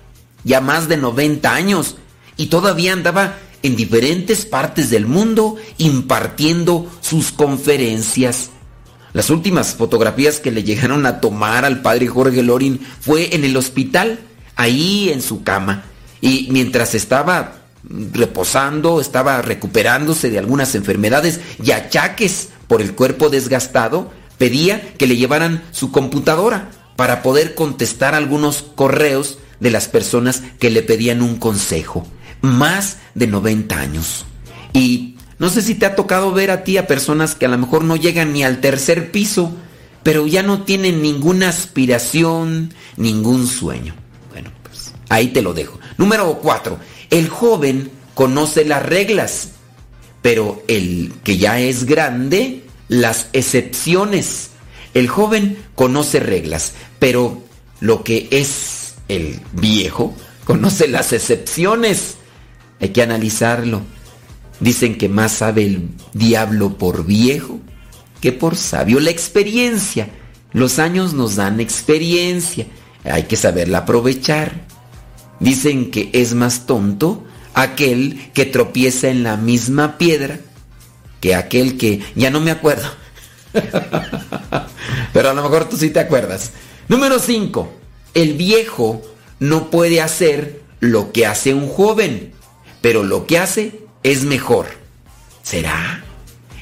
ya 0.45 0.61
más 0.61 0.89
de 0.89 0.97
90 0.97 1.53
años, 1.53 1.97
y 2.37 2.47
todavía 2.47 2.93
andaba 2.93 3.37
en 3.63 3.77
diferentes 3.77 4.47
partes 4.47 4.91
del 4.91 5.07
mundo 5.07 5.57
impartiendo 5.79 6.91
sus 7.01 7.31
conferencias. 7.31 8.51
Las 9.13 9.31
últimas 9.31 9.75
fotografías 9.75 10.41
que 10.41 10.51
le 10.51 10.63
llegaron 10.63 11.05
a 11.05 11.21
tomar 11.21 11.65
al 11.65 11.83
padre 11.83 12.07
Jorge 12.07 12.43
Loring 12.43 12.81
fue 13.01 13.35
en 13.35 13.45
el 13.45 13.57
hospital, 13.57 14.21
ahí 14.57 15.11
en 15.11 15.21
su 15.21 15.43
cama. 15.43 15.85
Y 16.21 16.49
mientras 16.51 16.95
estaba 16.95 17.60
reposando, 17.85 19.01
estaba 19.01 19.43
recuperándose 19.43 20.31
de 20.31 20.39
algunas 20.39 20.75
enfermedades 20.75 21.41
y 21.63 21.71
achaques 21.73 22.51
por 22.69 22.83
el 22.83 22.95
cuerpo 22.95 23.31
desgastado, 23.31 24.13
pedía 24.39 24.95
que 24.95 25.07
le 25.07 25.17
llevaran 25.17 25.63
su 25.71 25.91
computadora 25.91 26.71
para 26.97 27.23
poder 27.23 27.55
contestar 27.55 28.15
algunos 28.15 28.63
correos 28.63 29.39
de 29.61 29.71
las 29.71 29.89
personas 29.89 30.43
que 30.59 30.71
le 30.71 30.83
pedían 30.83 31.23
un 31.23 31.37
consejo. 31.37 32.07
Más 32.43 32.99
de 33.15 33.27
90 33.27 33.79
años. 33.79 34.25
Y 34.73 35.17
no 35.39 35.49
sé 35.49 35.63
si 35.63 35.75
te 35.75 35.87
ha 35.87 35.97
tocado 35.97 36.33
ver 36.33 36.51
a 36.51 36.65
ti 36.65 36.77
a 36.79 36.87
personas 36.87 37.35
que 37.35 37.47
a 37.47 37.49
lo 37.49 37.59
mejor 37.59 37.85
no 37.85 37.97
llegan 37.97 38.33
ni 38.33 38.45
al 38.45 38.61
tercer 38.61 39.11
piso, 39.11 39.53
pero 40.03 40.27
ya 40.27 40.43
no 40.43 40.63
tienen 40.63 41.03
ninguna 41.03 41.49
aspiración, 41.49 42.73
ningún 42.97 43.47
sueño. 43.47 43.95
Bueno, 44.31 44.51
pues 44.63 44.93
ahí 45.09 45.29
te 45.29 45.43
lo 45.43 45.53
dejo. 45.53 45.79
Número 45.97 46.39
4. 46.41 46.79
El 47.11 47.29
joven 47.29 47.91
conoce 48.15 48.65
las 48.65 48.85
reglas, 48.85 49.51
pero 50.23 50.63
el 50.69 51.13
que 51.25 51.39
ya 51.39 51.59
es 51.61 51.85
grande, 51.85 52.65
las 52.89 53.29
excepciones. 53.33 54.51
El 54.95 55.09
joven 55.09 55.59
conoce 55.75 56.21
reglas, 56.21 56.75
pero 56.99 57.43
lo 57.81 58.05
que 58.05 58.29
es 58.31 58.95
el 59.09 59.41
viejo 59.53 60.15
conoce 60.45 60.89
las 60.89 61.13
excepciones. 61.13 62.17
Hay 62.81 62.91
que 62.91 63.03
analizarlo. 63.03 63.83
Dicen 64.61 64.99
que 64.99 65.09
más 65.09 65.33
sabe 65.33 65.65
el 65.65 65.89
diablo 66.13 66.77
por 66.77 67.05
viejo 67.05 67.61
que 68.21 68.33
por 68.33 68.57
sabio. 68.57 69.01
La 69.01 69.11
experiencia. 69.11 70.09
Los 70.53 70.79
años 70.79 71.15
nos 71.15 71.37
dan 71.37 71.61
experiencia. 71.61 72.67
Hay 73.05 73.25
que 73.25 73.37
saberla 73.37 73.79
aprovechar. 73.79 74.67
Dicen 75.41 75.91
que 75.91 76.11
es 76.13 76.35
más 76.35 76.67
tonto 76.67 77.25
aquel 77.55 78.31
que 78.33 78.47
tropieza 78.47 79.09
en 79.09 79.23
la 79.23 79.37
misma 79.37 79.99
piedra 79.99 80.39
que 81.21 81.35
aquel 81.35 81.77
que 81.77 82.03
ya 82.15 82.31
no 82.31 82.41
me 82.41 82.51
acuerdo. 82.51 82.89
Pero 85.13 85.31
a 85.31 85.35
lo 85.35 85.43
mejor 85.43 85.69
tú 85.69 85.77
sí 85.77 85.91
te 85.91 86.01
acuerdas. 86.01 86.53
Número 86.89 87.19
5. 87.19 87.73
El 88.15 88.35
viejo 88.35 89.03
no 89.39 89.71
puede 89.71 90.01
hacer 90.01 90.63
lo 90.81 91.13
que 91.13 91.27
hace 91.27 91.55
un 91.55 91.69
joven, 91.69 92.33
pero 92.81 93.05
lo 93.05 93.27
que 93.27 93.39
hace 93.39 93.81
es 94.03 94.25
mejor. 94.25 94.67
¿Será? 95.43 96.03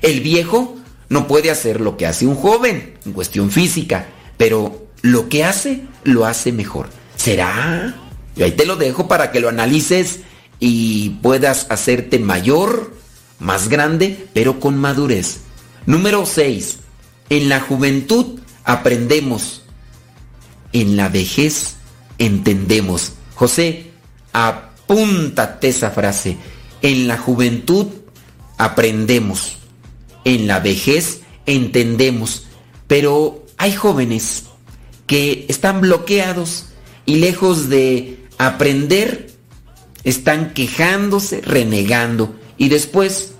El 0.02 0.20
viejo 0.20 0.76
no 1.08 1.26
puede 1.26 1.50
hacer 1.50 1.80
lo 1.80 1.96
que 1.96 2.06
hace 2.06 2.26
un 2.26 2.34
joven 2.34 2.98
en 3.06 3.12
cuestión 3.12 3.50
física, 3.50 4.08
pero 4.36 4.86
lo 5.02 5.28
que 5.28 5.44
hace 5.44 5.82
lo 6.04 6.26
hace 6.26 6.52
mejor. 6.52 6.90
¿Será? 7.16 7.94
Y 8.38 8.44
ahí 8.44 8.52
te 8.52 8.66
lo 8.66 8.76
dejo 8.76 9.08
para 9.08 9.32
que 9.32 9.40
lo 9.40 9.48
analices 9.48 10.20
y 10.60 11.10
puedas 11.22 11.66
hacerte 11.70 12.20
mayor, 12.20 12.94
más 13.40 13.68
grande, 13.68 14.28
pero 14.32 14.60
con 14.60 14.78
madurez. 14.78 15.40
Número 15.86 16.24
6. 16.24 16.78
En 17.30 17.48
la 17.48 17.60
juventud 17.60 18.38
aprendemos. 18.62 19.62
En 20.72 20.96
la 20.96 21.08
vejez 21.08 21.74
entendemos. 22.18 23.14
José, 23.34 23.90
apúntate 24.32 25.68
esa 25.68 25.90
frase. 25.90 26.36
En 26.80 27.08
la 27.08 27.18
juventud 27.18 27.88
aprendemos. 28.56 29.56
En 30.24 30.46
la 30.46 30.60
vejez 30.60 31.22
entendemos. 31.44 32.46
Pero 32.86 33.44
hay 33.56 33.72
jóvenes 33.72 34.44
que 35.08 35.44
están 35.48 35.80
bloqueados 35.80 36.66
y 37.04 37.16
lejos 37.16 37.68
de 37.68 38.27
aprender, 38.38 39.30
están 40.04 40.54
quejándose, 40.54 41.40
renegando. 41.40 42.34
Y 42.56 42.68
después, 42.68 43.32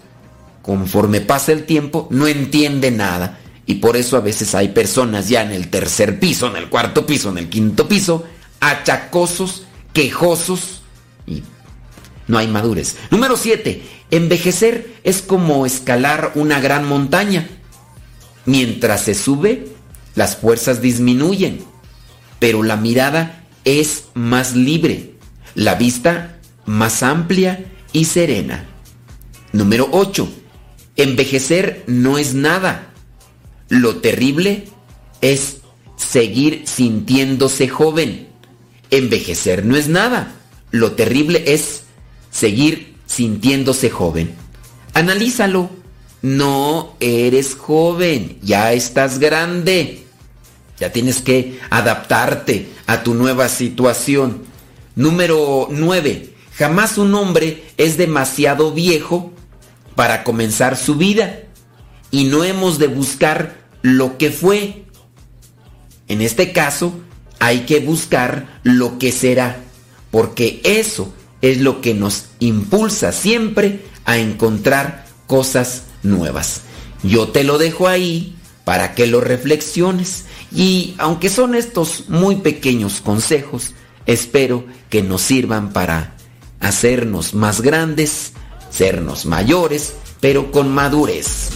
conforme 0.62 1.20
pasa 1.20 1.52
el 1.52 1.64
tiempo, 1.64 2.08
no 2.10 2.26
entiende 2.26 2.90
nada. 2.90 3.38
Y 3.64 3.76
por 3.76 3.96
eso 3.96 4.16
a 4.16 4.20
veces 4.20 4.54
hay 4.54 4.68
personas 4.68 5.28
ya 5.28 5.42
en 5.42 5.52
el 5.52 5.68
tercer 5.68 6.18
piso, 6.18 6.48
en 6.48 6.56
el 6.56 6.68
cuarto 6.68 7.06
piso, 7.06 7.30
en 7.30 7.38
el 7.38 7.48
quinto 7.48 7.86
piso, 7.86 8.24
achacosos, 8.60 9.64
quejosos 9.92 10.82
y 11.26 11.42
no 12.26 12.38
hay 12.38 12.46
madurez. 12.46 12.96
Número 13.10 13.36
7. 13.36 13.82
Envejecer 14.10 14.94
es 15.04 15.20
como 15.22 15.66
escalar 15.66 16.32
una 16.34 16.60
gran 16.60 16.86
montaña. 16.86 17.48
Mientras 18.46 19.02
se 19.02 19.14
sube, 19.14 19.68
las 20.14 20.36
fuerzas 20.36 20.80
disminuyen, 20.80 21.62
pero 22.38 22.62
la 22.62 22.76
mirada 22.76 23.38
es 23.68 24.06
más 24.14 24.56
libre, 24.56 25.14
la 25.54 25.74
vista 25.74 26.38
más 26.64 27.02
amplia 27.02 27.66
y 27.92 28.06
serena. 28.06 28.64
Número 29.52 29.88
8. 29.92 30.26
Envejecer 30.96 31.84
no 31.86 32.16
es 32.16 32.32
nada. 32.32 32.92
Lo 33.68 33.96
terrible 33.96 34.64
es 35.20 35.58
seguir 35.96 36.62
sintiéndose 36.66 37.68
joven. 37.68 38.28
Envejecer 38.90 39.66
no 39.66 39.76
es 39.76 39.88
nada. 39.88 40.34
Lo 40.70 40.92
terrible 40.92 41.44
es 41.46 41.82
seguir 42.30 42.96
sintiéndose 43.06 43.90
joven. 43.90 44.34
Analízalo. 44.94 45.70
No 46.20 46.96
eres 46.98 47.54
joven, 47.54 48.38
ya 48.42 48.72
estás 48.72 49.20
grande. 49.20 50.07
Ya 50.80 50.92
tienes 50.92 51.22
que 51.22 51.59
adaptarte 51.70 52.68
a 52.86 53.02
tu 53.02 53.14
nueva 53.14 53.48
situación. 53.48 54.42
Número 54.94 55.68
9. 55.70 56.34
Jamás 56.56 56.98
un 56.98 57.14
hombre 57.14 57.64
es 57.76 57.96
demasiado 57.96 58.72
viejo 58.72 59.32
para 59.94 60.24
comenzar 60.24 60.76
su 60.76 60.96
vida 60.96 61.40
y 62.10 62.24
no 62.24 62.44
hemos 62.44 62.78
de 62.78 62.86
buscar 62.86 63.56
lo 63.82 64.18
que 64.18 64.30
fue. 64.30 64.84
En 66.09 66.22
este 66.22 66.52
caso, 66.52 66.94
hay 67.38 67.60
que 67.60 67.80
buscar 67.80 68.60
lo 68.62 68.98
que 68.98 69.12
será, 69.12 69.59
porque 70.10 70.60
eso 70.64 71.12
es 71.42 71.59
lo 71.60 71.80
que 71.80 71.94
nos 71.94 72.26
impulsa 72.40 73.12
siempre 73.12 73.84
a 74.05 74.18
encontrar 74.18 75.06
cosas 75.26 75.82
nuevas. 76.02 76.62
Yo 77.02 77.28
te 77.28 77.44
lo 77.44 77.59
dejo 77.59 77.86
ahí 77.86 78.36
para 78.64 78.94
que 78.94 79.06
lo 79.06 79.20
reflexiones 79.20 80.24
y 80.52 80.94
aunque 80.98 81.28
son 81.28 81.54
estos 81.54 82.08
muy 82.08 82.36
pequeños 82.36 83.00
consejos, 83.00 83.72
espero 84.06 84.64
que 84.88 85.02
nos 85.02 85.22
sirvan 85.22 85.72
para 85.72 86.14
hacernos 86.60 87.34
más 87.34 87.60
grandes, 87.60 88.32
sernos 88.70 89.26
mayores, 89.26 89.94
pero 90.20 90.50
con 90.50 90.72
madurez. 90.72 91.50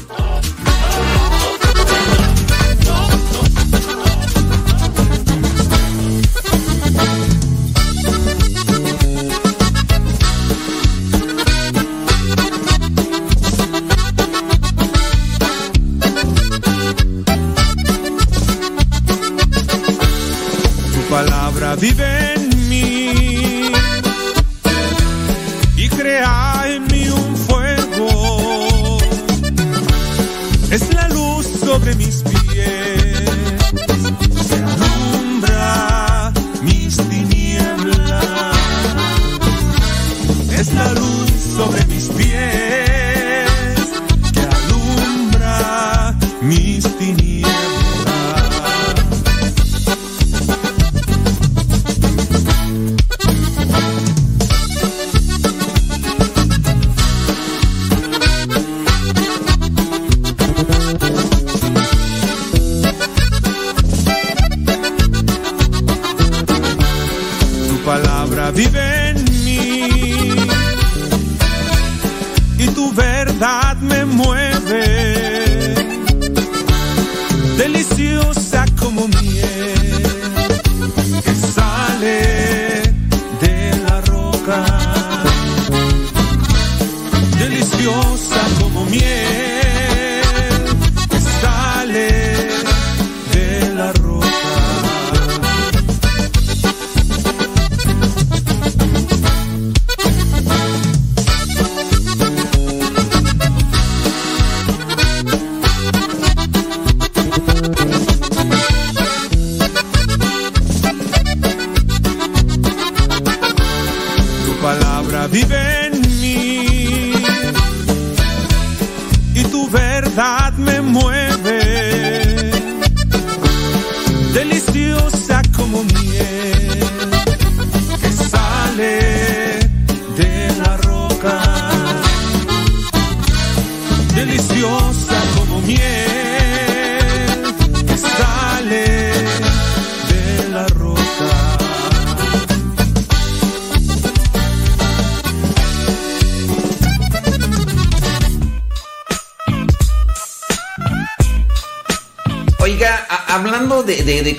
Vive 21.77 22.35
en 22.35 22.69
mí 22.69 23.73
y 25.77 25.89
crea 25.89 26.65
en 26.67 26.85
mí 26.89 27.09
un 27.09 27.37
fuego. 27.37 28.99
Es 30.71 30.93
la 30.95 31.09
luz 31.09 31.47
sobre 31.65 31.95
mis 31.95 32.23
pies, 32.23 33.21
que 34.49 34.55
alumbra 34.55 36.33
mis 36.63 36.97
tinieblas. 36.97 38.57
Es 40.59 40.73
la 40.75 40.93
luz 40.93 41.31
sobre 41.57 41.85
mis 41.87 42.09
pies, 42.09 42.82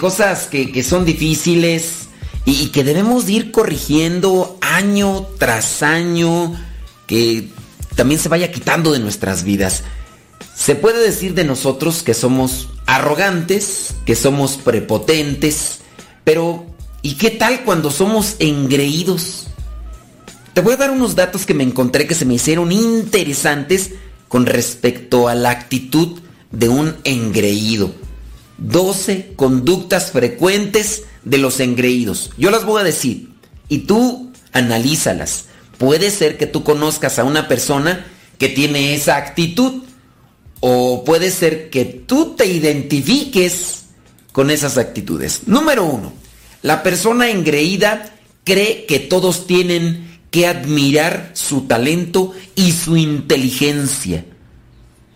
cosas 0.04 0.48
que, 0.48 0.70
que 0.70 0.84
son 0.84 1.06
difíciles 1.06 2.10
y, 2.44 2.68
que 2.72 2.84
debemos 2.84 3.26
de 3.26 3.32
ir 3.32 3.52
corrigiendo 3.52 4.58
año 4.60 5.28
tras 5.40 5.82
año, 5.82 6.54
que 7.08 7.48
también 7.96 8.20
se 8.20 8.28
vaya 8.28 8.52
quitando 8.52 8.92
de 8.92 9.00
nuestras 9.00 9.46
vidas. 9.46 9.84
Se 10.54 10.76
puede 10.76 11.02
decir 11.02 11.36
de 11.36 11.46
nosotros 11.46 12.04
que 12.04 12.14
somos 12.14 12.68
arrogantes, 12.86 13.96
que 14.06 14.18
somos 14.18 14.58
prepotentes, 14.58 15.80
pero 16.26 16.66
¿y 17.02 17.14
qué 17.14 17.30
tal 17.30 17.64
cuando 17.64 17.90
somos 17.90 18.36
engreídos? 18.40 19.48
Te 20.54 20.60
voy 20.60 20.74
a 20.74 20.78
dar 20.78 20.92
unos 20.92 21.16
datos 21.16 21.46
que 21.46 21.54
me 21.54 21.64
encontré 21.64 22.08
que 22.08 22.16
se 22.16 22.26
me 22.26 22.34
hicieron 22.34 22.74
interesantes 22.74 23.92
con 24.28 24.48
respecto 24.48 25.30
a 25.30 25.36
la 25.36 25.52
actitud 25.52 26.20
de 26.52 26.68
un 26.68 26.94
engreído. 27.06 28.04
12 28.58 29.34
conductas 29.36 30.12
frecuentes 30.12 31.04
de 31.24 31.38
los 31.38 31.60
engreídos. 31.60 32.32
Yo 32.38 32.52
las 32.52 32.66
voy 32.66 32.82
a 32.82 32.86
decir 32.86 33.30
y 33.70 33.80
tú 33.80 34.32
analízalas. 34.52 35.46
Puede 35.78 36.12
ser 36.12 36.38
que 36.38 36.46
tú 36.46 36.64
conozcas 36.64 37.20
a 37.20 37.24
una 37.24 37.48
persona 37.48 38.06
que 38.38 38.50
tiene 38.50 38.94
esa 38.94 39.18
actitud 39.18 39.84
o 40.60 41.04
puede 41.04 41.32
ser 41.32 41.70
que 41.70 41.86
tú 41.86 42.36
te 42.38 42.46
identifiques 42.46 43.86
con 44.32 44.50
esas 44.50 44.78
actitudes. 44.78 45.42
Número 45.46 45.86
uno, 45.86 46.14
la 46.62 46.84
persona 46.84 47.30
engreída 47.30 48.16
cree 48.44 48.86
que 48.86 49.00
todos 49.00 49.48
tienen 49.48 50.20
que 50.32 50.48
admirar 50.48 51.32
su 51.34 51.62
talento 51.62 52.34
y 52.56 52.72
su 52.72 52.98
inteligencia. 52.98 54.26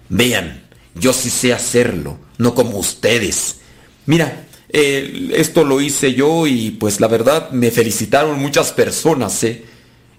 Vean, 0.10 0.67
yo 1.00 1.14
sí 1.14 1.30
sé 1.30 1.54
hacerlo, 1.54 2.18
no 2.38 2.54
como 2.54 2.78
ustedes. 2.78 3.58
Mira, 4.06 4.48
eh, 4.70 5.30
esto 5.36 5.64
lo 5.64 5.82
hice 5.82 6.14
yo 6.14 6.48
y 6.48 6.72
pues 6.72 7.00
la 7.00 7.08
verdad 7.08 7.52
me 7.52 7.72
felicitaron 7.72 8.40
muchas 8.40 8.72
personas, 8.72 9.44
¿eh? 9.44 9.64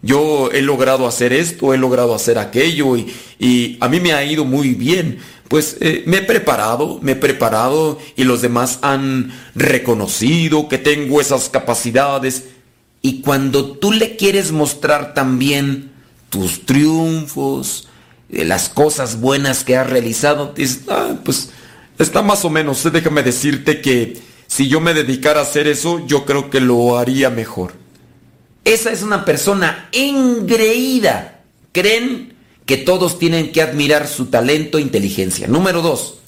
Yo 0.01 0.51
he 0.53 0.63
logrado 0.63 1.09
hacer 1.09 1.33
esto, 1.33 1.75
he 1.75 1.79
logrado 1.79 2.15
hacer 2.15 2.39
aquello 2.39 2.97
y, 2.97 3.13
y 3.41 3.77
a 3.81 3.89
mí 3.89 3.99
me 3.99 4.13
ha 4.13 4.25
ido 4.25 4.45
muy 4.45 4.75
bien. 4.75 5.19
Pues 5.49 5.79
eh, 5.81 6.05
me 6.07 6.19
he 6.19 6.23
preparado, 6.23 7.01
me 7.03 7.13
he 7.13 7.17
preparado 7.17 7.99
y 8.15 8.25
los 8.25 8.43
demás 8.43 8.79
han 8.83 9.33
reconocido 9.55 10.69
que 10.69 10.79
tengo 10.79 11.21
esas 11.21 11.49
capacidades. 11.49 12.45
Y 13.01 13.23
cuando 13.23 13.73
tú 13.73 13.93
le 13.93 14.17
quieres 14.17 14.53
mostrar 14.53 15.15
también 15.15 15.91
tus 16.31 16.65
triunfos, 16.67 17.88
las 18.31 18.69
cosas 18.69 19.21
buenas 19.21 19.65
que 19.65 19.77
has 19.77 19.89
realizado, 19.89 20.53
dices, 20.55 20.83
ah, 20.89 21.15
pues 21.25 21.51
está 21.99 22.23
más 22.23 22.45
o 22.45 22.51
menos, 22.51 22.87
déjame 22.93 23.23
decirte 23.23 23.81
que 23.81 24.19
si 24.47 24.69
yo 24.69 24.81
me 24.81 24.95
dedicara 24.95 25.41
a 25.41 25.45
hacer 25.45 25.67
eso, 25.67 26.07
yo 26.07 26.25
creo 26.25 26.51
que 26.51 26.61
lo 26.61 26.99
haría 26.99 27.31
mejor. 27.31 27.75
Esa 28.65 28.91
es 28.93 29.03
una 29.03 29.25
persona 29.25 29.89
engreída. 29.93 31.41
Creen 31.73 32.35
que 32.67 32.77
todos 32.77 33.19
tienen 33.19 33.53
que 33.53 33.63
admirar 33.63 34.07
su 34.07 34.27
talento 34.27 34.79
e 34.79 34.83
inteligencia. 34.83 35.49
Número 35.49 35.81
dos, 35.81 36.19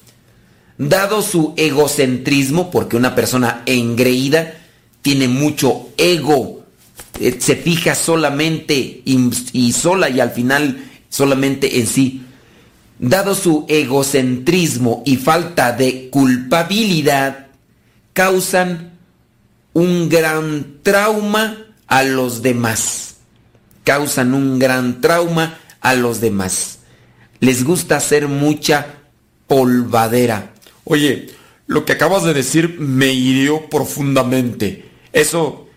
dado 0.77 1.21
su 1.21 1.53
egocentrismo, 1.57 2.71
porque 2.71 2.97
una 2.97 3.13
persona 3.13 3.61
engreída 3.65 4.55
tiene 5.01 5.27
mucho 5.27 5.89
ego, 5.97 6.63
eh, 7.19 7.37
se 7.39 7.55
fija 7.55 7.93
solamente 7.93 9.01
y 9.05 9.71
sola 9.73 10.09
y 10.09 10.19
al 10.19 10.31
final 10.31 10.90
solamente 11.11 11.79
en 11.79 11.85
sí. 11.85 12.23
Dado 12.97 13.35
su 13.35 13.65
egocentrismo 13.69 15.03
y 15.05 15.17
falta 15.17 15.73
de 15.73 16.09
culpabilidad, 16.09 17.49
causan 18.13 18.93
un 19.73 20.09
gran 20.09 20.77
trauma 20.81 21.67
a 21.85 22.01
los 22.01 22.41
demás. 22.41 23.17
Causan 23.83 24.33
un 24.33 24.57
gran 24.57 25.01
trauma 25.01 25.59
a 25.81 25.93
los 25.93 26.21
demás. 26.21 26.79
Les 27.39 27.63
gusta 27.63 27.97
hacer 27.97 28.27
mucha 28.27 28.95
polvadera. 29.47 30.53
Oye, 30.83 31.29
lo 31.67 31.85
que 31.85 31.93
acabas 31.93 32.23
de 32.23 32.33
decir 32.33 32.79
me 32.79 33.13
hirió 33.13 33.69
profundamente. 33.69 34.89
Eso 35.13 35.67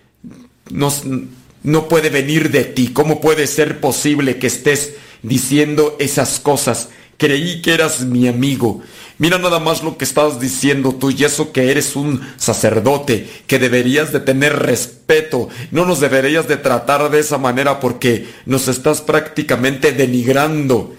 no, 0.70 1.89
puede 1.89 2.11
venir 2.11 2.51
de 2.51 2.65
ti. 2.65 2.89
¿Cómo 2.89 3.20
puede 3.20 3.47
ser 3.47 3.81
posible 3.81 4.39
que 4.39 4.47
estés 4.47 4.94
diciendo 5.25 5.97
esas 5.99 6.39
cosas? 6.39 6.91
Creí 7.17 7.63
que 7.63 7.75
eras 7.75 8.03
mi 8.03 8.29
amigo. 8.29 8.83
Mira 9.19 9.39
nada 9.39 9.61
más 9.61 9.83
lo 9.83 9.97
que 9.97 10.05
estás 10.05 10.41
diciendo 10.41 10.93
tú 10.95 11.11
y 11.11 11.25
eso 11.25 11.53
que 11.53 11.71
eres 11.71 11.95
un 11.95 12.21
sacerdote, 12.37 13.29
que 13.47 13.61
deberías 13.61 14.13
de 14.13 14.21
tener 14.21 14.59
respeto. 14.59 15.49
No 15.71 15.87
nos 15.87 16.01
deberías 16.01 16.49
de 16.49 16.57
tratar 16.57 17.11
de 17.11 17.21
esa 17.21 17.39
manera 17.39 17.79
porque 17.79 18.29
nos 18.45 18.67
estás 18.67 19.01
prácticamente 19.01 19.93
denigrando. 19.93 20.97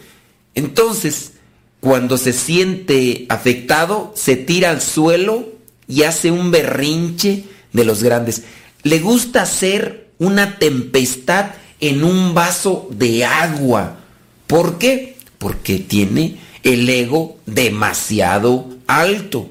Entonces, 0.54 1.34
cuando 1.82 2.18
se 2.18 2.32
siente 2.32 3.26
afectado, 3.28 4.14
se 4.16 4.38
tira 4.38 4.70
al 4.70 4.82
suelo 4.82 5.50
y 5.88 6.04
hace 6.04 6.32
un 6.32 6.52
berrinche 6.52 7.44
de 7.74 7.84
los 7.84 8.02
grandes. 8.02 8.44
Le 8.84 9.00
gusta 9.00 9.42
hacer 9.42 10.08
una 10.18 10.58
tempestad 10.58 11.52
en 11.82 12.06
un 12.06 12.34
vaso 12.34 12.88
de 12.92 13.26
agua. 13.26 14.05
¿Por 14.48 14.78
qué? 14.78 15.18
Porque 15.38 15.80
tiene 15.80 16.38
el 16.64 16.90
ego 16.90 17.38
demasiado 17.46 18.70
alto. 18.88 19.50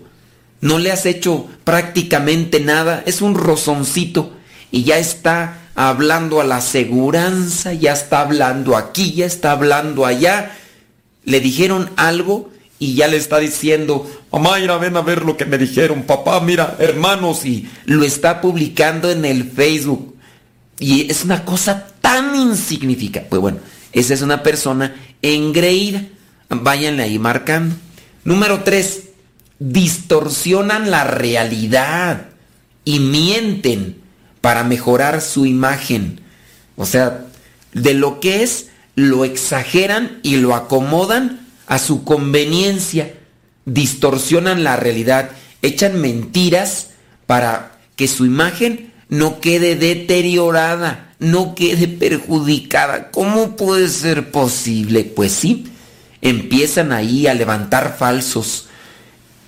No 0.60 0.78
le 0.78 0.92
has 0.92 1.06
hecho 1.06 1.46
prácticamente 1.64 2.60
nada, 2.60 3.02
es 3.06 3.22
un 3.22 3.34
rozoncito 3.34 4.32
y 4.70 4.84
ya 4.84 4.98
está 4.98 5.60
hablando 5.74 6.40
a 6.40 6.44
la 6.44 6.56
aseguranza, 6.56 7.72
ya 7.72 7.92
está 7.92 8.20
hablando 8.20 8.76
aquí, 8.76 9.12
ya 9.12 9.26
está 9.26 9.52
hablando 9.52 10.06
allá. 10.06 10.56
Le 11.24 11.40
dijeron 11.40 11.90
algo 11.96 12.50
y 12.78 12.94
ya 12.94 13.08
le 13.08 13.16
está 13.16 13.38
diciendo, 13.38 14.10
mamá, 14.32 14.58
mira, 14.58 14.78
ven 14.78 14.96
a 14.96 15.02
ver 15.02 15.24
lo 15.24 15.36
que 15.36 15.46
me 15.46 15.58
dijeron, 15.58 16.02
papá, 16.02 16.40
mira, 16.40 16.76
hermanos, 16.78 17.44
y 17.44 17.68
lo 17.84 18.04
está 18.04 18.40
publicando 18.40 19.10
en 19.10 19.24
el 19.24 19.44
Facebook. 19.50 20.16
Y 20.78 21.10
es 21.10 21.24
una 21.24 21.44
cosa 21.44 21.86
tan 22.00 22.34
insignificante. 22.34 23.28
Pues 23.30 23.40
bueno, 23.40 23.58
esa 23.94 24.14
es 24.14 24.22
una 24.22 24.42
persona 24.42 24.94
engreída. 25.22 26.04
Váyanle 26.50 27.04
ahí 27.04 27.18
marcando. 27.18 27.74
Número 28.24 28.62
3. 28.62 29.04
Distorsionan 29.58 30.90
la 30.90 31.04
realidad 31.04 32.26
y 32.84 32.98
mienten 32.98 33.96
para 34.40 34.64
mejorar 34.64 35.22
su 35.22 35.46
imagen. 35.46 36.20
O 36.76 36.86
sea, 36.86 37.26
de 37.72 37.94
lo 37.94 38.20
que 38.20 38.42
es, 38.42 38.68
lo 38.96 39.24
exageran 39.24 40.18
y 40.22 40.36
lo 40.36 40.54
acomodan 40.54 41.46
a 41.66 41.78
su 41.78 42.04
conveniencia. 42.04 43.14
Distorsionan 43.64 44.64
la 44.64 44.76
realidad, 44.76 45.30
echan 45.62 46.00
mentiras 46.00 46.90
para 47.26 47.78
que 47.96 48.08
su 48.08 48.26
imagen 48.26 48.92
no 49.08 49.40
quede 49.40 49.76
deteriorada, 49.76 51.14
no 51.18 51.54
quede 51.54 51.88
perjudicada. 51.88 53.10
¿Cómo 53.10 53.56
puede 53.56 53.88
ser 53.88 54.30
posible? 54.30 55.04
Pues 55.04 55.32
sí, 55.32 55.66
empiezan 56.20 56.92
ahí 56.92 57.26
a 57.26 57.34
levantar 57.34 57.96
falsos, 57.98 58.66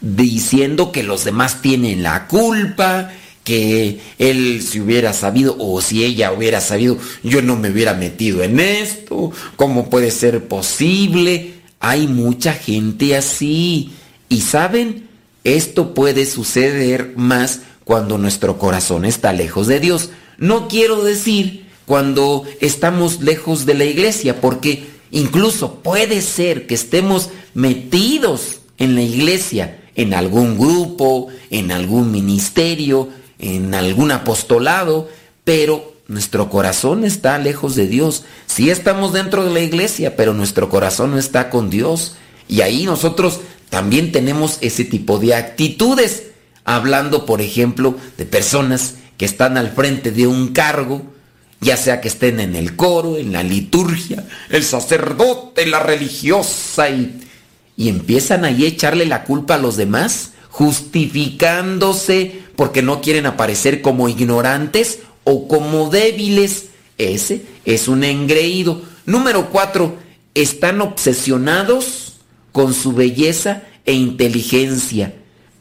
diciendo 0.00 0.92
que 0.92 1.02
los 1.02 1.24
demás 1.24 1.62
tienen 1.62 2.02
la 2.02 2.28
culpa, 2.28 3.10
que 3.44 4.00
él 4.18 4.60
si 4.60 4.80
hubiera 4.80 5.12
sabido 5.12 5.56
o 5.58 5.80
si 5.80 6.04
ella 6.04 6.32
hubiera 6.32 6.60
sabido, 6.60 6.98
yo 7.22 7.42
no 7.42 7.56
me 7.56 7.70
hubiera 7.70 7.94
metido 7.94 8.42
en 8.42 8.58
esto, 8.58 9.30
¿cómo 9.54 9.88
puede 9.88 10.10
ser 10.10 10.48
posible? 10.48 11.54
Hay 11.78 12.08
mucha 12.08 12.52
gente 12.54 13.16
así. 13.16 13.92
Y 14.28 14.40
saben, 14.40 15.08
esto 15.44 15.94
puede 15.94 16.26
suceder 16.26 17.12
más 17.16 17.60
cuando 17.86 18.18
nuestro 18.18 18.58
corazón 18.58 19.04
está 19.04 19.32
lejos 19.32 19.68
de 19.68 19.78
Dios. 19.78 20.10
No 20.38 20.66
quiero 20.66 21.04
decir 21.04 21.68
cuando 21.86 22.42
estamos 22.60 23.20
lejos 23.20 23.64
de 23.64 23.74
la 23.74 23.84
iglesia, 23.84 24.40
porque 24.40 24.88
incluso 25.12 25.76
puede 25.84 26.20
ser 26.20 26.66
que 26.66 26.74
estemos 26.74 27.30
metidos 27.54 28.58
en 28.78 28.96
la 28.96 29.02
iglesia, 29.02 29.78
en 29.94 30.14
algún 30.14 30.58
grupo, 30.58 31.28
en 31.50 31.70
algún 31.70 32.10
ministerio, 32.10 33.08
en 33.38 33.72
algún 33.72 34.10
apostolado, 34.10 35.08
pero 35.44 35.94
nuestro 36.08 36.50
corazón 36.50 37.04
está 37.04 37.38
lejos 37.38 37.76
de 37.76 37.86
Dios. 37.86 38.24
Sí 38.46 38.68
estamos 38.68 39.12
dentro 39.12 39.44
de 39.44 39.52
la 39.52 39.60
iglesia, 39.60 40.16
pero 40.16 40.34
nuestro 40.34 40.68
corazón 40.70 41.12
no 41.12 41.18
está 41.20 41.50
con 41.50 41.70
Dios. 41.70 42.16
Y 42.48 42.62
ahí 42.62 42.84
nosotros 42.84 43.38
también 43.70 44.10
tenemos 44.10 44.58
ese 44.60 44.84
tipo 44.84 45.20
de 45.20 45.36
actitudes, 45.36 46.24
hablando, 46.66 47.24
por 47.24 47.40
ejemplo, 47.40 47.96
de 48.18 48.26
personas 48.26 48.96
que 49.16 49.24
están 49.24 49.56
al 49.56 49.70
frente 49.70 50.10
de 50.10 50.26
un 50.26 50.48
cargo, 50.48 51.00
ya 51.60 51.78
sea 51.78 52.02
que 52.02 52.08
estén 52.08 52.40
en 52.40 52.54
el 52.54 52.76
coro, 52.76 53.16
en 53.16 53.32
la 53.32 53.42
liturgia, 53.42 54.26
el 54.50 54.62
sacerdote, 54.62 55.64
la 55.64 55.78
religiosa, 55.78 56.90
y, 56.90 57.22
y 57.76 57.88
empiezan 57.88 58.44
ahí 58.44 58.64
a 58.64 58.68
echarle 58.68 59.06
la 59.06 59.24
culpa 59.24 59.54
a 59.54 59.58
los 59.58 59.76
demás, 59.76 60.32
justificándose 60.50 62.42
porque 62.56 62.82
no 62.82 63.00
quieren 63.00 63.26
aparecer 63.26 63.80
como 63.80 64.08
ignorantes 64.08 64.98
o 65.24 65.46
como 65.48 65.88
débiles. 65.88 66.66
Ese 66.98 67.46
es 67.64 67.88
un 67.88 68.02
engreído. 68.02 68.82
Número 69.04 69.50
cuatro, 69.50 69.96
están 70.34 70.80
obsesionados 70.80 72.14
con 72.52 72.74
su 72.74 72.92
belleza 72.92 73.62
e 73.84 73.92
inteligencia. 73.92 75.14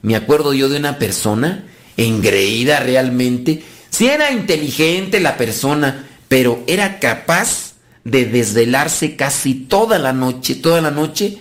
Me 0.06 0.16
acuerdo 0.16 0.54
yo 0.54 0.70
de 0.70 0.78
una 0.78 1.00
persona 1.00 1.64
engreída 1.98 2.80
realmente. 2.80 3.64
Si 3.90 4.06
era 4.06 4.32
inteligente 4.32 5.20
la 5.20 5.36
persona, 5.36 6.06
pero 6.28 6.64
era 6.68 7.00
capaz 7.00 7.74
de 8.04 8.26
desvelarse 8.26 9.16
casi 9.16 9.56
toda 9.56 9.98
la 9.98 10.14
noche, 10.14 10.54
toda 10.54 10.80
la 10.80 10.92
noche, 10.92 11.40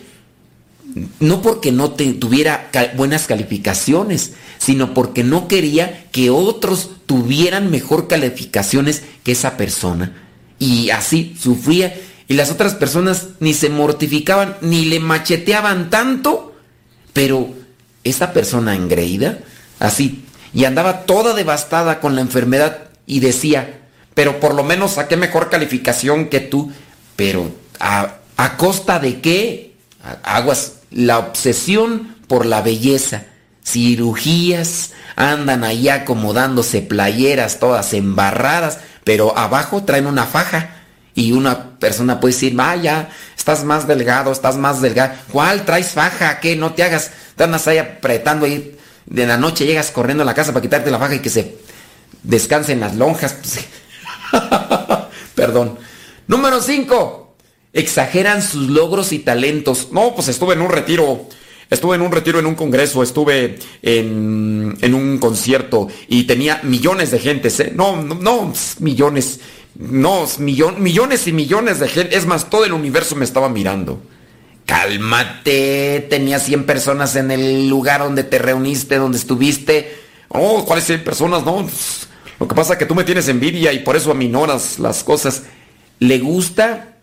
no 1.20 1.42
porque 1.42 1.72
no 1.72 1.90
tuviera 1.90 2.70
buenas 2.96 3.26
calificaciones, 3.26 4.32
sino 4.56 4.94
porque 4.94 5.24
no 5.24 5.46
quería 5.46 6.06
que 6.10 6.30
otros 6.30 6.88
tuvieran 7.04 7.70
mejor 7.70 8.08
calificaciones 8.08 9.02
que 9.24 9.32
esa 9.32 9.58
persona. 9.58 10.22
Y 10.58 10.88
así 10.88 11.36
sufría. 11.38 12.00
Y 12.28 12.32
las 12.32 12.50
otras 12.50 12.74
personas 12.74 13.26
ni 13.40 13.52
se 13.52 13.68
mortificaban, 13.68 14.56
ni 14.62 14.86
le 14.86 15.00
macheteaban 15.00 15.90
tanto. 15.90 16.56
Pero 17.12 17.63
esa 18.04 18.32
persona 18.32 18.74
engreída, 18.74 19.38
así, 19.80 20.24
y 20.52 20.64
andaba 20.64 21.00
toda 21.00 21.34
devastada 21.34 22.00
con 22.00 22.14
la 22.14 22.20
enfermedad 22.20 22.90
y 23.06 23.20
decía, 23.20 23.80
pero 24.14 24.38
por 24.38 24.54
lo 24.54 24.62
menos 24.62 24.92
saqué 24.92 25.16
mejor 25.16 25.50
calificación 25.50 26.28
que 26.28 26.40
tú. 26.40 26.72
Pero 27.16 27.50
a, 27.80 28.14
a 28.36 28.56
costa 28.56 28.98
de 29.00 29.20
qué? 29.20 29.74
Aguas, 30.22 30.74
la 30.90 31.18
obsesión 31.18 32.16
por 32.28 32.46
la 32.46 32.62
belleza, 32.62 33.24
cirugías, 33.64 34.92
andan 35.16 35.64
ahí 35.64 35.88
acomodándose 35.88 36.82
playeras 36.82 37.58
todas 37.58 37.92
embarradas, 37.94 38.78
pero 39.02 39.36
abajo 39.36 39.84
traen 39.84 40.06
una 40.06 40.24
faja. 40.24 40.70
Y 41.16 41.30
una 41.30 41.78
persona 41.78 42.18
puede 42.18 42.34
decir, 42.34 42.56
vaya, 42.56 43.08
estás 43.36 43.62
más 43.62 43.86
delgado, 43.86 44.32
estás 44.32 44.56
más 44.56 44.80
delgado. 44.80 45.14
¿Cuál 45.30 45.64
traes 45.64 45.90
faja? 45.90 46.40
¿Qué? 46.40 46.56
No 46.56 46.72
te 46.74 46.82
hagas. 46.82 47.12
Andas 47.38 47.66
ahí 47.68 47.78
apretando 47.78 48.46
ahí. 48.46 48.76
De 49.06 49.26
la 49.26 49.36
noche 49.36 49.66
llegas 49.66 49.90
corriendo 49.90 50.22
a 50.22 50.26
la 50.26 50.34
casa 50.34 50.52
para 50.52 50.62
quitarte 50.62 50.90
la 50.90 50.98
faja 50.98 51.16
y 51.16 51.20
que 51.20 51.30
se 51.30 51.56
descansen 52.22 52.80
las 52.80 52.96
lonjas. 52.96 53.36
Perdón. 55.34 55.78
Número 56.26 56.60
5. 56.60 57.36
Exageran 57.72 58.42
sus 58.42 58.68
logros 58.68 59.12
y 59.12 59.18
talentos. 59.18 59.88
No, 59.92 60.14
pues 60.14 60.28
estuve 60.28 60.54
en 60.54 60.62
un 60.62 60.70
retiro. 60.70 61.28
Estuve 61.70 61.96
en 61.96 62.02
un 62.02 62.12
retiro, 62.12 62.38
en 62.38 62.46
un 62.46 62.54
congreso, 62.54 63.02
estuve 63.02 63.58
en, 63.82 64.76
en 64.80 64.94
un 64.94 65.18
concierto 65.18 65.88
y 66.08 66.24
tenía 66.24 66.60
millones 66.62 67.10
de 67.10 67.18
gentes. 67.18 67.58
¿eh? 67.60 67.72
No, 67.74 68.00
no, 68.02 68.14
no, 68.14 68.52
millones. 68.80 69.40
No, 69.74 70.26
millon, 70.38 70.80
millones 70.82 71.26
y 71.26 71.32
millones 71.32 71.80
de 71.80 71.88
gente. 71.88 72.16
Es 72.16 72.26
más, 72.26 72.48
todo 72.48 72.64
el 72.64 72.72
universo 72.72 73.16
me 73.16 73.24
estaba 73.24 73.48
mirando. 73.48 74.00
Cálmate, 74.66 76.06
tenía 76.08 76.38
100 76.38 76.64
personas 76.64 77.16
en 77.16 77.30
el 77.30 77.68
lugar 77.68 78.00
donde 78.00 78.24
te 78.24 78.38
reuniste, 78.38 78.96
donde 78.96 79.18
estuviste. 79.18 79.94
Oh, 80.28 80.64
¿cuáles 80.64 80.86
100 80.86 81.04
personas? 81.04 81.44
No, 81.44 81.66
lo 82.40 82.48
que 82.48 82.54
pasa 82.54 82.72
es 82.72 82.78
que 82.78 82.86
tú 82.86 82.94
me 82.94 83.04
tienes 83.04 83.28
envidia 83.28 83.72
y 83.72 83.80
por 83.80 83.96
eso 83.96 84.10
aminoras 84.10 84.78
las 84.78 85.04
cosas. 85.04 85.42
Le 85.98 86.18
gusta 86.18 86.96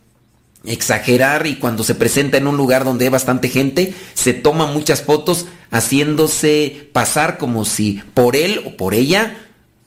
exagerar 0.64 1.48
y 1.48 1.56
cuando 1.56 1.84
se 1.84 1.96
presenta 1.96 2.38
en 2.38 2.48
un 2.48 2.58
lugar 2.58 2.84
donde 2.84 3.06
hay 3.06 3.12
bastante 3.12 3.50
gente, 3.50 3.94
se 4.14 4.34
toma 4.34 4.68
muchas 4.68 5.02
fotos 5.04 5.46
haciéndose 5.72 6.90
pasar 6.92 7.38
como 7.38 7.66
si 7.66 8.02
por 8.14 8.36
él 8.36 8.62
o 8.66 8.76
por 8.76 8.94
ella 8.94 9.38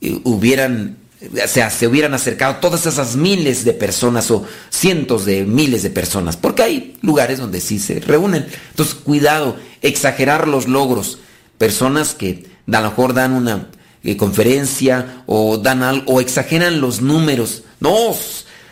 eh, 0.00 0.20
hubieran 0.24 0.96
o 1.32 1.48
sea, 1.48 1.70
se 1.70 1.86
hubieran 1.86 2.14
acercado 2.14 2.56
todas 2.56 2.86
esas 2.86 3.16
miles 3.16 3.64
de 3.64 3.72
personas 3.72 4.30
o 4.30 4.44
cientos 4.70 5.24
de 5.24 5.44
miles 5.44 5.82
de 5.82 5.90
personas, 5.90 6.36
porque 6.36 6.62
hay 6.62 6.96
lugares 7.02 7.38
donde 7.38 7.60
sí 7.60 7.78
se 7.78 8.00
reúnen. 8.00 8.46
Entonces, 8.70 8.94
cuidado, 8.94 9.56
exagerar 9.82 10.48
los 10.48 10.68
logros. 10.68 11.18
Personas 11.58 12.14
que 12.14 12.46
a 12.72 12.80
lo 12.80 12.90
mejor 12.90 13.14
dan 13.14 13.32
una 13.32 13.68
eh, 14.02 14.16
conferencia 14.16 15.22
o 15.26 15.58
dan 15.58 15.82
algo, 15.82 16.12
o 16.12 16.20
exageran 16.20 16.80
los 16.80 17.00
números. 17.00 17.62
No, 17.80 18.14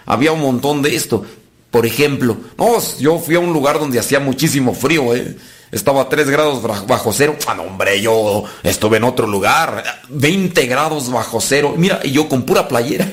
había 0.06 0.32
un 0.32 0.40
montón 0.40 0.82
de 0.82 0.94
esto. 0.94 1.24
Por 1.70 1.86
ejemplo, 1.86 2.36
no, 2.58 2.78
yo 2.98 3.18
fui 3.18 3.34
a 3.34 3.40
un 3.40 3.52
lugar 3.52 3.78
donde 3.78 3.98
hacía 3.98 4.20
muchísimo 4.20 4.74
frío, 4.74 5.14
¿eh? 5.14 5.36
Estaba 5.72 6.02
a 6.02 6.08
3 6.10 6.28
grados 6.28 6.62
bajo 6.86 7.14
cero. 7.14 7.34
Ah, 7.46 7.54
no, 7.54 7.62
hombre, 7.62 7.98
yo 8.02 8.44
estuve 8.62 8.98
en 8.98 9.04
otro 9.04 9.26
lugar. 9.26 9.82
20 10.10 10.66
grados 10.66 11.10
bajo 11.10 11.40
cero. 11.40 11.74
Mira, 11.78 12.00
y 12.04 12.12
yo 12.12 12.28
con 12.28 12.42
pura 12.42 12.68
playera. 12.68 13.10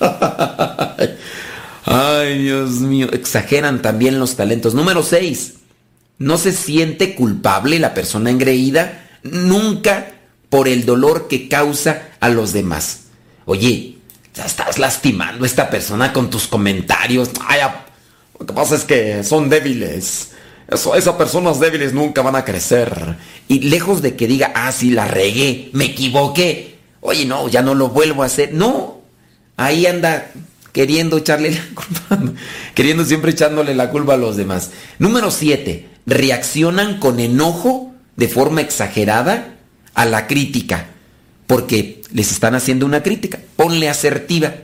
Ay, 1.84 2.42
Dios 2.42 2.70
mío. 2.80 3.08
Exageran 3.12 3.80
también 3.80 4.18
los 4.18 4.34
talentos. 4.34 4.74
Número 4.74 5.04
6. 5.04 5.54
No 6.18 6.36
se 6.36 6.50
siente 6.50 7.14
culpable 7.14 7.78
la 7.78 7.94
persona 7.94 8.30
engreída 8.30 9.06
nunca 9.22 10.12
por 10.48 10.66
el 10.66 10.84
dolor 10.84 11.28
que 11.28 11.48
causa 11.48 12.08
a 12.18 12.28
los 12.28 12.52
demás. 12.52 13.02
Oye, 13.44 13.98
estás 14.34 14.78
lastimando 14.80 15.44
a 15.44 15.46
esta 15.46 15.70
persona 15.70 16.12
con 16.12 16.28
tus 16.28 16.48
comentarios. 16.48 17.30
Ay, 17.46 17.60
lo 18.36 18.46
que 18.46 18.52
pasa 18.52 18.74
es 18.74 18.82
que 18.82 19.22
son 19.22 19.48
débiles. 19.48 20.32
Eso, 20.70 20.94
esas 20.94 21.16
personas 21.16 21.58
débiles 21.58 21.92
nunca 21.92 22.22
van 22.22 22.36
a 22.36 22.44
crecer. 22.44 23.16
Y 23.48 23.60
lejos 23.60 24.02
de 24.02 24.14
que 24.14 24.28
diga, 24.28 24.52
ah, 24.54 24.70
sí, 24.70 24.90
la 24.90 25.08
regué, 25.08 25.70
me 25.72 25.86
equivoqué. 25.86 26.78
Oye, 27.00 27.24
no, 27.24 27.48
ya 27.48 27.62
no 27.62 27.74
lo 27.74 27.88
vuelvo 27.88 28.22
a 28.22 28.26
hacer. 28.26 28.54
No, 28.54 29.00
ahí 29.56 29.86
anda 29.86 30.30
queriendo 30.72 31.18
echarle 31.18 31.50
la 31.50 31.64
culpa, 31.74 32.32
queriendo 32.74 33.04
siempre 33.04 33.32
echándole 33.32 33.74
la 33.74 33.90
culpa 33.90 34.14
a 34.14 34.18
los 34.18 34.36
demás. 34.36 34.70
Número 34.98 35.30
7. 35.30 35.88
Reaccionan 36.06 37.00
con 37.00 37.18
enojo 37.18 37.92
de 38.16 38.28
forma 38.28 38.60
exagerada 38.60 39.56
a 39.94 40.04
la 40.04 40.28
crítica. 40.28 40.86
Porque 41.48 42.02
les 42.12 42.30
están 42.30 42.54
haciendo 42.54 42.86
una 42.86 43.02
crítica. 43.02 43.40
Ponle 43.56 43.88
asertiva. 43.88 44.54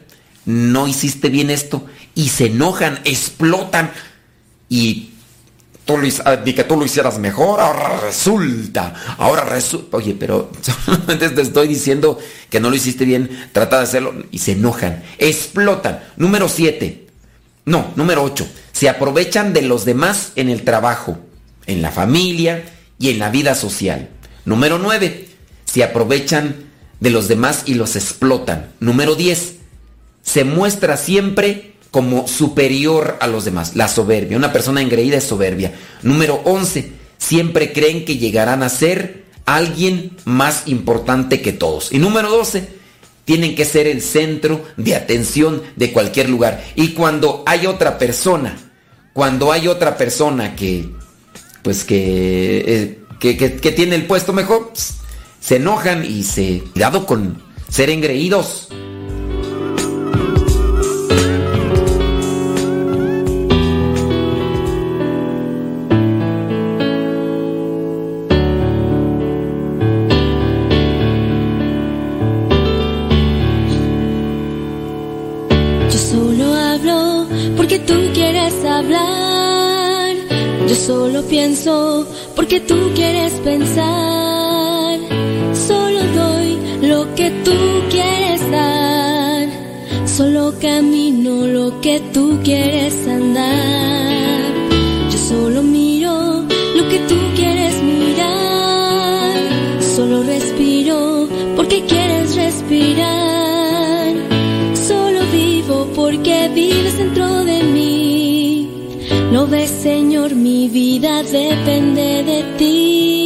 No 0.45 0.87
hiciste 0.87 1.31
bien 1.31 1.51
esto. 1.51 1.85
Y 2.15 2.29
se 2.29 2.47
enojan, 2.47 3.01
explotan. 3.05 3.91
Y 4.69 5.11
tú 5.87 5.97
ni 5.99 6.53
que 6.53 6.65
tú 6.65 6.77
lo 6.77 6.85
hicieras 6.85 7.19
mejor, 7.19 7.61
ahora 7.61 8.01
resulta, 8.01 8.93
ahora 9.17 9.45
resulta, 9.45 9.97
oye, 9.97 10.17
pero 10.19 10.51
solamente 10.61 11.31
te 11.31 11.43
estoy 11.43 11.69
diciendo 11.69 12.19
que 12.51 12.61
no 12.61 12.69
lo 12.69 12.77
hiciste 12.77 13.05
bien, 13.05 13.49
trata 13.53 13.79
de 13.79 13.85
hacerlo 13.85 14.13
y 14.33 14.39
se 14.39 14.53
enojan, 14.53 15.05
explotan. 15.19 16.03
Número 16.17 16.49
7, 16.49 17.07
no, 17.67 17.93
número 17.95 18.25
8, 18.25 18.47
se 18.73 18.89
aprovechan 18.89 19.53
de 19.53 19.63
los 19.63 19.85
demás 19.85 20.33
en 20.35 20.51
el 20.51 20.65
trabajo, 20.65 21.19
en 21.67 21.83
la 21.83 21.93
familia 21.93 22.65
y 22.99 23.11
en 23.11 23.21
la 23.21 23.31
vida 23.31 23.55
social. 23.55 24.09
Número 24.45 24.79
9, 24.79 25.29
se 25.67 25.85
aprovechan 25.85 26.67
de 26.99 27.11
los 27.11 27.29
demás 27.29 27.63
y 27.65 27.75
los 27.75 27.95
explotan. 27.95 28.73
Número 28.81 29.15
10, 29.15 29.55
se 30.23 30.43
muestra 30.43 30.97
siempre 30.97 31.76
como 31.97 32.29
superior 32.29 33.17
a 33.23 33.27
los 33.27 33.47
demás, 33.47 33.75
la 33.75 33.89
soberbia. 33.89 34.37
Una 34.37 34.53
persona 34.53 34.83
engreída 34.83 35.17
es 35.17 35.25
soberbia. 35.25 35.73
Número 36.03 36.43
11, 36.45 36.93
siempre 37.17 37.73
creen 37.73 38.05
que 38.05 38.19
llegarán 38.19 38.63
a 38.63 38.69
ser 38.69 39.25
alguien 39.47 40.15
más 40.27 40.65
importante 40.67 41.41
que 41.41 41.55
todos. 41.55 41.95
Y 41.95 41.99
número 41.99 42.29
12, 42.29 42.69
tienen 43.25 43.55
que 43.55 43.65
ser 43.65 43.87
el 43.87 44.03
centro 44.03 44.63
de 44.77 44.95
atención 44.95 45.63
de 45.77 45.91
cualquier 45.95 46.29
lugar. 46.29 46.63
Y 46.75 46.89
cuando 46.89 47.43
hay 47.47 47.65
otra 47.65 47.97
persona, 47.97 48.59
cuando 49.15 49.51
hay 49.51 49.67
otra 49.67 49.97
persona 49.97 50.55
que, 50.55 50.91
pues 51.63 51.83
que, 51.83 52.59
eh, 52.67 52.99
que, 53.19 53.39
que, 53.39 53.73
tiene 53.73 53.97
el 53.97 54.05
puesto 54.05 54.35
mejor, 54.35 54.69
pues, 54.69 54.97
se 55.41 55.57
enojan 55.57 56.05
y 56.05 56.25
se... 56.25 56.63
Cuidado 56.75 57.07
con 57.07 57.43
ser 57.71 57.89
engreídos. 57.89 58.69
porque 82.35 82.61
tú 82.61 82.75
quieres 82.95 83.33
pensar. 83.45 84.99
Solo 85.55 86.01
doy 86.15 86.59
lo 86.83 87.15
que 87.15 87.31
tú 87.45 87.57
quieres 87.91 88.51
dar. 88.51 89.49
Solo 90.07 90.55
camino 90.61 91.47
lo 91.47 91.81
que 91.81 92.01
tú 92.13 92.39
quieres 92.45 92.95
andar. 93.09 94.16
Señor, 109.87 110.35
mi 110.35 110.69
vida 110.69 111.23
depende 111.23 112.25
de 112.25 112.43
ti. 112.59 113.26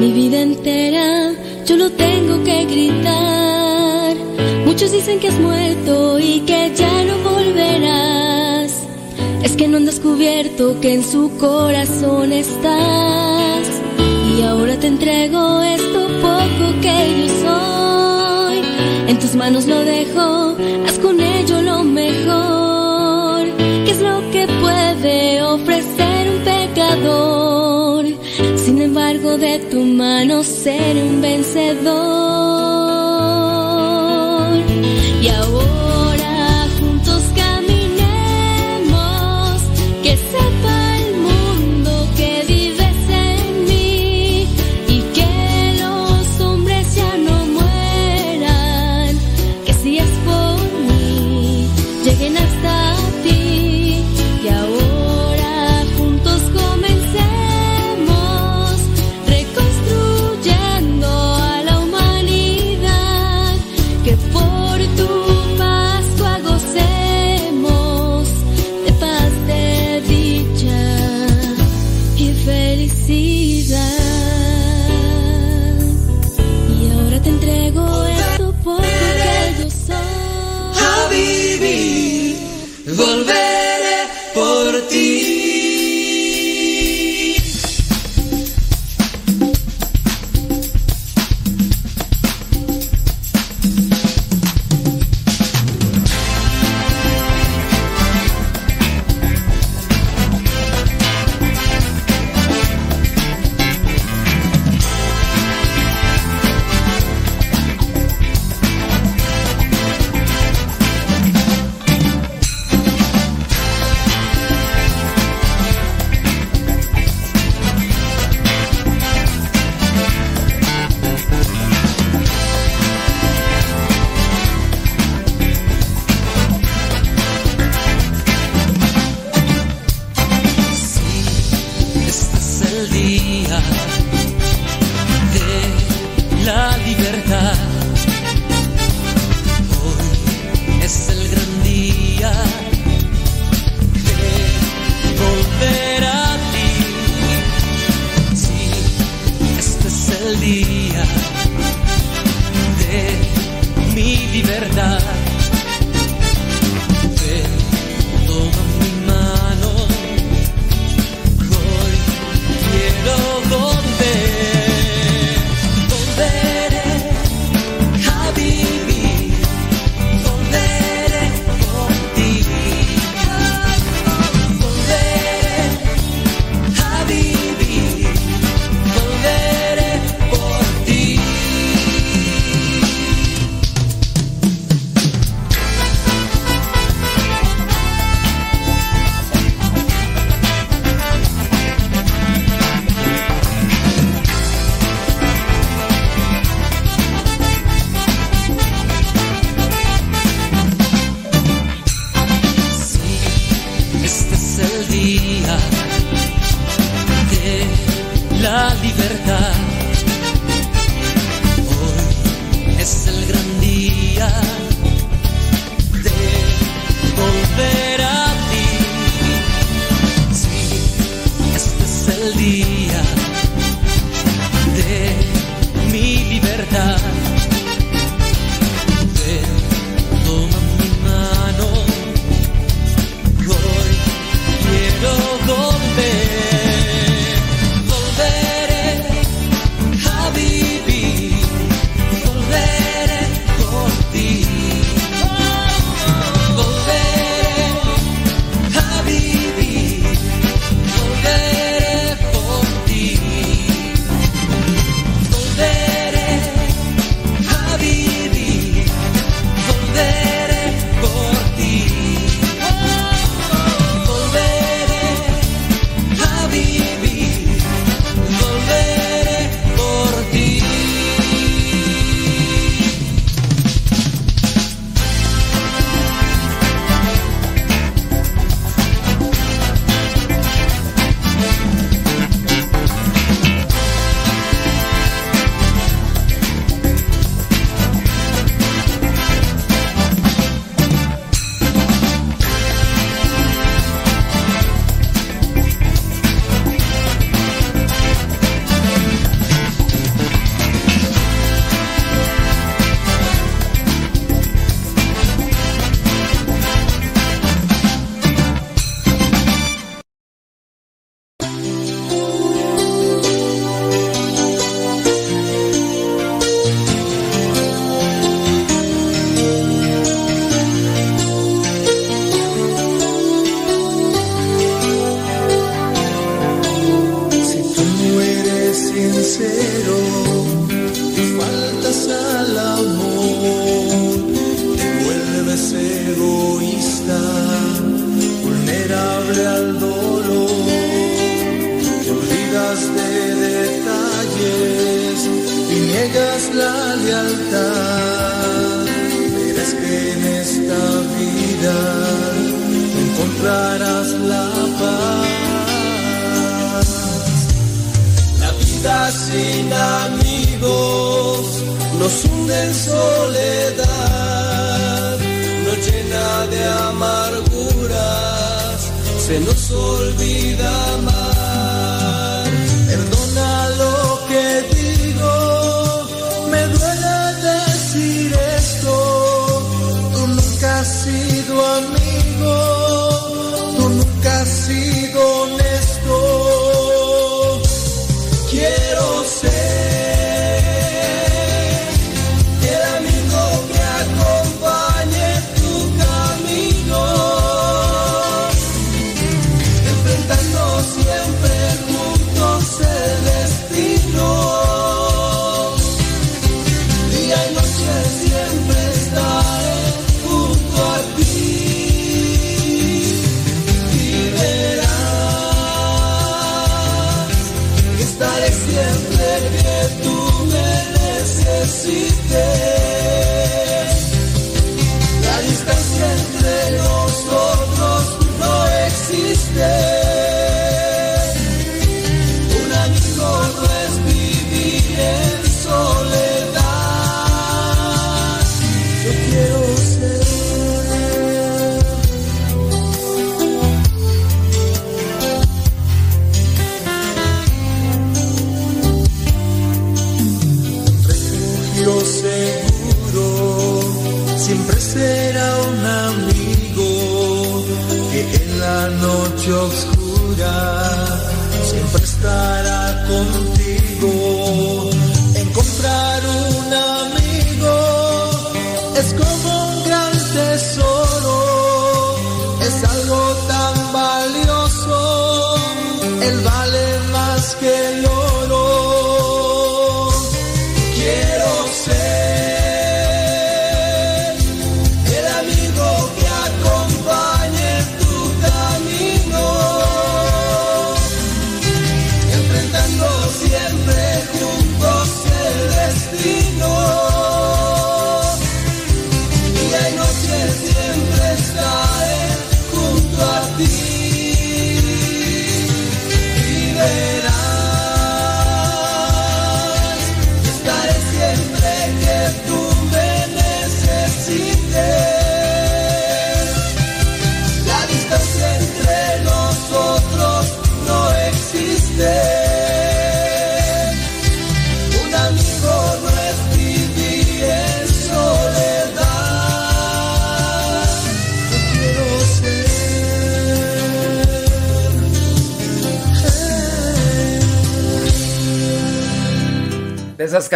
mi 0.00 0.12
vida 0.12 0.40
entera. 0.40 1.32
Yo 1.64 1.76
lo 1.76 1.90
tengo 1.90 2.42
que 2.44 2.64
gritar. 2.66 4.16
Muchos 4.66 4.92
dicen 4.92 5.18
que 5.20 5.28
has 5.28 5.38
muerto 5.40 6.18
y 6.18 6.40
que 6.40 6.72
ya 6.74 7.04
no 7.04 7.30
volverás. 7.30 8.82
Es 9.42 9.52
que 9.52 9.68
no 9.68 9.78
han 9.78 9.86
descubierto 9.86 10.78
que 10.80 10.94
en 10.94 11.04
su 11.04 11.30
corazón 11.38 12.32
estás. 12.32 13.66
Y 14.36 14.42
ahora 14.42 14.78
te 14.78 14.88
entrego 14.88 15.62
esto 15.62 16.00
poco 16.20 16.80
que 16.82 16.96
yo 17.18 17.28
soy. 17.44 18.58
En 19.08 19.18
tus 19.18 19.34
manos 19.34 19.66
lo 19.66 19.78
dejo. 19.80 20.56
de 29.36 29.58
tu 29.70 29.80
mano 29.80 30.42
seré 30.42 31.02
un 31.02 31.20
vencedor. 31.20 32.43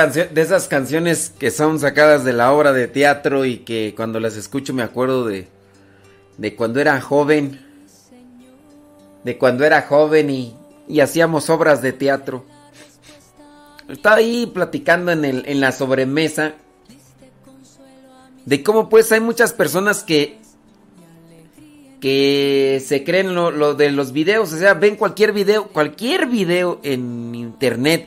De 0.06 0.40
esas, 0.40 0.68
canciones 0.68 1.32
que 1.36 1.50
son 1.50 1.80
sacadas 1.80 2.24
de 2.24 2.32
la 2.32 2.52
obra 2.52 2.72
de 2.72 2.86
teatro 2.86 3.44
y 3.44 3.58
que 3.58 3.94
cuando 3.96 4.20
las 4.20 4.36
escucho 4.36 4.72
me 4.72 4.84
acuerdo 4.84 5.24
de, 5.24 5.48
de 6.36 6.54
cuando 6.54 6.80
era 6.80 7.00
joven. 7.00 7.60
De 9.24 9.36
cuando 9.36 9.64
era 9.64 9.82
joven 9.82 10.30
y, 10.30 10.54
y 10.86 11.00
hacíamos 11.00 11.50
obras 11.50 11.82
de 11.82 11.92
teatro. 11.92 12.44
Estaba 13.88 14.16
ahí 14.16 14.46
platicando 14.46 15.10
en, 15.10 15.24
el, 15.24 15.42
en 15.46 15.60
la 15.60 15.72
sobremesa 15.72 16.54
de 18.46 18.62
cómo 18.62 18.88
pues 18.88 19.10
hay 19.10 19.20
muchas 19.20 19.52
personas 19.52 20.04
que 20.04 20.38
que 22.00 22.80
se 22.86 23.02
creen 23.02 23.34
lo, 23.34 23.50
lo 23.50 23.74
de 23.74 23.90
los 23.90 24.12
videos, 24.12 24.52
o 24.52 24.56
sea, 24.56 24.74
ven 24.74 24.94
cualquier 24.94 25.32
video, 25.32 25.66
cualquier 25.66 26.26
video 26.26 26.78
en 26.84 27.34
internet, 27.34 28.06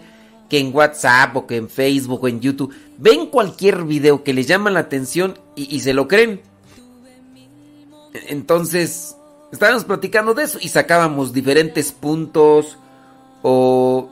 que 0.52 0.60
en 0.60 0.76
WhatsApp 0.76 1.34
o 1.38 1.48
que 1.48 1.56
en 1.56 1.69
Facebook 1.69 2.26
o 2.26 2.28
en 2.28 2.41
YouTube, 2.41 2.76
ven 2.98 3.28
cualquier 3.28 3.86
video 3.86 4.22
que 4.22 4.34
les 4.34 4.48
llama 4.48 4.69
la 4.69 4.82
atención 4.82 5.40
y, 5.56 5.80
se 5.80 5.94
lo 5.94 6.10
creen. 6.10 6.41
Entonces, 8.28 9.15
estábamos 9.53 9.86
platicando 9.86 10.34
de 10.34 10.44
eso 10.44 10.57
y 10.61 10.68
sacábamos 10.68 11.32
diferentes 11.32 11.94
puntos 11.94 12.78
o 13.44 14.10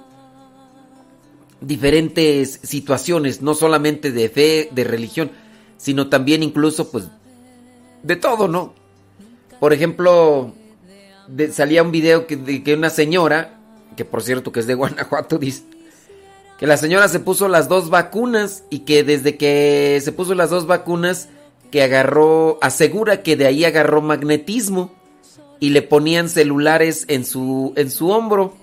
diferentes 1.59 2.61
situaciones, 2.63 3.41
no 3.41 3.53
solamente 3.53 4.13
de 4.13 4.29
fe, 4.29 4.69
de 4.71 4.85
religión, 4.85 5.31
sino 5.75 6.07
también 6.07 6.41
incluso 6.41 6.89
pues 6.89 7.09
de 8.01 8.15
todo, 8.15 8.47
¿no? 8.47 8.73
Por 9.59 9.73
ejemplo, 9.73 10.53
salía 11.51 11.83
un 11.83 11.91
video 11.91 12.27
que, 12.27 12.37
de 12.37 12.63
que 12.63 12.75
una 12.75 12.89
señora, 12.89 13.59
que 13.97 14.05
por 14.05 14.23
cierto 14.23 14.53
que 14.53 14.61
es 14.61 14.67
de 14.67 14.75
Guanajuato, 14.75 15.37
dice 15.37 15.78
que 16.59 16.67
la 16.67 16.77
señora 16.77 17.07
se 17.07 17.19
puso 17.19 17.47
las 17.47 17.69
dos 17.69 17.89
vacunas 17.89 18.63
y 18.69 18.79
que 18.79 19.03
desde 19.03 19.37
que 19.37 19.99
se 20.03 20.11
puso 20.11 20.35
las 20.35 20.49
dos 20.49 20.67
vacunas, 20.67 21.29
que 21.71 21.83
agarró, 21.83 22.57
asegura 22.61 23.23
que 23.23 23.37
de 23.37 23.45
ahí 23.45 23.63
agarró 23.63 24.01
magnetismo 24.01 24.91
y 25.59 25.69
le 25.69 25.81
ponían 25.81 26.29
celulares 26.29 27.05
en 27.07 27.23
su, 27.25 27.73
en 27.75 27.89
su 27.89 28.09
hombro. 28.09 28.55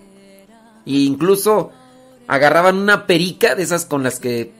E 0.84 0.92
incluso 0.92 1.72
agarraban 2.26 2.76
una 2.76 3.06
perica 3.06 3.54
de 3.54 3.62
esas 3.62 3.86
con 3.86 4.02
las 4.02 4.18
que, 4.18 4.52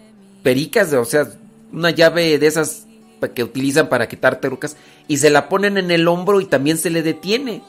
pericas, 0.43 0.93
o 0.93 1.05
sea, 1.05 1.29
una 1.73 1.91
llave 1.91 2.39
de 2.39 2.47
esas 2.47 2.87
que 3.35 3.43
utilizan 3.43 3.89
para 3.89 4.09
quitar 4.09 4.41
perucas 4.41 4.77
y 5.09 5.17
se 5.17 5.31
la 5.31 5.49
ponen 5.49 5.77
en 5.77 5.91
el 5.91 6.07
hombro 6.07 6.41
y 6.41 6.47
también 6.47 6.79
se 6.79 6.91
le 6.91 7.03
detiene. 7.03 7.63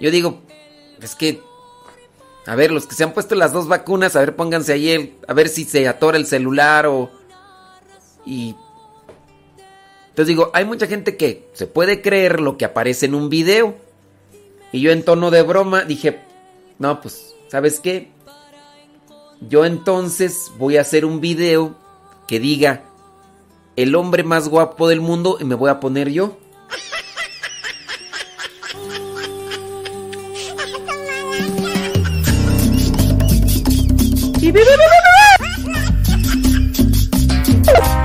Yo 0.00 0.10
digo, 0.10 0.40
es 1.00 1.14
que, 1.14 1.40
a 2.46 2.54
ver, 2.56 2.72
los 2.72 2.86
que 2.86 2.94
se 2.94 3.04
han 3.04 3.12
puesto 3.12 3.34
las 3.34 3.52
dos 3.52 3.68
vacunas, 3.68 4.16
a 4.16 4.20
ver, 4.20 4.34
pónganse 4.34 4.72
ahí, 4.72 4.90
el- 4.90 5.14
a 5.28 5.34
ver 5.34 5.48
si 5.48 5.64
se 5.64 5.86
atora 5.88 6.16
el 6.18 6.26
celular 6.26 6.86
o... 6.86 7.10
Y... 8.26 8.54
Entonces 10.08 10.28
digo, 10.28 10.50
hay 10.52 10.64
mucha 10.64 10.86
gente 10.86 11.16
que 11.16 11.48
se 11.54 11.66
puede 11.66 12.02
creer 12.02 12.40
lo 12.40 12.58
que 12.58 12.64
aparece 12.64 13.06
en 13.06 13.14
un 13.14 13.28
video. 13.28 13.76
Y 14.70 14.80
yo 14.80 14.90
en 14.90 15.04
tono 15.04 15.30
de 15.30 15.42
broma 15.42 15.84
dije, 15.84 16.20
no, 16.78 17.00
pues, 17.00 17.34
¿sabes 17.48 17.80
qué? 17.80 18.10
Yo 19.40 19.64
entonces 19.64 20.52
voy 20.58 20.76
a 20.76 20.82
hacer 20.82 21.04
un 21.04 21.20
video 21.20 21.74
que 22.28 22.40
diga 22.40 22.82
el 23.76 23.94
hombre 23.94 24.22
más 24.22 24.48
guapo 24.48 24.88
del 24.88 25.00
mundo 25.00 25.38
y 25.40 25.44
me 25.44 25.54
voy 25.54 25.70
a 25.70 25.80
poner 25.80 26.10
yo. 26.10 26.36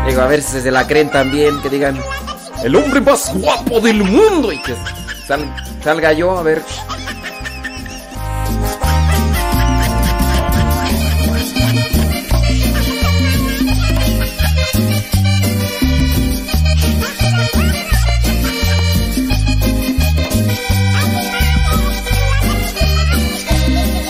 Digo, 0.07 0.22
a 0.22 0.28
ver 0.28 0.41
si 0.41 0.61
se 0.61 0.72
la 0.72 0.88
creen 0.88 1.10
también, 1.10 1.61
que 1.61 1.69
digan 1.69 1.99
el 2.64 2.76
hombre 2.76 3.02
más 3.02 3.34
guapo 3.36 3.80
del 3.80 4.03
mundo 4.03 4.52
y 4.52 4.57
que 4.61 4.74
sal- 5.28 5.53
salga 5.84 6.14
yo, 6.14 6.38
a 6.38 6.44
ver. 6.44 6.61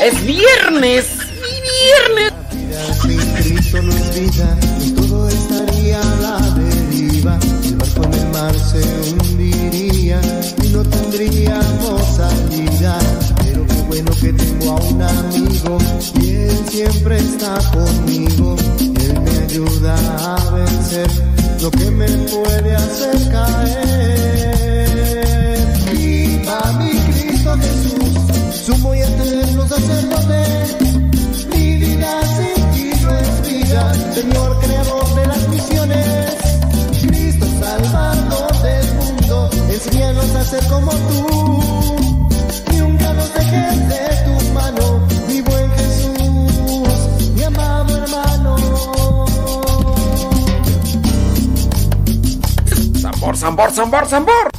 Es 0.01 0.25
viernes. 0.25 1.16
Se 8.67 8.81
hundiría 9.11 10.19
y 10.63 10.67
no 10.69 10.83
tendríamos 10.83 12.01
salida. 12.15 12.99
Pero 13.43 13.65
qué 13.65 13.81
bueno 13.87 14.11
que 14.19 14.33
tengo 14.33 14.71
a 14.71 14.75
un 14.81 15.01
amigo 15.01 15.77
y 16.21 16.29
él 16.31 16.59
siempre 16.69 17.17
está 17.17 17.57
conmigo. 17.71 18.55
Él 18.79 19.21
me 19.21 19.31
ayuda 19.45 19.95
a 20.35 20.51
vencer 20.51 21.09
lo 21.61 21.71
que 21.71 21.91
me 21.91 22.07
puede 22.07 22.75
hacer 22.75 23.31
caer. 23.31 24.57
Viva 25.91 26.59
mi 26.79 26.91
Cristo 27.11 27.55
Jesús, 27.57 28.11
sumo 28.65 28.93
y 28.95 28.99
eterno 28.99 29.67
sacerdote. 29.67 30.43
Mi 31.51 31.77
vida 31.77 32.21
sin 32.35 32.71
ti 32.71 32.91
no 33.01 33.11
es 33.17 33.41
vida, 33.47 33.93
Señor 34.13 34.56
enséñanos 39.77 40.35
a 40.35 40.69
como 40.69 40.91
tú. 40.91 41.21
Nunca 42.77 43.13
nos 43.13 43.33
dejes 43.33 43.89
de 43.89 44.05
tu 44.25 44.53
mano, 44.53 45.07
mi 45.27 45.41
buen 45.41 45.71
Jesús, 45.71 47.33
mi 47.35 47.43
amado 47.43 47.97
hermano. 47.97 48.55
Zambor, 53.01 53.37
zambor, 53.37 53.71
zambor, 53.71 54.05
zambor. 54.07 54.56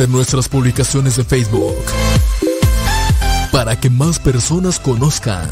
Comparte 0.00 0.16
nuestras 0.16 0.48
publicaciones 0.48 1.16
de 1.16 1.24
Facebook 1.24 1.76
para 3.52 3.78
que 3.78 3.90
más 3.90 4.18
personas 4.18 4.78
conozcan. 4.78 5.46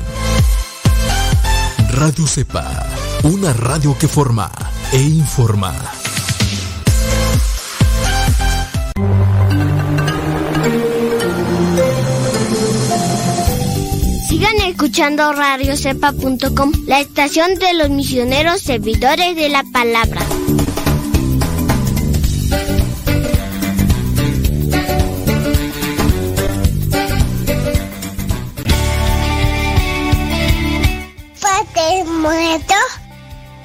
Radio 1.90 2.26
Cepa, 2.26 2.86
una 3.24 3.52
radio 3.52 3.96
que 3.98 4.08
forma 4.08 4.50
e 4.92 5.02
informa. 5.02 5.74
Sigan 14.28 14.56
escuchando 14.66 15.32
radiocepa.com, 15.32 16.72
la 16.86 17.00
estación 17.00 17.54
de 17.56 17.74
los 17.74 17.90
misioneros 17.90 18.62
servidores 18.62 19.36
de 19.36 19.48
la 19.50 19.62
palabra. 19.72 20.27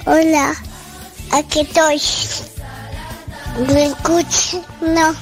Hola, 0.05 0.53
aquí 1.31 1.61
estoy. 1.61 2.01
¿Me 3.73 3.85
escuchas? 3.85 4.59
No. 4.81 5.13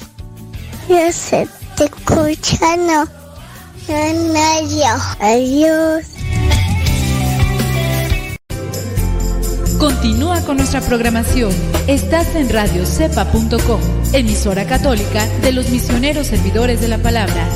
Yo 0.88 1.12
sé, 1.12 1.48
te 1.76 1.84
escucha, 1.84 2.76
no. 2.76 3.04
No, 3.88 4.12
no, 4.32 4.68
yo. 4.68 5.02
Adiós. 5.20 6.06
Continúa 9.78 10.40
con 10.40 10.56
nuestra 10.56 10.80
programación. 10.80 11.52
Estás 11.86 12.34
en 12.34 12.48
radiocepa.com, 12.48 13.80
emisora 14.12 14.66
católica 14.66 15.26
de 15.42 15.52
los 15.52 15.70
misioneros 15.70 16.26
servidores 16.26 16.80
de 16.80 16.88
la 16.88 16.98
palabra. 16.98 17.46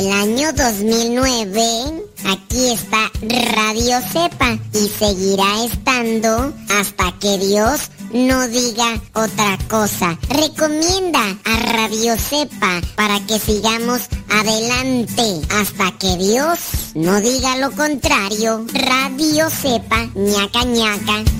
Del 0.00 0.12
año 0.12 0.50
2009, 0.54 2.04
aquí 2.24 2.72
está 2.72 3.10
Radio 3.52 4.00
Cepa 4.00 4.58
y 4.72 4.88
seguirá 4.88 5.64
estando 5.64 6.54
hasta 6.70 7.12
que 7.18 7.36
Dios 7.36 7.90
no 8.10 8.48
diga 8.48 8.98
otra 9.12 9.58
cosa. 9.68 10.18
Recomienda 10.30 11.20
a 11.44 11.72
Radio 11.72 12.16
Cepa 12.16 12.80
para 12.96 13.20
que 13.26 13.38
sigamos 13.38 14.08
adelante 14.30 15.42
hasta 15.50 15.92
que 15.98 16.16
Dios 16.16 16.58
no 16.94 17.20
diga 17.20 17.58
lo 17.58 17.70
contrario. 17.72 18.64
Radio 18.72 19.50
Cepa, 19.50 20.06
ñaca 20.14 20.64
ñaca. 20.64 21.39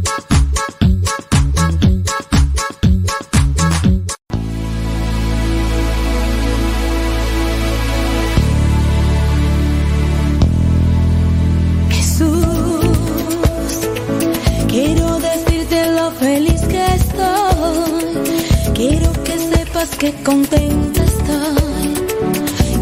Que 19.97 20.13
contenta 20.23 21.03
estoy. 21.03 21.93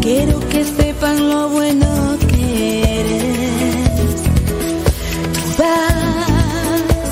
Quiero 0.00 0.40
que 0.48 0.64
sepan 0.64 1.28
lo 1.28 1.48
bueno 1.48 1.86
que 2.28 3.00
eres. 3.00 4.22
Tu 5.34 5.40
paz, 5.58 7.10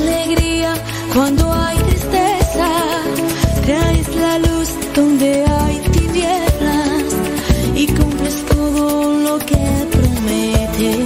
alegría 0.00 0.74
cuando 1.12 1.52
hay 1.52 1.78
tristeza. 1.78 2.70
Traes 3.66 4.16
la 4.16 4.38
luz 4.38 4.68
donde 4.94 5.44
hay 5.46 5.78
tinieblas 5.92 7.04
y 7.74 7.86
cumples 7.86 8.36
todo 8.46 9.18
lo 9.26 9.38
que 9.38 9.64
prometes. 9.90 10.98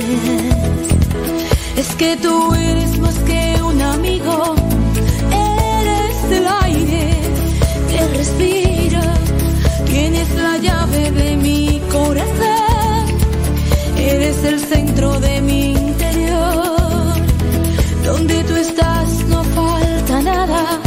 Es 1.76 1.88
que 1.96 2.16
tú 2.16 2.54
eres 2.54 2.67
eres 14.38 14.44
el 14.44 14.60
centro 14.60 15.20
de 15.20 15.40
mi 15.40 15.72
interior, 15.72 17.14
donde 18.04 18.44
tú 18.44 18.56
estás 18.56 19.24
no 19.28 19.42
falta 19.44 20.22
nada, 20.22 20.80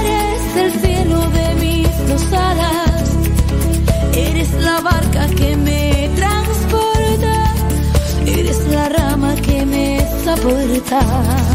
eres 0.00 0.56
el 0.56 0.80
cielo 0.80 1.20
de 1.30 1.54
mis 1.60 2.08
dos 2.08 2.32
alas, 2.32 3.10
eres 4.16 4.52
la 4.54 4.80
barca 4.80 5.26
que 5.28 5.56
me 5.56 6.10
transporta, 6.16 7.54
eres 8.26 8.66
la 8.68 8.88
rama 8.88 9.34
que 9.36 9.64
me 9.66 10.00
soporta. 10.24 11.53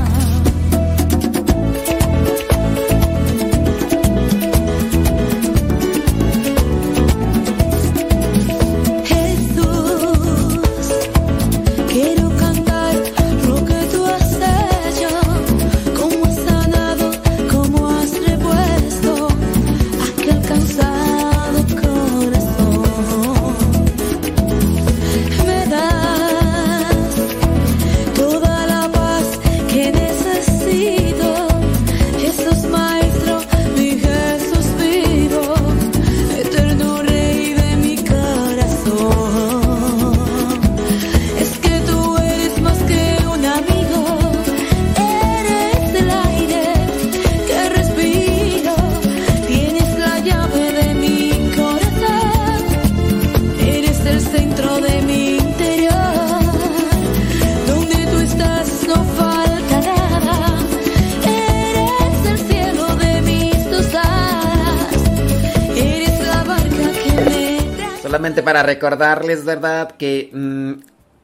Solamente 68.30 68.44
para 68.44 68.62
recordarles, 68.62 69.44
¿verdad? 69.44 69.96
Que 69.98 70.30
mm, 70.32 70.74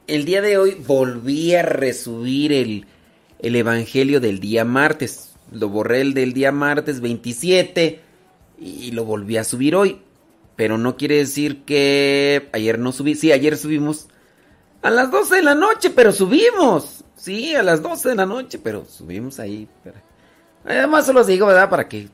el 0.07 0.25
día 0.25 0.41
de 0.41 0.57
hoy 0.57 0.73
volví 0.87 1.53
a 1.53 1.61
resubir 1.61 2.51
el, 2.51 2.87
el 3.37 3.55
Evangelio 3.55 4.19
del 4.19 4.39
día 4.39 4.65
martes. 4.65 5.35
Lo 5.51 5.69
borré 5.69 6.01
el 6.01 6.15
del 6.15 6.33
día 6.33 6.51
martes 6.51 7.01
27 7.01 8.01
y 8.57 8.89
lo 8.89 9.05
volví 9.05 9.37
a 9.37 9.43
subir 9.43 9.75
hoy. 9.75 10.01
Pero 10.55 10.79
no 10.79 10.97
quiere 10.97 11.17
decir 11.17 11.63
que 11.63 12.49
ayer 12.53 12.79
no 12.79 12.91
subí. 12.91 13.13
Sí, 13.13 13.31
ayer 13.31 13.55
subimos 13.55 14.07
a 14.81 14.89
las 14.89 15.11
12 15.11 15.35
de 15.35 15.43
la 15.43 15.53
noche, 15.53 15.91
pero 15.91 16.11
subimos. 16.11 17.03
Sí, 17.15 17.53
a 17.53 17.61
las 17.61 17.83
12 17.83 18.09
de 18.09 18.15
la 18.15 18.25
noche, 18.25 18.57
pero 18.57 18.83
subimos 18.85 19.39
ahí. 19.39 19.67
Además 20.65 21.05
se 21.05 21.13
los 21.13 21.27
digo, 21.27 21.45
¿verdad? 21.45 21.69
Para 21.69 21.87
que 21.87 22.09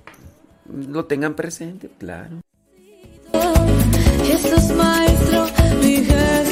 lo 0.68 1.06
tengan 1.06 1.34
presente, 1.34 1.90
claro. 1.98 2.42
Jesús 4.32 4.74
Maestro, 4.78 5.46
mi 5.82 6.06
Jesús 6.06 6.51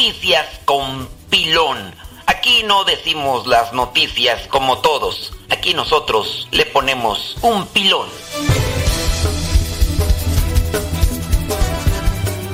noticias 0.00 0.46
con 0.64 1.06
pilón. 1.28 1.76
Aquí 2.26 2.62
no 2.62 2.84
decimos 2.84 3.46
las 3.46 3.74
noticias 3.74 4.46
como 4.48 4.78
todos. 4.78 5.30
Aquí 5.50 5.74
nosotros 5.74 6.48
le 6.52 6.64
ponemos 6.64 7.36
un 7.42 7.66
pilón. 7.66 8.08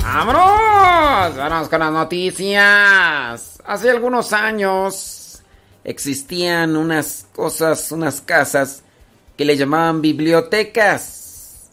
¡Vámonos! 0.03 1.37
Vamos 1.37 1.69
con 1.69 1.79
las 1.79 1.91
noticias. 1.93 3.61
Hace 3.65 3.91
algunos 3.91 4.33
años 4.33 5.41
existían 5.85 6.75
unas 6.75 7.27
cosas, 7.33 7.89
unas 7.93 8.19
casas 8.19 8.83
que 9.37 9.45
le 9.45 9.55
llamaban 9.55 10.01
bibliotecas. 10.01 11.26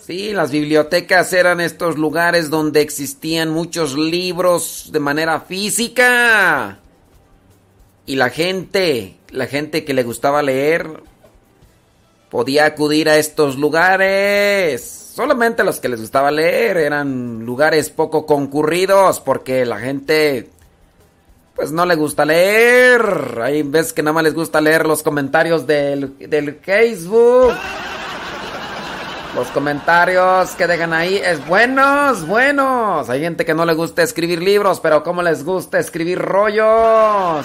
Sí, 0.07 0.35
las 0.35 0.51
bibliotecas 0.51 1.33
eran 1.33 1.63
estos 1.63 1.97
lugares 1.97 2.51
donde 2.51 2.83
existían 2.83 3.49
muchos 3.49 3.97
libros 3.97 4.91
de 4.93 5.01
manera 5.01 5.41
física. 5.41 6.79
Y 8.05 8.17
la 8.17 8.29
gente, 8.29 9.17
la 9.31 9.47
gente 9.47 9.83
que 9.83 9.95
le 9.95 10.03
gustaba 10.03 10.43
leer, 10.43 11.01
podía 12.29 12.67
acudir 12.67 13.09
a 13.09 13.17
estos 13.17 13.57
lugares. 13.57 14.83
Solamente 14.83 15.65
los 15.65 15.81
que 15.81 15.89
les 15.89 16.03
gustaba 16.03 16.31
leer 16.31 16.77
eran 16.77 17.47
lugares 17.47 17.89
poco 17.89 18.27
concurridos 18.27 19.21
porque 19.21 19.65
la 19.65 19.79
gente 19.79 20.51
pues 21.57 21.73
no 21.73 21.87
le 21.87 21.95
gusta 21.95 22.27
leer. 22.27 23.41
Hay 23.43 23.63
veces 23.63 23.95
que 23.95 24.03
nada 24.03 24.13
más 24.13 24.25
les 24.25 24.35
gusta 24.35 24.61
leer 24.61 24.85
los 24.85 25.03
comentarios 25.03 25.67
del, 25.67 26.19
del 26.19 26.57
Facebook. 26.57 27.55
Los 29.35 29.49
comentarios 29.49 30.51
que 30.51 30.69
dejan 30.69 30.93
ahí 30.93 31.17
es 31.17 31.45
buenos, 31.45 32.25
buenos. 32.25 33.11
Hay 33.11 33.21
gente 33.21 33.45
que 33.45 33.53
no 33.53 33.67
le 33.67 33.75
gusta 33.75 34.05
escribir 34.05 34.41
libros, 34.41 34.79
pero 34.79 35.03
como 35.03 35.23
les 35.23 35.45
gusta 35.45 35.81
escribir 35.81 36.21
rollos. 36.21 37.45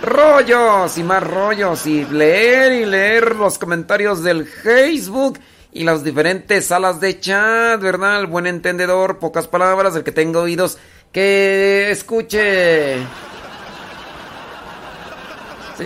Rollos 0.00 0.96
y 0.98 1.02
más 1.02 1.24
rollos 1.24 1.86
y 1.86 2.04
leer 2.04 2.72
y 2.72 2.84
leer 2.84 3.34
los 3.34 3.58
comentarios 3.58 4.22
del 4.22 4.46
Facebook 4.46 5.40
y 5.72 5.82
las 5.82 6.04
diferentes 6.04 6.66
salas 6.66 7.00
de 7.00 7.18
chat, 7.18 7.80
¿verdad? 7.80 8.20
El 8.20 8.26
buen 8.28 8.46
entendedor, 8.46 9.18
pocas 9.18 9.48
palabras, 9.48 9.96
el 9.96 10.04
que 10.04 10.12
tenga 10.12 10.38
oídos, 10.38 10.78
que 11.10 11.90
escuche. 11.90 12.98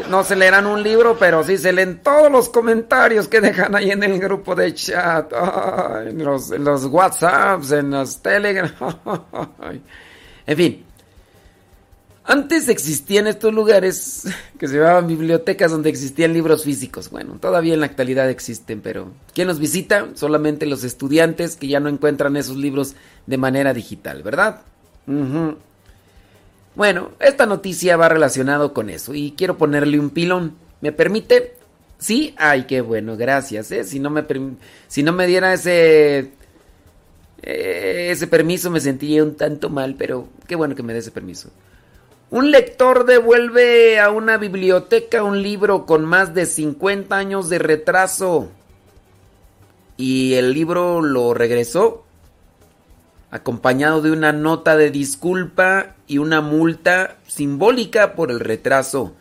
No 0.09 0.25
se 0.25 0.37
leerán 0.37 0.67
un 0.67 0.83
libro, 0.83 1.17
pero 1.19 1.43
sí 1.45 1.59
se 1.59 1.73
leen 1.73 2.01
todos 2.03 2.31
los 2.31 2.49
comentarios 2.49 3.29
que 3.29 3.41
dejan 3.41 3.75
ahí 3.75 3.91
en 3.91 4.03
el 4.03 4.19
grupo 4.19 4.55
de 4.55 4.75
chat, 4.75 5.33
en, 6.07 6.25
los, 6.25 6.51
en 6.51 6.65
los 6.65 6.85
WhatsApps, 6.87 7.73
en 7.73 7.91
los 7.91 8.23
Telegram. 8.23 8.71
En 10.49 10.57
fin. 10.57 10.85
Antes 12.29 12.69
existían 12.69 13.29
estos 13.29 13.55
lugares 13.55 14.29
que 14.59 14.67
se 14.67 14.79
llamaban 14.79 15.07
bibliotecas 15.07 15.71
donde 15.71 15.91
existían 15.91 16.33
libros 16.33 16.65
físicos. 16.65 17.11
Bueno, 17.11 17.39
todavía 17.41 17.75
en 17.75 17.81
la 17.81 17.87
actualidad 17.87 18.29
existen, 18.31 18.81
pero 18.81 19.13
¿quién 19.33 19.47
los 19.47 19.61
visita? 19.61 20.09
Solamente 20.15 20.67
los 20.67 20.83
estudiantes 20.83 21.57
que 21.57 21.69
ya 21.69 21.79
no 21.79 21.89
encuentran 21.89 22.37
esos 22.37 22.57
libros 22.57 22.95
de 23.27 23.39
manera 23.39 23.73
digital, 23.75 24.25
¿verdad? 24.25 24.63
Bueno, 26.77 27.13
esta 27.21 27.47
noticia 27.47 27.97
va 27.97 28.11
relacionado 28.11 28.75
con 28.75 28.91
eso 28.91 29.15
y 29.15 29.33
quiero 29.33 29.57
ponerle 29.57 29.99
un 29.99 30.11
pilón. 30.11 30.55
¿Me 30.83 30.93
permite? 30.93 31.55
¿Sí? 31.99 32.35
Ay, 32.37 32.65
qué 32.65 32.83
bueno, 32.83 33.17
gracias. 33.17 33.73
¿eh? 33.73 33.83
Si, 33.83 33.99
no 33.99 34.11
me 34.11 34.25
si 34.87 35.03
no 35.03 35.15
me 35.15 35.27
diera 35.27 35.55
ese, 35.55 36.33
eh, 37.43 38.09
ese 38.11 38.27
permiso 38.27 38.71
me 38.71 38.81
sentiría 38.81 39.25
un 39.25 39.37
tanto 39.37 39.71
mal, 39.71 39.95
pero 39.97 40.29
qué 40.47 40.55
bueno 40.55 40.75
que 40.75 40.83
me 40.83 40.93
dé 40.93 40.99
ese 40.99 41.11
permiso. 41.11 41.49
Un 42.29 42.51
lector 42.51 43.07
devuelve 43.07 43.99
a 43.99 44.11
una 44.11 44.37
biblioteca 44.37 45.23
un 45.23 45.43
libro 45.43 45.87
con 45.87 46.05
más 46.05 46.35
de 46.35 46.45
50 46.45 47.17
años 47.17 47.49
de 47.49 47.59
retraso 47.59 48.51
y 49.97 50.35
el 50.35 50.53
libro 50.53 51.01
lo 51.01 51.33
regresó 51.33 52.06
acompañado 53.37 54.03
de 54.03 54.11
una 54.11 54.33
nota 54.33 54.77
de 54.77 54.91
disculpa 54.91 55.95
y 56.07 56.19
una 56.19 56.41
multa 56.41 57.19
simbólica 57.27 58.15
por 58.15 58.31
el 58.31 58.41
retraso. 58.41 59.15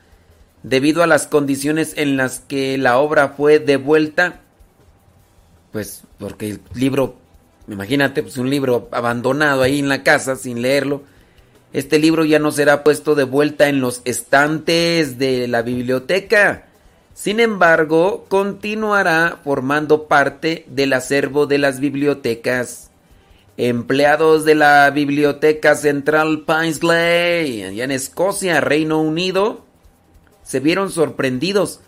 Debido 0.63 1.03
a 1.03 1.07
las 1.07 1.27
condiciones 1.27 1.93
en 1.97 2.17
las 2.17 2.39
que 2.39 2.77
la 2.77 2.97
obra 2.97 3.29
fue 3.29 3.59
devuelta, 3.59 4.41
pues 5.71 6.03
porque 6.17 6.49
el 6.49 6.61
libro, 6.73 7.17
imagínate, 7.67 8.23
pues 8.23 8.37
un 8.37 8.49
libro 8.49 8.87
abandonado 8.91 9.61
ahí 9.61 9.79
en 9.79 9.89
la 9.89 10.01
casa 10.01 10.35
sin 10.35 10.61
leerlo, 10.61 11.03
este 11.73 11.99
libro 11.99 12.23
ya 12.23 12.39
no 12.39 12.51
será 12.51 12.83
puesto 12.83 13.15
de 13.15 13.25
vuelta 13.25 13.67
en 13.67 13.81
los 13.81 14.01
estantes 14.05 15.19
de 15.19 15.47
la 15.49 15.61
biblioteca. 15.61 16.67
Sin 17.13 17.41
embargo, 17.41 18.25
continuará 18.29 19.39
formando 19.43 20.07
parte 20.07 20.65
del 20.69 20.93
acervo 20.93 21.47
de 21.47 21.57
las 21.57 21.81
bibliotecas. 21.81 22.91
Empleados 23.57 24.43
de 24.43 24.53
la 24.53 24.89
Biblioteca 24.89 25.75
Central 25.75 26.41
Paisley, 26.41 27.63
allá 27.63 27.85
en 27.85 27.91
Escocia, 27.91 28.59
Reino 28.59 28.99
Unido, 28.99 29.63
se 30.43 30.59
vieron 30.59 30.91
sorprendidos 30.91 31.79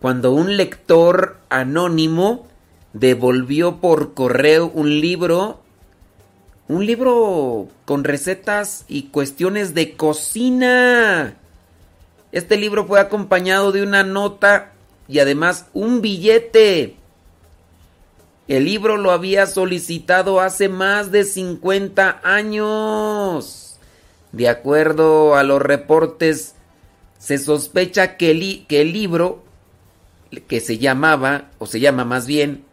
cuando 0.00 0.30
un 0.30 0.56
lector 0.56 1.38
anónimo 1.48 2.46
devolvió 2.92 3.80
por 3.80 4.14
correo 4.14 4.70
un 4.72 5.00
libro, 5.00 5.60
un 6.68 6.86
libro 6.86 7.66
con 7.84 8.04
recetas 8.04 8.84
y 8.86 9.08
cuestiones 9.08 9.74
de 9.74 9.96
cocina. 9.96 11.34
Este 12.30 12.56
libro 12.56 12.86
fue 12.86 13.00
acompañado 13.00 13.72
de 13.72 13.82
una 13.82 14.04
nota 14.04 14.70
y 15.08 15.18
además 15.18 15.66
un 15.72 16.00
billete. 16.00 16.97
El 18.48 18.64
libro 18.64 18.96
lo 18.96 19.12
había 19.12 19.46
solicitado 19.46 20.40
hace 20.40 20.70
más 20.70 21.12
de 21.12 21.24
50 21.24 22.20
años. 22.24 23.76
De 24.32 24.48
acuerdo 24.48 25.36
a 25.36 25.42
los 25.42 25.60
reportes, 25.60 26.54
se 27.18 27.36
sospecha 27.36 28.16
que 28.16 28.30
el, 28.30 28.92
libro 28.92 29.44
que 30.46 30.60
se 30.60 30.78
llamaba, 30.78 31.50
o 31.58 31.66
se 31.66 31.78
llama 31.80 32.06
más 32.06 32.26
bien, 32.26 32.64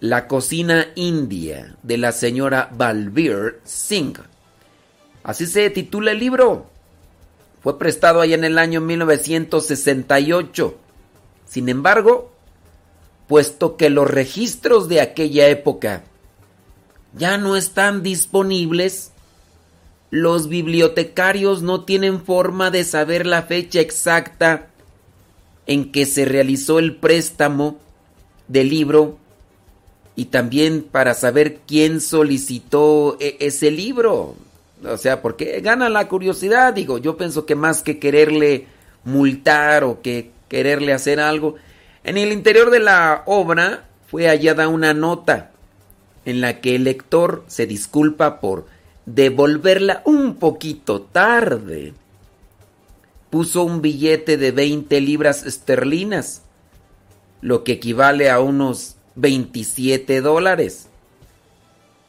La 0.00 0.28
cocina 0.28 0.86
india 0.94 1.74
de 1.82 1.98
la 1.98 2.12
señora 2.12 2.70
Balbir 2.72 3.58
Singh. 3.64 4.20
Así 5.24 5.46
se 5.46 5.68
titula 5.70 6.12
el 6.12 6.20
libro. 6.20 6.70
Fue 7.60 7.76
prestado 7.76 8.20
allá 8.20 8.36
en 8.36 8.44
el 8.44 8.56
año 8.56 8.80
1968. 8.80 10.78
Sin 11.44 11.68
embargo, 11.68 12.30
puesto 13.28 13.76
que 13.76 13.90
los 13.90 14.10
registros 14.10 14.88
de 14.88 15.00
aquella 15.00 15.48
época 15.48 16.02
ya 17.16 17.38
no 17.38 17.56
están 17.56 18.02
disponibles, 18.02 19.12
los 20.10 20.48
bibliotecarios 20.48 21.62
no 21.62 21.84
tienen 21.84 22.24
forma 22.24 22.70
de 22.70 22.84
saber 22.84 23.26
la 23.26 23.42
fecha 23.42 23.80
exacta 23.80 24.68
en 25.66 25.92
que 25.92 26.06
se 26.06 26.24
realizó 26.24 26.78
el 26.78 26.96
préstamo 26.96 27.78
del 28.48 28.70
libro 28.70 29.18
y 30.16 30.26
también 30.26 30.82
para 30.82 31.14
saber 31.14 31.60
quién 31.66 32.00
solicitó 32.00 33.18
e- 33.20 33.36
ese 33.40 33.70
libro. 33.70 34.34
O 34.84 34.96
sea, 34.96 35.20
porque 35.20 35.60
gana 35.60 35.88
la 35.88 36.08
curiosidad, 36.08 36.72
digo, 36.72 36.98
yo 36.98 37.16
pienso 37.16 37.44
que 37.44 37.54
más 37.54 37.82
que 37.82 37.98
quererle 37.98 38.66
multar 39.04 39.84
o 39.84 40.00
que 40.00 40.30
quererle 40.48 40.92
hacer 40.92 41.20
algo, 41.20 41.56
en 42.08 42.16
el 42.16 42.32
interior 42.32 42.70
de 42.70 42.80
la 42.80 43.22
obra 43.26 43.86
fue 44.06 44.28
hallada 44.28 44.68
una 44.68 44.94
nota 44.94 45.50
en 46.24 46.40
la 46.40 46.60
que 46.60 46.74
el 46.74 46.84
lector 46.84 47.44
se 47.48 47.66
disculpa 47.66 48.40
por 48.40 48.66
devolverla 49.04 50.00
un 50.06 50.36
poquito 50.36 51.02
tarde. 51.02 51.92
Puso 53.28 53.62
un 53.62 53.82
billete 53.82 54.38
de 54.38 54.52
20 54.52 55.00
libras 55.02 55.44
esterlinas, 55.44 56.42
lo 57.42 57.62
que 57.62 57.72
equivale 57.72 58.30
a 58.30 58.40
unos 58.40 58.96
27 59.16 60.22
dólares. 60.22 60.88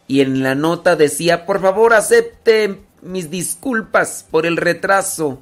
Y 0.08 0.22
en 0.22 0.44
la 0.44 0.56
nota 0.56 0.96
decía, 0.96 1.46
por 1.46 1.62
favor 1.62 1.94
acepte 1.94 2.80
mis 3.02 3.30
disculpas 3.30 4.26
por 4.32 4.46
el 4.46 4.56
retraso 4.56 5.42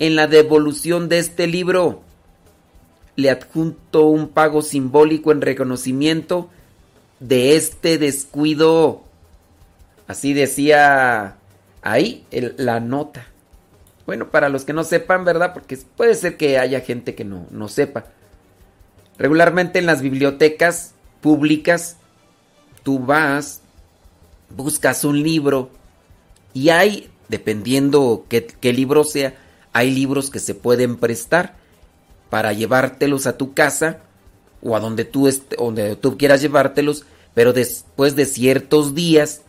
en 0.00 0.16
la 0.16 0.26
devolución 0.26 1.08
de 1.08 1.20
este 1.20 1.46
libro. 1.46 2.03
Le 3.16 3.30
adjunto 3.30 4.06
un 4.06 4.28
pago 4.28 4.62
simbólico 4.62 5.32
en 5.32 5.40
reconocimiento 5.40 6.50
de 7.20 7.56
este 7.56 7.98
descuido. 7.98 9.02
Así 10.06 10.32
decía 10.34 11.36
ahí 11.82 12.24
la 12.30 12.80
nota. 12.80 13.26
Bueno, 14.06 14.30
para 14.30 14.48
los 14.48 14.64
que 14.64 14.72
no 14.72 14.84
sepan, 14.84 15.24
¿verdad? 15.24 15.54
Porque 15.54 15.78
puede 15.96 16.14
ser 16.14 16.36
que 16.36 16.58
haya 16.58 16.80
gente 16.80 17.14
que 17.14 17.24
no, 17.24 17.46
no 17.50 17.68
sepa. 17.68 18.06
Regularmente 19.16 19.78
en 19.78 19.86
las 19.86 20.02
bibliotecas 20.02 20.92
públicas, 21.20 21.96
tú 22.82 22.98
vas, 22.98 23.60
buscas 24.54 25.04
un 25.04 25.22
libro 25.22 25.70
y 26.52 26.68
hay, 26.68 27.10
dependiendo 27.28 28.26
qué 28.28 28.72
libro 28.72 29.04
sea, 29.04 29.34
hay 29.72 29.90
libros 29.90 30.30
que 30.30 30.38
se 30.38 30.54
pueden 30.54 30.96
prestar 30.96 31.56
para 32.34 32.52
llevártelos 32.52 33.28
a 33.28 33.36
tu 33.36 33.54
casa 33.54 34.00
o 34.60 34.74
a 34.74 34.80
donde 34.80 35.04
tú, 35.04 35.30
donde 35.56 35.94
tú 35.94 36.18
quieras 36.18 36.42
llevártelos, 36.42 37.04
pero 37.32 37.52
después 37.52 38.16
de 38.16 38.26
ciertos 38.26 38.92
días, 38.92 39.42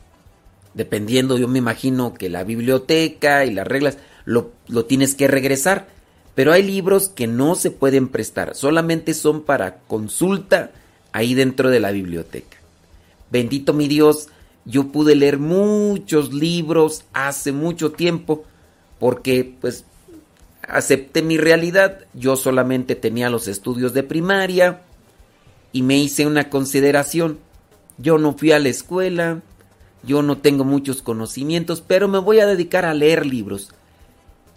dependiendo, 0.76 1.40
yo 1.40 1.48
me 1.48 1.58
imagino 1.58 2.14
que 2.14 2.30
la 2.30 2.44
biblioteca 2.44 3.44
y 3.44 3.52
las 3.56 3.66
reglas, 3.66 3.98
lo, 4.24 4.52
lo 4.68 4.86
tienes 4.86 5.16
que 5.16 5.28
regresar. 5.28 5.88
Pero 6.36 6.52
hay 6.52 6.62
libros 6.62 7.10
que 7.10 7.26
no 7.26 7.56
se 7.56 7.72
pueden 7.72 8.08
prestar, 8.08 8.54
solamente 8.54 9.16
son 9.16 9.42
para 9.42 9.80
consulta 9.88 10.70
ahí 11.12 11.34
dentro 11.34 11.72
de 11.72 11.80
la 11.80 11.90
biblioteca. 11.90 12.58
Bendito 13.32 13.74
mi 13.74 13.88
Dios, 13.88 14.28
yo 14.64 14.92
pude 14.92 15.16
leer 15.16 15.40
muchos 15.40 16.36
libros 16.36 17.04
hace 17.14 17.52
mucho 17.52 17.94
tiempo 17.94 18.46
porque 19.00 19.56
pues 19.60 19.86
acepté 20.68 21.22
mi 21.22 21.38
realidad. 21.38 22.00
Yo 22.14 22.36
solamente 22.36 22.96
tenía 22.96 23.30
los 23.30 23.48
estudios 23.48 23.94
de 23.94 24.04
primaria 24.04 24.82
y 25.72 25.82
me 25.84 25.98
hice 25.98 26.26
una 26.26 26.50
consideración. 26.50 27.40
Yo 27.98 28.18
no 28.18 28.34
fui 28.34 28.52
a 28.52 28.60
la 28.60 28.70
escuela, 28.70 29.42
yo 30.04 30.22
no 30.22 30.38
tengo 30.38 30.64
muchos 30.64 31.02
conocimientos, 31.02 31.82
pero 31.82 32.08
me 32.08 32.20
voy 32.20 32.40
a 32.40 32.46
dedicar 32.46 32.86
a 32.86 32.94
leer 32.94 33.26
libros. 33.26 33.70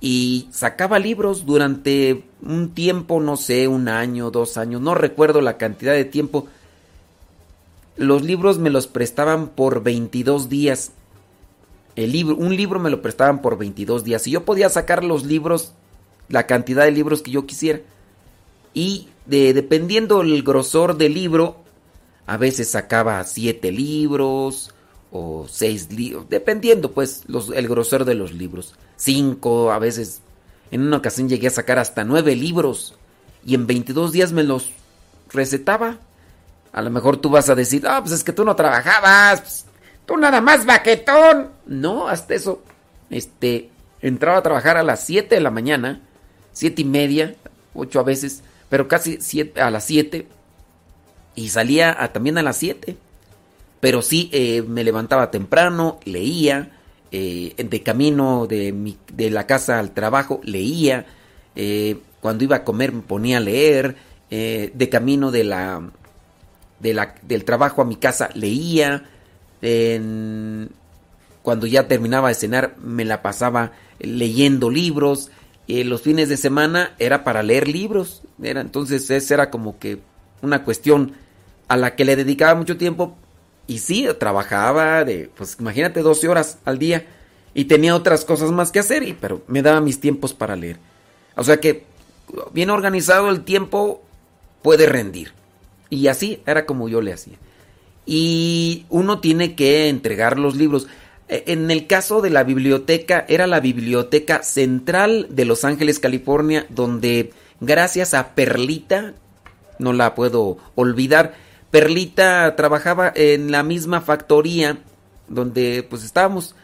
Y 0.00 0.48
sacaba 0.52 0.98
libros 0.98 1.44
durante 1.44 2.24
un 2.42 2.70
tiempo, 2.70 3.20
no 3.20 3.36
sé, 3.36 3.66
un 3.66 3.88
año, 3.88 4.30
dos 4.30 4.56
años, 4.56 4.80
no 4.80 4.94
recuerdo 4.94 5.40
la 5.40 5.56
cantidad 5.56 5.92
de 5.92 6.04
tiempo. 6.04 6.46
Los 7.96 8.22
libros 8.22 8.58
me 8.58 8.70
los 8.70 8.86
prestaban 8.86 9.48
por 9.48 9.82
22 9.82 10.48
días. 10.48 10.92
El 11.96 12.12
libro, 12.12 12.36
un 12.36 12.54
libro 12.54 12.78
me 12.78 12.90
lo 12.90 13.02
prestaban 13.02 13.42
por 13.42 13.58
22 13.58 14.04
días. 14.04 14.24
Y 14.28 14.30
yo 14.30 14.44
podía 14.44 14.68
sacar 14.68 15.02
los 15.02 15.24
libros, 15.24 15.72
la 16.28 16.46
cantidad 16.46 16.84
de 16.84 16.92
libros 16.92 17.22
que 17.22 17.30
yo 17.30 17.46
quisiera. 17.46 17.80
Y 18.74 19.08
de, 19.26 19.52
dependiendo 19.54 20.22
el 20.22 20.42
grosor 20.42 20.96
del 20.96 21.14
libro, 21.14 21.56
a 22.26 22.36
veces 22.36 22.70
sacaba 22.70 23.22
siete 23.24 23.72
libros 23.72 24.74
o 25.10 25.46
seis 25.48 25.90
libros, 25.90 26.26
dependiendo 26.28 26.92
pues 26.92 27.24
el 27.54 27.68
grosor 27.68 28.04
de 28.04 28.14
los 28.14 28.32
libros. 28.32 28.74
Cinco, 28.96 29.72
a 29.72 29.78
veces, 29.78 30.20
en 30.70 30.82
una 30.82 30.98
ocasión 30.98 31.28
llegué 31.28 31.46
a 31.46 31.50
sacar 31.50 31.78
hasta 31.78 32.04
nueve 32.04 32.36
libros 32.36 32.94
y 33.44 33.54
en 33.54 33.66
22 33.66 34.12
días 34.12 34.32
me 34.32 34.44
los 34.44 34.70
recetaba. 35.32 35.98
A 36.72 36.82
lo 36.82 36.90
mejor 36.90 37.16
tú 37.16 37.30
vas 37.30 37.48
a 37.48 37.54
decir, 37.54 37.86
ah, 37.86 38.00
pues 38.02 38.12
es 38.12 38.24
que 38.24 38.32
tú 38.32 38.44
no 38.44 38.54
trabajabas, 38.54 39.40
pues, 39.40 39.64
tú 40.04 40.16
nada 40.16 40.40
más 40.40 40.66
baquetón. 40.66 41.48
No, 41.66 42.08
hasta 42.08 42.34
eso, 42.34 42.62
este, 43.08 43.70
entraba 44.02 44.38
a 44.38 44.42
trabajar 44.42 44.76
a 44.76 44.82
las 44.82 45.04
7 45.06 45.34
de 45.34 45.40
la 45.40 45.50
mañana, 45.50 46.02
siete 46.58 46.82
y 46.82 46.84
media, 46.84 47.36
ocho 47.72 48.00
a 48.00 48.02
veces, 48.02 48.42
pero 48.68 48.88
casi 48.88 49.18
siete, 49.20 49.60
a 49.60 49.70
las 49.70 49.84
7 49.84 50.26
y 51.36 51.50
salía 51.50 51.96
también 52.12 52.38
a 52.38 52.42
las 52.42 52.56
7. 52.56 52.96
Pero 53.80 54.02
sí, 54.02 54.28
eh, 54.32 54.62
me 54.62 54.82
levantaba 54.82 55.30
temprano, 55.30 56.00
leía, 56.04 56.72
eh, 57.12 57.54
de 57.56 57.82
camino 57.82 58.46
de, 58.48 58.72
mi- 58.72 58.98
de 59.12 59.30
la 59.30 59.46
casa 59.46 59.78
al 59.78 59.92
trabajo, 59.92 60.40
leía, 60.42 61.06
eh, 61.54 61.98
cuando 62.20 62.42
iba 62.44 62.56
a 62.56 62.64
comer 62.64 62.92
me 62.92 63.02
ponía 63.02 63.38
a 63.38 63.40
leer, 63.40 63.96
de 64.30 64.88
camino 64.90 65.30
de 65.30 65.44
la, 65.44 65.90
de 66.80 66.94
la, 66.94 67.14
del 67.22 67.44
trabajo 67.44 67.80
a 67.80 67.86
mi 67.86 67.96
casa 67.96 68.28
leía, 68.34 69.04
cuando 71.42 71.66
ya 71.66 71.88
terminaba 71.88 72.28
de 72.28 72.34
cenar 72.34 72.76
me 72.78 73.04
la 73.04 73.22
pasaba 73.22 73.72
leyendo 74.00 74.70
libros, 74.70 75.30
eh, 75.68 75.84
los 75.84 76.02
fines 76.02 76.28
de 76.28 76.36
semana 76.36 76.94
era 76.98 77.22
para 77.22 77.42
leer 77.42 77.68
libros, 77.68 78.22
era, 78.42 78.60
entonces 78.60 79.10
esa 79.10 79.34
era 79.34 79.50
como 79.50 79.78
que 79.78 80.00
una 80.42 80.64
cuestión 80.64 81.12
a 81.68 81.76
la 81.76 81.94
que 81.94 82.04
le 82.04 82.16
dedicaba 82.16 82.54
mucho 82.54 82.76
tiempo 82.76 83.16
y 83.66 83.78
sí, 83.80 84.06
trabajaba 84.18 85.04
de, 85.04 85.30
pues 85.36 85.56
imagínate 85.60 86.00
12 86.00 86.28
horas 86.28 86.58
al 86.64 86.78
día 86.78 87.06
y 87.52 87.66
tenía 87.66 87.94
otras 87.94 88.24
cosas 88.24 88.50
más 88.50 88.72
que 88.72 88.78
hacer, 88.78 89.02
y, 89.02 89.12
pero 89.12 89.42
me 89.46 89.62
daba 89.62 89.80
mis 89.80 90.00
tiempos 90.00 90.32
para 90.32 90.56
leer. 90.56 90.78
O 91.36 91.44
sea 91.44 91.58
que 91.58 91.84
bien 92.52 92.70
organizado 92.70 93.30
el 93.30 93.42
tiempo 93.44 94.02
puede 94.62 94.86
rendir. 94.86 95.32
Y 95.90 96.08
así 96.08 96.42
era 96.46 96.66
como 96.66 96.88
yo 96.88 97.00
le 97.00 97.12
hacía. 97.12 97.36
Y 98.06 98.86
uno 98.88 99.20
tiene 99.20 99.54
que 99.54 99.88
entregar 99.88 100.38
los 100.38 100.56
libros. 100.56 100.86
En 101.28 101.70
el 101.70 101.86
caso 101.86 102.22
de 102.22 102.30
la 102.30 102.42
biblioteca, 102.42 103.26
era 103.28 103.46
la 103.46 103.60
biblioteca 103.60 104.42
central 104.42 105.26
de 105.28 105.44
Los 105.44 105.64
Ángeles, 105.64 105.98
California, 105.98 106.66
donde 106.70 107.32
gracias 107.60 108.14
a 108.14 108.34
Perlita, 108.34 109.14
no 109.78 109.92
la 109.92 110.14
puedo 110.14 110.56
olvidar, 110.74 111.34
Perlita 111.70 112.56
trabajaba 112.56 113.12
en 113.14 113.50
la 113.50 113.62
misma 113.62 114.00
factoría 114.00 114.78
donde 115.28 115.86
pues 115.88 116.02
estábamos, 116.02 116.54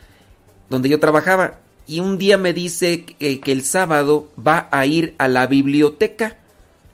donde 0.71 0.89
yo 0.89 0.99
trabajaba. 0.99 1.61
Y 1.87 2.01
un 2.01 2.17
día 2.17 2.39
me 2.39 2.55
dice 2.55 3.05
que, 3.05 3.41
que 3.41 3.53
el 3.53 3.63
sábado 3.65 4.31
va 4.39 4.69
a 4.71 4.87
ir 4.87 5.15
a 5.19 5.29
la 5.29 5.47
biblioteca 5.47 6.39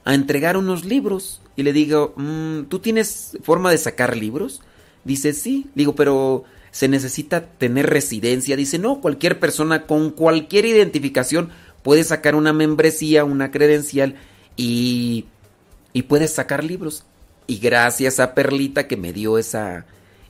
a 0.04 0.14
entregar 0.14 0.56
unos 0.56 0.84
libros. 0.84 1.40
Y 1.54 1.62
le 1.62 1.72
digo, 1.72 2.14
"Mm, 2.16 2.64
¿tú 2.64 2.80
tienes 2.80 3.38
forma 3.44 3.70
de 3.70 3.78
sacar 3.78 4.16
libros? 4.16 4.60
Dice, 5.04 5.32
sí. 5.32 5.66
Digo, 5.76 5.94
pero 5.94 6.44
se 6.70 6.88
necesita 6.88 7.46
tener 7.46 7.88
residencia. 7.88 8.56
Dice, 8.56 8.78
no, 8.78 9.00
cualquier 9.00 9.38
persona 9.38 9.86
con 9.86 10.10
cualquier 10.10 10.66
identificación 10.66 11.50
puede 11.82 12.04
sacar 12.04 12.34
una 12.34 12.52
membresía, 12.52 13.24
una 13.24 13.50
credencial 13.50 14.16
y, 14.56 15.26
y 15.92 16.02
puedes 16.02 16.32
sacar 16.32 16.64
libros. 16.64 17.04
Y 17.46 17.58
gracias 17.58 18.20
a 18.20 18.34
Perlita 18.34 18.86
que 18.86 18.96
me 18.96 19.12
dio 19.12 19.38
esa 19.38 19.86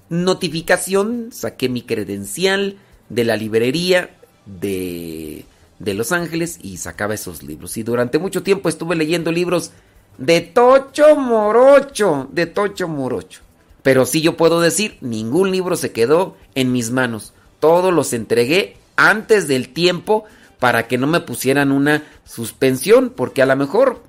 notificación, 0.08 1.28
saqué 1.32 1.68
mi 1.68 1.82
credencial 1.82 2.78
de 3.08 3.24
la 3.24 3.36
librería 3.36 4.10
de, 4.46 5.44
de 5.78 5.94
Los 5.94 6.12
Ángeles 6.12 6.58
y 6.62 6.78
sacaba 6.78 7.14
esos 7.14 7.42
libros. 7.42 7.76
Y 7.76 7.82
durante 7.82 8.18
mucho 8.18 8.42
tiempo 8.42 8.68
estuve 8.68 8.96
leyendo 8.96 9.32
libros 9.32 9.72
De 10.18 10.40
tocho 10.40 11.16
morocho, 11.16 12.28
de 12.32 12.46
tocho 12.46 12.88
morocho. 12.88 13.40
Pero 13.82 14.06
sí 14.06 14.20
yo 14.20 14.36
puedo 14.36 14.60
decir, 14.60 14.98
ningún 15.00 15.50
libro 15.50 15.76
se 15.76 15.92
quedó 15.92 16.36
en 16.54 16.72
mis 16.72 16.90
manos. 16.90 17.32
Todos 17.60 17.92
los 17.92 18.12
entregué 18.12 18.76
antes 18.96 19.48
del 19.48 19.70
tiempo 19.72 20.24
para 20.58 20.86
que 20.86 20.98
no 20.98 21.06
me 21.06 21.20
pusieran 21.20 21.72
una 21.72 22.04
suspensión, 22.24 23.10
porque 23.10 23.42
a 23.42 23.46
lo 23.46 23.56
mejor 23.56 24.02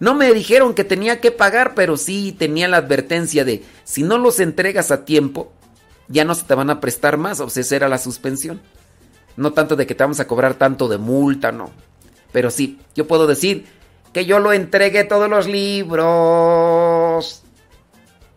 no 0.00 0.14
me 0.14 0.32
dijeron 0.32 0.74
que 0.74 0.82
tenía 0.82 1.20
que 1.20 1.30
pagar, 1.30 1.74
pero 1.74 1.96
sí 1.96 2.34
tenía 2.36 2.66
la 2.66 2.78
advertencia 2.78 3.44
de 3.44 3.62
si 3.84 4.02
no 4.02 4.18
los 4.18 4.40
entregas 4.40 4.90
a 4.90 5.04
tiempo, 5.04 5.52
ya 6.08 6.24
no 6.24 6.34
se 6.34 6.44
te 6.44 6.54
van 6.54 6.70
a 6.70 6.80
prestar 6.80 7.16
más, 7.18 7.38
o 7.38 7.48
sea, 7.48 7.60
esa 7.60 7.76
era 7.76 7.88
la 7.88 7.98
suspensión. 7.98 8.60
No 9.36 9.52
tanto 9.52 9.76
de 9.76 9.86
que 9.86 9.94
te 9.94 10.02
vamos 10.02 10.18
a 10.20 10.26
cobrar 10.26 10.54
tanto 10.54 10.88
de 10.88 10.98
multa, 10.98 11.52
no. 11.52 11.70
Pero 12.32 12.50
sí, 12.50 12.80
yo 12.94 13.06
puedo 13.06 13.26
decir 13.28 13.66
que 14.12 14.26
yo 14.26 14.40
lo 14.40 14.52
entregué 14.52 15.04
todos 15.04 15.30
los 15.30 15.46
libros. 15.46 17.42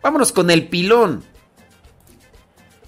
Vámonos 0.06 0.30
con 0.30 0.52
el 0.52 0.68
pilón. 0.68 1.24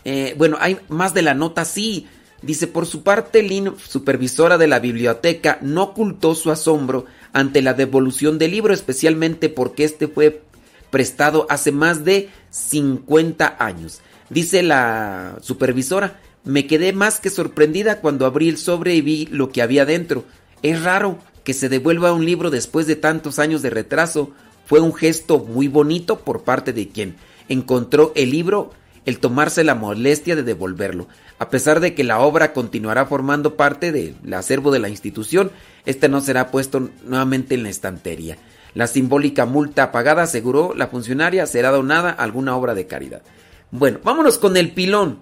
Eh, 0.05 0.37
bueno, 0.39 0.57
hay 0.61 0.79
más 0.89 1.15
de 1.15 1.23
la 1.23 1.35
nota, 1.35 1.65
sí. 1.65 2.07
Dice, 2.43 2.69
por 2.69 2.87
su 2.87 3.03
parte, 3.03 3.43
Lynn, 3.43 3.75
supervisora 3.77 4.57
de 4.57 4.69
la 4.69 4.79
biblioteca, 4.79 5.59
no 5.61 5.83
ocultó 5.83 6.37
su 6.37 6.53
asombro 6.53 7.07
ante 7.33 7.61
la 7.61 7.75
devolución 7.75 8.39
del 8.39 8.53
libro, 8.53 8.73
especialmente 8.73 9.49
porque 9.49 9.83
este 9.83 10.07
fue 10.07 10.43
prestado 10.91 11.49
hace 11.51 11.73
más 11.73 12.05
de 12.05 12.31
50 12.51 13.57
años. 13.59 14.01
Dice 14.31 14.63
la 14.63 15.39
supervisora, 15.41 16.21
me 16.45 16.69
quedé 16.69 16.93
más 16.93 17.19
que 17.19 17.31
sorprendida 17.31 18.01
cuando 18.01 18.27
abrí 18.27 18.49
el 18.49 18.59
sobre 18.59 18.95
y 18.95 19.01
vi 19.01 19.27
lo 19.27 19.51
que 19.51 19.61
había 19.61 19.85
dentro. 19.85 20.25
Es 20.63 20.85
raro 20.85 21.19
que 21.43 21.53
se 21.53 21.69
devuelva 21.69 22.13
un 22.13 22.25
libro 22.25 22.51
después 22.51 22.87
de 22.87 22.95
tantos 22.95 23.41
años 23.41 23.61
de 23.61 23.71
retraso. 23.71 24.31
Fue 24.69 24.81
un 24.81 24.95
gesto 24.95 25.39
muy 25.39 25.67
bonito 25.67 26.19
por 26.19 26.43
parte 26.43 26.75
de 26.75 26.89
quien 26.89 27.17
encontró 27.49 28.13
el 28.15 28.31
libro 28.31 28.71
el 29.07 29.19
tomarse 29.19 29.65
la 29.65 29.75
molestia 29.75 30.37
de 30.37 30.43
devolverlo. 30.43 31.09
A 31.39 31.49
pesar 31.49 31.81
de 31.81 31.95
que 31.95 32.05
la 32.05 32.21
obra 32.21 32.53
continuará 32.53 33.07
formando 33.07 33.57
parte 33.57 33.93
del 33.93 34.35
acervo 34.35 34.71
de 34.71 34.81
la 34.81 34.91
institución, 34.91 35.51
este 35.87 36.11
no 36.11 36.21
será 36.21 36.51
puesto 36.51 36.91
nuevamente 37.07 37.55
en 37.55 37.63
la 37.63 37.71
estantería. 37.71 38.37
La 38.75 38.87
simbólica 38.87 39.47
multa 39.47 39.91
pagada, 39.91 40.25
aseguró 40.25 40.75
la 40.75 40.89
funcionaria, 40.89 41.47
será 41.47 41.71
donada 41.71 42.11
a 42.11 42.23
alguna 42.25 42.55
obra 42.55 42.75
de 42.75 42.87
caridad. 42.87 43.23
Bueno, 43.71 44.01
vámonos 44.05 44.37
con 44.37 44.59
el 44.59 44.73
pilón. 44.73 45.21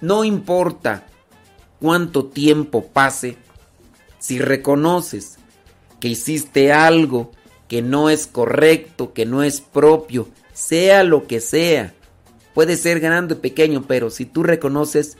No 0.00 0.24
importa 0.24 1.06
cuánto 1.78 2.24
tiempo 2.24 2.88
pase, 2.88 3.36
si 4.18 4.40
reconoces 4.40 5.38
que 6.00 6.08
hiciste 6.08 6.72
algo 6.72 7.30
que 7.72 7.80
no 7.80 8.10
es 8.10 8.26
correcto, 8.26 9.14
que 9.14 9.24
no 9.24 9.42
es 9.42 9.62
propio, 9.62 10.28
sea 10.52 11.04
lo 11.04 11.26
que 11.26 11.40
sea, 11.40 11.94
puede 12.52 12.76
ser 12.76 13.00
grande 13.00 13.32
o 13.32 13.40
pequeño, 13.40 13.86
pero 13.88 14.10
si 14.10 14.26
tú 14.26 14.42
reconoces, 14.42 15.16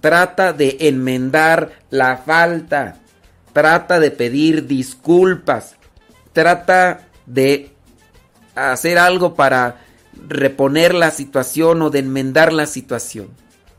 trata 0.00 0.52
de 0.52 0.76
enmendar 0.82 1.72
la 1.90 2.18
falta, 2.18 3.00
trata 3.52 3.98
de 3.98 4.12
pedir 4.12 4.68
disculpas, 4.68 5.74
trata 6.32 7.08
de 7.26 7.72
hacer 8.54 8.96
algo 8.96 9.34
para 9.34 9.84
reponer 10.28 10.94
la 10.94 11.10
situación 11.10 11.82
o 11.82 11.90
de 11.90 11.98
enmendar 11.98 12.52
la 12.52 12.66
situación, 12.66 13.26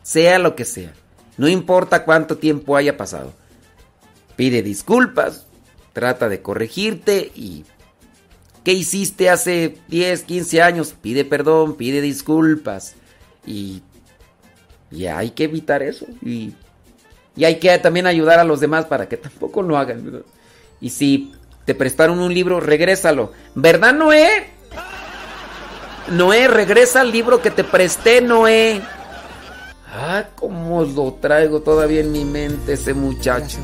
sea 0.04 0.40
lo 0.40 0.58
que 0.58 0.66
sea. 0.66 0.92
No 1.38 1.48
importa 1.48 2.04
cuánto 2.04 2.38
tiempo 2.38 2.76
haya 2.76 2.98
pasado. 2.98 3.32
Pide 4.36 4.62
disculpas, 4.62 5.46
trata 5.94 6.28
de 6.28 6.42
corregirte 6.42 7.32
y 7.34 7.64
¿qué 8.64 8.74
hiciste 8.74 9.30
hace 9.30 9.78
10, 9.88 10.24
15 10.24 10.62
años? 10.62 10.96
Pide 11.02 11.26
perdón, 11.26 11.76
pide 11.76 12.02
disculpas 12.02 12.96
y, 13.46 13.82
y 14.92 15.06
hay 15.06 15.32
que 15.32 15.46
evitar 15.46 15.84
eso 15.84 16.06
y, 16.22 16.54
y, 17.36 17.46
hay 17.46 17.60
que 17.60 17.78
también 17.80 18.08
ayudar 18.08 18.40
a 18.40 18.44
los 18.44 18.60
demás 18.60 18.86
para 18.86 19.08
que 19.08 19.18
tampoco 19.18 19.62
lo 19.62 19.78
hagan. 19.78 20.24
Y 20.82 20.90
si 20.90 21.34
te 21.66 21.76
prestaron 21.76 22.20
un 22.20 22.34
libro, 22.34 22.60
regrésalo. 22.60 23.32
¿Verdad, 23.56 23.94
Noé? 23.94 24.48
Noé, 26.10 26.48
regresa 26.48 27.02
al 27.02 27.12
libro 27.12 27.42
que 27.42 27.52
te 27.52 27.64
presté, 27.64 28.22
Noé. 28.22 28.82
Ah, 29.92 30.26
cómo 30.36 30.84
lo 30.84 31.14
traigo 31.14 31.62
todavía 31.62 32.02
en 32.02 32.12
mi 32.12 32.26
mente 32.26 32.74
ese 32.74 32.94
muchacho. 32.94 33.60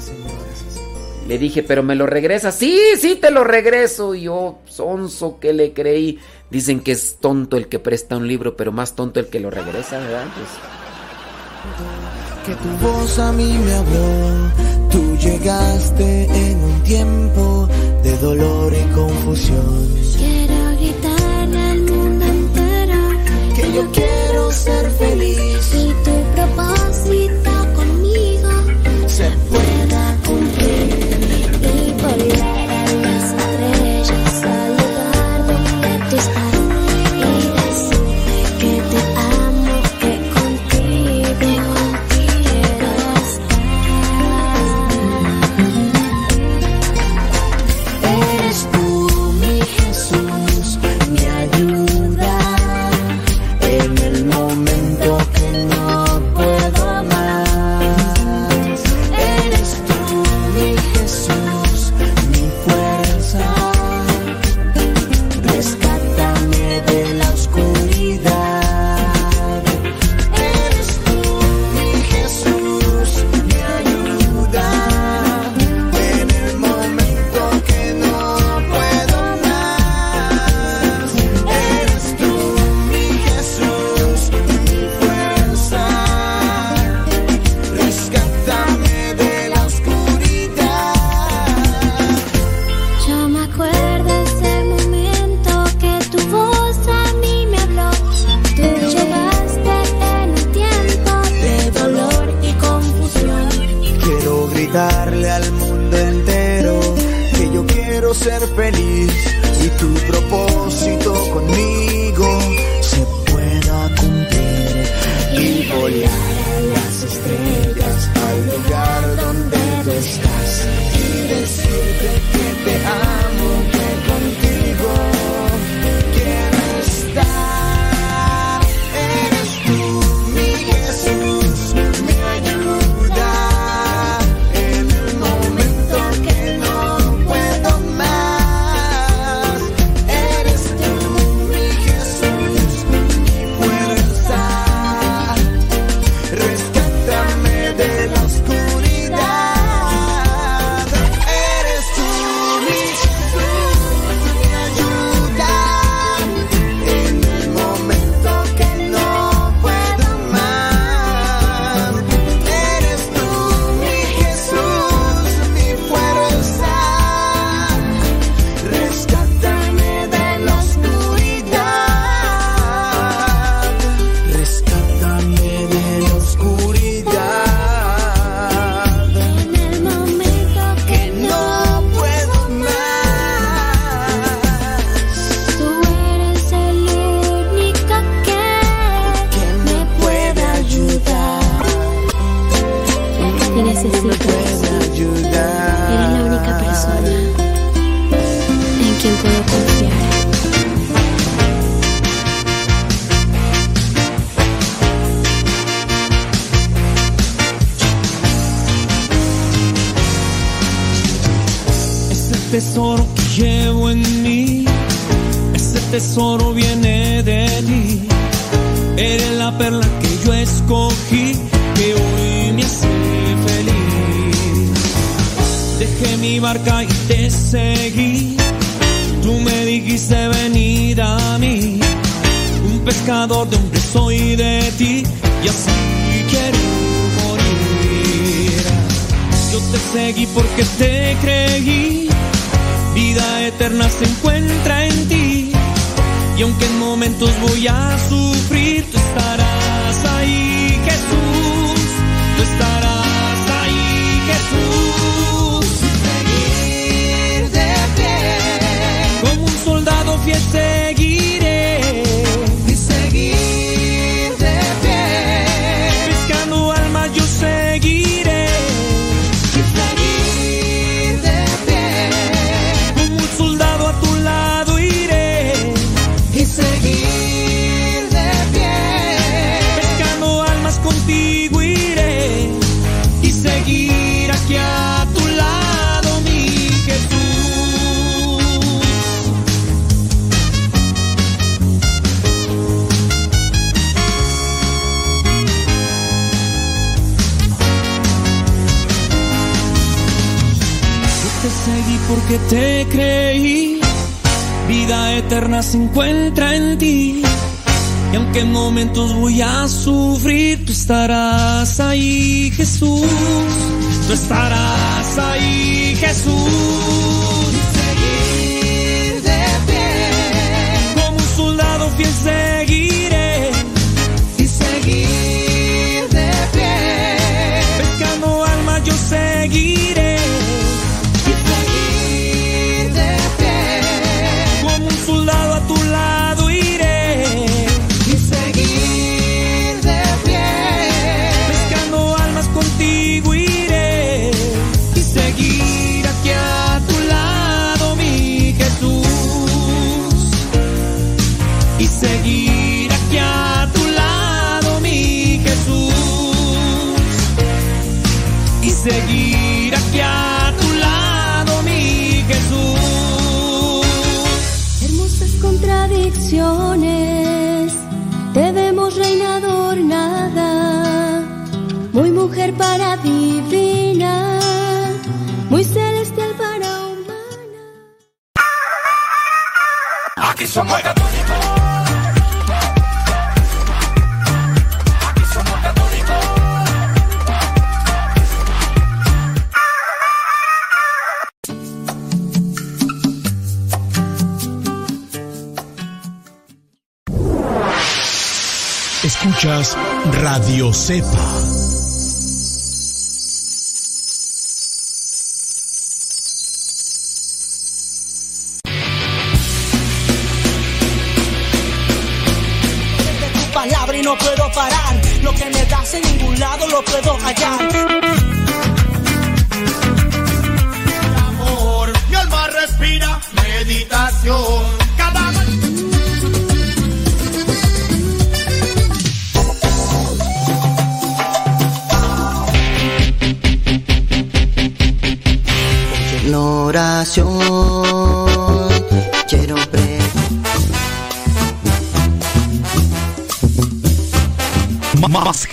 Le 1.28 1.38
dije, 1.40 1.64
pero 1.64 1.82
me 1.82 1.95
lo 1.95 2.06
regresa. 2.06 2.52
Sí, 2.52 2.80
sí, 3.00 3.16
te 3.16 3.32
lo 3.32 3.44
regreso. 3.44 4.14
Y 4.14 4.24
yo, 4.24 4.60
sonso 4.68 5.40
que 5.40 5.54
le 5.54 5.74
creí. 5.74 6.20
Dicen 6.52 6.82
que 6.82 6.92
es 6.92 7.18
tonto 7.20 7.58
el 7.58 7.68
que 7.68 7.80
presta 7.80 8.16
un 8.18 8.28
libro, 8.28 8.56
pero 8.56 8.72
más 8.72 8.95
tonto 8.95 9.20
el 9.20 9.28
que 9.28 9.40
lo 9.40 9.50
regresa, 9.50 9.98
¿verdad? 10.00 10.26
Pues... 10.36 10.50
Que 12.45 12.54
tu 12.54 12.70
voz 12.86 13.18
a 13.18 13.32
mí 13.32 13.58
me 13.66 13.74
habló. 13.74 14.52
Tú 14.92 15.18
llegaste 15.18 16.26
en 16.26 16.64
un 16.64 16.84
tiempo 16.84 17.68
de 18.04 18.18
dolor 18.18 18.72
y 18.72 18.94
confusión. 18.94 19.90
Quiero 20.16 20.78
gritarle 20.80 21.60
al 21.60 21.82
mundo 21.82 22.26
entero 22.26 23.02
Que 23.56 23.74
yo 23.74 23.92
quiero 23.92 24.52
ser 24.52 24.92
feliz. 24.92 25.74
y 25.74 25.88
tu 26.04 26.36
propósito 26.36 26.75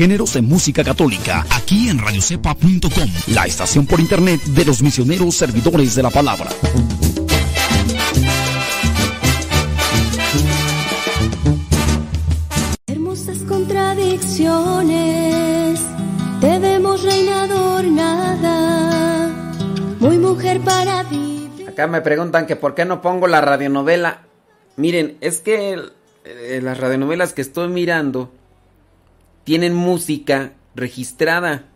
géneros 0.03 0.35
en 0.35 0.47
música 0.47 0.83
católica, 0.83 1.47
aquí 1.49 1.89
en 1.89 2.01
radiocepa.com, 2.01 3.09
la 3.29 3.47
estación 3.47 3.87
por 3.87 4.01
internet 4.01 4.43
de 4.43 4.65
los 4.65 4.83
misioneros 4.83 5.37
servidores 5.37 5.95
de 5.95 6.03
la 6.03 6.11
palabra. 6.11 6.51
Hermosas 12.89 13.39
contradicciones, 13.49 15.81
te 16.41 16.59
vemos 16.59 17.05
reina 17.05 17.45
adornada, 17.45 19.29
muy 20.01 20.19
mujer 20.19 20.61
para 20.63 21.05
ti. 21.05 21.49
Acá 21.69 21.87
me 21.87 22.01
preguntan 22.01 22.47
que 22.47 22.57
por 22.57 22.75
qué 22.75 22.85
no 22.85 23.03
pongo 23.03 23.29
la 23.29 23.41
radionovela. 23.41 24.23
Miren, 24.75 25.17
es 25.21 25.39
que 25.39 25.81
eh, 26.25 26.61
las 26.61 26.81
radionovelas 26.81 27.35
que 27.35 27.43
estoy 27.43 27.69
mirando 27.69 28.33
tienen 29.45 29.75
música 29.75 30.53
registrada. 30.75 31.67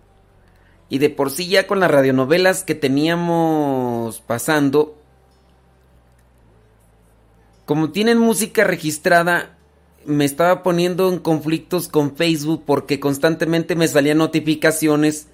Y 0.88 0.98
de 0.98 1.10
por 1.10 1.30
sí 1.30 1.48
ya 1.48 1.66
con 1.66 1.80
las 1.80 1.90
radionovelas 1.90 2.62
que 2.62 2.74
teníamos 2.74 4.20
pasando, 4.20 4.96
como 7.64 7.90
tienen 7.90 8.18
música 8.18 8.62
registrada, 8.62 9.56
me 10.04 10.24
estaba 10.24 10.62
poniendo 10.62 11.08
en 11.12 11.18
conflictos 11.18 11.88
con 11.88 12.16
Facebook 12.16 12.62
porque 12.64 13.00
constantemente 13.00 13.74
me 13.74 13.88
salían 13.88 14.18
notificaciones 14.18 15.26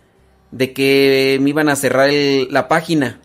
de 0.51 0.73
que 0.73 1.39
me 1.43 1.51
iban 1.51 1.69
a 1.69 1.77
cerrar 1.77 2.11
la 2.11 2.69
página. 2.69 3.21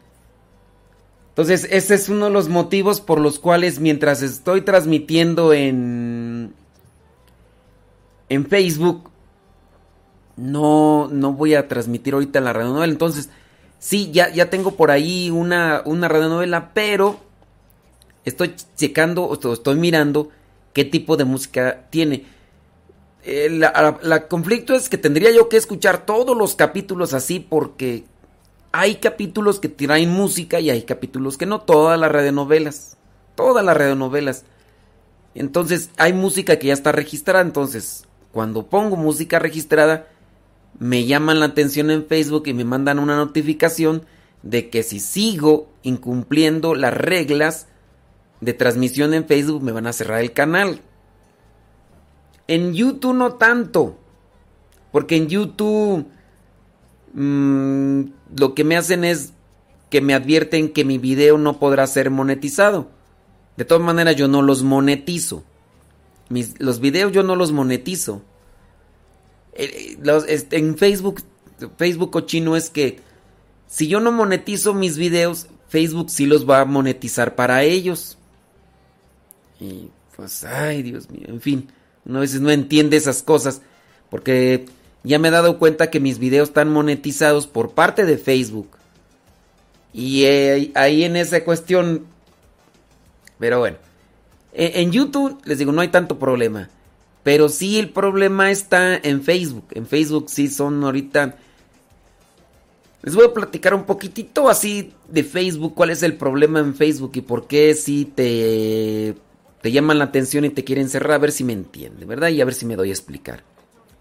Entonces, 1.30 1.68
ese 1.70 1.96
es 1.96 2.10
uno 2.10 2.26
de 2.26 2.32
los 2.32 2.50
motivos 2.50 3.00
por 3.00 3.20
los 3.20 3.40
cuales 3.40 3.80
mientras 3.80 4.22
estoy 4.22 4.62
transmitiendo 4.62 5.54
en 5.54 6.54
en 8.30 8.46
Facebook 8.46 9.10
no, 10.38 11.10
no 11.12 11.34
voy 11.34 11.56
a 11.56 11.68
transmitir 11.68 12.14
ahorita 12.14 12.40
la 12.40 12.54
radionovela. 12.54 12.92
Entonces, 12.92 13.30
sí, 13.80 14.12
ya, 14.12 14.32
ya 14.32 14.50
tengo 14.50 14.72
por 14.76 14.92
ahí 14.92 15.30
una, 15.30 15.82
una 15.86 16.08
radionovela, 16.08 16.74
pero 16.74 17.20
estoy 18.24 18.56
checando, 18.76 19.26
o 19.26 19.54
estoy 19.54 19.76
mirando 19.76 20.30
qué 20.74 20.86
tipo 20.86 21.18
de 21.18 21.26
música 21.26 21.88
tiene. 21.90 22.26
Eh, 23.24 23.46
El 23.46 23.60
la, 23.60 24.28
conflicto 24.30 24.76
es 24.76 24.90
que 24.90 24.98
tendría 24.98 25.32
yo 25.32 25.50
que 25.50 25.58
escuchar 25.58 26.06
todos 26.06 26.38
los 26.38 26.56
capítulos 26.56 27.14
así 27.14 27.40
porque 27.40 28.06
hay 28.72 28.96
capítulos 28.96 29.60
que 29.60 29.70
traen 29.70 30.12
música 30.12 30.60
y 30.60 30.70
hay 30.70 30.84
capítulos 30.84 31.38
que 31.38 31.46
no. 31.46 31.62
Todas 31.62 32.00
las 32.00 32.12
radionovelas. 32.12 32.98
Todas 33.36 33.66
las 33.66 33.76
radionovelas. 33.76 34.46
Entonces 35.34 35.90
hay 35.98 36.14
música 36.14 36.58
que 36.60 36.68
ya 36.68 36.74
está 36.74 36.92
registrada. 36.92 37.42
Entonces 37.42 38.07
cuando 38.32 38.68
pongo 38.68 38.96
música 38.96 39.40
registrada 39.40 40.08
me 40.80 41.06
llaman 41.06 41.40
la 41.40 41.48
atención 41.48 41.90
en 41.90 42.06
Facebook 42.06 42.44
y 42.48 42.54
me 42.54 42.64
mandan 42.64 43.00
una 43.00 43.16
notificación 43.16 44.06
de 44.44 44.70
que 44.70 44.84
si 44.84 45.00
sigo 45.00 45.70
incumpliendo 45.84 46.76
las 46.76 46.94
reglas 46.94 47.68
de 48.42 48.54
transmisión 48.54 49.14
en 49.14 49.26
Facebook 49.26 49.64
me 49.64 49.72
van 49.72 49.88
a 49.88 49.94
cerrar 49.94 50.22
el 50.22 50.34
canal. 50.34 50.82
En 52.48 52.74
YouTube 52.74 53.16
no 53.16 53.34
tanto. 53.34 53.98
Porque 54.92 55.18
en 55.18 55.28
YouTube 55.28 56.08
mm, 57.14 58.02
lo 58.38 58.54
que 58.54 58.64
me 58.64 58.78
hacen 58.78 59.04
es 59.04 59.34
que 59.90 60.02
me 60.02 60.14
advierten 60.14 60.72
que 60.72 60.86
mi 60.86 60.98
video 60.98 61.38
no 61.38 61.60
podrá 61.60 61.88
ser 61.88 62.10
monetizado. 62.10 62.90
De 63.58 63.66
todas 63.66 63.84
maneras 63.84 64.16
yo 64.16 64.28
no 64.28 64.42
los 64.42 64.64
monetizo. 64.64 65.44
Los 66.30 66.80
videos 66.80 67.12
yo 67.12 67.24
no 67.24 67.36
los 67.36 67.52
monetizo. 67.52 68.22
Eh, 69.54 69.98
este, 70.28 70.58
en 70.58 70.78
Facebook, 70.78 71.22
Facebook 71.78 72.12
cochino 72.12 72.56
es 72.56 72.70
que 72.70 73.00
si 73.68 73.88
yo 73.88 74.00
no 74.00 74.12
monetizo 74.12 74.74
mis 74.74 74.98
videos, 74.98 75.48
Facebook 75.70 76.10
sí 76.10 76.26
los 76.26 76.50
va 76.50 76.62
a 76.62 76.66
monetizar 76.66 77.36
para 77.36 77.64
ellos. 77.64 78.18
Y 79.60 79.90
pues, 80.16 80.44
ay 80.44 80.84
Dios 80.84 81.10
mío, 81.10 81.26
en 81.28 81.42
fin, 81.42 81.70
uno 82.06 82.20
a 82.20 82.22
veces 82.22 82.42
no 82.42 82.52
entiende 82.52 82.98
esas 82.98 83.24
cosas 83.24 83.62
porque 84.10 84.66
ya 85.04 85.20
me 85.20 85.28
he 85.28 85.32
dado 85.32 85.58
cuenta 85.58 85.90
que 85.90 86.00
mis 86.00 86.20
videos 86.20 86.50
están 86.50 86.70
monetizados 86.70 87.48
por 87.48 87.72
parte 87.72 88.06
de 88.06 88.18
Facebook. 88.18 88.70
Y 89.94 90.26
eh, 90.26 90.72
ahí 90.76 91.04
en 91.04 91.16
esa 91.16 91.44
cuestión, 91.44 92.06
pero 93.40 93.60
bueno, 93.60 93.78
en 94.58 94.92
YouTube 94.92 95.40
les 95.46 95.60
digo, 95.60 95.72
no 95.72 95.82
hay 95.82 95.90
tanto 95.90 96.18
problema. 96.18 96.70
Pero 97.24 97.50
sí 97.50 97.78
el 97.78 97.90
problema 97.90 98.52
está 98.52 98.96
en 98.96 99.22
Facebook. 99.22 99.66
En 99.72 99.86
Facebook 99.86 100.30
sí 100.30 100.48
son 100.48 100.84
ahorita... 100.84 101.36
Les 103.04 103.16
voy 103.16 103.26
a 103.26 103.34
platicar 103.34 103.74
un 103.74 103.84
poquitito 103.84 104.50
así 104.50 104.94
de 105.08 105.24
Facebook, 105.24 105.76
cuál 105.76 105.92
es 105.92 106.04
el 106.04 106.16
problema 106.16 106.60
en 106.60 106.74
Facebook 106.74 107.12
y 107.14 107.22
por 107.22 107.48
qué 107.48 107.74
sí 107.74 108.12
te, 108.14 109.16
te 109.62 109.72
llaman 109.72 110.00
la 110.00 110.06
atención 110.06 110.46
y 110.46 110.50
te 110.50 110.64
quieren 110.64 110.90
cerrar, 110.90 111.14
a 111.14 111.18
ver 111.20 111.32
si 111.32 111.44
me 111.44 111.54
entiende, 111.54 112.06
¿verdad? 112.06 112.30
Y 112.30 112.42
a 112.42 112.46
ver 112.46 112.54
si 112.54 112.66
me 112.66 112.76
doy 112.76 112.90
a 112.90 112.94
explicar. 112.94 113.44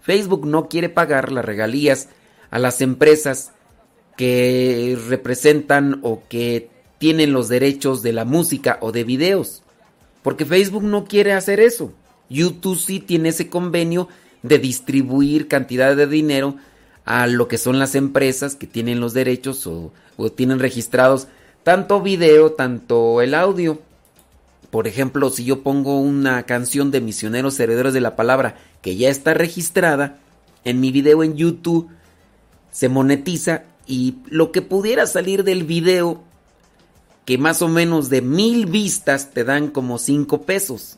Facebook 0.01 0.47
no 0.47 0.67
quiere 0.67 0.89
pagar 0.89 1.31
las 1.31 1.45
regalías 1.45 2.09
a 2.49 2.59
las 2.59 2.81
empresas 2.81 3.51
que 4.17 4.97
representan 5.07 5.99
o 6.01 6.23
que 6.27 6.69
tienen 6.97 7.33
los 7.33 7.49
derechos 7.49 8.01
de 8.01 8.13
la 8.13 8.25
música 8.25 8.77
o 8.81 8.91
de 8.91 9.03
videos. 9.03 9.63
Porque 10.27 10.43
Facebook 10.43 10.83
no 10.83 11.05
quiere 11.05 11.31
hacer 11.31 11.61
eso. 11.61 11.93
YouTube 12.29 12.77
sí 12.77 12.99
tiene 12.99 13.29
ese 13.29 13.49
convenio 13.49 14.09
de 14.43 14.59
distribuir 14.59 15.47
cantidad 15.47 15.95
de 15.95 16.05
dinero 16.05 16.57
a 17.05 17.27
lo 17.27 17.47
que 17.47 17.57
son 17.57 17.79
las 17.79 17.95
empresas 17.95 18.57
que 18.57 18.67
tienen 18.67 18.99
los 18.99 19.13
derechos 19.13 19.65
o, 19.67 19.93
tienen 20.35 20.59
registrados 20.59 21.29
tanto 21.63 22.01
video, 22.01 22.51
tanto 22.51 23.21
el 23.21 23.35
audio. 23.35 23.79
Por 24.69 24.85
ejemplo, 24.89 25.29
si 25.29 25.45
yo 25.45 25.63
pongo 25.63 26.01
una 26.01 26.43
canción 26.43 26.91
de 26.91 26.99
Misioneros 26.99 27.57
Herederos 27.57 27.93
de 27.93 28.01
la 28.01 28.17
Palabra 28.17 28.57
que 28.81 28.97
ya 28.97 29.07
está 29.07 29.33
registrada, 29.33 30.17
en 30.65 30.81
mi 30.81 30.91
video 30.91 31.23
en 31.23 31.37
YouTube 31.37 31.87
se 32.69 32.89
monetiza 32.89 33.63
y 33.85 34.17
lo 34.25 34.51
que 34.51 34.61
pudiera 34.61 35.07
salir 35.07 35.45
del 35.45 35.63
video, 35.63 36.21
que 37.27 37.37
más 37.37 37.61
o 37.61 37.67
menos 37.67 38.09
de 38.09 38.21
mil 38.21 38.67
vistas 38.67 39.31
te 39.31 39.43
dan 39.43 39.67
como 39.67 39.99
cinco 39.99 40.43
pesos. 40.43 40.95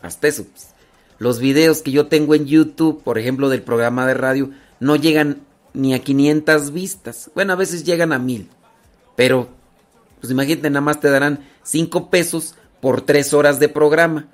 Hasta 0.00 0.28
eso. 0.28 0.46
Los 1.18 1.40
videos 1.40 1.82
que 1.82 1.90
yo 1.90 2.06
tengo 2.06 2.36
en 2.36 2.46
YouTube, 2.46 3.02
por 3.02 3.18
ejemplo, 3.18 3.48
del 3.48 3.62
programa 3.62 4.06
de 4.06 4.14
radio, 4.14 4.50
no 4.78 4.94
llegan 4.94 5.40
ni 5.74 5.94
a 5.94 5.98
500 5.98 6.72
vistas. 6.72 7.32
Bueno, 7.34 7.54
a 7.54 7.56
veces 7.56 7.82
llegan 7.82 8.12
a 8.12 8.20
1000. 8.20 8.48
Pero, 9.16 9.48
pues 10.20 10.30
imagínate, 10.30 10.70
nada 10.70 10.80
más 10.80 11.00
te 11.00 11.10
darán 11.10 11.40
5 11.64 12.08
pesos 12.08 12.54
por 12.80 13.00
3 13.00 13.34
horas 13.34 13.58
de 13.58 13.68
programa. 13.68 14.28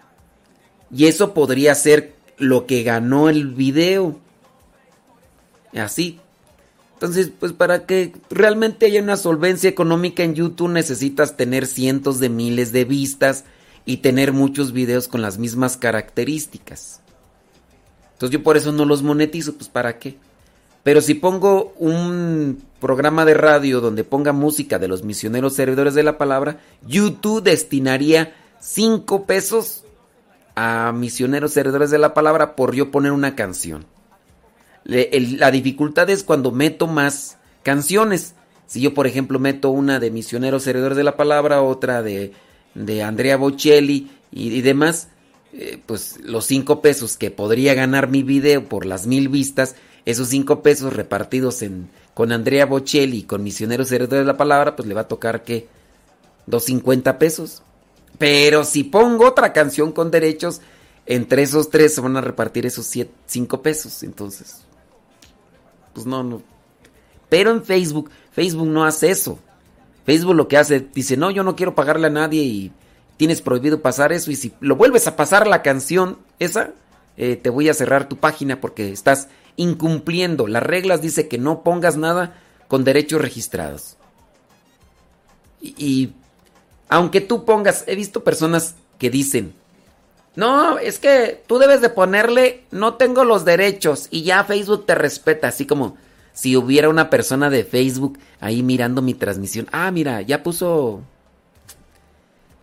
Y 0.94 1.06
eso 1.06 1.32
podría 1.32 1.74
ser 1.74 2.16
lo 2.36 2.66
que 2.66 2.82
ganó 2.82 3.30
el 3.30 3.46
video. 3.46 4.20
Así. 5.72 6.20
Entonces, 7.02 7.32
pues 7.36 7.52
para 7.52 7.84
que 7.84 8.12
realmente 8.30 8.86
haya 8.86 9.02
una 9.02 9.16
solvencia 9.16 9.68
económica 9.68 10.22
en 10.22 10.36
YouTube 10.36 10.70
necesitas 10.70 11.36
tener 11.36 11.66
cientos 11.66 12.20
de 12.20 12.28
miles 12.28 12.70
de 12.70 12.84
vistas 12.84 13.42
y 13.84 13.96
tener 13.96 14.32
muchos 14.32 14.72
videos 14.72 15.08
con 15.08 15.20
las 15.20 15.36
mismas 15.36 15.76
características. 15.76 17.00
Entonces 18.12 18.38
yo 18.38 18.44
por 18.44 18.56
eso 18.56 18.70
no 18.70 18.84
los 18.84 19.02
monetizo, 19.02 19.54
pues 19.54 19.68
para 19.68 19.98
qué. 19.98 20.16
Pero 20.84 21.00
si 21.00 21.14
pongo 21.14 21.74
un 21.76 22.62
programa 22.78 23.24
de 23.24 23.34
radio 23.34 23.80
donde 23.80 24.04
ponga 24.04 24.32
música 24.32 24.78
de 24.78 24.86
los 24.86 25.02
misioneros 25.02 25.54
servidores 25.54 25.94
de 25.94 26.04
la 26.04 26.18
palabra, 26.18 26.60
YouTube 26.86 27.42
destinaría 27.42 28.32
5 28.60 29.26
pesos 29.26 29.82
a 30.54 30.92
misioneros 30.92 31.52
servidores 31.52 31.90
de 31.90 31.98
la 31.98 32.14
palabra 32.14 32.54
por 32.54 32.76
yo 32.76 32.92
poner 32.92 33.10
una 33.10 33.34
canción. 33.34 33.86
La 34.84 35.50
dificultad 35.50 36.10
es 36.10 36.24
cuando 36.24 36.50
meto 36.50 36.86
más 36.86 37.38
canciones. 37.62 38.34
Si 38.66 38.80
yo, 38.80 38.94
por 38.94 39.06
ejemplo, 39.06 39.38
meto 39.38 39.70
una 39.70 40.00
de 40.00 40.10
misioneros 40.10 40.62
servidores 40.62 40.96
de 40.96 41.04
la 41.04 41.16
palabra, 41.16 41.62
otra 41.62 42.02
de 42.02 42.32
de 42.74 43.02
Andrea 43.02 43.36
Bocelli 43.36 44.10
y, 44.30 44.60
demás, 44.62 45.08
eh, 45.52 45.80
pues 45.84 46.18
los 46.22 46.46
cinco 46.46 46.80
pesos 46.80 47.16
que 47.16 47.30
podría 47.30 47.74
ganar 47.74 48.08
mi 48.08 48.22
video 48.22 48.64
por 48.64 48.86
las 48.86 49.06
mil 49.06 49.28
vistas, 49.28 49.76
esos 50.04 50.28
cinco 50.28 50.62
pesos 50.62 50.94
repartidos 50.94 51.62
en, 51.62 51.88
con 52.14 52.32
Andrea 52.32 52.66
Bocelli 52.66 53.18
y 53.18 53.22
con 53.24 53.42
Misioneros 53.42 53.92
Heredos 53.92 54.18
de 54.18 54.24
la 54.24 54.36
Palabra, 54.36 54.74
pues 54.74 54.88
le 54.88 54.94
va 54.94 55.02
a 55.02 55.08
tocar 55.08 55.42
que 55.42 55.68
250 56.46 57.18
pesos. 57.18 57.62
Pero 58.18 58.64
si 58.64 58.84
pongo 58.84 59.26
otra 59.26 59.52
canción 59.52 59.92
con 59.92 60.10
derechos, 60.10 60.60
entre 61.06 61.42
esos 61.42 61.70
tres 61.70 61.94
se 61.94 62.00
van 62.00 62.16
a 62.16 62.20
repartir 62.20 62.66
esos 62.66 62.90
5 63.26 63.62
pesos. 63.62 64.02
Entonces, 64.02 64.61
pues 65.92 66.06
no, 66.06 66.22
no. 66.22 66.42
Pero 67.28 67.50
en 67.50 67.64
Facebook, 67.64 68.10
Facebook 68.32 68.66
no 68.66 68.84
hace 68.84 69.10
eso. 69.10 69.38
Facebook 70.04 70.34
lo 70.34 70.48
que 70.48 70.56
hace, 70.56 70.80
dice, 70.80 71.16
no, 71.16 71.30
yo 71.30 71.44
no 71.44 71.56
quiero 71.56 71.74
pagarle 71.74 72.08
a 72.08 72.10
nadie 72.10 72.42
y 72.42 72.72
tienes 73.16 73.40
prohibido 73.40 73.80
pasar 73.80 74.12
eso 74.12 74.30
y 74.30 74.36
si 74.36 74.52
lo 74.60 74.76
vuelves 74.76 75.06
a 75.06 75.16
pasar 75.16 75.46
la 75.46 75.62
canción 75.62 76.18
esa, 76.38 76.72
eh, 77.16 77.36
te 77.36 77.50
voy 77.50 77.68
a 77.68 77.74
cerrar 77.74 78.08
tu 78.08 78.16
página 78.16 78.60
porque 78.60 78.90
estás 78.90 79.28
incumpliendo. 79.56 80.46
Las 80.46 80.62
reglas 80.62 81.02
dice 81.02 81.28
que 81.28 81.38
no 81.38 81.62
pongas 81.62 81.96
nada 81.96 82.40
con 82.68 82.84
derechos 82.84 83.20
registrados. 83.20 83.96
Y, 85.60 85.74
y 85.78 86.14
aunque 86.88 87.20
tú 87.20 87.44
pongas, 87.44 87.84
he 87.86 87.94
visto 87.94 88.24
personas 88.24 88.74
que 88.98 89.08
dicen, 89.10 89.54
no, 90.34 90.78
es 90.78 90.98
que 90.98 91.42
tú 91.46 91.58
debes 91.58 91.80
de 91.80 91.90
ponerle, 91.90 92.64
no 92.70 92.94
tengo 92.94 93.24
los 93.24 93.44
derechos 93.44 94.08
y 94.10 94.22
ya 94.22 94.44
Facebook 94.44 94.86
te 94.86 94.94
respeta, 94.94 95.48
así 95.48 95.66
como 95.66 95.96
si 96.32 96.56
hubiera 96.56 96.88
una 96.88 97.10
persona 97.10 97.50
de 97.50 97.64
Facebook 97.64 98.18
ahí 98.40 98.62
mirando 98.62 99.02
mi 99.02 99.14
transmisión, 99.14 99.68
ah, 99.72 99.90
mira, 99.90 100.22
ya 100.22 100.42
puso... 100.42 101.02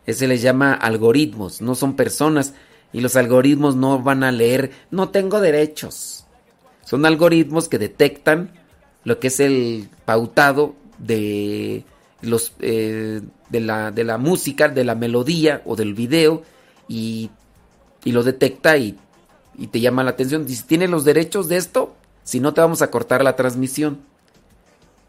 Ese 0.05 0.27
les 0.27 0.41
llama 0.41 0.73
algoritmos, 0.73 1.61
no 1.61 1.75
son 1.75 1.95
personas. 1.95 2.55
Y 2.91 3.01
los 3.01 3.15
algoritmos 3.15 3.75
no 3.75 4.01
van 4.01 4.23
a 4.23 4.31
leer, 4.31 4.71
no 4.89 5.09
tengo 5.09 5.39
derechos. 5.39 6.25
Son 6.83 7.05
algoritmos 7.05 7.69
que 7.69 7.77
detectan 7.77 8.49
lo 9.03 9.19
que 9.19 9.27
es 9.27 9.39
el 9.39 9.87
pautado 10.05 10.73
de 10.97 11.83
los 12.23 12.53
eh, 12.59 13.21
de, 13.49 13.59
la, 13.59 13.91
de 13.91 14.03
la 14.03 14.17
música, 14.17 14.67
de 14.67 14.83
la 14.83 14.95
melodía 14.95 15.61
o 15.65 15.75
del 15.75 15.93
video 15.93 16.41
y, 16.87 17.29
y 18.03 18.11
lo 18.11 18.23
detecta 18.23 18.77
y, 18.77 18.97
y, 19.57 19.67
te 19.67 19.79
llama 19.79 20.03
la 20.03 20.11
atención. 20.11 20.45
Dice, 20.45 20.63
¿tiene 20.67 20.87
los 20.87 21.05
derechos 21.05 21.47
de 21.49 21.57
esto? 21.57 21.95
Si 22.23 22.39
no, 22.39 22.53
te 22.53 22.61
vamos 22.61 22.81
a 22.81 22.91
cortar 22.91 23.23
la 23.23 23.35
transmisión. 23.35 23.99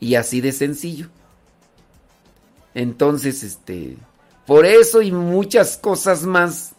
Y 0.01 0.15
así 0.15 0.41
de 0.41 0.53
sencillo. 0.53 1.09
Entonces, 2.75 3.43
este, 3.43 3.97
por 4.47 4.65
eso 4.67 5.03
y 5.03 5.13
muchas 5.13 5.77
cosas 5.77 6.25
más, 6.25 6.73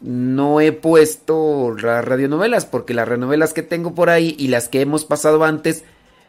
no 0.00 0.60
he 0.60 0.72
puesto 0.72 1.74
las 1.76 2.04
radionovelas, 2.04 2.66
porque 2.66 2.94
las 2.94 3.08
radionovelas 3.08 3.52
que 3.52 3.62
tengo 3.62 3.94
por 3.94 4.10
ahí 4.10 4.36
y 4.38 4.48
las 4.48 4.68
que 4.68 4.80
hemos 4.80 5.04
pasado 5.04 5.44
antes, 5.44 5.84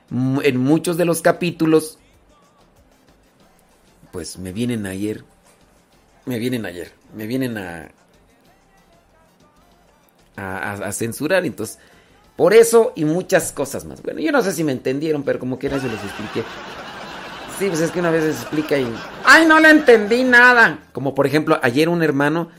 en 0.10 0.58
muchos 0.58 0.98
de 0.98 1.06
los 1.06 1.22
capítulos, 1.22 1.98
pues 4.12 4.38
me 4.38 4.54
vienen 4.54 4.86
ayer. 4.86 5.24
me 6.26 6.40
vienen 6.40 6.66
ayer, 6.66 6.92
me 7.14 7.28
vienen 7.28 7.58
a, 7.58 7.90
a, 10.38 10.92
censurar, 10.92 11.46
entonces, 11.46 11.80
por 12.36 12.54
eso 12.54 12.94
y 12.96 13.06
muchas 13.06 13.52
cosas 13.52 13.86
más. 13.86 14.02
Bueno, 14.02 14.20
yo 14.20 14.32
no 14.32 14.42
sé 14.42 14.54
si 14.54 14.64
me 14.64 14.72
entendieron, 14.72 15.24
pero 15.24 15.40
como 15.40 15.58
quiera 15.58 15.80
se 15.80 15.88
los 15.88 16.02
expliqué. 16.04 16.44
Sí, 17.60 17.68
pues 17.68 17.82
es 17.82 17.92
que 17.92 18.00
una 18.00 18.12
vez 18.12 18.24
se 18.24 18.30
explica 18.30 18.78
y... 18.78 18.88
¡Ay, 19.26 19.48
no 19.48 19.60
le 19.60 19.70
entendí 19.70 20.24
nada! 20.24 20.80
Como 20.94 21.16
por 21.16 21.26
ejemplo, 21.26 21.60
ayer 21.64 21.90
un 21.90 22.04
hermano 22.04 22.50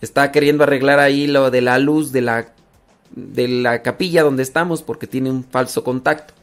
estaba 0.00 0.32
queriendo 0.32 0.64
arreglar 0.64 0.98
ahí 0.98 1.28
lo 1.28 1.52
de 1.52 1.60
la 1.60 1.78
luz 1.78 2.10
de 2.10 2.22
la, 2.22 2.52
de 3.12 3.46
la 3.46 3.82
capilla 3.82 4.24
donde 4.24 4.42
estamos 4.42 4.82
porque 4.82 5.06
tiene 5.06 5.30
un 5.30 5.44
falso 5.44 5.84
contacto. 5.84 6.34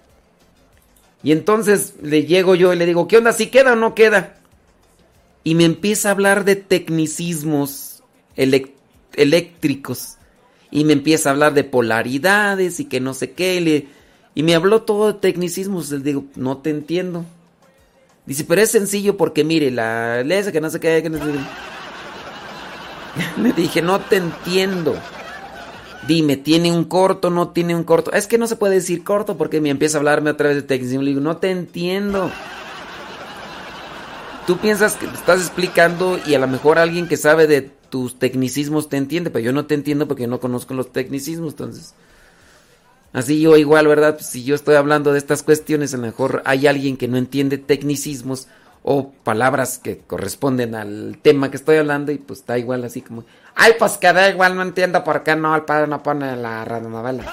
Y 1.23 1.31
entonces 1.31 1.95
le 2.01 2.23
llego 2.25 2.55
yo 2.55 2.71
y 2.71 2.77
le 2.77 2.85
digo, 2.85 3.07
¿qué 3.07 3.17
onda? 3.17 3.33
¿Si 3.33 3.47
queda 3.47 3.73
o 3.73 3.75
no 3.75 3.95
queda? 3.95 4.35
Y 5.43 5.55
me 5.55 5.65
empieza 5.65 6.07
a 6.07 6.11
hablar 6.11 6.45
de 6.45 6.55
tecnicismos 6.55 8.03
eléctricos. 9.15 10.17
Y 10.71 10.83
me 10.83 10.93
empieza 10.93 11.29
a 11.29 11.33
hablar 11.33 11.53
de 11.53 11.63
polaridades 11.63 12.79
y 12.79 12.85
que 12.85 12.99
no 12.99 13.13
sé 13.13 13.31
qué. 13.31 13.87
y 14.33 14.43
me 14.43 14.55
habló 14.55 14.81
todo 14.81 15.07
de 15.07 15.19
tecnicismos. 15.19 15.91
Le 15.91 15.99
digo, 15.99 16.25
no 16.35 16.57
te 16.57 16.69
entiendo. 16.69 17.25
Dice, 18.25 18.43
pero 18.43 18.61
es 18.61 18.71
sencillo 18.71 19.17
porque 19.17 19.43
mire, 19.43 19.71
la 19.71 20.23
lesa 20.23 20.51
que 20.51 20.61
no 20.61 20.69
sé 20.69 20.79
qué. 20.79 21.01
Que 21.03 21.09
no 21.09 21.17
sé 21.17 21.33
Le 23.41 23.53
dije, 23.53 23.81
no 23.81 23.99
te 23.99 24.17
entiendo. 24.17 24.95
Dime, 26.07 26.37
¿tiene 26.37 26.71
un 26.71 26.83
corto? 26.85 27.29
¿No 27.29 27.49
tiene 27.49 27.75
un 27.75 27.83
corto? 27.83 28.11
Es 28.11 28.27
que 28.27 28.37
no 28.37 28.47
se 28.47 28.55
puede 28.55 28.75
decir 28.75 29.03
corto 29.03 29.37
porque 29.37 29.61
me 29.61 29.69
empieza 29.69 29.97
a 29.97 29.99
hablarme 29.99 30.29
a 30.29 30.37
través 30.37 30.57
de 30.57 30.61
tecnicismo. 30.63 31.01
Le 31.01 31.09
digo, 31.09 31.21
no 31.21 31.37
te 31.37 31.49
entiendo. 31.49 32.29
Tú 34.45 34.57
piensas 34.57 34.95
que 34.95 35.07
estás 35.07 35.39
explicando 35.41 36.19
y 36.25 36.35
a 36.35 36.39
lo 36.39 36.47
mejor 36.47 36.77
alguien 36.77 37.07
que 37.07 37.17
sabe 37.17 37.47
de 37.47 37.71
tus 37.95 38.19
tecnicismos 38.19 38.89
te 38.89 38.97
entiende, 38.97 39.29
pero 39.29 39.45
yo 39.45 39.53
no 39.53 39.67
te 39.67 39.73
entiendo 39.73 40.05
porque 40.05 40.27
no 40.27 40.41
conozco 40.41 40.73
los 40.73 40.91
tecnicismos, 40.91 41.53
entonces... 41.53 41.93
Así 43.13 43.39
yo 43.39 43.55
igual, 43.55 43.87
¿verdad? 43.87 44.15
Pues 44.15 44.25
si 44.25 44.43
yo 44.43 44.53
estoy 44.53 44.75
hablando 44.75 45.13
de 45.13 45.17
estas 45.17 45.43
cuestiones, 45.43 45.93
a 45.93 45.97
lo 45.97 46.03
mejor 46.03 46.41
hay 46.43 46.67
alguien 46.67 46.97
que 46.97 47.07
no 47.07 47.15
entiende 47.15 47.57
tecnicismos 47.57 48.49
o 48.83 49.13
palabras 49.23 49.77
que 49.77 49.99
corresponden 49.99 50.75
al 50.75 51.19
tema 51.21 51.49
que 51.49 51.55
estoy 51.55 51.77
hablando 51.77 52.11
y 52.11 52.17
pues 52.17 52.39
está 52.39 52.57
igual 52.57 52.83
así 52.83 52.99
como, 53.01 53.23
ay, 53.55 53.75
pues 53.79 53.93
que 53.93 54.11
da 54.11 54.29
igual, 54.29 54.57
no 54.57 54.61
entiendo 54.61 55.01
por 55.05 55.23
qué 55.23 55.37
no, 55.37 55.55
el 55.55 55.61
padre 55.61 55.87
no 55.87 56.03
pone 56.03 56.35
la 56.35 56.65
radionovela. 56.65 57.23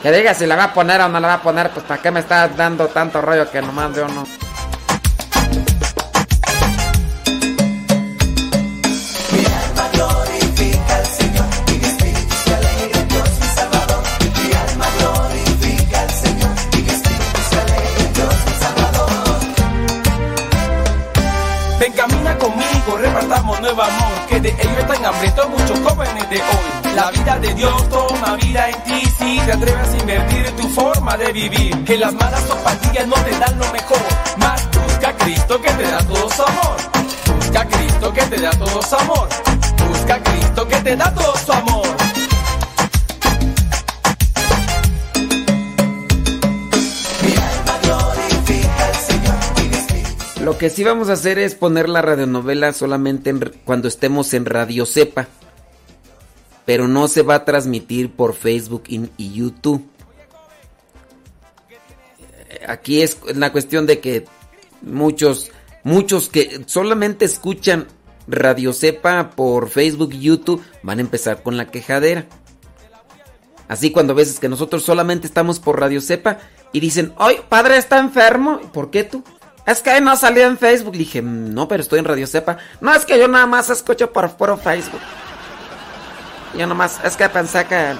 Que 0.00 0.12
diga 0.12 0.34
si 0.34 0.46
la 0.46 0.54
va 0.54 0.64
a 0.64 0.72
poner 0.72 1.00
o 1.00 1.08
no 1.08 1.18
la 1.18 1.26
va 1.26 1.34
a 1.34 1.42
poner, 1.42 1.70
pues 1.70 1.84
para 1.84 2.00
qué 2.00 2.12
me 2.12 2.20
está 2.20 2.46
dando 2.46 2.86
tanto 2.86 3.20
rollo 3.20 3.50
que 3.50 3.60
nomás 3.60 3.96
yo 3.96 4.06
no. 4.06 4.53
Que 24.34 24.40
de 24.40 24.48
ello 24.48 24.78
están 24.80 25.04
hambrientos 25.04 25.48
muchos 25.48 25.78
jóvenes 25.80 26.30
de 26.30 26.36
hoy. 26.36 26.94
La 26.96 27.10
vida 27.10 27.38
de 27.38 27.54
Dios 27.54 27.88
toma 27.88 28.36
vida 28.36 28.68
en 28.68 28.82
ti 28.84 29.06
si 29.18 29.38
te 29.40 29.52
atreves 29.52 29.88
a 29.88 29.96
invertir 29.98 30.46
en 30.46 30.56
tu 30.56 30.68
forma 30.70 31.16
de 31.16 31.32
vivir. 31.32 31.84
Que 31.84 31.96
las 31.98 32.12
malas 32.14 32.42
zapatillas 32.42 33.06
no 33.06 33.14
te 33.14 33.38
dan 33.38 33.58
lo 33.58 33.72
mejor, 33.72 33.98
más 34.38 34.68
busca 34.70 35.08
a 35.10 35.16
Cristo 35.16 35.60
que 35.60 35.70
te 35.70 35.82
da 35.84 35.98
todo 35.98 36.30
su 36.30 36.42
amor. 36.42 36.76
Busca 37.36 37.60
a 37.60 37.68
Cristo 37.68 38.12
que 38.12 38.22
te 38.22 38.40
da 38.40 38.50
todo 38.50 38.82
su 38.82 38.96
amor. 38.96 39.28
Busca 39.88 40.14
a 40.14 40.22
Cristo 40.22 40.68
que 40.68 40.76
te 40.76 40.96
da 40.96 41.14
todo 41.14 41.34
su 41.36 41.52
amor. 41.52 42.13
Lo 50.44 50.58
que 50.58 50.68
sí 50.68 50.84
vamos 50.84 51.08
a 51.08 51.14
hacer 51.14 51.38
es 51.38 51.54
poner 51.54 51.88
la 51.88 52.02
radionovela 52.02 52.74
solamente 52.74 53.34
cuando 53.64 53.88
estemos 53.88 54.34
en 54.34 54.44
Radio 54.44 54.84
Cepa. 54.84 55.26
Pero 56.66 56.86
no 56.86 57.08
se 57.08 57.22
va 57.22 57.36
a 57.36 57.44
transmitir 57.46 58.12
por 58.12 58.34
Facebook 58.34 58.82
y, 58.88 59.32
YouTube. 59.32 59.88
Aquí 62.68 63.00
es 63.00 63.16
la 63.34 63.52
cuestión 63.52 63.86
de 63.86 64.00
que 64.00 64.26
muchos, 64.82 65.50
muchos 65.82 66.28
que 66.28 66.62
solamente 66.66 67.24
escuchan 67.24 67.86
Radio 68.28 68.74
Cepa 68.74 69.30
por 69.30 69.70
Facebook 69.70 70.12
y 70.12 70.20
YouTube 70.20 70.62
van 70.82 70.98
a 70.98 71.02
empezar 71.02 71.42
con 71.42 71.56
la 71.56 71.70
quejadera. 71.70 72.26
Así 73.66 73.90
cuando 73.90 74.14
veces 74.14 74.40
que 74.40 74.50
nosotros 74.50 74.82
solamente 74.82 75.26
estamos 75.26 75.58
por 75.58 75.80
Radio 75.80 76.02
Cepa 76.02 76.36
y 76.70 76.80
dicen, 76.80 77.14
¡ay, 77.16 77.38
padre 77.48 77.78
está 77.78 77.98
enfermo! 77.98 78.60
¿Por 78.74 78.90
qué 78.90 79.04
tú? 79.04 79.24
Es 79.66 79.80
que 79.80 80.00
no 80.00 80.16
salió 80.16 80.46
en 80.46 80.58
Facebook. 80.58 80.92
Dije, 80.92 81.22
no, 81.22 81.66
pero 81.68 81.82
estoy 81.82 81.98
en 81.98 82.04
Radio 82.04 82.26
Cepa. 82.26 82.58
No, 82.80 82.94
es 82.94 83.04
que 83.04 83.18
yo 83.18 83.28
nada 83.28 83.46
más 83.46 83.70
escucho 83.70 84.12
por 84.12 84.30
puro 84.32 84.56
Facebook. 84.56 85.00
Yo 86.56 86.66
nomás, 86.66 87.00
es 87.04 87.16
que 87.16 87.28
pensé 87.28 87.64
que. 87.66 87.94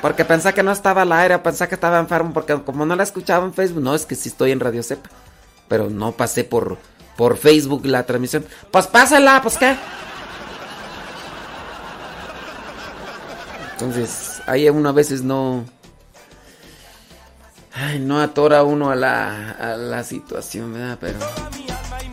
Porque 0.00 0.24
pensé 0.24 0.54
que 0.54 0.62
no 0.62 0.72
estaba 0.72 1.02
al 1.02 1.12
aire, 1.12 1.38
pensé 1.38 1.68
que 1.68 1.74
estaba 1.74 1.98
enfermo, 1.98 2.32
porque 2.32 2.58
como 2.62 2.86
no 2.86 2.96
la 2.96 3.02
escuchaba 3.02 3.44
en 3.44 3.52
Facebook, 3.52 3.82
no, 3.82 3.94
es 3.94 4.06
que 4.06 4.14
sí 4.14 4.30
estoy 4.30 4.50
en 4.50 4.60
Radio 4.60 4.82
Cepa. 4.82 5.10
Pero 5.68 5.90
no 5.90 6.12
pasé 6.12 6.42
por, 6.44 6.78
por 7.16 7.36
Facebook 7.36 7.84
la 7.84 8.04
transmisión. 8.04 8.46
Pues 8.70 8.86
pásala, 8.86 9.40
pues 9.42 9.58
qué. 9.58 9.76
Entonces, 13.72 14.42
ahí 14.46 14.68
uno 14.68 14.88
a 14.88 14.92
veces 14.92 15.22
no. 15.22 15.64
Ay, 17.72 18.00
no 18.00 18.20
atora 18.20 18.62
uno 18.64 18.90
a 18.90 18.96
la, 18.96 19.52
a 19.52 19.76
la 19.76 20.02
situación, 20.04 20.72
¿verdad? 20.72 20.98
Pero. 21.00 21.18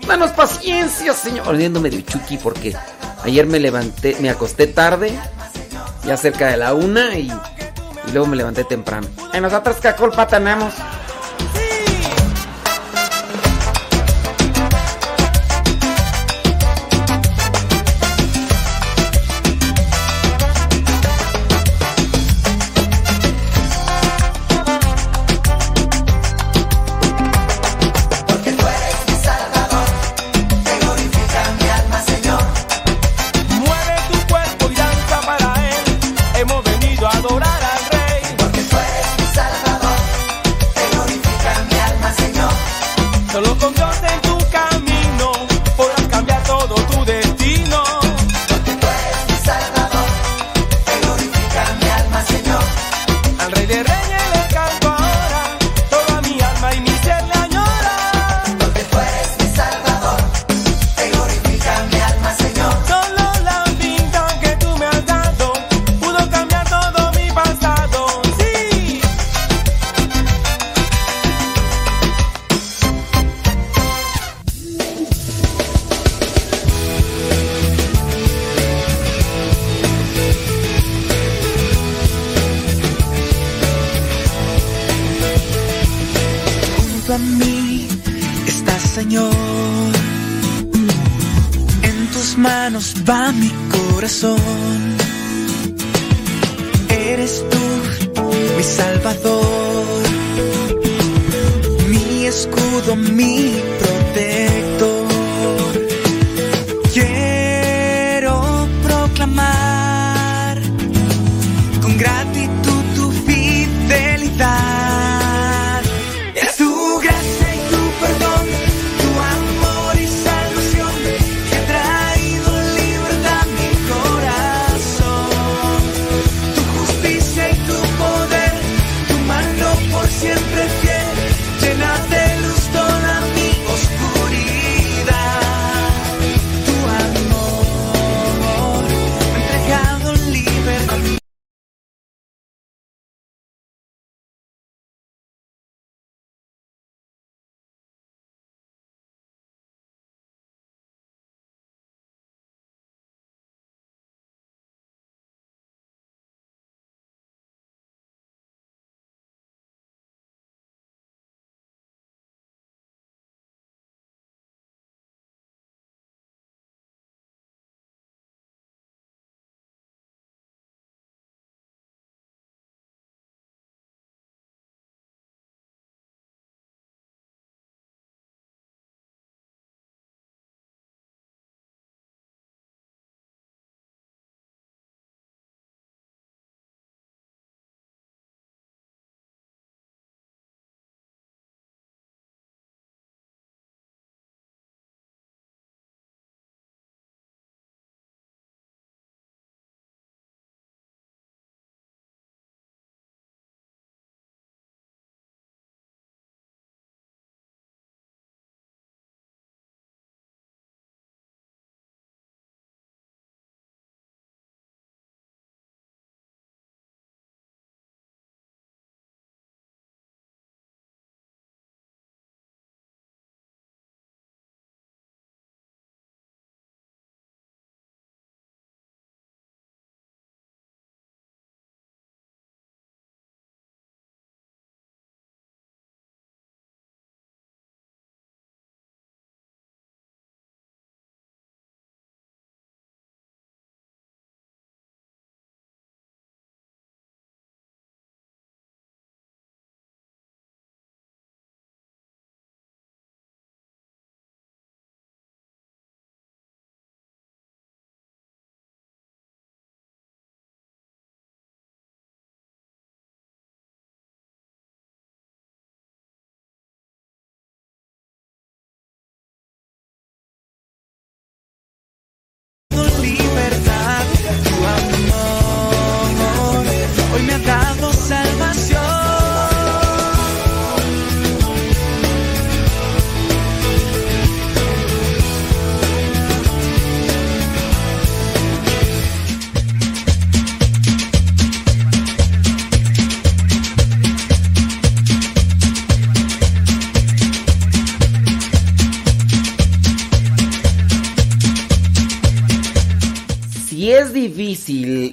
Danos 0.08 0.32
paciencia, 0.32 1.14
señor. 1.14 1.48
Oliendo 1.48 1.82
medio 1.82 2.02
chucky 2.02 2.38
porque 2.38 2.76
ayer 3.24 3.46
me 3.46 3.60
levanté, 3.60 4.16
me 4.22 4.30
acosté 4.30 4.68
tarde, 4.68 5.12
ya 6.06 6.16
cerca 6.16 6.48
de 6.48 6.58
la 6.58 6.74
una, 6.74 7.18
y, 7.18 7.32
luego 8.14 8.28
me 8.28 8.38
levanté 8.38 8.64
temprano. 8.64 9.08
¿Y 9.34 9.42
nosotros 9.42 9.78
qué 9.82 9.94
culpa 9.94 10.28
tenemos? 10.28 10.74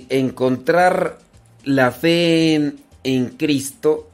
Encontrar 0.09 1.19
la 1.65 1.91
fe 1.91 2.55
en, 2.55 2.77
en 3.03 3.31
Cristo, 3.31 4.09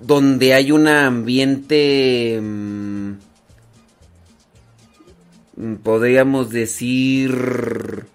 donde 0.00 0.54
hay 0.54 0.72
un 0.72 0.88
ambiente, 0.88 2.40
mm, 2.42 3.12
podríamos 5.82 6.50
decir, 6.50 8.06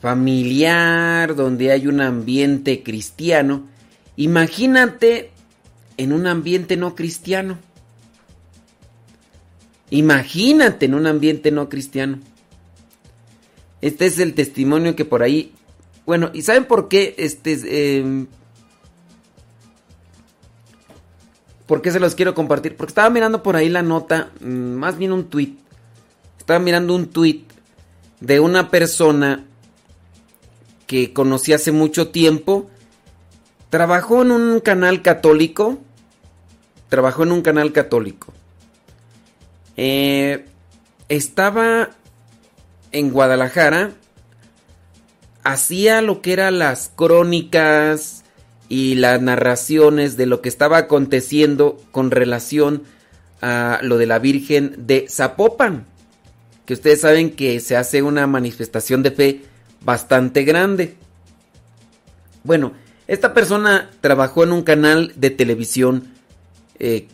familiar, 0.00 1.34
donde 1.34 1.72
hay 1.72 1.86
un 1.86 2.00
ambiente 2.00 2.82
cristiano, 2.82 3.64
imagínate 4.16 5.30
en 5.96 6.12
un 6.12 6.26
ambiente 6.26 6.76
no 6.76 6.94
cristiano. 6.94 7.58
Imagínate 9.90 10.86
en 10.86 10.94
un 10.94 11.06
ambiente 11.06 11.50
no 11.50 11.68
cristiano. 11.68 12.18
Este 13.86 14.06
es 14.06 14.18
el 14.18 14.34
testimonio 14.34 14.96
que 14.96 15.04
por 15.04 15.22
ahí. 15.22 15.52
Bueno, 16.06 16.30
¿y 16.34 16.42
saben 16.42 16.64
por 16.64 16.88
qué? 16.88 17.14
Este. 17.18 17.56
Eh, 17.64 18.26
¿Por 21.66 21.82
qué 21.82 21.92
se 21.92 22.00
los 22.00 22.16
quiero 22.16 22.34
compartir? 22.34 22.76
Porque 22.76 22.90
estaba 22.90 23.10
mirando 23.10 23.44
por 23.44 23.54
ahí 23.54 23.68
la 23.68 23.82
nota, 23.82 24.32
mm, 24.40 24.48
más 24.48 24.98
bien 24.98 25.12
un 25.12 25.26
tweet. 25.26 25.54
Estaba 26.36 26.58
mirando 26.58 26.96
un 26.96 27.10
tweet 27.10 27.44
de 28.18 28.40
una 28.40 28.70
persona 28.70 29.44
que 30.88 31.12
conocí 31.12 31.52
hace 31.52 31.70
mucho 31.70 32.08
tiempo. 32.08 32.68
Trabajó 33.70 34.22
en 34.22 34.32
un 34.32 34.58
canal 34.58 35.00
católico. 35.00 35.78
Trabajó 36.88 37.22
en 37.22 37.30
un 37.30 37.42
canal 37.42 37.70
católico. 37.70 38.32
Eh, 39.76 40.44
estaba 41.08 41.90
en 42.92 43.10
Guadalajara. 43.10 43.92
Hacía 45.44 46.02
lo 46.02 46.22
que 46.22 46.32
eran 46.32 46.58
las 46.58 46.90
crónicas 46.94 48.24
y 48.68 48.96
las 48.96 49.20
narraciones 49.22 50.16
de 50.16 50.26
lo 50.26 50.40
que 50.40 50.48
estaba 50.48 50.78
aconteciendo 50.78 51.78
con 51.92 52.10
relación 52.10 52.82
a 53.40 53.78
lo 53.82 53.98
de 53.98 54.06
la 54.06 54.18
Virgen 54.18 54.74
de 54.86 55.06
Zapopan. 55.08 55.86
Que 56.64 56.74
ustedes 56.74 57.00
saben 57.00 57.30
que 57.30 57.60
se 57.60 57.76
hace 57.76 58.02
una 58.02 58.26
manifestación 58.26 59.02
de 59.02 59.10
fe 59.12 59.42
bastante 59.82 60.42
grande. 60.42 60.96
Bueno, 62.42 62.72
esta 63.06 63.34
persona 63.34 63.90
trabajó 64.00 64.42
en 64.42 64.52
un 64.52 64.62
canal 64.62 65.12
de 65.14 65.30
televisión 65.30 66.08
eh, 66.78 67.06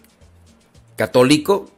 católico. 0.97 1.71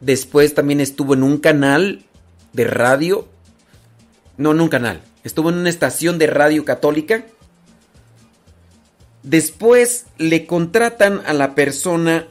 Después 0.00 0.54
también 0.54 0.80
estuvo 0.80 1.14
en 1.14 1.22
un 1.22 1.38
canal 1.38 2.04
de 2.52 2.64
radio. 2.64 3.28
No, 4.42 4.50
en 4.50 4.60
un 4.60 4.68
canal. 4.68 5.00
Estuvo 5.22 5.50
en 5.50 5.58
una 5.58 5.70
estación 5.70 6.18
de 6.18 6.26
radio 6.26 6.64
católica. 6.64 7.24
Después 9.22 10.06
le 10.18 10.46
contratan 10.46 11.22
a 11.26 11.32
la 11.32 11.54
persona 11.54 12.26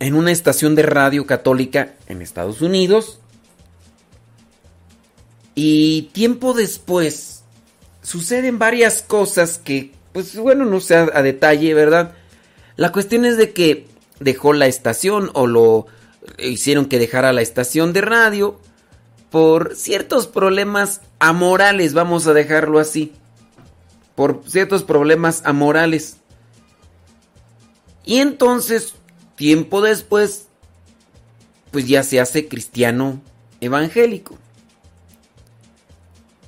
en 0.00 0.14
una 0.14 0.32
estación 0.32 0.74
de 0.74 0.82
radio 0.82 1.26
católica 1.26 1.94
en 2.08 2.20
Estados 2.20 2.60
Unidos. 2.60 3.20
Y 5.54 6.10
tiempo 6.12 6.52
después 6.52 7.42
suceden 8.02 8.58
varias 8.58 9.00
cosas 9.00 9.56
que, 9.56 9.92
pues 10.12 10.36
bueno, 10.36 10.66
no 10.66 10.80
sé 10.80 10.94
a, 10.94 11.22
detalle, 11.22 11.72
¿verdad? 11.72 12.12
La 12.76 12.92
cuestión 12.92 13.24
es 13.24 13.38
de 13.38 13.54
que 13.54 13.86
dejó 14.18 14.52
la 14.52 14.66
estación 14.66 15.30
o 15.32 15.46
lo 15.46 15.86
hicieron 16.38 16.84
que 16.84 16.98
dejara 16.98 17.32
la 17.32 17.40
estación 17.40 17.94
de 17.94 18.02
radio 18.02 18.60
por 19.30 19.76
ciertos 19.76 20.26
problemas 20.26 21.00
amorales, 21.18 21.94
vamos 21.94 22.26
a 22.26 22.32
dejarlo 22.32 22.78
así. 22.78 23.12
Por 24.14 24.42
ciertos 24.46 24.82
problemas 24.82 25.42
amorales. 25.44 26.16
Y 28.04 28.18
entonces, 28.18 28.94
tiempo 29.36 29.80
después, 29.80 30.48
pues 31.70 31.86
ya 31.86 32.02
se 32.02 32.20
hace 32.20 32.48
cristiano 32.48 33.20
evangélico. 33.60 34.36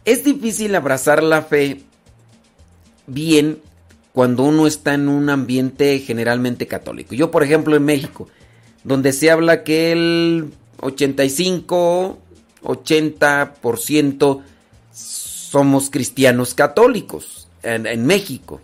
Es 0.04 0.24
difícil 0.24 0.74
abrazar 0.74 1.22
la 1.22 1.42
fe 1.42 1.82
bien 3.06 3.60
cuando 4.12 4.42
uno 4.42 4.66
está 4.66 4.94
en 4.94 5.08
un 5.08 5.30
ambiente 5.30 5.98
generalmente 6.00 6.66
católico. 6.66 7.14
Yo, 7.14 7.30
por 7.30 7.44
ejemplo, 7.44 7.76
en 7.76 7.84
México, 7.84 8.28
donde 8.82 9.12
se 9.12 9.30
habla 9.30 9.62
que 9.62 9.92
el 9.92 10.52
85, 10.80 12.18
80% 12.62 14.42
somos 14.92 15.90
cristianos 15.90 16.54
católicos 16.54 17.48
en, 17.62 18.06
México. 18.06 18.60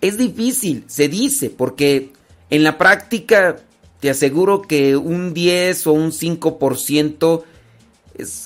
Es 0.00 0.18
difícil, 0.18 0.84
se 0.86 1.08
dice, 1.08 1.50
porque 1.50 2.12
en 2.50 2.62
la 2.62 2.78
práctica 2.78 3.56
te 4.00 4.10
aseguro 4.10 4.62
que 4.62 4.96
un 4.96 5.32
10 5.32 5.86
o 5.86 5.92
un 5.92 6.12
5% 6.12 7.44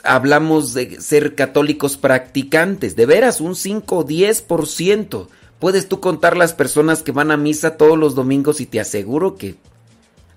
hablamos 0.05 0.75
de 0.75 1.01
ser 1.01 1.35
católicos 1.35 1.97
practicantes, 1.97 2.97
de 2.97 3.07
veras, 3.07 3.41
un 3.41 3.57
5 3.57 3.97
o 3.97 4.07
10%. 4.07 5.27
Puedes 5.59 5.89
tú 5.89 6.01
contar 6.01 6.37
las 6.37 6.55
personas 6.55 7.03
que 7.03 7.13
van 7.13 7.31
a 7.31 7.37
misa 7.37 7.77
todos 7.77 7.99
los 7.99 8.15
domingos 8.15 8.61
y 8.61 8.67
te 8.67 8.81
aseguro 8.81 9.37
que 9.37 9.57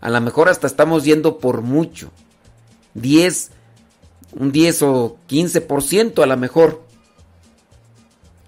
a 0.01 0.09
lo 0.09 0.19
mejor 0.19 0.49
hasta 0.49 0.67
estamos 0.67 1.05
yendo 1.05 1.38
por 1.38 1.61
mucho. 1.61 2.11
10, 2.93 3.51
un 4.33 4.51
10 4.51 4.81
o 4.83 5.17
15% 5.30 6.23
a 6.23 6.25
lo 6.25 6.38
mejor. 6.38 6.83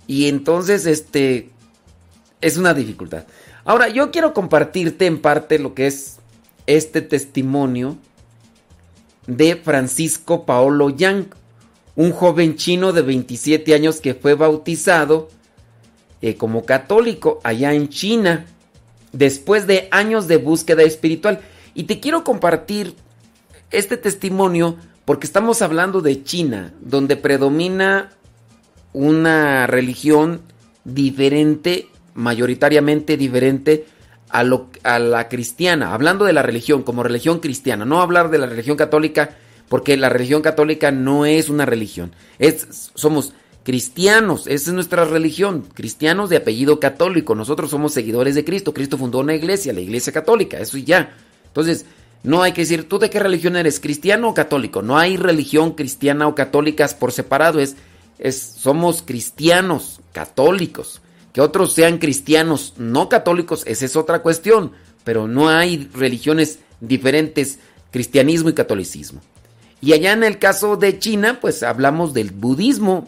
Y 0.07 0.27
entonces, 0.27 0.85
este, 0.85 1.49
es 2.41 2.57
una 2.57 2.73
dificultad. 2.73 3.25
Ahora, 3.63 3.87
yo 3.89 4.11
quiero 4.11 4.33
compartirte 4.33 5.07
en 5.07 5.19
parte 5.19 5.57
lo 5.57 5.73
que 5.73 5.87
es 5.87 6.17
este 6.67 7.01
testimonio 7.01 7.97
de 9.27 9.55
Francisco 9.55 10.45
Paolo 10.45 10.89
Yang, 10.89 11.27
un 11.95 12.11
joven 12.11 12.55
chino 12.55 12.93
de 12.93 13.01
27 13.01 13.73
años 13.73 14.01
que 14.01 14.13
fue 14.13 14.35
bautizado 14.35 15.29
eh, 16.21 16.35
como 16.35 16.65
católico 16.65 17.39
allá 17.43 17.73
en 17.73 17.89
China, 17.89 18.45
después 19.11 19.65
de 19.65 19.87
años 19.91 20.27
de 20.27 20.37
búsqueda 20.37 20.83
espiritual. 20.83 21.41
Y 21.73 21.83
te 21.83 21.99
quiero 21.99 22.23
compartir 22.23 22.95
este 23.71 23.97
testimonio 23.97 24.77
porque 25.05 25.27
estamos 25.27 25.61
hablando 25.61 26.01
de 26.01 26.23
China, 26.23 26.73
donde 26.81 27.15
predomina 27.15 28.11
una 28.91 29.67
religión 29.67 30.41
diferente, 30.83 31.89
mayoritariamente 32.15 33.15
diferente 33.15 33.85
a, 34.29 34.43
lo, 34.43 34.69
a 34.83 34.97
la 34.97 35.29
cristiana, 35.29 35.93
hablando 35.93 36.25
de 36.25 36.33
la 36.33 36.41
religión 36.41 36.81
como 36.81 37.03
religión 37.03 37.39
cristiana, 37.39 37.85
no 37.85 38.01
hablar 38.01 38.31
de 38.31 38.39
la 38.39 38.47
religión 38.47 38.77
católica, 38.77 39.37
porque 39.69 39.95
la 39.95 40.09
religión 40.09 40.41
católica 40.41 40.91
no 40.91 41.25
es 41.25 41.49
una 41.49 41.65
religión, 41.65 42.11
es, 42.39 42.91
somos 42.95 43.33
cristianos, 43.63 44.47
esa 44.47 44.69
es 44.69 44.73
nuestra 44.73 45.05
religión, 45.05 45.65
cristianos 45.73 46.29
de 46.29 46.37
apellido 46.37 46.79
católico, 46.79 47.35
nosotros 47.35 47.69
somos 47.69 47.93
seguidores 47.93 48.35
de 48.35 48.45
Cristo, 48.45 48.73
Cristo 48.73 48.97
fundó 48.97 49.19
una 49.19 49.35
iglesia, 49.35 49.73
la 49.73 49.81
iglesia 49.81 50.13
católica, 50.13 50.59
eso 50.59 50.77
y 50.77 50.83
ya. 50.83 51.15
Entonces, 51.47 51.85
no 52.23 52.41
hay 52.41 52.53
que 52.53 52.61
decir, 52.61 52.89
¿tú 52.89 52.97
de 52.97 53.09
qué 53.09 53.19
religión 53.19 53.55
eres? 53.55 53.79
¿Cristiano 53.79 54.29
o 54.29 54.33
católico? 54.33 54.81
No 54.81 54.97
hay 54.97 55.17
religión 55.17 55.71
cristiana 55.71 56.27
o 56.27 56.35
católicas 56.35 56.95
por 56.95 57.11
separado, 57.11 57.59
es, 57.59 57.75
es 58.17 58.41
somos 58.41 59.03
cristianos, 59.03 60.01
católicos. 60.11 61.01
Que 61.33 61.41
otros 61.41 61.73
sean 61.73 61.97
cristianos 61.97 62.73
no 62.77 63.09
católicos, 63.09 63.63
esa 63.67 63.85
es 63.85 63.95
otra 63.95 64.19
cuestión, 64.19 64.71
pero 65.03 65.27
no 65.27 65.49
hay 65.49 65.89
religiones 65.93 66.59
diferentes, 66.79 67.59
cristianismo 67.91 68.49
y 68.49 68.53
catolicismo. 68.53 69.21
Y 69.81 69.93
allá 69.93 70.13
en 70.13 70.23
el 70.23 70.39
caso 70.39 70.77
de 70.77 70.97
China, 70.97 71.39
pues 71.39 71.61
hablamos 71.61 72.13
del 72.13 72.31
budismo, 72.31 73.07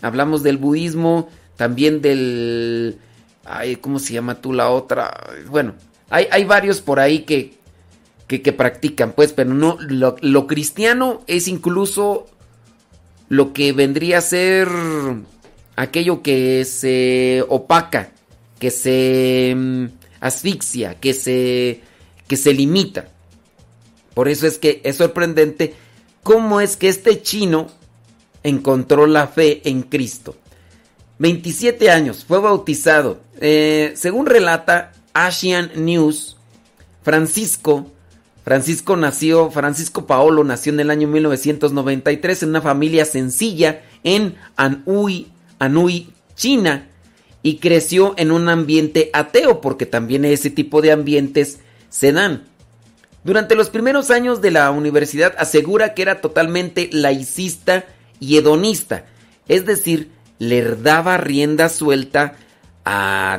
hablamos 0.00 0.42
del 0.42 0.56
budismo, 0.56 1.28
también 1.56 2.00
del... 2.00 2.98
Ay, 3.44 3.76
¿Cómo 3.76 3.98
se 3.98 4.14
llama 4.14 4.40
tú 4.40 4.52
la 4.52 4.70
otra? 4.70 5.12
Bueno, 5.48 5.74
hay, 6.08 6.26
hay 6.30 6.44
varios 6.44 6.80
por 6.80 7.00
ahí 7.00 7.20
que, 7.20 7.59
que, 8.38 8.52
practican, 8.52 9.12
pues, 9.12 9.32
pero 9.32 9.52
no, 9.52 9.76
lo, 9.80 10.14
lo 10.20 10.46
cristiano 10.46 11.22
es 11.26 11.48
incluso 11.48 12.26
lo 13.28 13.52
que 13.52 13.72
vendría 13.72 14.18
a 14.18 14.22
ser 14.22 14.68
aquello 15.76 16.22
que 16.22 16.64
se 16.64 17.44
opaca, 17.48 18.10
que 18.58 18.70
se 18.70 19.54
mm, 19.56 19.84
asfixia, 20.20 20.94
que 20.94 21.14
se, 21.14 21.80
que 22.28 22.36
se 22.36 22.52
limita. 22.54 23.08
Por 24.14 24.28
eso 24.28 24.46
es 24.46 24.58
que 24.58 24.80
es 24.84 24.96
sorprendente 24.96 25.74
cómo 26.22 26.60
es 26.60 26.76
que 26.76 26.88
este 26.88 27.22
chino 27.22 27.68
encontró 28.42 29.06
la 29.06 29.26
fe 29.26 29.62
en 29.68 29.82
Cristo. 29.82 30.36
27 31.18 31.90
años, 31.90 32.24
fue 32.24 32.38
bautizado. 32.38 33.20
Eh, 33.40 33.92
según 33.96 34.26
relata 34.26 34.92
Asian 35.12 35.70
News, 35.76 36.36
Francisco 37.02 37.90
Francisco 38.44 38.96
nació, 38.96 39.50
Francisco 39.50 40.06
Paolo 40.06 40.44
nació 40.44 40.72
en 40.72 40.80
el 40.80 40.90
año 40.90 41.08
1993 41.08 42.42
en 42.42 42.48
una 42.48 42.62
familia 42.62 43.04
sencilla 43.04 43.82
en 44.02 44.36
Anhui, 44.56 45.28
Anhui, 45.58 46.12
China, 46.34 46.88
y 47.42 47.58
creció 47.58 48.14
en 48.16 48.32
un 48.32 48.48
ambiente 48.48 49.10
ateo, 49.12 49.60
porque 49.60 49.86
también 49.86 50.24
ese 50.24 50.50
tipo 50.50 50.82
de 50.82 50.92
ambientes 50.92 51.60
se 51.88 52.12
dan. 52.12 52.44
Durante 53.24 53.54
los 53.54 53.68
primeros 53.68 54.10
años 54.10 54.40
de 54.40 54.50
la 54.50 54.70
universidad 54.70 55.34
asegura 55.38 55.92
que 55.92 56.02
era 56.02 56.22
totalmente 56.22 56.88
laicista 56.92 57.84
y 58.18 58.38
hedonista, 58.38 59.04
es 59.48 59.66
decir, 59.66 60.10
le 60.38 60.62
daba 60.76 61.18
rienda 61.18 61.68
suelta 61.68 62.36
a 62.84 63.38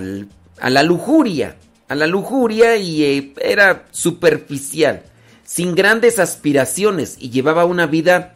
la 0.70 0.84
lujuria, 0.84 1.58
a 1.92 1.96
la 1.96 2.08
lujuria 2.08 2.78
y 2.78 3.04
eh, 3.04 3.34
era 3.42 3.86
superficial, 3.92 5.04
sin 5.44 5.76
grandes 5.76 6.20
aspiraciones 6.20 7.18
y 7.20 7.32
llevaba 7.32 7.66
una 7.66 7.86
vida 7.86 8.36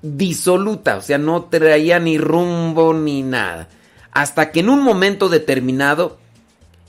disoluta, 0.00 0.96
o 0.96 1.02
sea, 1.02 1.18
no 1.18 1.44
traía 1.44 1.98
ni 1.98 2.16
rumbo 2.16 2.94
ni 2.94 3.22
nada. 3.22 3.68
Hasta 4.12 4.50
que 4.50 4.60
en 4.60 4.70
un 4.70 4.80
momento 4.80 5.28
determinado, 5.28 6.16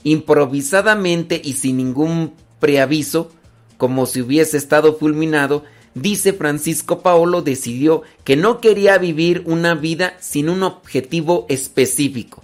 improvisadamente 0.02 1.38
y 1.44 1.52
sin 1.52 1.76
ningún 1.76 2.32
preaviso, 2.58 3.30
como 3.76 4.06
si 4.06 4.22
hubiese 4.22 4.56
estado 4.56 4.96
fulminado, 4.96 5.64
dice 5.92 6.32
Francisco 6.32 7.00
Paolo 7.00 7.42
decidió 7.42 8.00
que 8.24 8.36
no 8.36 8.62
quería 8.62 8.96
vivir 8.96 9.42
una 9.44 9.74
vida 9.74 10.14
sin 10.20 10.48
un 10.48 10.62
objetivo 10.62 11.44
específico. 11.50 12.42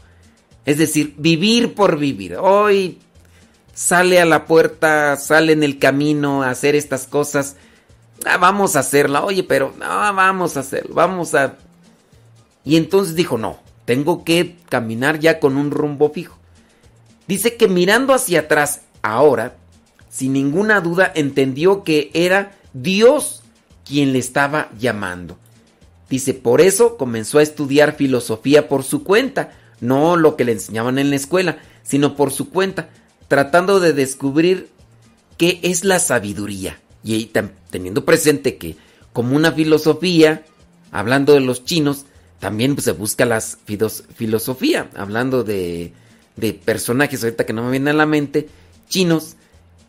Es 0.66 0.76
decir, 0.76 1.14
vivir 1.16 1.72
por 1.72 1.98
vivir. 1.98 2.36
Hoy 2.36 2.98
sale 3.74 4.20
a 4.20 4.24
la 4.24 4.46
puerta, 4.46 5.16
sale 5.16 5.52
en 5.52 5.62
el 5.62 5.78
camino 5.78 6.42
a 6.42 6.50
hacer 6.50 6.74
estas 6.74 7.06
cosas. 7.06 7.56
Ah, 8.24 8.38
vamos 8.38 8.76
a 8.76 8.80
hacerla. 8.80 9.24
Oye, 9.24 9.42
pero 9.42 9.74
no, 9.78 9.86
vamos 9.86 10.56
a 10.56 10.60
hacerlo. 10.60 10.94
Vamos 10.94 11.34
a... 11.34 11.56
Y 12.64 12.76
entonces 12.76 13.14
dijo, 13.14 13.36
no, 13.36 13.58
tengo 13.84 14.24
que 14.24 14.56
caminar 14.68 15.18
ya 15.18 15.40
con 15.40 15.56
un 15.56 15.70
rumbo 15.70 16.10
fijo. 16.10 16.38
Dice 17.26 17.56
que 17.56 17.68
mirando 17.68 18.14
hacia 18.14 18.40
atrás 18.40 18.82
ahora, 19.02 19.56
sin 20.08 20.32
ninguna 20.32 20.80
duda 20.80 21.10
entendió 21.14 21.84
que 21.84 22.10
era 22.14 22.52
Dios 22.72 23.42
quien 23.84 24.12
le 24.12 24.18
estaba 24.18 24.70
llamando. 24.78 25.36
Dice, 26.08 26.34
por 26.34 26.60
eso 26.60 26.96
comenzó 26.96 27.38
a 27.38 27.42
estudiar 27.42 27.96
filosofía 27.96 28.68
por 28.68 28.84
su 28.84 29.04
cuenta, 29.04 29.52
no 29.80 30.16
lo 30.16 30.36
que 30.36 30.44
le 30.44 30.52
enseñaban 30.52 30.98
en 30.98 31.10
la 31.10 31.16
escuela, 31.16 31.58
sino 31.82 32.14
por 32.14 32.30
su 32.30 32.50
cuenta, 32.50 32.88
tratando 33.28 33.80
de 33.80 33.92
descubrir 33.92 34.68
qué 35.36 35.60
es 35.62 35.84
la 35.84 35.98
sabiduría. 35.98 36.80
Y 37.02 37.30
teniendo 37.70 38.04
presente 38.04 38.56
que 38.56 38.76
como 39.12 39.36
una 39.36 39.52
filosofía, 39.52 40.44
hablando 40.90 41.34
de 41.34 41.40
los 41.40 41.64
chinos, 41.64 42.06
también 42.40 42.74
pues, 42.74 42.84
se 42.84 42.92
busca 42.92 43.24
la 43.24 43.38
filos- 43.38 44.04
filosofía, 44.14 44.90
hablando 44.96 45.44
de, 45.44 45.92
de 46.36 46.52
personajes 46.54 47.22
ahorita 47.22 47.44
que 47.46 47.52
no 47.52 47.62
me 47.62 47.70
vienen 47.72 47.88
a 47.88 47.98
la 47.98 48.06
mente, 48.06 48.48
chinos, 48.88 49.36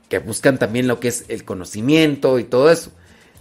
que 0.10 0.20
buscan 0.20 0.60
también 0.60 0.88
lo 0.88 1.00
que 1.00 1.08
es 1.08 1.26
el 1.30 1.44
conocimiento 1.44 2.38
y 2.38 2.44
todo 2.44 2.70
eso. 2.70 2.92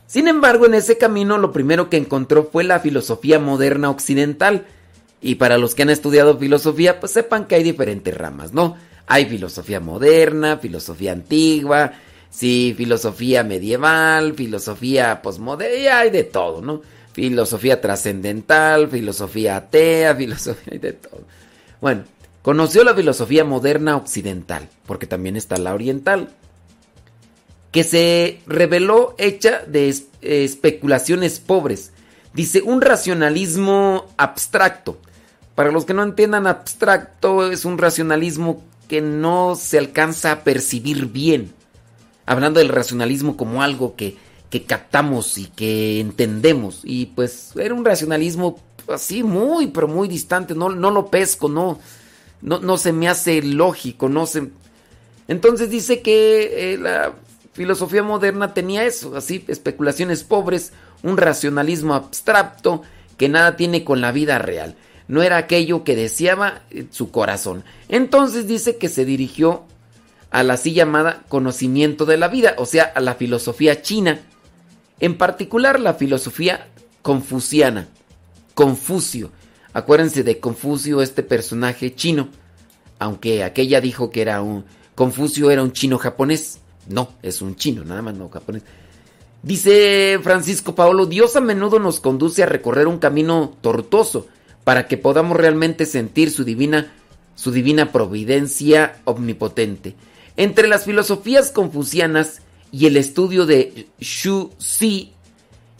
Sin 0.07 0.29
embargo, 0.29 0.67
en 0.67 0.75
ese 0.75 0.99
camino 0.99 1.39
lo 1.39 1.53
primero 1.53 1.91
que 1.91 1.97
encontró 1.97 2.49
fue 2.51 2.65
la 2.65 2.81
filosofía 2.81 3.39
moderna 3.39 3.91
occidental. 3.91 4.67
Y 5.21 5.37
para 5.37 5.59
los 5.59 5.75
que 5.75 5.83
han 5.83 5.91
estudiado 5.91 6.39
filosofía, 6.39 7.01
pues 7.01 7.13
sepan 7.13 7.47
que 7.47 7.55
hay 7.55 7.63
diferentes 7.63 8.15
ramas, 8.17 8.53
¿no? 8.53 8.77
Hay 9.07 9.26
filosofía 9.26 9.81
moderna, 9.81 10.57
filosofía 10.58 11.12
antigua, 11.12 11.92
sí, 12.31 12.74
filosofía 12.76 13.44
medieval, 13.44 14.34
filosofía 14.34 15.20
posmoderna, 15.23 15.76
y 15.76 15.86
hay 15.86 16.10
de 16.10 16.24
todo, 16.24 16.62
¿no? 16.62 16.83
Filosofía 17.12 17.81
trascendental, 17.81 18.89
filosofía 18.89 19.57
atea, 19.57 20.15
filosofía 20.16 20.73
hay 20.73 20.78
de 20.78 20.92
todo. 20.94 21.20
Bueno, 21.81 22.05
conoció 22.42 22.83
la 22.83 22.94
filosofía 22.94 23.44
moderna 23.44 23.97
occidental, 23.97 24.68
porque 24.86 25.07
también 25.07 25.36
está 25.36 25.57
la 25.58 25.74
oriental 25.74 26.31
que 27.70 27.83
se 27.83 28.41
reveló 28.47 29.16
hecha 29.18 29.62
de 29.66 29.89
es- 29.89 30.05
especulaciones 30.20 31.41
pobres. 31.41 31.91
Dice, 32.33 32.62
un 32.62 32.81
racionalismo 32.81 34.07
abstracto. 34.16 34.97
Para 35.57 35.73
los 35.73 35.84
que 35.84 35.92
no 35.92 36.05
entiendan, 36.05 36.47
abstracto 36.47 37.50
es 37.50 37.65
un 37.65 37.78
racionalismo 37.78 38.62
que 38.95 39.01
no 39.01 39.57
se 39.57 39.77
alcanza 39.77 40.31
a 40.31 40.45
percibir 40.45 41.07
bien. 41.07 41.53
Hablando 42.27 42.61
del 42.61 42.69
racionalismo 42.69 43.37
como 43.37 43.61
algo 43.61 43.97
que, 43.97 44.17
que 44.51 44.63
captamos 44.63 45.37
y 45.37 45.47
que 45.47 45.99
entendemos. 45.99 46.83
Y 46.85 47.07
pues 47.07 47.51
era 47.57 47.75
un 47.75 47.85
racionalismo 47.85 48.57
así 48.87 49.25
muy, 49.25 49.67
pero 49.67 49.89
muy 49.89 50.07
distante. 50.07 50.55
No, 50.55 50.69
no 50.69 50.93
lo 50.93 51.09
pesco, 51.09 51.49
no, 51.49 51.81
no, 52.41 52.61
no 52.61 52.79
se 52.79 52.93
me 52.93 53.09
hace 53.09 53.43
lógico, 53.43 54.09
no 54.09 54.27
se... 54.27 54.53
Entonces 55.27 55.71
dice 55.71 56.01
que 56.01 56.75
eh, 56.75 56.79
la 56.79 57.15
filosofía 57.53 58.05
moderna 58.05 58.55
tenía 58.55 58.85
eso, 58.85 59.17
así, 59.17 59.45
especulaciones 59.49 60.23
pobres, 60.23 60.73
un 61.03 61.17
racionalismo 61.17 61.95
abstracto 61.95 62.83
que 63.17 63.29
nada 63.29 63.57
tiene 63.57 63.83
con 63.83 64.01
la 64.01 64.13
vida 64.13 64.39
real. 64.39 64.77
No 65.08 65.23
era 65.23 65.36
aquello 65.36 65.84
que 65.84 65.97
deseaba 65.97 66.62
eh, 66.70 66.86
su 66.91 67.10
corazón. 67.10 67.65
Entonces 67.89 68.47
dice 68.47 68.76
que 68.76 68.89
se 68.89 69.05
dirigió 69.05 69.65
a 70.31 70.42
la 70.42 70.55
así 70.55 70.73
llamada 70.73 71.23
conocimiento 71.28 72.07
de 72.07 72.16
la 72.16 72.28
vida, 72.28 72.55
o 72.58 72.66
sea, 72.66 72.84
a 72.84 73.00
la 73.00 73.15
filosofía 73.15 73.83
china, 73.83 74.20
en 74.99 75.16
particular 75.16 75.78
la 75.78 75.94
filosofía 75.94 76.68
confuciana, 77.02 77.89
Confucio. 78.55 79.31
Acuérdense 79.73 80.23
de 80.23 80.39
Confucio, 80.39 81.02
este 81.02 81.23
personaje 81.23 81.94
chino, 81.94 82.28
aunque 82.99 83.42
aquella 83.42 83.81
dijo 83.81 84.10
que 84.10 84.23
era 84.23 84.41
un 84.42 84.65
Confucio 84.94 85.50
era 85.50 85.62
un 85.62 85.73
chino 85.73 85.99
japonés. 85.99 86.60
No, 86.89 87.10
es 87.23 87.42
un 87.42 87.57
chino, 87.57 87.84
nada 87.84 88.02
más 88.02 88.15
no 88.15 88.28
japonés. 88.28 88.62
Dice 89.42 90.18
Francisco 90.23 90.74
Paolo, 90.74 91.07
Dios 91.07 91.36
a 91.36 91.41
menudo 91.41 91.78
nos 91.78 92.00
conduce 92.00 92.42
a 92.42 92.47
recorrer 92.47 92.86
un 92.86 92.99
camino 92.99 93.57
tortuoso 93.60 94.28
para 94.65 94.86
que 94.89 94.97
podamos 94.97 95.36
realmente 95.36 95.86
sentir 95.86 96.31
su 96.31 96.44
divina 96.44 96.93
su 97.34 97.51
divina 97.51 97.93
providencia 97.93 99.01
omnipotente. 99.05 99.94
Entre 100.36 100.68
las 100.68 100.84
filosofías 100.84 101.51
confucianas 101.51 102.43
y 102.73 102.86
el 102.86 102.97
estudio 102.97 103.47
de 103.47 103.86
Xu 104.01 104.51
Xi 104.59 105.12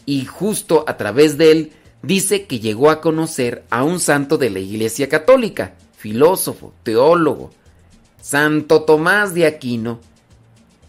y 0.05 0.25
justo 0.25 0.85
a 0.87 0.97
través 0.97 1.37
de 1.37 1.51
él 1.51 1.71
dice 2.03 2.45
que 2.45 2.59
llegó 2.59 2.89
a 2.89 3.01
conocer 3.01 3.63
a 3.69 3.83
un 3.83 3.99
santo 3.99 4.37
de 4.37 4.49
la 4.49 4.59
Iglesia 4.59 5.09
Católica, 5.09 5.73
filósofo, 5.97 6.73
teólogo, 6.83 7.51
Santo 8.21 8.83
Tomás 8.83 9.33
de 9.33 9.45
Aquino, 9.45 9.99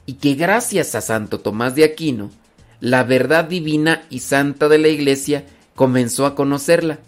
y 0.04 0.14
que 0.14 0.34
gracias 0.34 0.94
a 0.94 1.00
Santo 1.00 1.40
Tomás 1.40 1.74
de 1.74 1.84
Aquino, 1.84 2.30
la 2.80 3.02
verdad 3.02 3.44
divina 3.44 4.02
y 4.10 4.20
santa 4.20 4.68
de 4.68 4.78
la 4.78 4.88
Iglesia 4.88 5.44
comenzó 5.74 6.26
a 6.26 6.34
conocerla. 6.34 6.98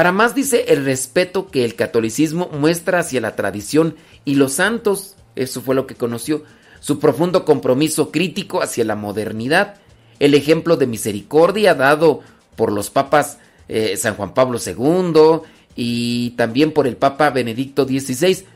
Para 0.00 0.12
más 0.12 0.34
dice 0.34 0.64
el 0.68 0.86
respeto 0.86 1.48
que 1.48 1.62
el 1.62 1.74
catolicismo 1.74 2.48
muestra 2.54 3.00
hacia 3.00 3.20
la 3.20 3.36
tradición 3.36 3.96
y 4.24 4.36
los 4.36 4.54
santos, 4.54 5.14
eso 5.36 5.60
fue 5.60 5.74
lo 5.74 5.86
que 5.86 5.94
conoció, 5.94 6.42
su 6.80 6.98
profundo 6.98 7.44
compromiso 7.44 8.10
crítico 8.10 8.62
hacia 8.62 8.86
la 8.86 8.96
modernidad, 8.96 9.74
el 10.18 10.32
ejemplo 10.32 10.78
de 10.78 10.86
misericordia 10.86 11.74
dado 11.74 12.20
por 12.56 12.72
los 12.72 12.88
papas 12.88 13.40
eh, 13.68 13.94
San 13.98 14.14
Juan 14.14 14.32
Pablo 14.32 14.58
II 14.64 15.42
y 15.76 16.30
también 16.30 16.72
por 16.72 16.86
el 16.86 16.96
Papa 16.96 17.28
Benedicto 17.28 17.84
XVI. 17.84 18.46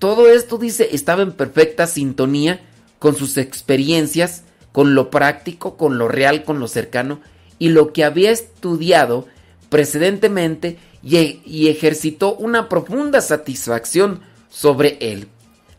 Todo 0.00 0.28
esto, 0.28 0.58
dice, 0.58 0.88
estaba 0.90 1.22
en 1.22 1.30
perfecta 1.30 1.86
sintonía 1.86 2.60
con 2.98 3.14
sus 3.14 3.36
experiencias, 3.36 4.42
con 4.72 4.96
lo 4.96 5.10
práctico, 5.10 5.76
con 5.76 5.96
lo 5.96 6.08
real, 6.08 6.42
con 6.42 6.58
lo 6.58 6.66
cercano 6.66 7.20
y 7.60 7.68
lo 7.68 7.92
que 7.92 8.02
había 8.02 8.32
estudiado 8.32 9.28
precedentemente 9.68 10.78
y, 11.02 11.68
ejercitó 11.68 12.34
una 12.34 12.68
profunda 12.68 13.20
satisfacción 13.20 14.20
sobre 14.48 14.98
él. 15.00 15.28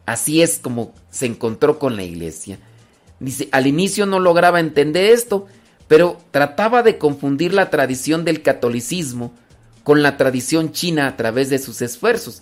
Así 0.06 0.42
es 0.42 0.60
como 0.60 0.94
se 1.12 1.26
encontró 1.26 1.80
con 1.80 1.96
la 1.96 2.04
iglesia. 2.04 2.60
Dice, 3.20 3.50
al 3.52 3.68
inicio 3.68 4.06
no 4.06 4.20
lograba 4.20 4.60
entender 4.60 5.06
esto, 5.06 5.48
pero 5.88 6.18
trataba 6.32 6.84
de 6.84 6.98
confundir 6.98 7.54
la 7.54 7.70
tradición 7.70 8.24
del 8.26 8.42
catolicismo 8.42 9.34
con 9.84 10.04
la 10.04 10.18
tradición 10.18 10.72
china 10.72 11.08
a 11.08 11.18
través 11.18 11.50
de 11.50 11.60
sus 11.60 11.82
esfuerzos. 11.82 12.42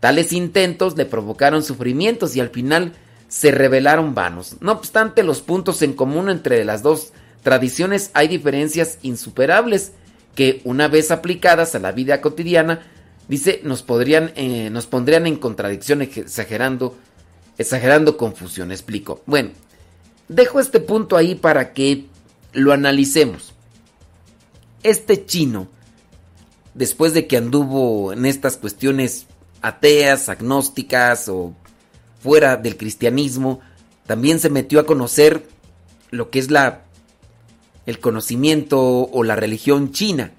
Tales 0.00 0.32
intentos 0.32 0.96
le 0.96 1.06
provocaron 1.06 1.62
sufrimientos 1.62 2.36
y 2.36 2.40
al 2.40 2.50
final 2.50 2.92
se 3.28 3.50
revelaron 3.50 4.14
vanos. 4.14 4.56
No 4.60 4.72
obstante, 4.72 5.22
los 5.22 5.40
puntos 5.40 5.82
en 5.82 5.92
común 5.92 6.28
entre 6.28 6.64
las 6.64 6.82
dos 6.82 7.12
tradiciones 7.42 8.10
hay 8.14 8.28
diferencias 8.28 8.98
insuperables 9.02 9.92
que 10.38 10.60
una 10.62 10.86
vez 10.86 11.10
aplicadas 11.10 11.74
a 11.74 11.80
la 11.80 11.90
vida 11.90 12.20
cotidiana, 12.20 12.86
dice, 13.26 13.60
nos 13.64 13.82
podrían, 13.82 14.30
eh, 14.36 14.70
nos 14.70 14.86
pondrían 14.86 15.26
en 15.26 15.34
contradicción 15.34 16.00
exagerando, 16.00 16.96
exagerando 17.58 18.16
confusión. 18.16 18.70
Explico. 18.70 19.20
Bueno, 19.26 19.50
dejo 20.28 20.60
este 20.60 20.78
punto 20.78 21.16
ahí 21.16 21.34
para 21.34 21.72
que 21.72 22.04
lo 22.52 22.72
analicemos. 22.72 23.52
Este 24.84 25.26
chino, 25.26 25.66
después 26.72 27.14
de 27.14 27.26
que 27.26 27.36
anduvo 27.36 28.12
en 28.12 28.24
estas 28.24 28.58
cuestiones 28.58 29.26
ateas, 29.60 30.28
agnósticas 30.28 31.28
o 31.28 31.52
fuera 32.20 32.56
del 32.56 32.76
cristianismo, 32.76 33.58
también 34.06 34.38
se 34.38 34.50
metió 34.50 34.78
a 34.78 34.86
conocer 34.86 35.48
lo 36.12 36.30
que 36.30 36.38
es 36.38 36.52
la 36.52 36.84
el 37.88 38.00
conocimiento 38.00 38.78
o 38.78 39.24
la 39.24 39.34
religión 39.34 39.92
china. 39.92 40.30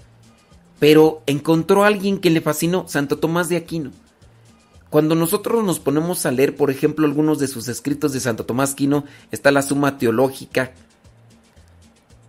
Pero 0.77 1.23
encontró 1.25 1.83
a 1.83 1.87
alguien 1.87 2.19
que 2.19 2.29
le 2.29 2.41
fascinó, 2.41 2.87
Santo 2.87 3.17
Tomás 3.17 3.49
de 3.49 3.57
Aquino. 3.57 3.89
Cuando 4.91 5.15
nosotros 5.15 5.63
nos 5.63 5.79
ponemos 5.79 6.27
a 6.27 6.31
leer, 6.31 6.55
por 6.55 6.69
ejemplo, 6.69 7.07
algunos 7.07 7.39
de 7.39 7.47
sus 7.47 7.67
escritos 7.67 8.13
de 8.13 8.19
Santo 8.19 8.45
Tomás 8.45 8.73
Aquino, 8.73 9.03
está 9.31 9.49
la 9.49 9.63
Suma 9.63 9.97
Teológica, 9.97 10.73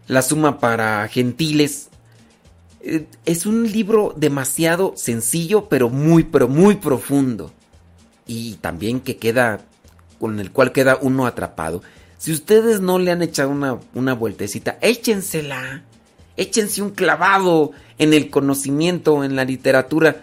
la 0.09 0.23
Suma 0.23 0.59
para 0.59 1.07
Gentiles. 1.09 1.91
Eh, 2.81 3.07
Es 3.27 3.45
un 3.45 3.71
libro 3.71 4.15
demasiado 4.17 4.95
sencillo, 4.97 5.69
pero 5.69 5.91
muy, 5.91 6.25
pero 6.25 6.49
muy 6.49 6.77
profundo. 6.77 7.53
Y 8.27 8.55
también 8.55 9.01
que 9.01 9.19
queda, 9.19 9.61
con 10.19 10.41
el 10.41 10.51
cual 10.51 10.73
queda 10.73 10.99
uno 11.03 11.27
atrapado. 11.27 11.83
Si 12.21 12.33
ustedes 12.33 12.83
no 12.83 12.99
le 12.99 13.13
han 13.13 13.23
echado 13.23 13.49
una, 13.49 13.79
una 13.95 14.13
vueltecita, 14.13 14.77
échensela. 14.83 15.85
Échense 16.37 16.83
un 16.83 16.91
clavado 16.91 17.73
en 17.97 18.13
el 18.13 18.29
conocimiento, 18.29 19.25
en 19.25 19.37
la 19.37 19.47
literatura. 19.47 20.21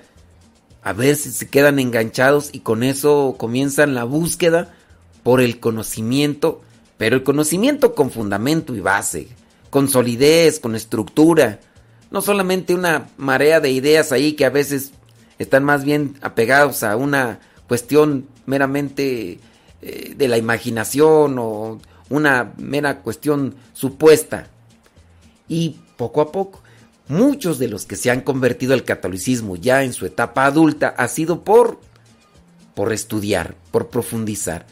A 0.84 0.94
ver 0.94 1.16
si 1.16 1.32
se 1.32 1.50
quedan 1.50 1.80
enganchados 1.80 2.50
y 2.52 2.60
con 2.60 2.84
eso 2.84 3.34
comienzan 3.40 3.96
la 3.96 4.04
búsqueda 4.04 4.76
por 5.24 5.42
el 5.42 5.60
conocimiento, 5.60 6.62
pero 7.00 7.16
el 7.16 7.24
conocimiento 7.24 7.96
con 7.96 8.12
fundamento 8.12 8.76
y 8.76 8.80
base, 8.80 9.30
con 9.72 9.90
solidez, 9.90 10.60
con 10.60 10.76
estructura. 10.76 11.62
No 12.12 12.22
solamente 12.22 12.76
una 12.76 13.10
marea 13.18 13.60
de 13.60 13.72
ideas 13.72 14.12
ahí 14.12 14.34
que 14.34 14.46
a 14.46 14.52
veces 14.52 14.92
están 15.40 15.64
más 15.64 15.84
bien 15.84 16.16
apegados 16.22 16.84
a 16.84 16.96
una 16.96 17.40
cuestión 17.68 18.28
meramente 18.46 19.40
eh, 19.82 20.14
de 20.16 20.28
la 20.28 20.38
imaginación 20.38 21.38
o 21.40 21.80
una 22.10 22.54
mera 22.58 23.02
cuestión 23.02 23.56
supuesta. 23.74 24.48
Y 25.48 25.78
poco 25.98 26.22
a 26.22 26.32
poco, 26.32 26.62
muchos 27.08 27.60
de 27.60 27.68
los 27.68 27.86
que 27.86 27.96
se 27.96 28.12
han 28.12 28.22
convertido 28.22 28.74
al 28.74 28.84
catolicismo 28.84 29.56
ya 29.56 29.84
en 29.84 29.94
su 29.94 30.06
etapa 30.06 30.46
adulta 30.46 30.90
ha 30.98 31.08
sido 31.08 31.44
por 31.44 31.80
por 32.78 32.94
estudiar, 32.94 33.56
por 33.72 33.88
profundizar. 33.88 34.68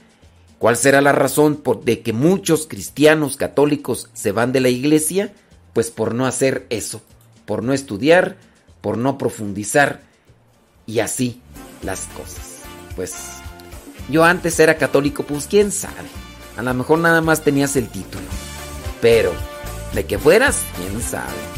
¿Cuál 0.59 0.77
será 0.77 1.01
la 1.01 1.11
razón 1.11 1.55
por, 1.55 1.83
de 1.83 2.01
que 2.01 2.13
muchos 2.13 2.67
cristianos 2.67 3.35
católicos 3.35 4.11
se 4.13 4.31
van 4.31 4.51
de 4.51 4.59
la 4.59 4.69
iglesia? 4.69 5.33
Pues 5.73 5.89
por 5.89 6.13
no 6.13 6.27
hacer 6.27 6.67
eso, 6.69 7.01
por 7.47 7.63
no 7.63 7.73
estudiar, 7.73 8.37
por 8.79 8.99
no 8.99 9.17
profundizar 9.17 10.03
y 10.85 10.99
así 10.99 11.41
las 11.81 12.01
cosas. 12.15 12.59
Pues 12.95 13.34
yo 14.09 14.23
antes 14.23 14.59
era 14.59 14.77
católico, 14.77 15.23
pues 15.23 15.47
quién 15.47 15.71
sabe. 15.71 16.09
A 16.57 16.61
lo 16.61 16.73
mejor 16.73 16.99
nada 16.99 17.21
más 17.21 17.41
tenías 17.41 17.75
el 17.75 17.89
título. 17.89 18.23
Pero, 19.01 19.33
de 19.93 20.05
que 20.05 20.17
fueras, 20.17 20.63
quién 20.77 21.01
sabe. 21.01 21.54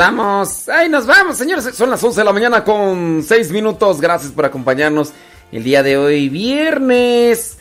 Vamos. 0.00 0.66
¡Ay, 0.70 0.88
nos 0.88 1.04
vamos, 1.04 1.36
señores! 1.36 1.68
Son 1.74 1.90
las 1.90 2.02
11 2.02 2.22
de 2.22 2.24
la 2.24 2.32
mañana 2.32 2.64
con 2.64 3.22
6 3.22 3.52
minutos. 3.52 4.00
Gracias 4.00 4.32
por 4.32 4.46
acompañarnos. 4.46 5.12
El 5.52 5.62
día 5.62 5.82
de 5.82 5.98
hoy, 5.98 6.30
viernes. 6.30 7.58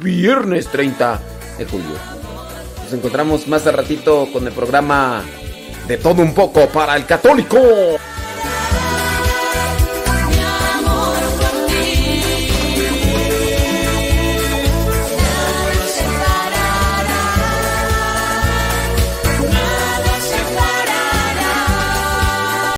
Viernes 0.00 0.68
30 0.68 1.20
de 1.58 1.66
julio. 1.66 1.96
Nos 2.82 2.92
encontramos 2.94 3.46
más 3.46 3.66
a 3.66 3.72
ratito 3.72 4.26
con 4.32 4.46
el 4.46 4.54
programa 4.54 5.22
de 5.86 5.98
todo 5.98 6.22
un 6.22 6.32
poco 6.32 6.66
para 6.68 6.96
el 6.96 7.04
católico. 7.04 7.58